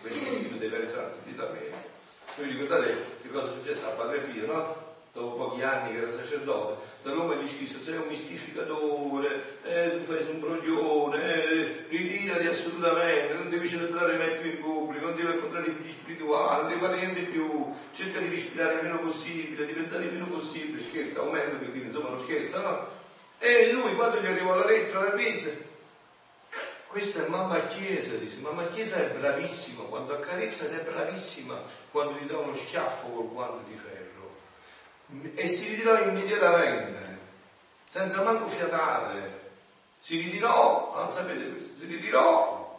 Questo 0.00 0.26
è 0.26 0.30
lo 0.30 0.36
stile 0.38 0.58
dei 0.58 0.68
veri 0.68 0.88
santi 0.88 1.18
di 1.24 1.34
Davide. 1.34 1.88
Voi 2.36 2.46
ricordate 2.46 2.96
che 3.20 3.28
cosa 3.28 3.48
è 3.48 3.50
successo 3.58 3.86
a 3.86 3.90
Padre 3.90 4.20
Pio, 4.20 4.46
no? 4.46 4.88
Dopo 5.12 5.48
pochi 5.48 5.62
anni 5.62 5.92
che 5.92 6.02
era 6.02 6.12
sacerdote, 6.12 6.80
da 7.02 7.12
Roma 7.12 7.34
gli 7.34 7.48
scrisse 7.48 7.80
sei 7.82 7.96
un 7.96 8.06
mistificatore, 8.06 9.58
eh, 9.64 9.98
tu 9.98 10.04
fai 10.04 10.24
un 10.30 10.38
broglione, 10.38 11.44
eh, 11.44 11.84
ritirati 11.88 12.46
assolutamente, 12.46 13.34
non 13.34 13.48
devi 13.48 13.66
celebrare 13.66 14.16
mai 14.16 14.38
più 14.38 14.50
in 14.50 14.60
pubblico, 14.60 15.06
non 15.06 15.16
devi 15.16 15.32
incontrare 15.32 15.66
i 15.66 15.74
figli 15.74 15.90
spirituali, 15.90 16.60
non 16.60 16.68
devi 16.68 16.80
fare 16.80 16.96
niente 16.96 17.22
più, 17.22 17.74
cerca 17.92 18.20
di 18.20 18.28
respirare 18.28 18.74
il 18.74 18.82
meno 18.82 19.00
possibile, 19.00 19.66
di 19.66 19.72
pensare 19.72 20.04
il 20.04 20.12
meno 20.12 20.26
possibile, 20.26 20.80
scherza, 20.80 21.20
aumenta 21.20 21.56
perché 21.56 21.78
insomma 21.78 22.10
non 22.10 22.20
scherza, 22.20 22.60
no? 22.60 22.98
E 23.42 23.72
lui 23.72 23.94
quando 23.94 24.20
gli 24.20 24.26
arrivò 24.26 24.54
la 24.54 24.66
lettera 24.66 25.00
da 25.00 25.10
Pisa, 25.12 25.50
questa 26.88 27.24
è 27.24 27.28
mamma 27.28 27.64
Chiesa, 27.64 28.16
disse, 28.16 28.40
mamma 28.40 28.66
Chiesa 28.66 28.96
è 28.96 29.08
bravissima 29.16 29.84
quando 29.84 30.12
accarezza 30.12 30.64
ed 30.66 30.78
è 30.78 30.82
bravissima 30.82 31.54
quando 31.90 32.18
gli 32.18 32.26
dà 32.26 32.36
uno 32.36 32.54
schiaffo 32.54 33.06
col 33.06 33.28
guanto 33.28 33.64
di 33.66 33.76
ferro. 33.76 34.36
E 35.34 35.48
si 35.48 35.68
ritirò 35.68 35.98
immediatamente, 36.02 37.18
senza 37.86 38.20
manco 38.22 38.46
fiatare. 38.46 39.38
Si 40.00 40.20
ritirò, 40.20 40.92
non 40.96 41.10
sapete 41.10 41.48
questo, 41.48 41.78
si 41.78 41.86
ritirò. 41.86 42.78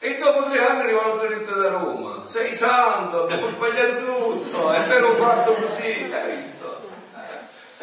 E 0.00 0.18
dopo 0.18 0.50
tre 0.50 0.66
anni 0.66 0.80
arrivò 0.80 1.02
un'altra 1.02 1.28
lettera 1.30 1.56
da 1.56 1.68
Roma. 1.78 2.26
Sei 2.26 2.52
santo, 2.52 3.22
abbiamo 3.22 3.48
sbagliato 3.48 4.04
tutto, 4.04 4.70
è 4.70 4.80
vero 4.82 5.14
fatto 5.14 5.54
così, 5.54 6.10
hai 6.12 6.53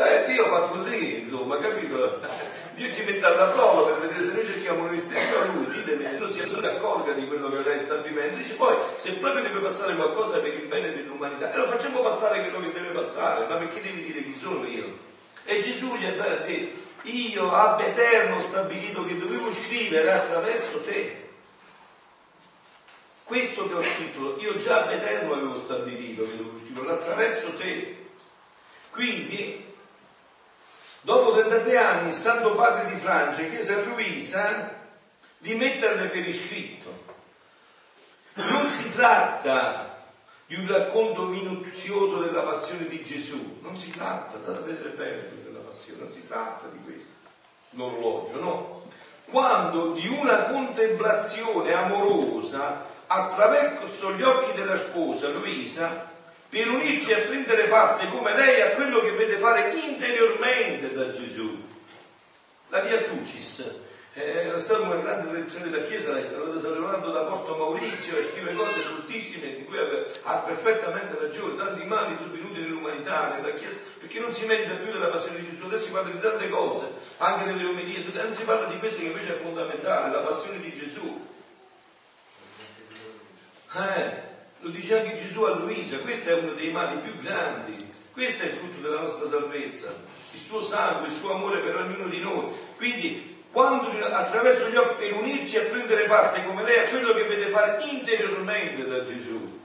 visto? 0.01 0.03
Eh, 0.03 0.23
Dio 0.25 0.45
fa 0.47 0.59
così, 0.61 1.19
insomma, 1.19 1.57
capito? 1.59 2.19
Dio 2.73 2.93
ci 2.93 3.03
mette 3.03 3.25
alla 3.25 3.47
prova 3.47 3.91
per 3.91 4.07
vedere 4.07 4.23
se 4.23 4.31
noi 4.31 4.45
cerchiamo 4.45 4.85
noi 4.85 4.97
stessi 4.97 5.35
a 5.35 5.45
lui, 5.53 5.69
ditemi, 5.69 6.17
tu 6.17 6.27
sia 6.29 6.47
solo 6.47 6.67
accorga 6.67 7.11
di 7.13 7.27
quello 7.27 7.49
che 7.49 7.61
lei 7.61 7.79
sta 7.79 7.95
vivendo. 7.95 8.37
Dice 8.37 8.53
poi, 8.55 8.75
se 8.95 9.11
proprio 9.13 9.43
deve 9.43 9.59
passare 9.59 9.95
qualcosa 9.95 10.39
per 10.39 10.53
il 10.53 10.67
bene 10.67 10.93
dell'umanità, 10.93 11.53
e 11.53 11.57
lo 11.57 11.65
facciamo 11.65 12.01
passare 12.01 12.41
quello 12.41 12.65
che 12.65 12.71
deve 12.71 12.93
passare, 12.93 13.45
ma 13.47 13.55
perché 13.55 13.81
devi 13.81 14.03
dire 14.03 14.23
chi 14.23 14.35
sono 14.37 14.65
io? 14.65 15.09
E 15.43 15.61
Gesù 15.61 15.95
gli 15.95 16.05
ha 16.05 16.11
detto, 16.11 16.79
io 17.03 17.51
ab 17.51 17.81
eterno 17.81 18.39
stabilito 18.39 19.05
che 19.05 19.17
dovevo 19.17 19.51
scrivere 19.51 20.11
attraverso 20.11 20.81
te. 20.83 21.29
Questo 23.23 23.67
che 23.67 23.73
ho 23.73 23.81
scritto, 23.81 24.37
io 24.39 24.57
già 24.57 24.83
ab 24.83 24.91
eterno 24.91 25.33
avevo 25.33 25.57
stabilito 25.57 26.23
che 26.23 26.37
dovevo 26.37 26.57
scriverlo 26.57 26.93
attraverso 26.93 27.55
te. 27.55 27.95
Quindi 28.91 29.70
Dopo 31.03 31.31
33 31.33 31.77
anni 31.77 32.09
il 32.09 32.13
Santo 32.13 32.53
Padre 32.53 32.91
di 32.91 32.95
Francia 32.95 33.41
chiese 33.43 33.73
a 33.73 33.81
Luisa 33.81 34.79
di 35.39 35.55
metterle 35.55 36.07
per 36.09 36.27
iscritto. 36.27 37.05
Non 38.35 38.69
si 38.69 38.93
tratta 38.93 39.97
di 40.45 40.55
un 40.55 40.67
racconto 40.67 41.23
minuzioso 41.23 42.21
della 42.21 42.41
passione 42.41 42.87
di 42.87 43.01
Gesù, 43.03 43.59
non 43.61 43.75
si 43.75 43.89
tratta, 43.89 44.37
da 44.37 44.59
vedere 44.59 44.89
bene 44.89 45.29
tutta 45.29 45.57
la 45.57 45.65
passione, 45.67 46.03
non 46.03 46.11
si 46.11 46.27
tratta 46.27 46.67
di 46.67 46.83
questo, 46.83 47.09
l'orologio, 47.71 48.39
no. 48.39 48.83
Quando 49.25 49.93
di 49.93 50.07
una 50.07 50.43
contemplazione 50.43 51.73
amorosa 51.73 52.85
attraverso 53.07 54.13
gli 54.13 54.21
occhi 54.21 54.53
della 54.53 54.77
sposa 54.77 55.29
Luisa 55.29 56.09
per 56.51 56.67
unirci 56.67 57.13
a 57.13 57.19
prendere 57.19 57.63
parte 57.67 58.09
come 58.09 58.35
lei 58.35 58.61
a 58.61 58.71
quello 58.71 58.99
che 58.99 59.11
vede 59.11 59.37
fare 59.37 59.71
interiormente 59.73 60.93
da 60.93 61.09
Gesù. 61.09 61.57
La 62.67 62.81
via 62.81 63.01
Crucis 63.03 63.63
è 64.11 64.51
stata 64.57 64.81
una 64.81 64.97
grande 64.97 65.29
tradizione 65.29 65.69
della 65.69 65.83
Chiesa, 65.83 66.17
è 66.17 66.21
stata 66.21 66.59
celebrata 66.59 67.07
da 67.07 67.21
Porto 67.21 67.55
Maurizio 67.55 68.17
e 68.17 68.23
scrive 68.23 68.53
cose 68.53 68.83
bruttissime 68.83 69.55
di 69.55 69.63
cui 69.63 69.77
ha 69.77 70.37
perfettamente 70.39 71.17
ragione, 71.17 71.55
tanti 71.55 71.85
mali 71.85 72.17
sono 72.17 72.33
venuti 72.33 72.59
nell'umanità, 72.59 73.33
nella 73.37 73.53
Chiesa, 73.53 73.77
perché 73.97 74.19
non 74.19 74.33
si 74.33 74.45
merita 74.45 74.73
più 74.73 74.91
della 74.91 75.07
passione 75.07 75.39
di 75.39 75.49
Gesù, 75.49 75.63
adesso 75.63 75.85
si 75.85 75.91
parla 75.91 76.11
di 76.11 76.19
tante 76.19 76.49
cose, 76.49 76.91
anche 77.19 77.45
nelle 77.45 77.63
omelie, 77.63 78.03
non 78.11 78.33
si 78.33 78.43
parla 78.43 78.67
di 78.67 78.77
questo 78.77 78.99
che 78.99 79.05
invece 79.05 79.35
è 79.35 79.39
fondamentale, 79.39 80.11
la 80.11 80.19
passione 80.19 80.59
di 80.59 80.73
Gesù. 80.73 81.27
Eh, 83.73 84.30
lo 84.61 84.69
dice 84.69 84.99
anche 84.99 85.15
Gesù 85.15 85.43
a 85.43 85.55
Luisa, 85.55 85.97
questo 85.99 86.29
è 86.29 86.33
uno 86.33 86.53
dei 86.53 86.71
mali 86.71 86.97
più 86.99 87.19
grandi, 87.21 87.75
questo 88.11 88.43
è 88.43 88.45
il 88.47 88.53
frutto 88.53 88.79
della 88.79 89.01
nostra 89.01 89.29
salvezza, 89.29 89.93
il 90.33 90.39
suo 90.39 90.63
sangue, 90.63 91.07
il 91.07 91.13
suo 91.13 91.33
amore 91.33 91.59
per 91.59 91.75
ognuno 91.77 92.07
di 92.07 92.19
noi. 92.19 92.51
Quindi 92.77 93.43
quando 93.51 93.89
attraverso 94.05 94.69
gli 94.69 94.75
occhi 94.75 94.95
per 94.95 95.13
unirci 95.13 95.57
a 95.57 95.63
prendere 95.63 96.05
parte 96.05 96.45
come 96.45 96.63
lei 96.63 96.79
a 96.79 96.89
quello 96.89 97.13
che 97.13 97.23
vede 97.23 97.47
fare 97.47 97.83
interiormente 97.83 98.87
da 98.87 99.03
Gesù. 99.03 99.59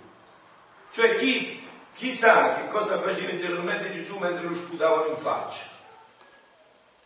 Cioè 0.92 1.16
chi, 1.18 1.62
chi 1.94 2.12
sa 2.12 2.54
che 2.54 2.68
cosa 2.68 2.98
faceva 2.98 3.30
interiormente 3.30 3.92
Gesù 3.92 4.16
mentre 4.16 4.46
lo 4.46 4.54
sputavano 4.54 5.08
in 5.08 5.16
faccia. 5.16 5.75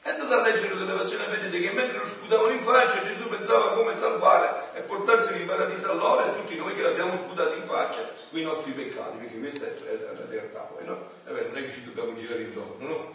E 0.02 0.08
andate 0.08 0.32
a 0.32 0.40
leggere 0.40 0.76
delle 0.76 0.94
passioni 0.94 1.24
e 1.24 1.28
vedete 1.28 1.60
che 1.60 1.72
mentre 1.72 1.98
lo 1.98 2.06
sputavano 2.06 2.52
in 2.52 2.62
faccia 2.62 3.04
Gesù 3.04 3.28
pensava 3.28 3.72
come 3.72 3.94
salvare 3.94 4.70
e 4.74 4.80
portarseli 4.80 5.42
in 5.42 5.46
paradiso 5.46 5.90
all'ora 5.90 6.24
e 6.26 6.36
tutti 6.40 6.56
noi 6.56 6.74
che 6.74 6.82
l'abbiamo 6.82 7.14
sputato 7.14 7.54
in 7.54 7.62
faccia 7.62 8.08
i 8.30 8.42
nostri 8.42 8.72
peccati, 8.72 9.18
perché 9.18 9.38
questa 9.38 9.66
è 9.66 9.98
la 10.14 10.26
realtà 10.26 10.60
poi, 10.60 10.86
no? 10.86 11.10
È 11.24 11.30
vero, 11.30 11.48
non 11.48 11.58
è 11.58 11.64
che 11.66 11.72
ci 11.72 11.84
dobbiamo 11.84 12.14
girare 12.14 12.42
intorno, 12.42 12.88
no? 12.88 13.14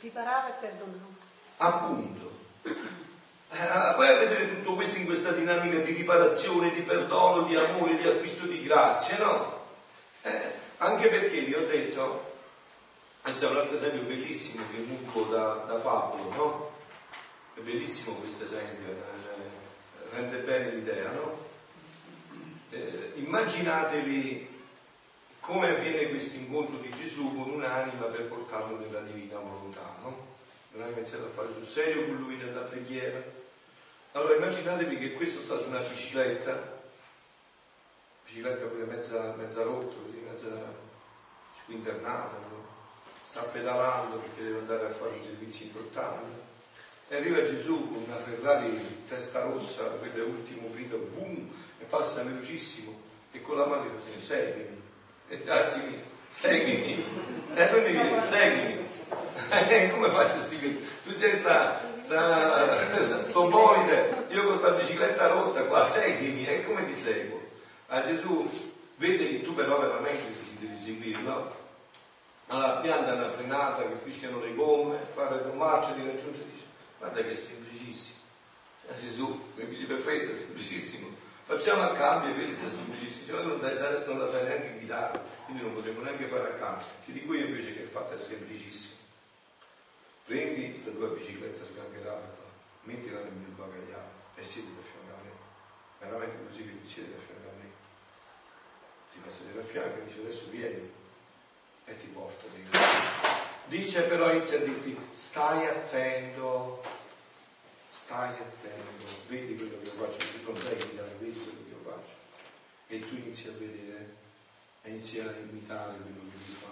Riparare 0.00 0.50
e 0.50 0.52
perdonare. 0.60 1.22
Appunto. 1.58 2.32
Eh, 2.62 3.94
vai 3.96 4.08
a 4.08 4.18
vedere 4.18 4.56
tutto 4.56 4.74
questo 4.74 4.96
in 4.96 5.04
questa 5.04 5.30
dinamica 5.32 5.78
di 5.78 5.92
riparazione, 5.92 6.72
di 6.72 6.80
perdono, 6.80 7.42
di 7.42 7.56
amore, 7.56 7.96
di 7.96 8.08
acquisto 8.08 8.46
di 8.46 8.62
grazia, 8.62 9.18
no? 9.18 9.62
Eh, 10.22 10.52
anche 10.78 11.08
perché 11.08 11.40
vi 11.40 11.54
ho 11.54 11.66
detto, 11.66 12.33
questo 13.24 13.48
è 13.48 13.50
un 13.52 13.56
altro 13.56 13.76
esempio 13.76 14.02
bellissimo 14.02 14.64
che 14.70 14.80
mucco 14.80 15.22
da, 15.22 15.64
da 15.66 15.76
Paolo, 15.76 16.34
no? 16.34 16.72
È 17.54 17.60
bellissimo 17.60 18.16
questo 18.16 18.44
esempio, 18.44 18.92
eh, 18.92 20.14
rende 20.14 20.40
bene 20.40 20.70
l'idea, 20.72 21.10
no? 21.10 21.38
Eh, 22.68 23.12
immaginatevi 23.14 24.60
come 25.40 25.70
avviene 25.70 26.10
questo 26.10 26.36
incontro 26.36 26.76
di 26.76 26.90
Gesù 26.90 27.34
con 27.34 27.48
un'anima 27.48 28.04
per 28.08 28.24
portarlo 28.24 28.76
nella 28.76 29.00
divina 29.00 29.38
volontà, 29.38 29.96
no? 30.02 30.26
Un'anima 30.72 30.98
iniziato 30.98 31.24
a 31.24 31.28
fare 31.28 31.48
sul 31.54 31.66
serio 31.66 32.04
con 32.04 32.16
lui 32.16 32.36
nella 32.36 32.60
preghiera. 32.60 33.22
Allora 34.12 34.36
immaginatevi 34.36 34.98
che 34.98 35.14
questo 35.14 35.40
sta 35.40 35.56
su 35.56 35.68
una 35.68 35.80
bicicletta, 35.80 36.82
bicicletta 38.26 38.66
pure 38.66 38.84
mezza, 38.84 39.32
mezza 39.38 39.62
rotta, 39.62 39.94
mezza 40.30 40.48
squinternata? 41.62 42.53
Sta 43.34 43.42
pedalando 43.42 44.18
perché 44.18 44.44
deve 44.44 44.58
andare 44.58 44.86
a 44.86 44.90
fare 44.90 45.10
un 45.10 45.22
servizio 45.24 45.66
importante. 45.66 46.52
E 47.08 47.16
arriva 47.16 47.42
Gesù 47.42 47.88
con 47.88 48.04
una 48.06 48.16
Ferrari 48.16 49.02
testa 49.08 49.42
rossa, 49.42 49.82
quella 49.98 50.22
ultimo 50.22 50.70
grido, 50.72 50.98
boom, 51.12 51.50
e 51.80 51.84
passa 51.84 52.22
velocissimo 52.22 52.96
e 53.32 53.42
con 53.42 53.58
la 53.58 53.66
mano 53.66 53.90
dice 53.90 54.24
seguimi, 54.24 54.80
e 55.26 55.42
anzi 55.48 55.80
seguimi, 56.28 57.04
e 57.54 57.70
non 57.70 57.82
mi 57.82 57.90
viene, 57.90 58.22
seguimi. 58.22 58.88
E 59.50 59.90
come 59.90 60.08
faccio 60.10 60.36
a 60.36 60.44
seguire? 60.44 60.78
Tu 61.04 61.18
sei 61.18 61.38
sta, 61.40 61.80
sta, 62.04 63.24
sto 63.24 63.48
bolide, 63.48 64.26
io 64.28 64.44
con 64.44 64.58
questa 64.58 64.76
bicicletta 64.76 65.26
rotta 65.26 65.62
qua, 65.64 65.84
seguimi, 65.84 66.46
e 66.46 66.64
come 66.64 66.86
ti 66.86 66.94
seguo? 66.94 67.40
A 67.88 68.06
Gesù 68.06 68.48
vede 68.94 69.28
che 69.28 69.42
tu 69.42 69.54
però 69.54 69.80
veramente 69.80 70.22
ti 70.22 70.66
devi 70.66 70.78
seguirlo, 70.78 71.53
alla 72.48 72.80
pianta 72.80 73.14
una 73.14 73.30
frenata 73.30 73.82
che 73.82 73.96
fischiano 73.96 74.40
le 74.40 74.54
gomme, 74.54 74.98
fare 75.14 75.42
un 75.48 75.56
marcio 75.56 75.92
di 75.94 76.06
raggiungere, 76.06 76.44
dice, 76.50 76.66
guarda 76.98 77.22
che 77.22 77.32
è 77.32 77.36
semplicissimo. 77.36 78.18
Eh, 78.88 79.00
Gesù, 79.00 79.52
mi 79.54 79.64
pigli 79.64 79.86
per 79.86 80.00
festa, 80.00 80.32
è 80.32 80.34
semplicissimo. 80.34 81.08
Facciamo 81.44 81.82
a 81.82 81.92
cambio 81.92 82.30
e 82.30 82.34
vedi 82.34 82.54
se 82.54 82.66
è 82.66 82.70
semplicissimo. 82.70 83.26
Cioè, 83.26 83.44
non, 83.44 83.60
dai, 83.60 83.76
non 84.06 84.18
la 84.18 84.30
sai 84.30 84.44
neanche 84.44 84.76
guidare, 84.76 85.20
quindi 85.46 85.62
non 85.62 85.74
potremmo 85.74 86.02
neanche 86.02 86.26
fare 86.26 86.48
a 86.48 86.54
cambio. 86.54 86.86
Ti 87.04 87.12
dico 87.12 87.34
io 87.34 87.46
invece 87.46 87.74
che 87.74 87.82
il 87.82 87.88
fatto 87.88 88.14
è 88.14 88.18
semplicissimo. 88.18 88.96
Prendi 90.26 90.66
questa 90.66 90.90
tua 90.90 91.08
bicicletta 91.08 91.64
sgangherata, 91.64 92.42
mettila 92.82 93.20
nel 93.20 93.32
mio 93.32 93.54
bagagliaio 93.56 94.22
e 94.36 94.42
siedi 94.42 94.74
da 94.74 94.80
fianco 94.80 95.12
a 95.12 95.22
me. 95.22 95.32
Veramente 95.98 96.46
così 96.46 96.62
che 96.64 96.82
ti 96.82 96.88
siedi 96.88 97.10
da 97.12 97.20
fianco 97.20 97.48
a 97.48 97.52
me. 97.60 97.70
Ti 99.12 99.18
fa 99.22 99.30
sedere 99.30 99.60
a 99.60 99.64
fianco 99.64 99.98
e 99.98 100.04
dice 100.06 100.20
adesso 100.20 100.48
vieni 100.48 101.02
e 101.84 102.00
ti 102.00 102.06
porto 102.06 102.48
dentro. 102.52 102.80
Dice 103.66 104.02
però 104.02 104.30
inizia 104.30 104.58
a 104.58 104.62
dirti 104.62 104.96
stai 105.14 105.66
attento, 105.66 106.82
stai 107.90 108.30
attento, 108.30 109.04
vedi 109.28 109.54
quello 109.56 109.78
che 109.80 109.84
io 109.86 109.92
faccio, 109.92 110.26
non 110.44 110.56
sai 110.56 110.76
guidare, 110.76 111.16
vedi 111.18 111.38
quello 111.38 111.58
che 111.64 111.70
io 111.70 111.90
faccio. 111.90 112.14
E 112.88 112.98
tu 113.00 113.14
inizi 113.16 113.48
a 113.48 113.52
vedere 113.52 114.16
e 114.82 114.90
inizi 114.90 115.20
a 115.20 115.34
imitare 115.36 115.96
quello 115.96 116.20
che 116.30 116.36
lui 116.46 116.56
fa. 116.60 116.68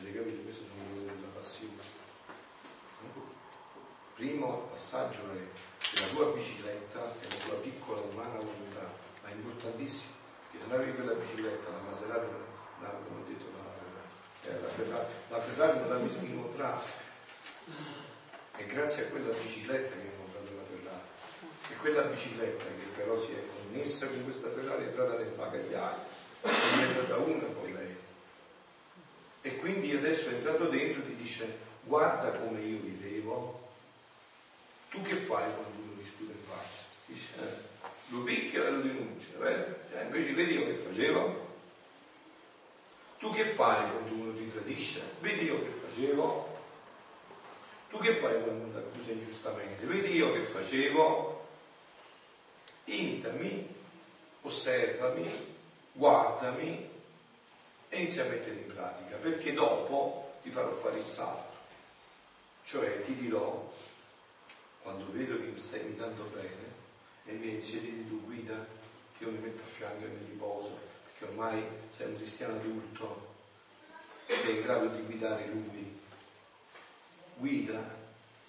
Avete 0.00 0.18
capito? 0.18 0.42
Questo 0.42 0.62
sono 0.68 1.06
le 1.06 1.14
della 1.14 1.32
passione. 1.34 1.96
Primo 4.14 4.68
passaggio 4.72 5.30
è 5.30 5.46
che 5.78 6.00
la 6.00 6.06
tua 6.08 6.32
bicicletta 6.32 6.98
è 6.98 7.28
la 7.28 7.36
tua 7.36 7.54
piccola 7.62 8.00
umana 8.00 8.38
volontà, 8.38 8.90
ma 9.22 9.28
è 9.28 9.32
importantissimo, 9.32 10.12
perché 10.42 10.58
se 10.58 10.66
non 10.66 10.80
avevi 10.80 10.96
quella 10.96 11.12
bicicletta, 11.12 11.70
la 11.70 11.78
Maserati, 11.78 12.26
la, 12.80 12.88
come 12.88 13.20
ho 13.20 13.24
detto, 13.28 13.57
eh, 14.48 14.60
la, 14.60 14.68
Ferrari, 14.68 15.06
la 15.28 15.40
Ferrari 15.40 15.78
non 15.78 15.88
l'ha 15.88 15.96
visto 15.96 16.24
incontrare. 16.24 16.82
È 18.56 18.64
grazie 18.64 19.04
a 19.04 19.08
quella 19.08 19.34
bicicletta 19.34 19.94
che 19.94 20.00
ha 20.00 20.10
incontrato 20.10 20.50
la 20.56 20.66
Ferrari. 20.68 21.06
E 21.70 21.76
quella 21.76 22.02
bicicletta 22.02 22.64
che 22.64 22.96
però 22.96 23.20
si 23.20 23.32
è 23.32 23.42
connessa 23.54 24.08
con 24.08 24.24
questa 24.24 24.50
Ferrari 24.50 24.84
è 24.84 24.86
entrata 24.88 25.16
nel 25.16 25.28
bagagliaio, 25.28 26.02
è 26.40 26.50
diventata 26.74 27.16
una 27.16 27.44
con 27.44 27.72
lei. 27.72 27.96
E 29.42 29.56
quindi 29.56 29.94
adesso 29.94 30.30
è 30.30 30.34
entrato 30.34 30.64
dentro 30.64 31.02
e 31.02 31.06
ti 31.06 31.16
dice 31.16 31.66
guarda 31.82 32.30
come 32.32 32.60
io 32.60 32.78
vivevo, 32.80 33.68
tu 34.90 35.00
che 35.02 35.14
fai 35.14 35.44
quando 35.54 35.82
uno 35.82 35.92
discute 35.96 36.32
in 36.32 36.38
faccia? 36.46 36.86
Dice, 37.06 37.28
eh, 37.40 37.86
lo 38.08 38.22
picchia 38.22 38.66
e 38.66 38.70
lo 38.70 38.80
denuncia? 38.80 39.26
Cioè, 39.38 40.02
invece 40.02 40.32
vedi 40.34 40.58
che 40.58 40.74
facevo? 40.74 41.46
Tu 43.18 43.32
che 43.32 43.44
fai 43.44 43.90
tradisce? 44.78 45.02
Vedi 45.20 45.44
io 45.44 45.60
che 45.62 45.70
facevo? 45.70 46.56
Tu 47.90 47.98
che 47.98 48.12
fai 48.12 48.42
quando 48.42 48.64
uno 48.64 48.70
ti 48.70 48.76
accusa 48.76 49.10
ingiustamente? 49.10 49.84
Vedi 49.84 50.14
io 50.14 50.32
che 50.32 50.42
facevo? 50.42 51.46
Imitami, 52.84 53.74
osservami, 54.42 55.28
guardami 55.92 56.90
e 57.88 58.00
inizia 58.00 58.24
a 58.24 58.28
mettere 58.28 58.56
in 58.56 58.66
pratica, 58.66 59.16
perché 59.16 59.52
dopo 59.52 60.36
ti 60.42 60.50
farò 60.50 60.70
fare 60.70 60.98
il 60.98 61.04
salto. 61.04 61.56
Cioè 62.64 63.02
ti 63.02 63.14
dirò, 63.14 63.70
quando 64.82 65.10
vedo 65.10 65.36
che 65.36 65.46
mi 65.46 65.58
stai 65.58 65.80
imitando 65.80 66.24
bene, 66.24 66.76
e 67.24 67.32
vieni, 67.32 67.62
siediti 67.62 68.08
tu 68.08 68.24
guida, 68.24 68.66
che 69.16 69.24
io 69.24 69.30
mi 69.30 69.38
metto 69.38 69.62
a 69.62 69.66
fianco 69.66 70.04
e 70.04 70.08
mi 70.08 70.26
riposo, 70.30 70.78
che 71.18 71.24
ormai 71.24 71.62
sei 71.94 72.08
un 72.08 72.16
cristiano 72.16 72.54
adulto, 72.54 73.27
sei 74.36 74.56
in 74.56 74.62
grado 74.62 74.86
di 74.88 75.02
guidare 75.02 75.46
lui. 75.46 75.96
Guida, 77.36 77.96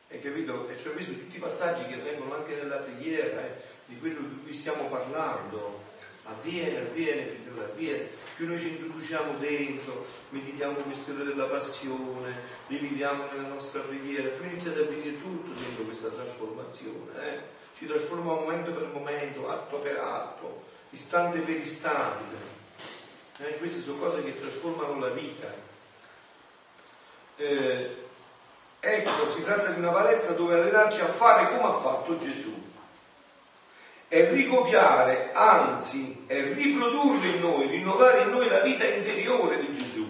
hai 0.10 0.22
capito? 0.22 0.68
E 0.70 0.78
ci 0.78 0.88
ho 0.88 0.94
visto 0.94 1.14
tutti 1.14 1.38
i 1.38 1.40
passaggi 1.40 1.86
che 1.86 1.94
avvengono 1.94 2.36
anche 2.36 2.56
nella 2.56 2.78
preghiera, 2.78 3.46
eh, 3.46 3.56
di 3.86 3.98
quello 3.98 4.20
di 4.20 4.42
cui 4.44 4.54
stiamo 4.54 4.86
parlando. 4.86 5.88
Avviene, 6.24 6.80
avviene, 6.80 7.26
figliolo, 7.26 7.64
avviene. 7.64 8.08
Più 8.36 8.48
noi 8.48 8.60
ci 8.60 8.70
introduciamo 8.70 9.38
dentro, 9.40 10.06
meditiamo 10.30 10.76
queste 10.76 11.12
ore 11.12 11.26
della 11.26 11.46
passione, 11.46 12.34
li 12.68 12.78
viviamo 12.78 13.26
nella 13.32 13.48
nostra 13.48 13.82
preghiera, 13.82 14.30
più 14.30 14.46
inizia 14.46 14.72
ad 14.72 14.80
avvenire 14.80 15.20
tutto 15.20 15.60
dentro 15.60 15.84
questa 15.84 16.10
trasformazione. 16.10 17.34
Eh? 17.34 17.42
Ci 17.76 17.86
trasforma 17.88 18.34
momento 18.34 18.72
per 18.72 18.88
momento, 18.92 19.50
atto 19.50 19.78
per 19.78 19.98
atto, 19.98 20.64
istante 20.92 21.40
per 21.40 21.58
istante. 21.58 22.36
Eh? 23.40 23.58
Queste 23.58 23.82
sono 23.82 24.00
cose 24.00 24.24
che 24.24 24.40
trasformano 24.40 25.00
la 25.00 25.10
vita. 25.10 25.69
Eh, 27.42 27.96
ecco, 28.82 29.30
si 29.34 29.42
tratta 29.44 29.70
di 29.70 29.80
una 29.80 29.92
palestra 29.92 30.34
dove 30.34 30.56
allenarci 30.56 31.00
a 31.00 31.06
fare 31.06 31.48
come 31.48 31.70
ha 31.70 31.78
fatto 31.78 32.18
Gesù 32.18 32.54
e 34.10 34.30
ricopiare, 34.32 35.30
anzi, 35.32 36.26
e 36.28 36.52
riprodurre 36.52 37.28
in 37.30 37.40
noi, 37.40 37.68
rinnovare 37.68 38.24
in 38.24 38.32
noi 38.32 38.50
la 38.50 38.60
vita 38.60 38.84
interiore 38.84 39.60
di 39.60 39.72
Gesù, 39.72 40.06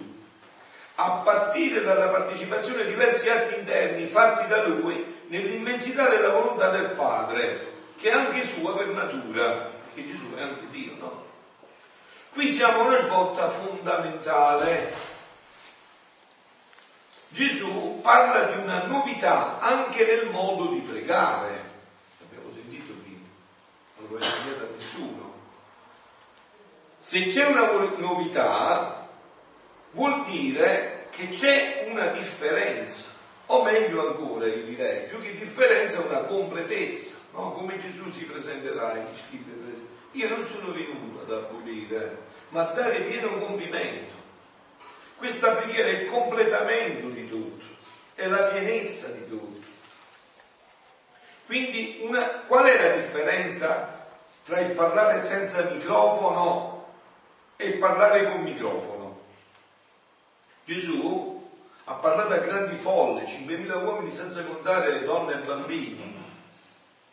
a 0.96 1.20
partire 1.22 1.82
dalla 1.82 2.08
partecipazione 2.08 2.82
a 2.82 2.86
diversi 2.86 3.28
atti 3.28 3.60
interni 3.60 4.06
fatti 4.06 4.48
da 4.48 4.64
Lui 4.64 5.22
nell'immensità 5.28 6.08
della 6.08 6.30
volontà 6.30 6.70
del 6.70 6.90
Padre, 6.96 7.60
che 7.96 8.10
è 8.10 8.12
anche 8.12 8.44
sua 8.44 8.76
per 8.76 8.88
natura, 8.88 9.70
che 9.94 10.04
Gesù 10.04 10.34
è 10.34 10.42
anche 10.42 10.66
Dio, 10.70 10.96
no? 10.98 11.24
Qui 12.32 12.48
siamo 12.48 12.80
a 12.80 12.86
una 12.86 12.96
svolta 12.96 13.48
fondamentale. 13.48 15.18
Gesù 17.30 18.00
parla 18.02 18.52
di 18.52 18.62
una 18.62 18.84
novità 18.84 19.58
anche 19.60 20.04
nel 20.04 20.30
modo 20.30 20.66
di 20.66 20.80
pregare 20.80 21.68
non 24.00 24.08
l'ho 24.10 24.24
insegnata 24.24 24.62
a 24.62 24.68
nessuno. 24.74 25.34
Se 26.98 27.26
c'è 27.26 27.46
una 27.46 27.70
novità, 27.96 29.08
vuol 29.92 30.24
dire 30.24 31.06
che 31.10 31.28
c'è 31.28 31.86
una 31.90 32.06
differenza, 32.06 33.08
o 33.46 33.64
meglio 33.64 34.08
ancora, 34.08 34.46
io 34.46 34.64
direi, 34.64 35.08
più 35.08 35.18
che 35.20 35.36
differenza, 35.36 36.00
una 36.00 36.20
completezza, 36.20 37.16
no? 37.32 37.52
come 37.52 37.78
Gesù 37.78 38.10
si 38.10 38.24
presenterà 38.24 38.96
in 38.96 39.14
Scritto. 39.14 39.58
Io 40.12 40.28
non 40.28 40.46
sono 40.46 40.72
venuto 40.72 41.22
ad 41.22 41.32
abolire, 41.32 42.18
ma 42.48 42.68
a 42.68 42.72
dare 42.72 43.00
pieno 43.02 43.38
compimento. 43.38 44.19
Questa 45.20 45.50
preghiera 45.50 45.88
è 45.90 46.00
il 46.00 46.08
completamento 46.08 47.08
di 47.08 47.28
tutto, 47.28 47.66
è 48.14 48.26
la 48.26 48.44
pienezza 48.44 49.08
di 49.08 49.28
tutto. 49.28 49.68
Quindi 51.44 51.98
una, 52.04 52.24
qual 52.46 52.64
è 52.64 52.88
la 52.88 52.96
differenza 52.96 54.06
tra 54.44 54.60
il 54.60 54.70
parlare 54.70 55.20
senza 55.20 55.64
microfono 55.64 56.86
e 57.56 57.66
il 57.66 57.76
parlare 57.76 58.30
con 58.30 58.40
microfono. 58.40 59.20
Gesù 60.64 61.50
ha 61.84 61.94
parlato 61.96 62.32
a 62.32 62.38
grandi 62.38 62.76
folle, 62.76 63.24
5.000 63.24 63.84
uomini 63.84 64.10
senza 64.12 64.42
contare 64.42 65.04
donne 65.04 65.34
e 65.34 65.44
bambini. 65.44 66.24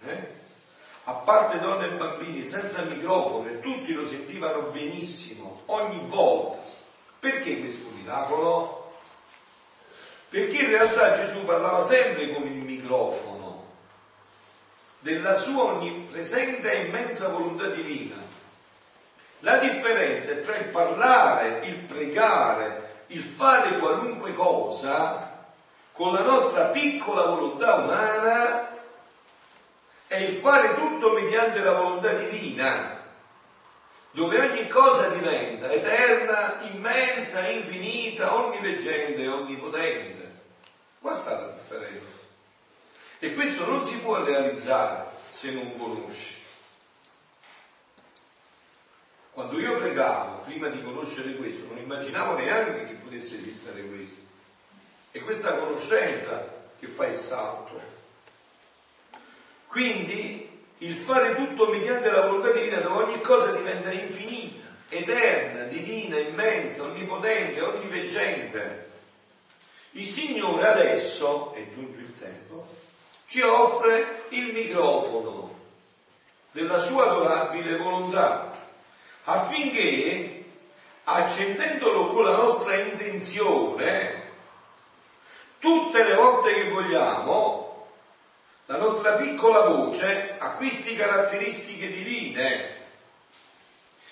Eh? 0.05 0.27
A 1.03 1.11
parte 1.11 1.59
donne 1.59 1.87
e 1.87 1.89
bambini 1.89 2.41
senza 2.41 2.83
microfono 2.83 3.49
e 3.49 3.59
tutti 3.59 3.91
lo 3.91 4.05
sentivano 4.05 4.61
benissimo 4.69 5.63
ogni 5.65 6.01
volta. 6.07 6.66
Perché 7.19 7.59
questo 7.59 7.87
miracolo? 7.95 8.93
Perché 10.29 10.57
in 10.57 10.69
realtà 10.69 11.15
Gesù 11.15 11.45
parlava 11.45 11.83
sempre 11.83 12.31
con 12.33 12.45
il 12.45 12.63
microfono 12.63 13.65
della 14.99 15.35
sua 15.35 15.63
onnipresente 15.63 16.71
e 16.71 16.85
immensa 16.85 17.29
volontà 17.29 17.67
divina. 17.67 18.15
La 19.39 19.57
differenza 19.57 20.31
è 20.31 20.41
tra 20.41 20.55
il 20.57 20.65
parlare, 20.65 21.65
il 21.65 21.75
pregare, 21.75 23.03
il 23.07 23.23
fare 23.23 23.77
qualunque 23.77 24.33
cosa 24.33 25.45
con 25.93 26.13
la 26.13 26.21
nostra 26.21 26.65
piccola 26.65 27.23
volontà 27.23 27.75
umana 27.75 28.69
e 30.07 30.23
il 30.23 30.35
fare 30.37 30.75
tutto 30.75 31.11
mediante 31.11 31.59
la 31.59 31.73
volontà 31.73 32.11
divina, 32.13 32.96
dove 34.17 34.41
ogni 34.41 34.67
cosa 34.67 35.09
diventa 35.09 35.71
eterna, 35.71 36.59
immensa, 36.71 37.47
infinita, 37.49 38.33
onniveggente 38.33 39.21
e 39.21 39.27
onnipotente. 39.27 40.39
Questa 40.99 41.37
è 41.37 41.41
la 41.41 41.51
differenza. 41.51 42.17
E 43.19 43.35
questo 43.35 43.67
non 43.67 43.85
si 43.85 43.99
può 43.99 44.23
realizzare 44.23 45.05
se 45.29 45.51
non 45.51 45.77
conosci. 45.77 46.41
Quando 49.33 49.59
io 49.59 49.77
pregavo, 49.77 50.39
prima 50.45 50.69
di 50.69 50.81
conoscere 50.81 51.35
questo, 51.35 51.67
non 51.67 51.77
immaginavo 51.77 52.37
neanche 52.37 52.85
che 52.85 52.93
potesse 52.93 53.35
esistere 53.35 53.83
questo. 53.83 54.21
È 55.11 55.19
questa 55.19 55.57
conoscenza 55.57 56.71
che 56.79 56.87
fa 56.87 57.05
il 57.05 57.15
salto. 57.15 57.79
Quindi 59.67 60.46
il 60.79 60.93
fare 60.93 61.35
tutto 61.35 61.67
mediante 61.67 62.11
la 62.11 62.21
volontà 62.21 62.51
divina, 62.51 62.79
dove 62.79 63.03
ogni 63.03 63.21
cosa 63.21 63.51
diventa 63.51 63.91
infinita, 63.91 64.65
eterna, 64.89 65.63
divina, 65.63 66.17
immensa, 66.17 66.83
onnipotente, 66.83 67.61
onniveggente. 67.61 68.85
Il 69.91 70.05
Signore 70.05 70.67
adesso, 70.67 71.53
è 71.53 71.65
giunto 71.73 71.99
il 71.99 72.13
tempo, 72.19 72.67
ci 73.27 73.41
offre 73.41 74.23
il 74.29 74.53
microfono 74.53 75.55
della 76.51 76.79
sua 76.79 77.09
adorabile 77.09 77.77
volontà 77.77 78.55
affinché 79.25 80.45
accendendolo 81.03 82.05
con 82.07 82.23
la 82.23 82.35
nostra 82.35 82.75
intenzione 82.75 84.25
tutte 85.59 86.03
le 86.03 86.15
volte 86.15 86.53
che 86.53 86.69
vogliamo 86.69 87.66
la 88.67 88.77
nostra 88.77 89.13
piccola 89.13 89.61
voce 89.61 90.35
acquisti 90.37 90.95
caratteristiche 90.95 91.89
divine 91.89 92.75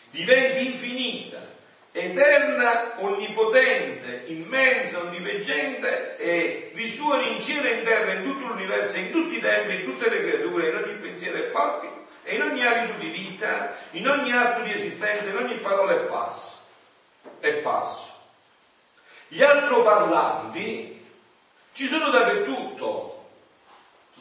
diventi 0.10 0.66
infinita 0.66 1.54
eterna, 1.92 2.96
onnipotente, 2.98 4.24
immensa, 4.26 5.00
onniveggente 5.00 6.18
e 6.18 6.72
risuoni 6.74 7.34
in 7.34 7.42
cielo 7.42 7.68
e 7.68 7.78
in 7.78 7.84
terra, 7.86 8.14
in 8.14 8.24
tutto 8.24 8.48
l'universo, 8.48 8.98
in 8.98 9.12
tutti 9.12 9.38
i 9.38 9.40
tempi, 9.40 9.76
in 9.76 9.84
tutte 9.86 10.10
le 10.10 10.20
creature, 10.20 10.70
in 10.70 10.76
ogni 10.76 10.94
pensiero 10.96 11.38
e 11.38 11.44
palpito, 11.44 12.06
e 12.24 12.36
in 12.36 12.42
ogni 12.42 12.66
alito 12.66 12.98
di 13.00 13.08
vita, 13.08 13.74
in 13.92 14.10
ogni 14.10 14.34
atto 14.34 14.64
di 14.64 14.74
esistenza, 14.74 15.30
in 15.30 15.38
ogni 15.38 15.56
parola 15.56 15.94
e 15.94 16.00
passo. 16.00 16.66
E 17.40 17.54
passo. 17.54 18.14
Gli 19.30 19.42
altroparlanti 19.42 21.02
ci 21.72 21.88
sono 21.88 22.10
dappertutto. 22.10 23.15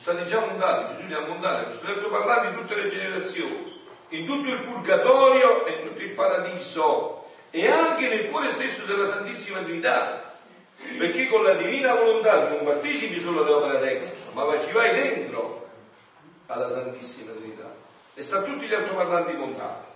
Stati 0.04 0.26
già 0.26 0.40
montati, 0.40 0.92
Gesù 0.92 1.06
li 1.06 1.14
ha 1.14 1.20
montati, 1.20 1.78
sono 1.78 1.94
altroparlanti 1.94 2.48
in 2.48 2.54
tutte 2.56 2.74
le 2.74 2.88
generazioni, 2.88 3.80
in 4.08 4.26
tutto 4.26 4.50
il 4.50 4.58
purgatorio 4.58 5.64
e 5.64 5.72
in 5.72 5.86
tutto 5.86 6.02
il 6.02 6.10
paradiso 6.10 7.24
e 7.50 7.70
anche 7.70 8.08
nel 8.08 8.28
cuore 8.28 8.50
stesso 8.50 8.84
della 8.84 9.06
Santissima 9.06 9.60
Trinità. 9.60 10.34
Perché 10.98 11.26
con 11.28 11.42
la 11.42 11.54
divina 11.54 11.94
volontà 11.94 12.50
non 12.50 12.64
partecipi 12.64 13.18
solo 13.18 13.44
all'opera 13.44 13.78
destra, 13.78 14.30
ma 14.34 14.60
ci 14.60 14.72
vai 14.72 14.92
dentro 14.92 15.70
alla 16.48 16.68
Santissima 16.68 17.32
Trinità. 17.32 17.74
E 18.12 18.22
sta 18.22 18.42
tutti 18.42 18.66
gli 18.66 18.74
altoparlanti 18.74 19.32
montati. 19.32 19.86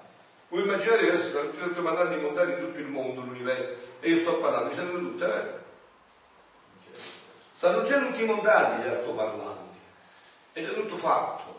Voi 0.49 0.63
immaginate 0.63 1.05
che 1.05 1.09
adesso 1.11 1.29
stanno 1.29 1.51
tutti 1.51 1.59
gli 1.59 1.65
altoparlanti 1.65 2.17
montati 2.17 2.53
in 2.53 2.59
tutto 2.61 2.79
il 2.79 2.87
mondo, 2.87 3.21
l'universo, 3.21 3.77
e 4.01 4.09
io 4.09 4.21
sto 4.21 4.37
parlando, 4.37 4.71
mi 4.71 4.75
sentono 4.75 5.01
tutti, 5.01 5.25
eh? 5.25 5.43
Stanno 7.55 7.83
già 7.83 7.99
tutti 7.99 8.25
montati 8.25 8.83
gli 8.83 8.89
altoparlanti. 8.89 9.68
È 10.59 10.65
già 10.65 10.73
tutto 10.73 10.97
fatto. 10.97 11.57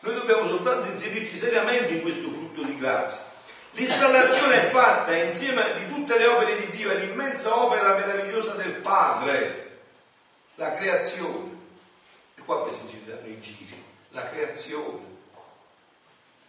Noi 0.00 0.14
dobbiamo 0.14 0.46
soltanto 0.48 0.90
inserirci 0.90 1.38
seriamente 1.38 1.94
in 1.94 2.02
questo 2.02 2.28
frutto 2.28 2.62
di 2.62 2.76
grazia 2.76 3.32
L'installazione 3.70 4.66
è 4.66 4.70
fatta 4.70 5.16
insieme 5.16 5.72
di 5.78 5.88
tutte 5.92 6.16
le 6.18 6.26
opere 6.26 6.60
di 6.60 6.76
Dio, 6.76 6.90
è 6.90 6.96
l'immensa 6.96 7.58
opera 7.58 7.96
meravigliosa 7.96 8.52
del 8.52 8.74
Padre, 8.74 9.80
la 10.56 10.74
creazione. 10.74 11.50
E 12.36 12.42
qua 12.42 12.62
poi 12.62 12.72
si 12.72 12.86
gireranno 12.86 13.26
i 13.26 13.40
giri, 13.40 13.82
la 14.10 14.22
creazione, 14.28 15.02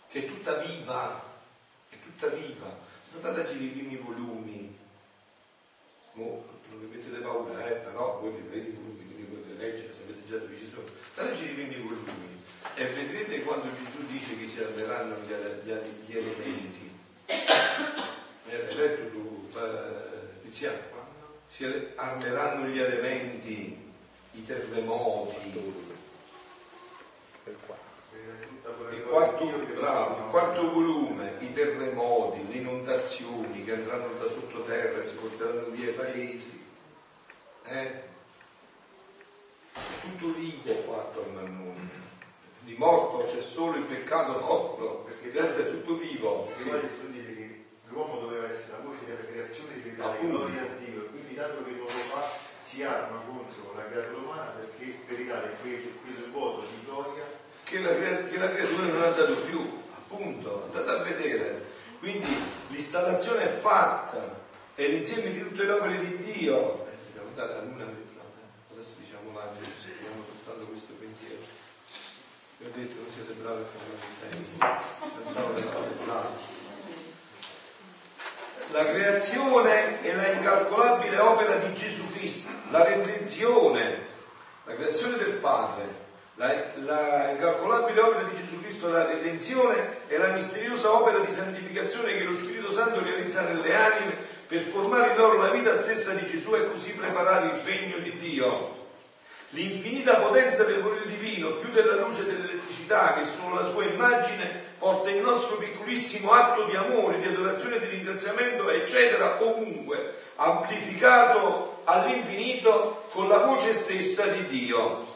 che 0.10 0.20
è 0.20 0.26
tutta 0.28 0.54
viva, 0.56 1.24
è 1.90 1.96
tutta 2.04 2.28
viva. 2.28 2.84
Leggere 3.22 3.64
i 3.64 3.68
primi 3.70 3.96
volumi, 3.96 4.78
Mo, 6.12 6.46
non 6.70 6.80
vi 6.80 6.96
mettete 6.96 7.22
paura, 7.22 7.66
eh, 7.66 7.72
però 7.72 8.20
voi 8.20 8.34
li 8.34 8.48
vedete 8.48 8.78
volumi, 8.78 9.04
quindi 9.04 9.24
potete 9.24 9.58
leggere, 9.58 9.94
sapete 9.94 10.26
già 10.28 10.38
dove 10.38 10.56
ci 10.56 10.70
sono. 10.70 10.95
Andate 11.18 11.22
a 11.22 11.24
leggere 11.24 11.52
i 11.52 11.54
primi 11.54 11.76
volumi 11.76 12.44
e 12.76 12.86
vedrete 12.86 13.42
quando 13.44 13.68
Gesù 13.74 14.06
dice 14.06 14.38
che 14.38 14.48
si 14.48 14.60
armeranno 14.60 15.16
gli, 15.20 15.32
gli, 15.64 15.74
gli 16.08 16.18
elementi 16.18 16.86
hai 18.50 18.76
letto 18.76 19.10
tu, 19.12 19.50
eh, 19.56 20.40
Tiziano? 20.42 20.94
Si 21.48 21.66
armeranno 21.96 22.68
gli 22.68 22.80
elementi, 22.80 23.92
i 24.32 24.46
terremoti. 24.46 25.54
Il 27.46 29.04
quarto, 29.04 29.46
bravo, 29.74 30.26
il 30.26 30.30
quarto 30.32 30.72
volume, 30.72 31.36
i 31.40 31.54
terremoti, 31.54 32.46
le 32.50 32.58
inondazioni 32.58 33.64
che 33.64 33.74
andranno 33.74 34.12
da 34.20 34.28
sottoterra 34.28 35.02
e 35.02 35.08
si 35.08 35.16
porteranno 35.16 35.70
via 35.70 35.92
i 35.92 35.94
paesi. 35.94 36.66
Eh? 37.64 38.14
Tutto 40.02 40.34
vivo 40.34 40.74
qua 40.86 40.98
attorno 40.98 41.40
a 41.40 41.50
noi. 41.50 41.90
Di 42.62 42.76
morto 42.78 43.26
c'è 43.26 43.42
solo 43.42 43.78
il 43.78 43.84
peccato 43.84 44.40
nostro, 44.40 45.04
perché 45.06 45.28
il 45.28 45.34
resto 45.34 45.62
è 45.62 45.70
tutto 45.70 45.98
vivo. 45.98 46.50
Che 46.56 47.66
l'uomo 47.90 48.20
doveva 48.22 48.50
essere 48.50 48.78
la 48.78 48.84
voce 48.84 49.06
della 49.06 49.20
creazione 49.20 49.82
di 49.82 49.96
gloria 49.96 50.62
a 50.62 50.76
Dio, 50.80 51.04
e 51.04 51.10
quindi 51.10 51.36
dato 51.36 51.64
che 51.64 51.72
non 51.72 51.82
lo 51.82 51.88
fa, 51.88 52.24
si 52.60 52.84
arma 52.84 53.22
contro 53.28 53.74
la 53.76 53.86
creatura 53.86 54.18
umana 54.18 54.50
perché 54.52 54.98
per 55.06 55.18
ridare 55.18 55.56
quel, 55.62 55.92
quel 56.02 56.30
vuoto 56.32 56.62
di 56.62 56.86
gloria 56.86 57.24
che 57.66 57.82
la, 57.82 57.90
che 57.90 58.38
la 58.38 58.52
creatura 58.52 58.88
non 58.88 59.02
ha 59.02 59.10
dato 59.10 59.36
più, 59.38 59.60
appunto, 59.98 60.70
andate 60.72 60.90
a 60.90 61.04
vedere. 61.04 61.64
Quindi 62.00 62.28
l'installazione 62.70 63.44
è 63.44 63.60
fatta, 63.60 64.40
è 64.76 64.88
l'insieme 64.88 65.32
di 65.32 65.42
tutte 65.42 65.66
le 65.66 65.72
opere 65.72 65.98
di 66.00 66.18
Dio. 66.18 66.84
Dare 67.34 67.54
la 67.54 67.62
luna 67.64 67.86
diciamo 69.36 69.40
l'angelo, 69.40 69.76
seguiamo 69.84 70.24
soltanto 70.24 70.66
questo 70.72 70.94
pensiero. 70.98 71.42
Vi 72.58 72.66
ho 72.66 72.72
detto 72.74 73.02
non 73.02 73.12
siete 73.12 73.34
bravi 73.34 73.62
a 73.62 73.66
fare 73.68 73.86
la 73.92 74.06
tempo, 74.30 75.18
pensavo 75.24 75.54
che 75.54 75.60
eravate 75.60 76.04
bravi. 76.06 76.64
La 78.72 78.86
creazione 78.92 80.02
è 80.02 80.16
la 80.16 80.28
incalcolabile 80.32 81.20
opera 81.20 81.56
di 81.58 81.74
Gesù 81.74 82.10
Cristo, 82.12 82.50
la 82.72 82.84
redenzione, 82.84 84.00
la 84.64 84.74
creazione 84.74 85.18
del 85.18 85.34
Padre, 85.34 86.04
la, 86.36 86.54
la, 86.84 87.30
incalcolabile 87.32 88.02
opera 88.02 88.24
di 88.24 88.36
Gesù 88.36 88.60
Cristo, 88.62 88.90
la 88.90 89.06
redenzione 89.06 90.08
e 90.08 90.18
la 90.18 90.30
misteriosa 90.30 90.92
opera 90.92 91.20
di 91.20 91.32
santificazione 91.32 92.18
che 92.18 92.24
lo 92.24 92.36
Spirito 92.36 92.74
Santo 92.74 93.04
realizza 93.04 93.42
nelle 93.42 93.76
anime 93.76 94.16
per 94.48 94.62
formare 94.62 95.12
in 95.12 95.18
loro 95.18 95.42
la 95.42 95.52
vita 95.52 95.76
stessa 95.76 96.14
di 96.14 96.26
Gesù 96.26 96.56
e 96.56 96.70
così 96.70 96.92
preparare 96.94 97.48
il 97.48 97.62
regno 97.64 97.98
di 97.98 98.18
Dio. 98.18 98.85
L'infinita 99.56 100.18
potenza 100.18 100.64
del 100.64 100.82
volere 100.82 101.08
divino, 101.08 101.54
più 101.54 101.70
della 101.70 101.96
luce 101.96 102.26
dell'elettricità, 102.26 103.14
che 103.14 103.26
sono 103.26 103.56
la 103.56 103.66
sua 103.66 103.86
immagine, 103.86 104.64
porta 104.78 105.10
il 105.10 105.22
nostro 105.22 105.56
piccolissimo 105.56 106.32
atto 106.32 106.66
di 106.66 106.76
amore, 106.76 107.18
di 107.18 107.26
adorazione, 107.26 107.80
di 107.80 107.88
ringraziamento, 107.88 108.70
eccetera, 108.70 109.42
ovunque, 109.44 110.14
amplificato 110.36 111.82
all'infinito 111.86 113.04
con 113.12 113.28
la 113.28 113.40
voce 113.40 113.74
stessa 113.74 114.28
di 114.28 114.46
Dio 114.48 115.14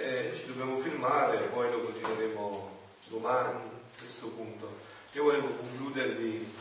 eh, 0.00 0.32
ci 0.34 0.46
dobbiamo 0.46 0.78
firmare, 0.78 1.36
poi 1.52 1.70
lo 1.70 1.80
continueremo 1.80 2.78
domani 3.08 3.58
a 3.58 3.98
questo 3.98 4.28
punto. 4.28 4.78
Io 5.12 5.24
volevo 5.24 5.48
concludervi 5.48 6.54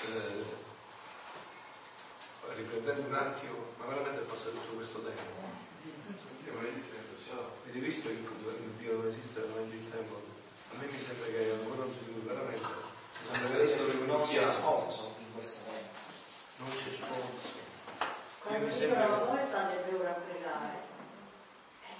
eh, 0.00 0.64
riprendendo 2.54 3.08
un 3.08 3.14
attimo, 3.14 3.74
ma 3.78 3.86
veramente 3.86 4.20
è 4.20 4.24
passato 4.24 4.50
tutto 4.50 4.76
questo 4.76 5.02
tempo. 5.02 5.64
Avete 7.66 7.78
visto 7.78 8.08
che 8.08 8.16
Dio 8.78 8.96
non 8.96 9.06
esiste 9.06 9.40
veramente 9.40 9.76
il 9.76 9.90
tempo? 9.90 10.14
A 10.72 10.78
me 10.78 10.86
mi 10.86 10.98
sembra 10.98 11.26
che 11.26 11.50
ancora 11.50 11.84
non 11.84 11.92
si 11.92 11.98
veramente. 12.24 12.66
Mi 12.66 13.34
sembra 13.34 13.56
che 13.56 13.62
adesso 13.62 13.76
dovremmo 13.76 14.16
non 14.16 14.26
c'è 14.26 14.46
sforzo 14.46 15.14
in 15.18 15.32
questo 15.34 15.60
tempo. 15.70 15.98
Non 16.56 16.70
c'è 16.70 16.90
sforzo. 16.94 17.54
Quando 18.42 18.68
dicono 18.68 19.26
come 19.26 19.42
state 19.42 19.84
due 19.88 19.98
ore 19.98 20.08
a 20.08 20.12
pregare? 20.12 20.84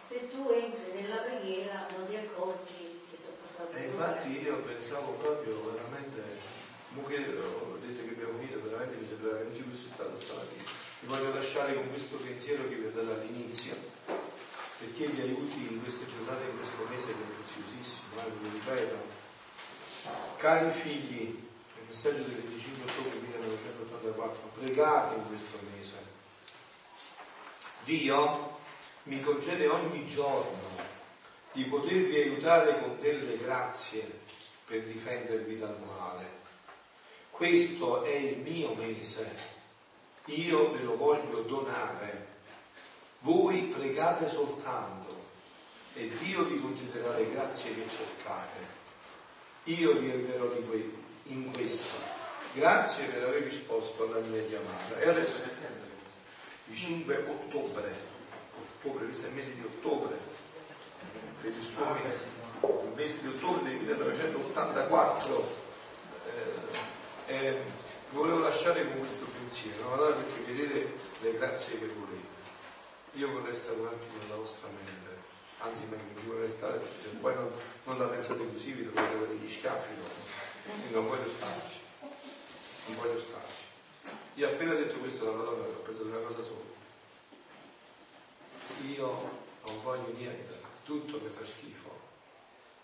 se 0.06 0.28
tu 0.30 0.48
entri 0.52 1.02
nella 1.02 1.16
preghiera 1.16 1.88
non 1.96 2.06
ti 2.06 2.14
accorgi 2.14 3.02
che 3.10 3.16
sono 3.18 3.36
passati 3.42 3.74
E 3.74 3.86
infatti 3.86 4.40
io 4.40 4.56
pensavo 4.58 5.12
proprio 5.12 5.72
veramente, 5.72 6.22
che 7.06 7.38
ho 7.38 7.78
detto 7.80 8.04
che 8.04 8.10
abbiamo 8.10 8.38
finito, 8.38 8.62
veramente 8.62 8.96
mi 8.96 9.06
sembrava 9.06 9.38
che 9.38 9.44
non 9.44 9.54
ci 9.54 9.62
fosse 9.62 9.88
stato 9.92 10.20
stamattina. 10.20 10.62
Vi 11.00 11.06
voglio 11.06 11.34
lasciare 11.34 11.74
con 11.74 11.88
questo 11.88 12.16
pensiero 12.16 12.68
che 12.68 12.74
vi 12.74 12.86
ho 12.86 12.90
dato 12.90 13.12
all'inizio, 13.12 13.76
perché 14.78 15.06
vi 15.06 15.20
aiuti 15.20 15.72
in 15.72 15.82
queste 15.82 16.06
giornate, 16.06 16.50
in 16.50 16.56
questo 16.56 16.86
mese 16.88 17.06
che 17.06 17.22
è 17.22 17.34
preziosissimo, 17.36 18.20
eh, 18.20 18.30
vi 18.40 18.48
ripeto. 18.52 19.24
Cari 20.36 20.70
figli, 20.70 21.22
il 21.22 21.86
messaggio 21.88 22.22
del 22.22 22.36
25 22.36 22.90
ottobre 22.90 23.18
1984, 23.20 24.50
pregate 24.54 25.14
in 25.14 25.26
questo 25.26 25.58
mese. 25.72 26.14
Dio 27.84 28.58
mi 29.04 29.20
concede 29.22 29.68
ogni 29.68 30.06
giorno 30.06 30.84
di 31.52 31.64
potervi 31.64 32.16
aiutare 32.16 32.80
con 32.80 32.98
delle 32.98 33.36
grazie 33.36 34.10
per 34.66 34.82
difendervi 34.82 35.58
dal 35.58 35.78
male. 35.86 36.35
Questo 37.36 38.02
è 38.02 38.14
il 38.14 38.38
mio 38.38 38.74
mese, 38.74 39.30
io 40.26 40.72
ve 40.72 40.82
lo 40.82 40.96
voglio 40.96 41.42
donare. 41.42 42.34
Voi 43.20 43.62
pregate 43.64 44.28
soltanto 44.28 45.14
e 45.94 46.10
Dio 46.18 46.44
vi 46.44 46.58
concederà 46.60 47.16
le 47.16 47.30
grazie 47.30 47.74
che 47.74 47.88
cercate. 47.88 48.74
Io 49.64 49.98
vi 49.98 50.10
aiuterò 50.10 50.50
in 51.24 51.52
questo. 51.52 51.98
Grazie 52.54 53.06
per 53.06 53.24
aver 53.24 53.42
risposto 53.42 54.04
alla 54.04 54.26
mia 54.26 54.42
chiamata. 54.46 54.98
E 55.00 55.08
adesso 55.08 55.42
il 56.68 56.76
5 56.76 57.16
ottobre 57.28 58.14
ottobre, 58.86 59.06
questo 59.06 59.26
è 59.26 59.28
il 59.28 59.34
mese 59.34 59.54
di 59.54 59.62
ottobre, 59.62 60.16
per 61.40 61.50
il 61.50 61.62
suo 61.62 61.84
mese, 62.02 62.24
il 62.62 62.92
mese 62.94 63.20
di 63.20 63.28
ottobre 63.28 63.62
del 63.70 63.78
1984. 63.80 65.64
Eh, 66.26 66.94
eh, 67.26 67.56
volevo 68.10 68.38
lasciare 68.40 68.86
con 68.86 68.98
questo 68.98 69.24
pensiero, 69.24 69.94
no? 69.94 70.06
perché 70.14 70.52
vedete 70.52 70.92
le 71.20 71.32
grazie 71.36 71.78
che 71.78 71.86
volete. 71.86 72.34
Io 73.12 73.30
vorrei 73.30 73.54
stare 73.54 73.76
un 73.76 73.86
attimo 73.86 74.12
nella 74.22 74.36
vostra 74.36 74.68
mente, 74.68 75.16
anzi 75.58 75.84
meglio 75.84 76.20
ci 76.20 76.26
vorrei 76.26 76.50
stare, 76.50 76.80
se 77.00 77.08
poi 77.20 77.34
non, 77.34 77.50
non 77.84 77.98
la 77.98 78.06
pensate 78.06 78.46
così, 78.52 78.72
vi 78.72 78.84
dovete 78.84 79.14
avere 79.14 79.34
gli 79.34 79.48
schiaffi, 79.48 79.94
quindi 80.64 80.92
non 80.92 81.06
voglio 81.06 81.28
starci, 81.28 81.78
non 82.86 82.96
voglio 82.96 83.18
starci. 83.18 83.64
Io 84.34 84.48
appena 84.48 84.74
detto 84.74 84.98
questo 84.98 85.28
alla 85.28 85.36
Madonna 85.38 85.64
ho 85.64 85.82
pensato 85.82 86.08
una 86.08 86.18
cosa 86.18 86.42
sola 86.42 86.74
io 88.84 89.08
non 89.66 89.82
voglio 89.82 90.12
niente, 90.16 90.54
tutto 90.84 91.18
mi 91.20 91.28
fa 91.28 91.44
schifo. 91.44 91.90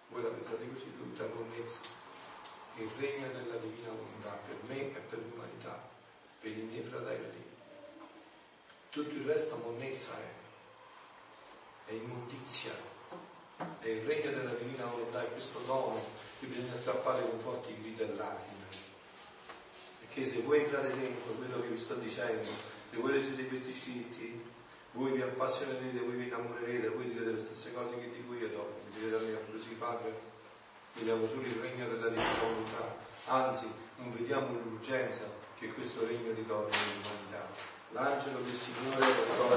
Voi 0.09 0.23
la 0.23 0.29
pensate 0.31 0.69
così, 0.73 0.97
tutta 0.97 1.27
monnezza. 1.35 1.79
Il 2.77 2.91
regno 2.99 3.29
della 3.29 3.57
divina 3.57 3.89
volontà 3.91 4.31
per 4.47 4.57
me 4.67 4.81
e 4.81 5.01
per 5.01 5.19
l'umanità, 5.19 5.89
per 6.41 6.51
i 6.51 6.63
miei 6.63 6.83
fratelli. 6.83 7.45
Tutto 8.91 9.15
il 9.15 9.25
resto 9.27 9.57
monnezza 9.57 10.13
è, 10.19 11.91
è 11.91 11.93
immondizia. 11.93 12.73
È 13.79 13.87
il 13.87 14.05
regno 14.05 14.31
della 14.31 14.55
divina 14.55 14.87
volontà, 14.87 15.23
è 15.23 15.31
questo 15.31 15.61
dono 15.67 16.03
che 16.41 16.47
bisogna 16.47 16.75
strappare 16.75 17.23
con 17.29 17.39
forti 17.39 17.77
grida 17.81 18.05
e 18.05 18.15
lacrime. 18.17 18.65
Perché 20.01 20.27
se 20.27 20.41
voi 20.41 20.61
entrate 20.61 20.99
dentro 20.99 21.33
quello 21.35 21.61
che 21.61 21.69
vi 21.69 21.81
sto 21.81 21.95
dicendo, 21.95 22.45
se 22.45 22.97
voi 22.97 23.13
leggete 23.13 23.49
questi 23.49 23.73
scritti, 23.73 24.45
voi 24.93 25.13
vi 25.13 25.23
appassionerete, 25.23 26.01
voi 26.01 26.17
vi 26.17 26.27
innamorerete, 26.27 26.89
voi 26.89 27.09
direte 27.09 27.33
le 27.33 27.41
stesse 27.41 27.73
cose 27.73 27.99
che 27.99 28.11
dico 28.11 28.35
io 28.35 28.49
dopo, 28.49 28.81
mi 28.85 29.01
direte 29.01 29.17
a 29.17 29.41
me, 29.51 29.61
sì 29.61 29.75
padre, 29.75 30.32
vediamo 30.95 31.27
solo 31.27 31.43
il 31.43 31.59
regno 31.61 31.87
della 31.89 32.09
difficoltà, 32.09 32.97
anzi 33.27 33.71
non 33.97 34.13
vediamo 34.15 34.59
l'urgenza 34.63 35.25
che 35.59 35.69
questo 35.69 36.07
regno 36.07 36.33
ritorni 36.35 36.71
all'umanità. 36.73 37.47
L'angelo 37.93 38.39
del 38.39 38.49
Signore 38.49 39.07
lo 39.07 39.23
trova 39.35 39.57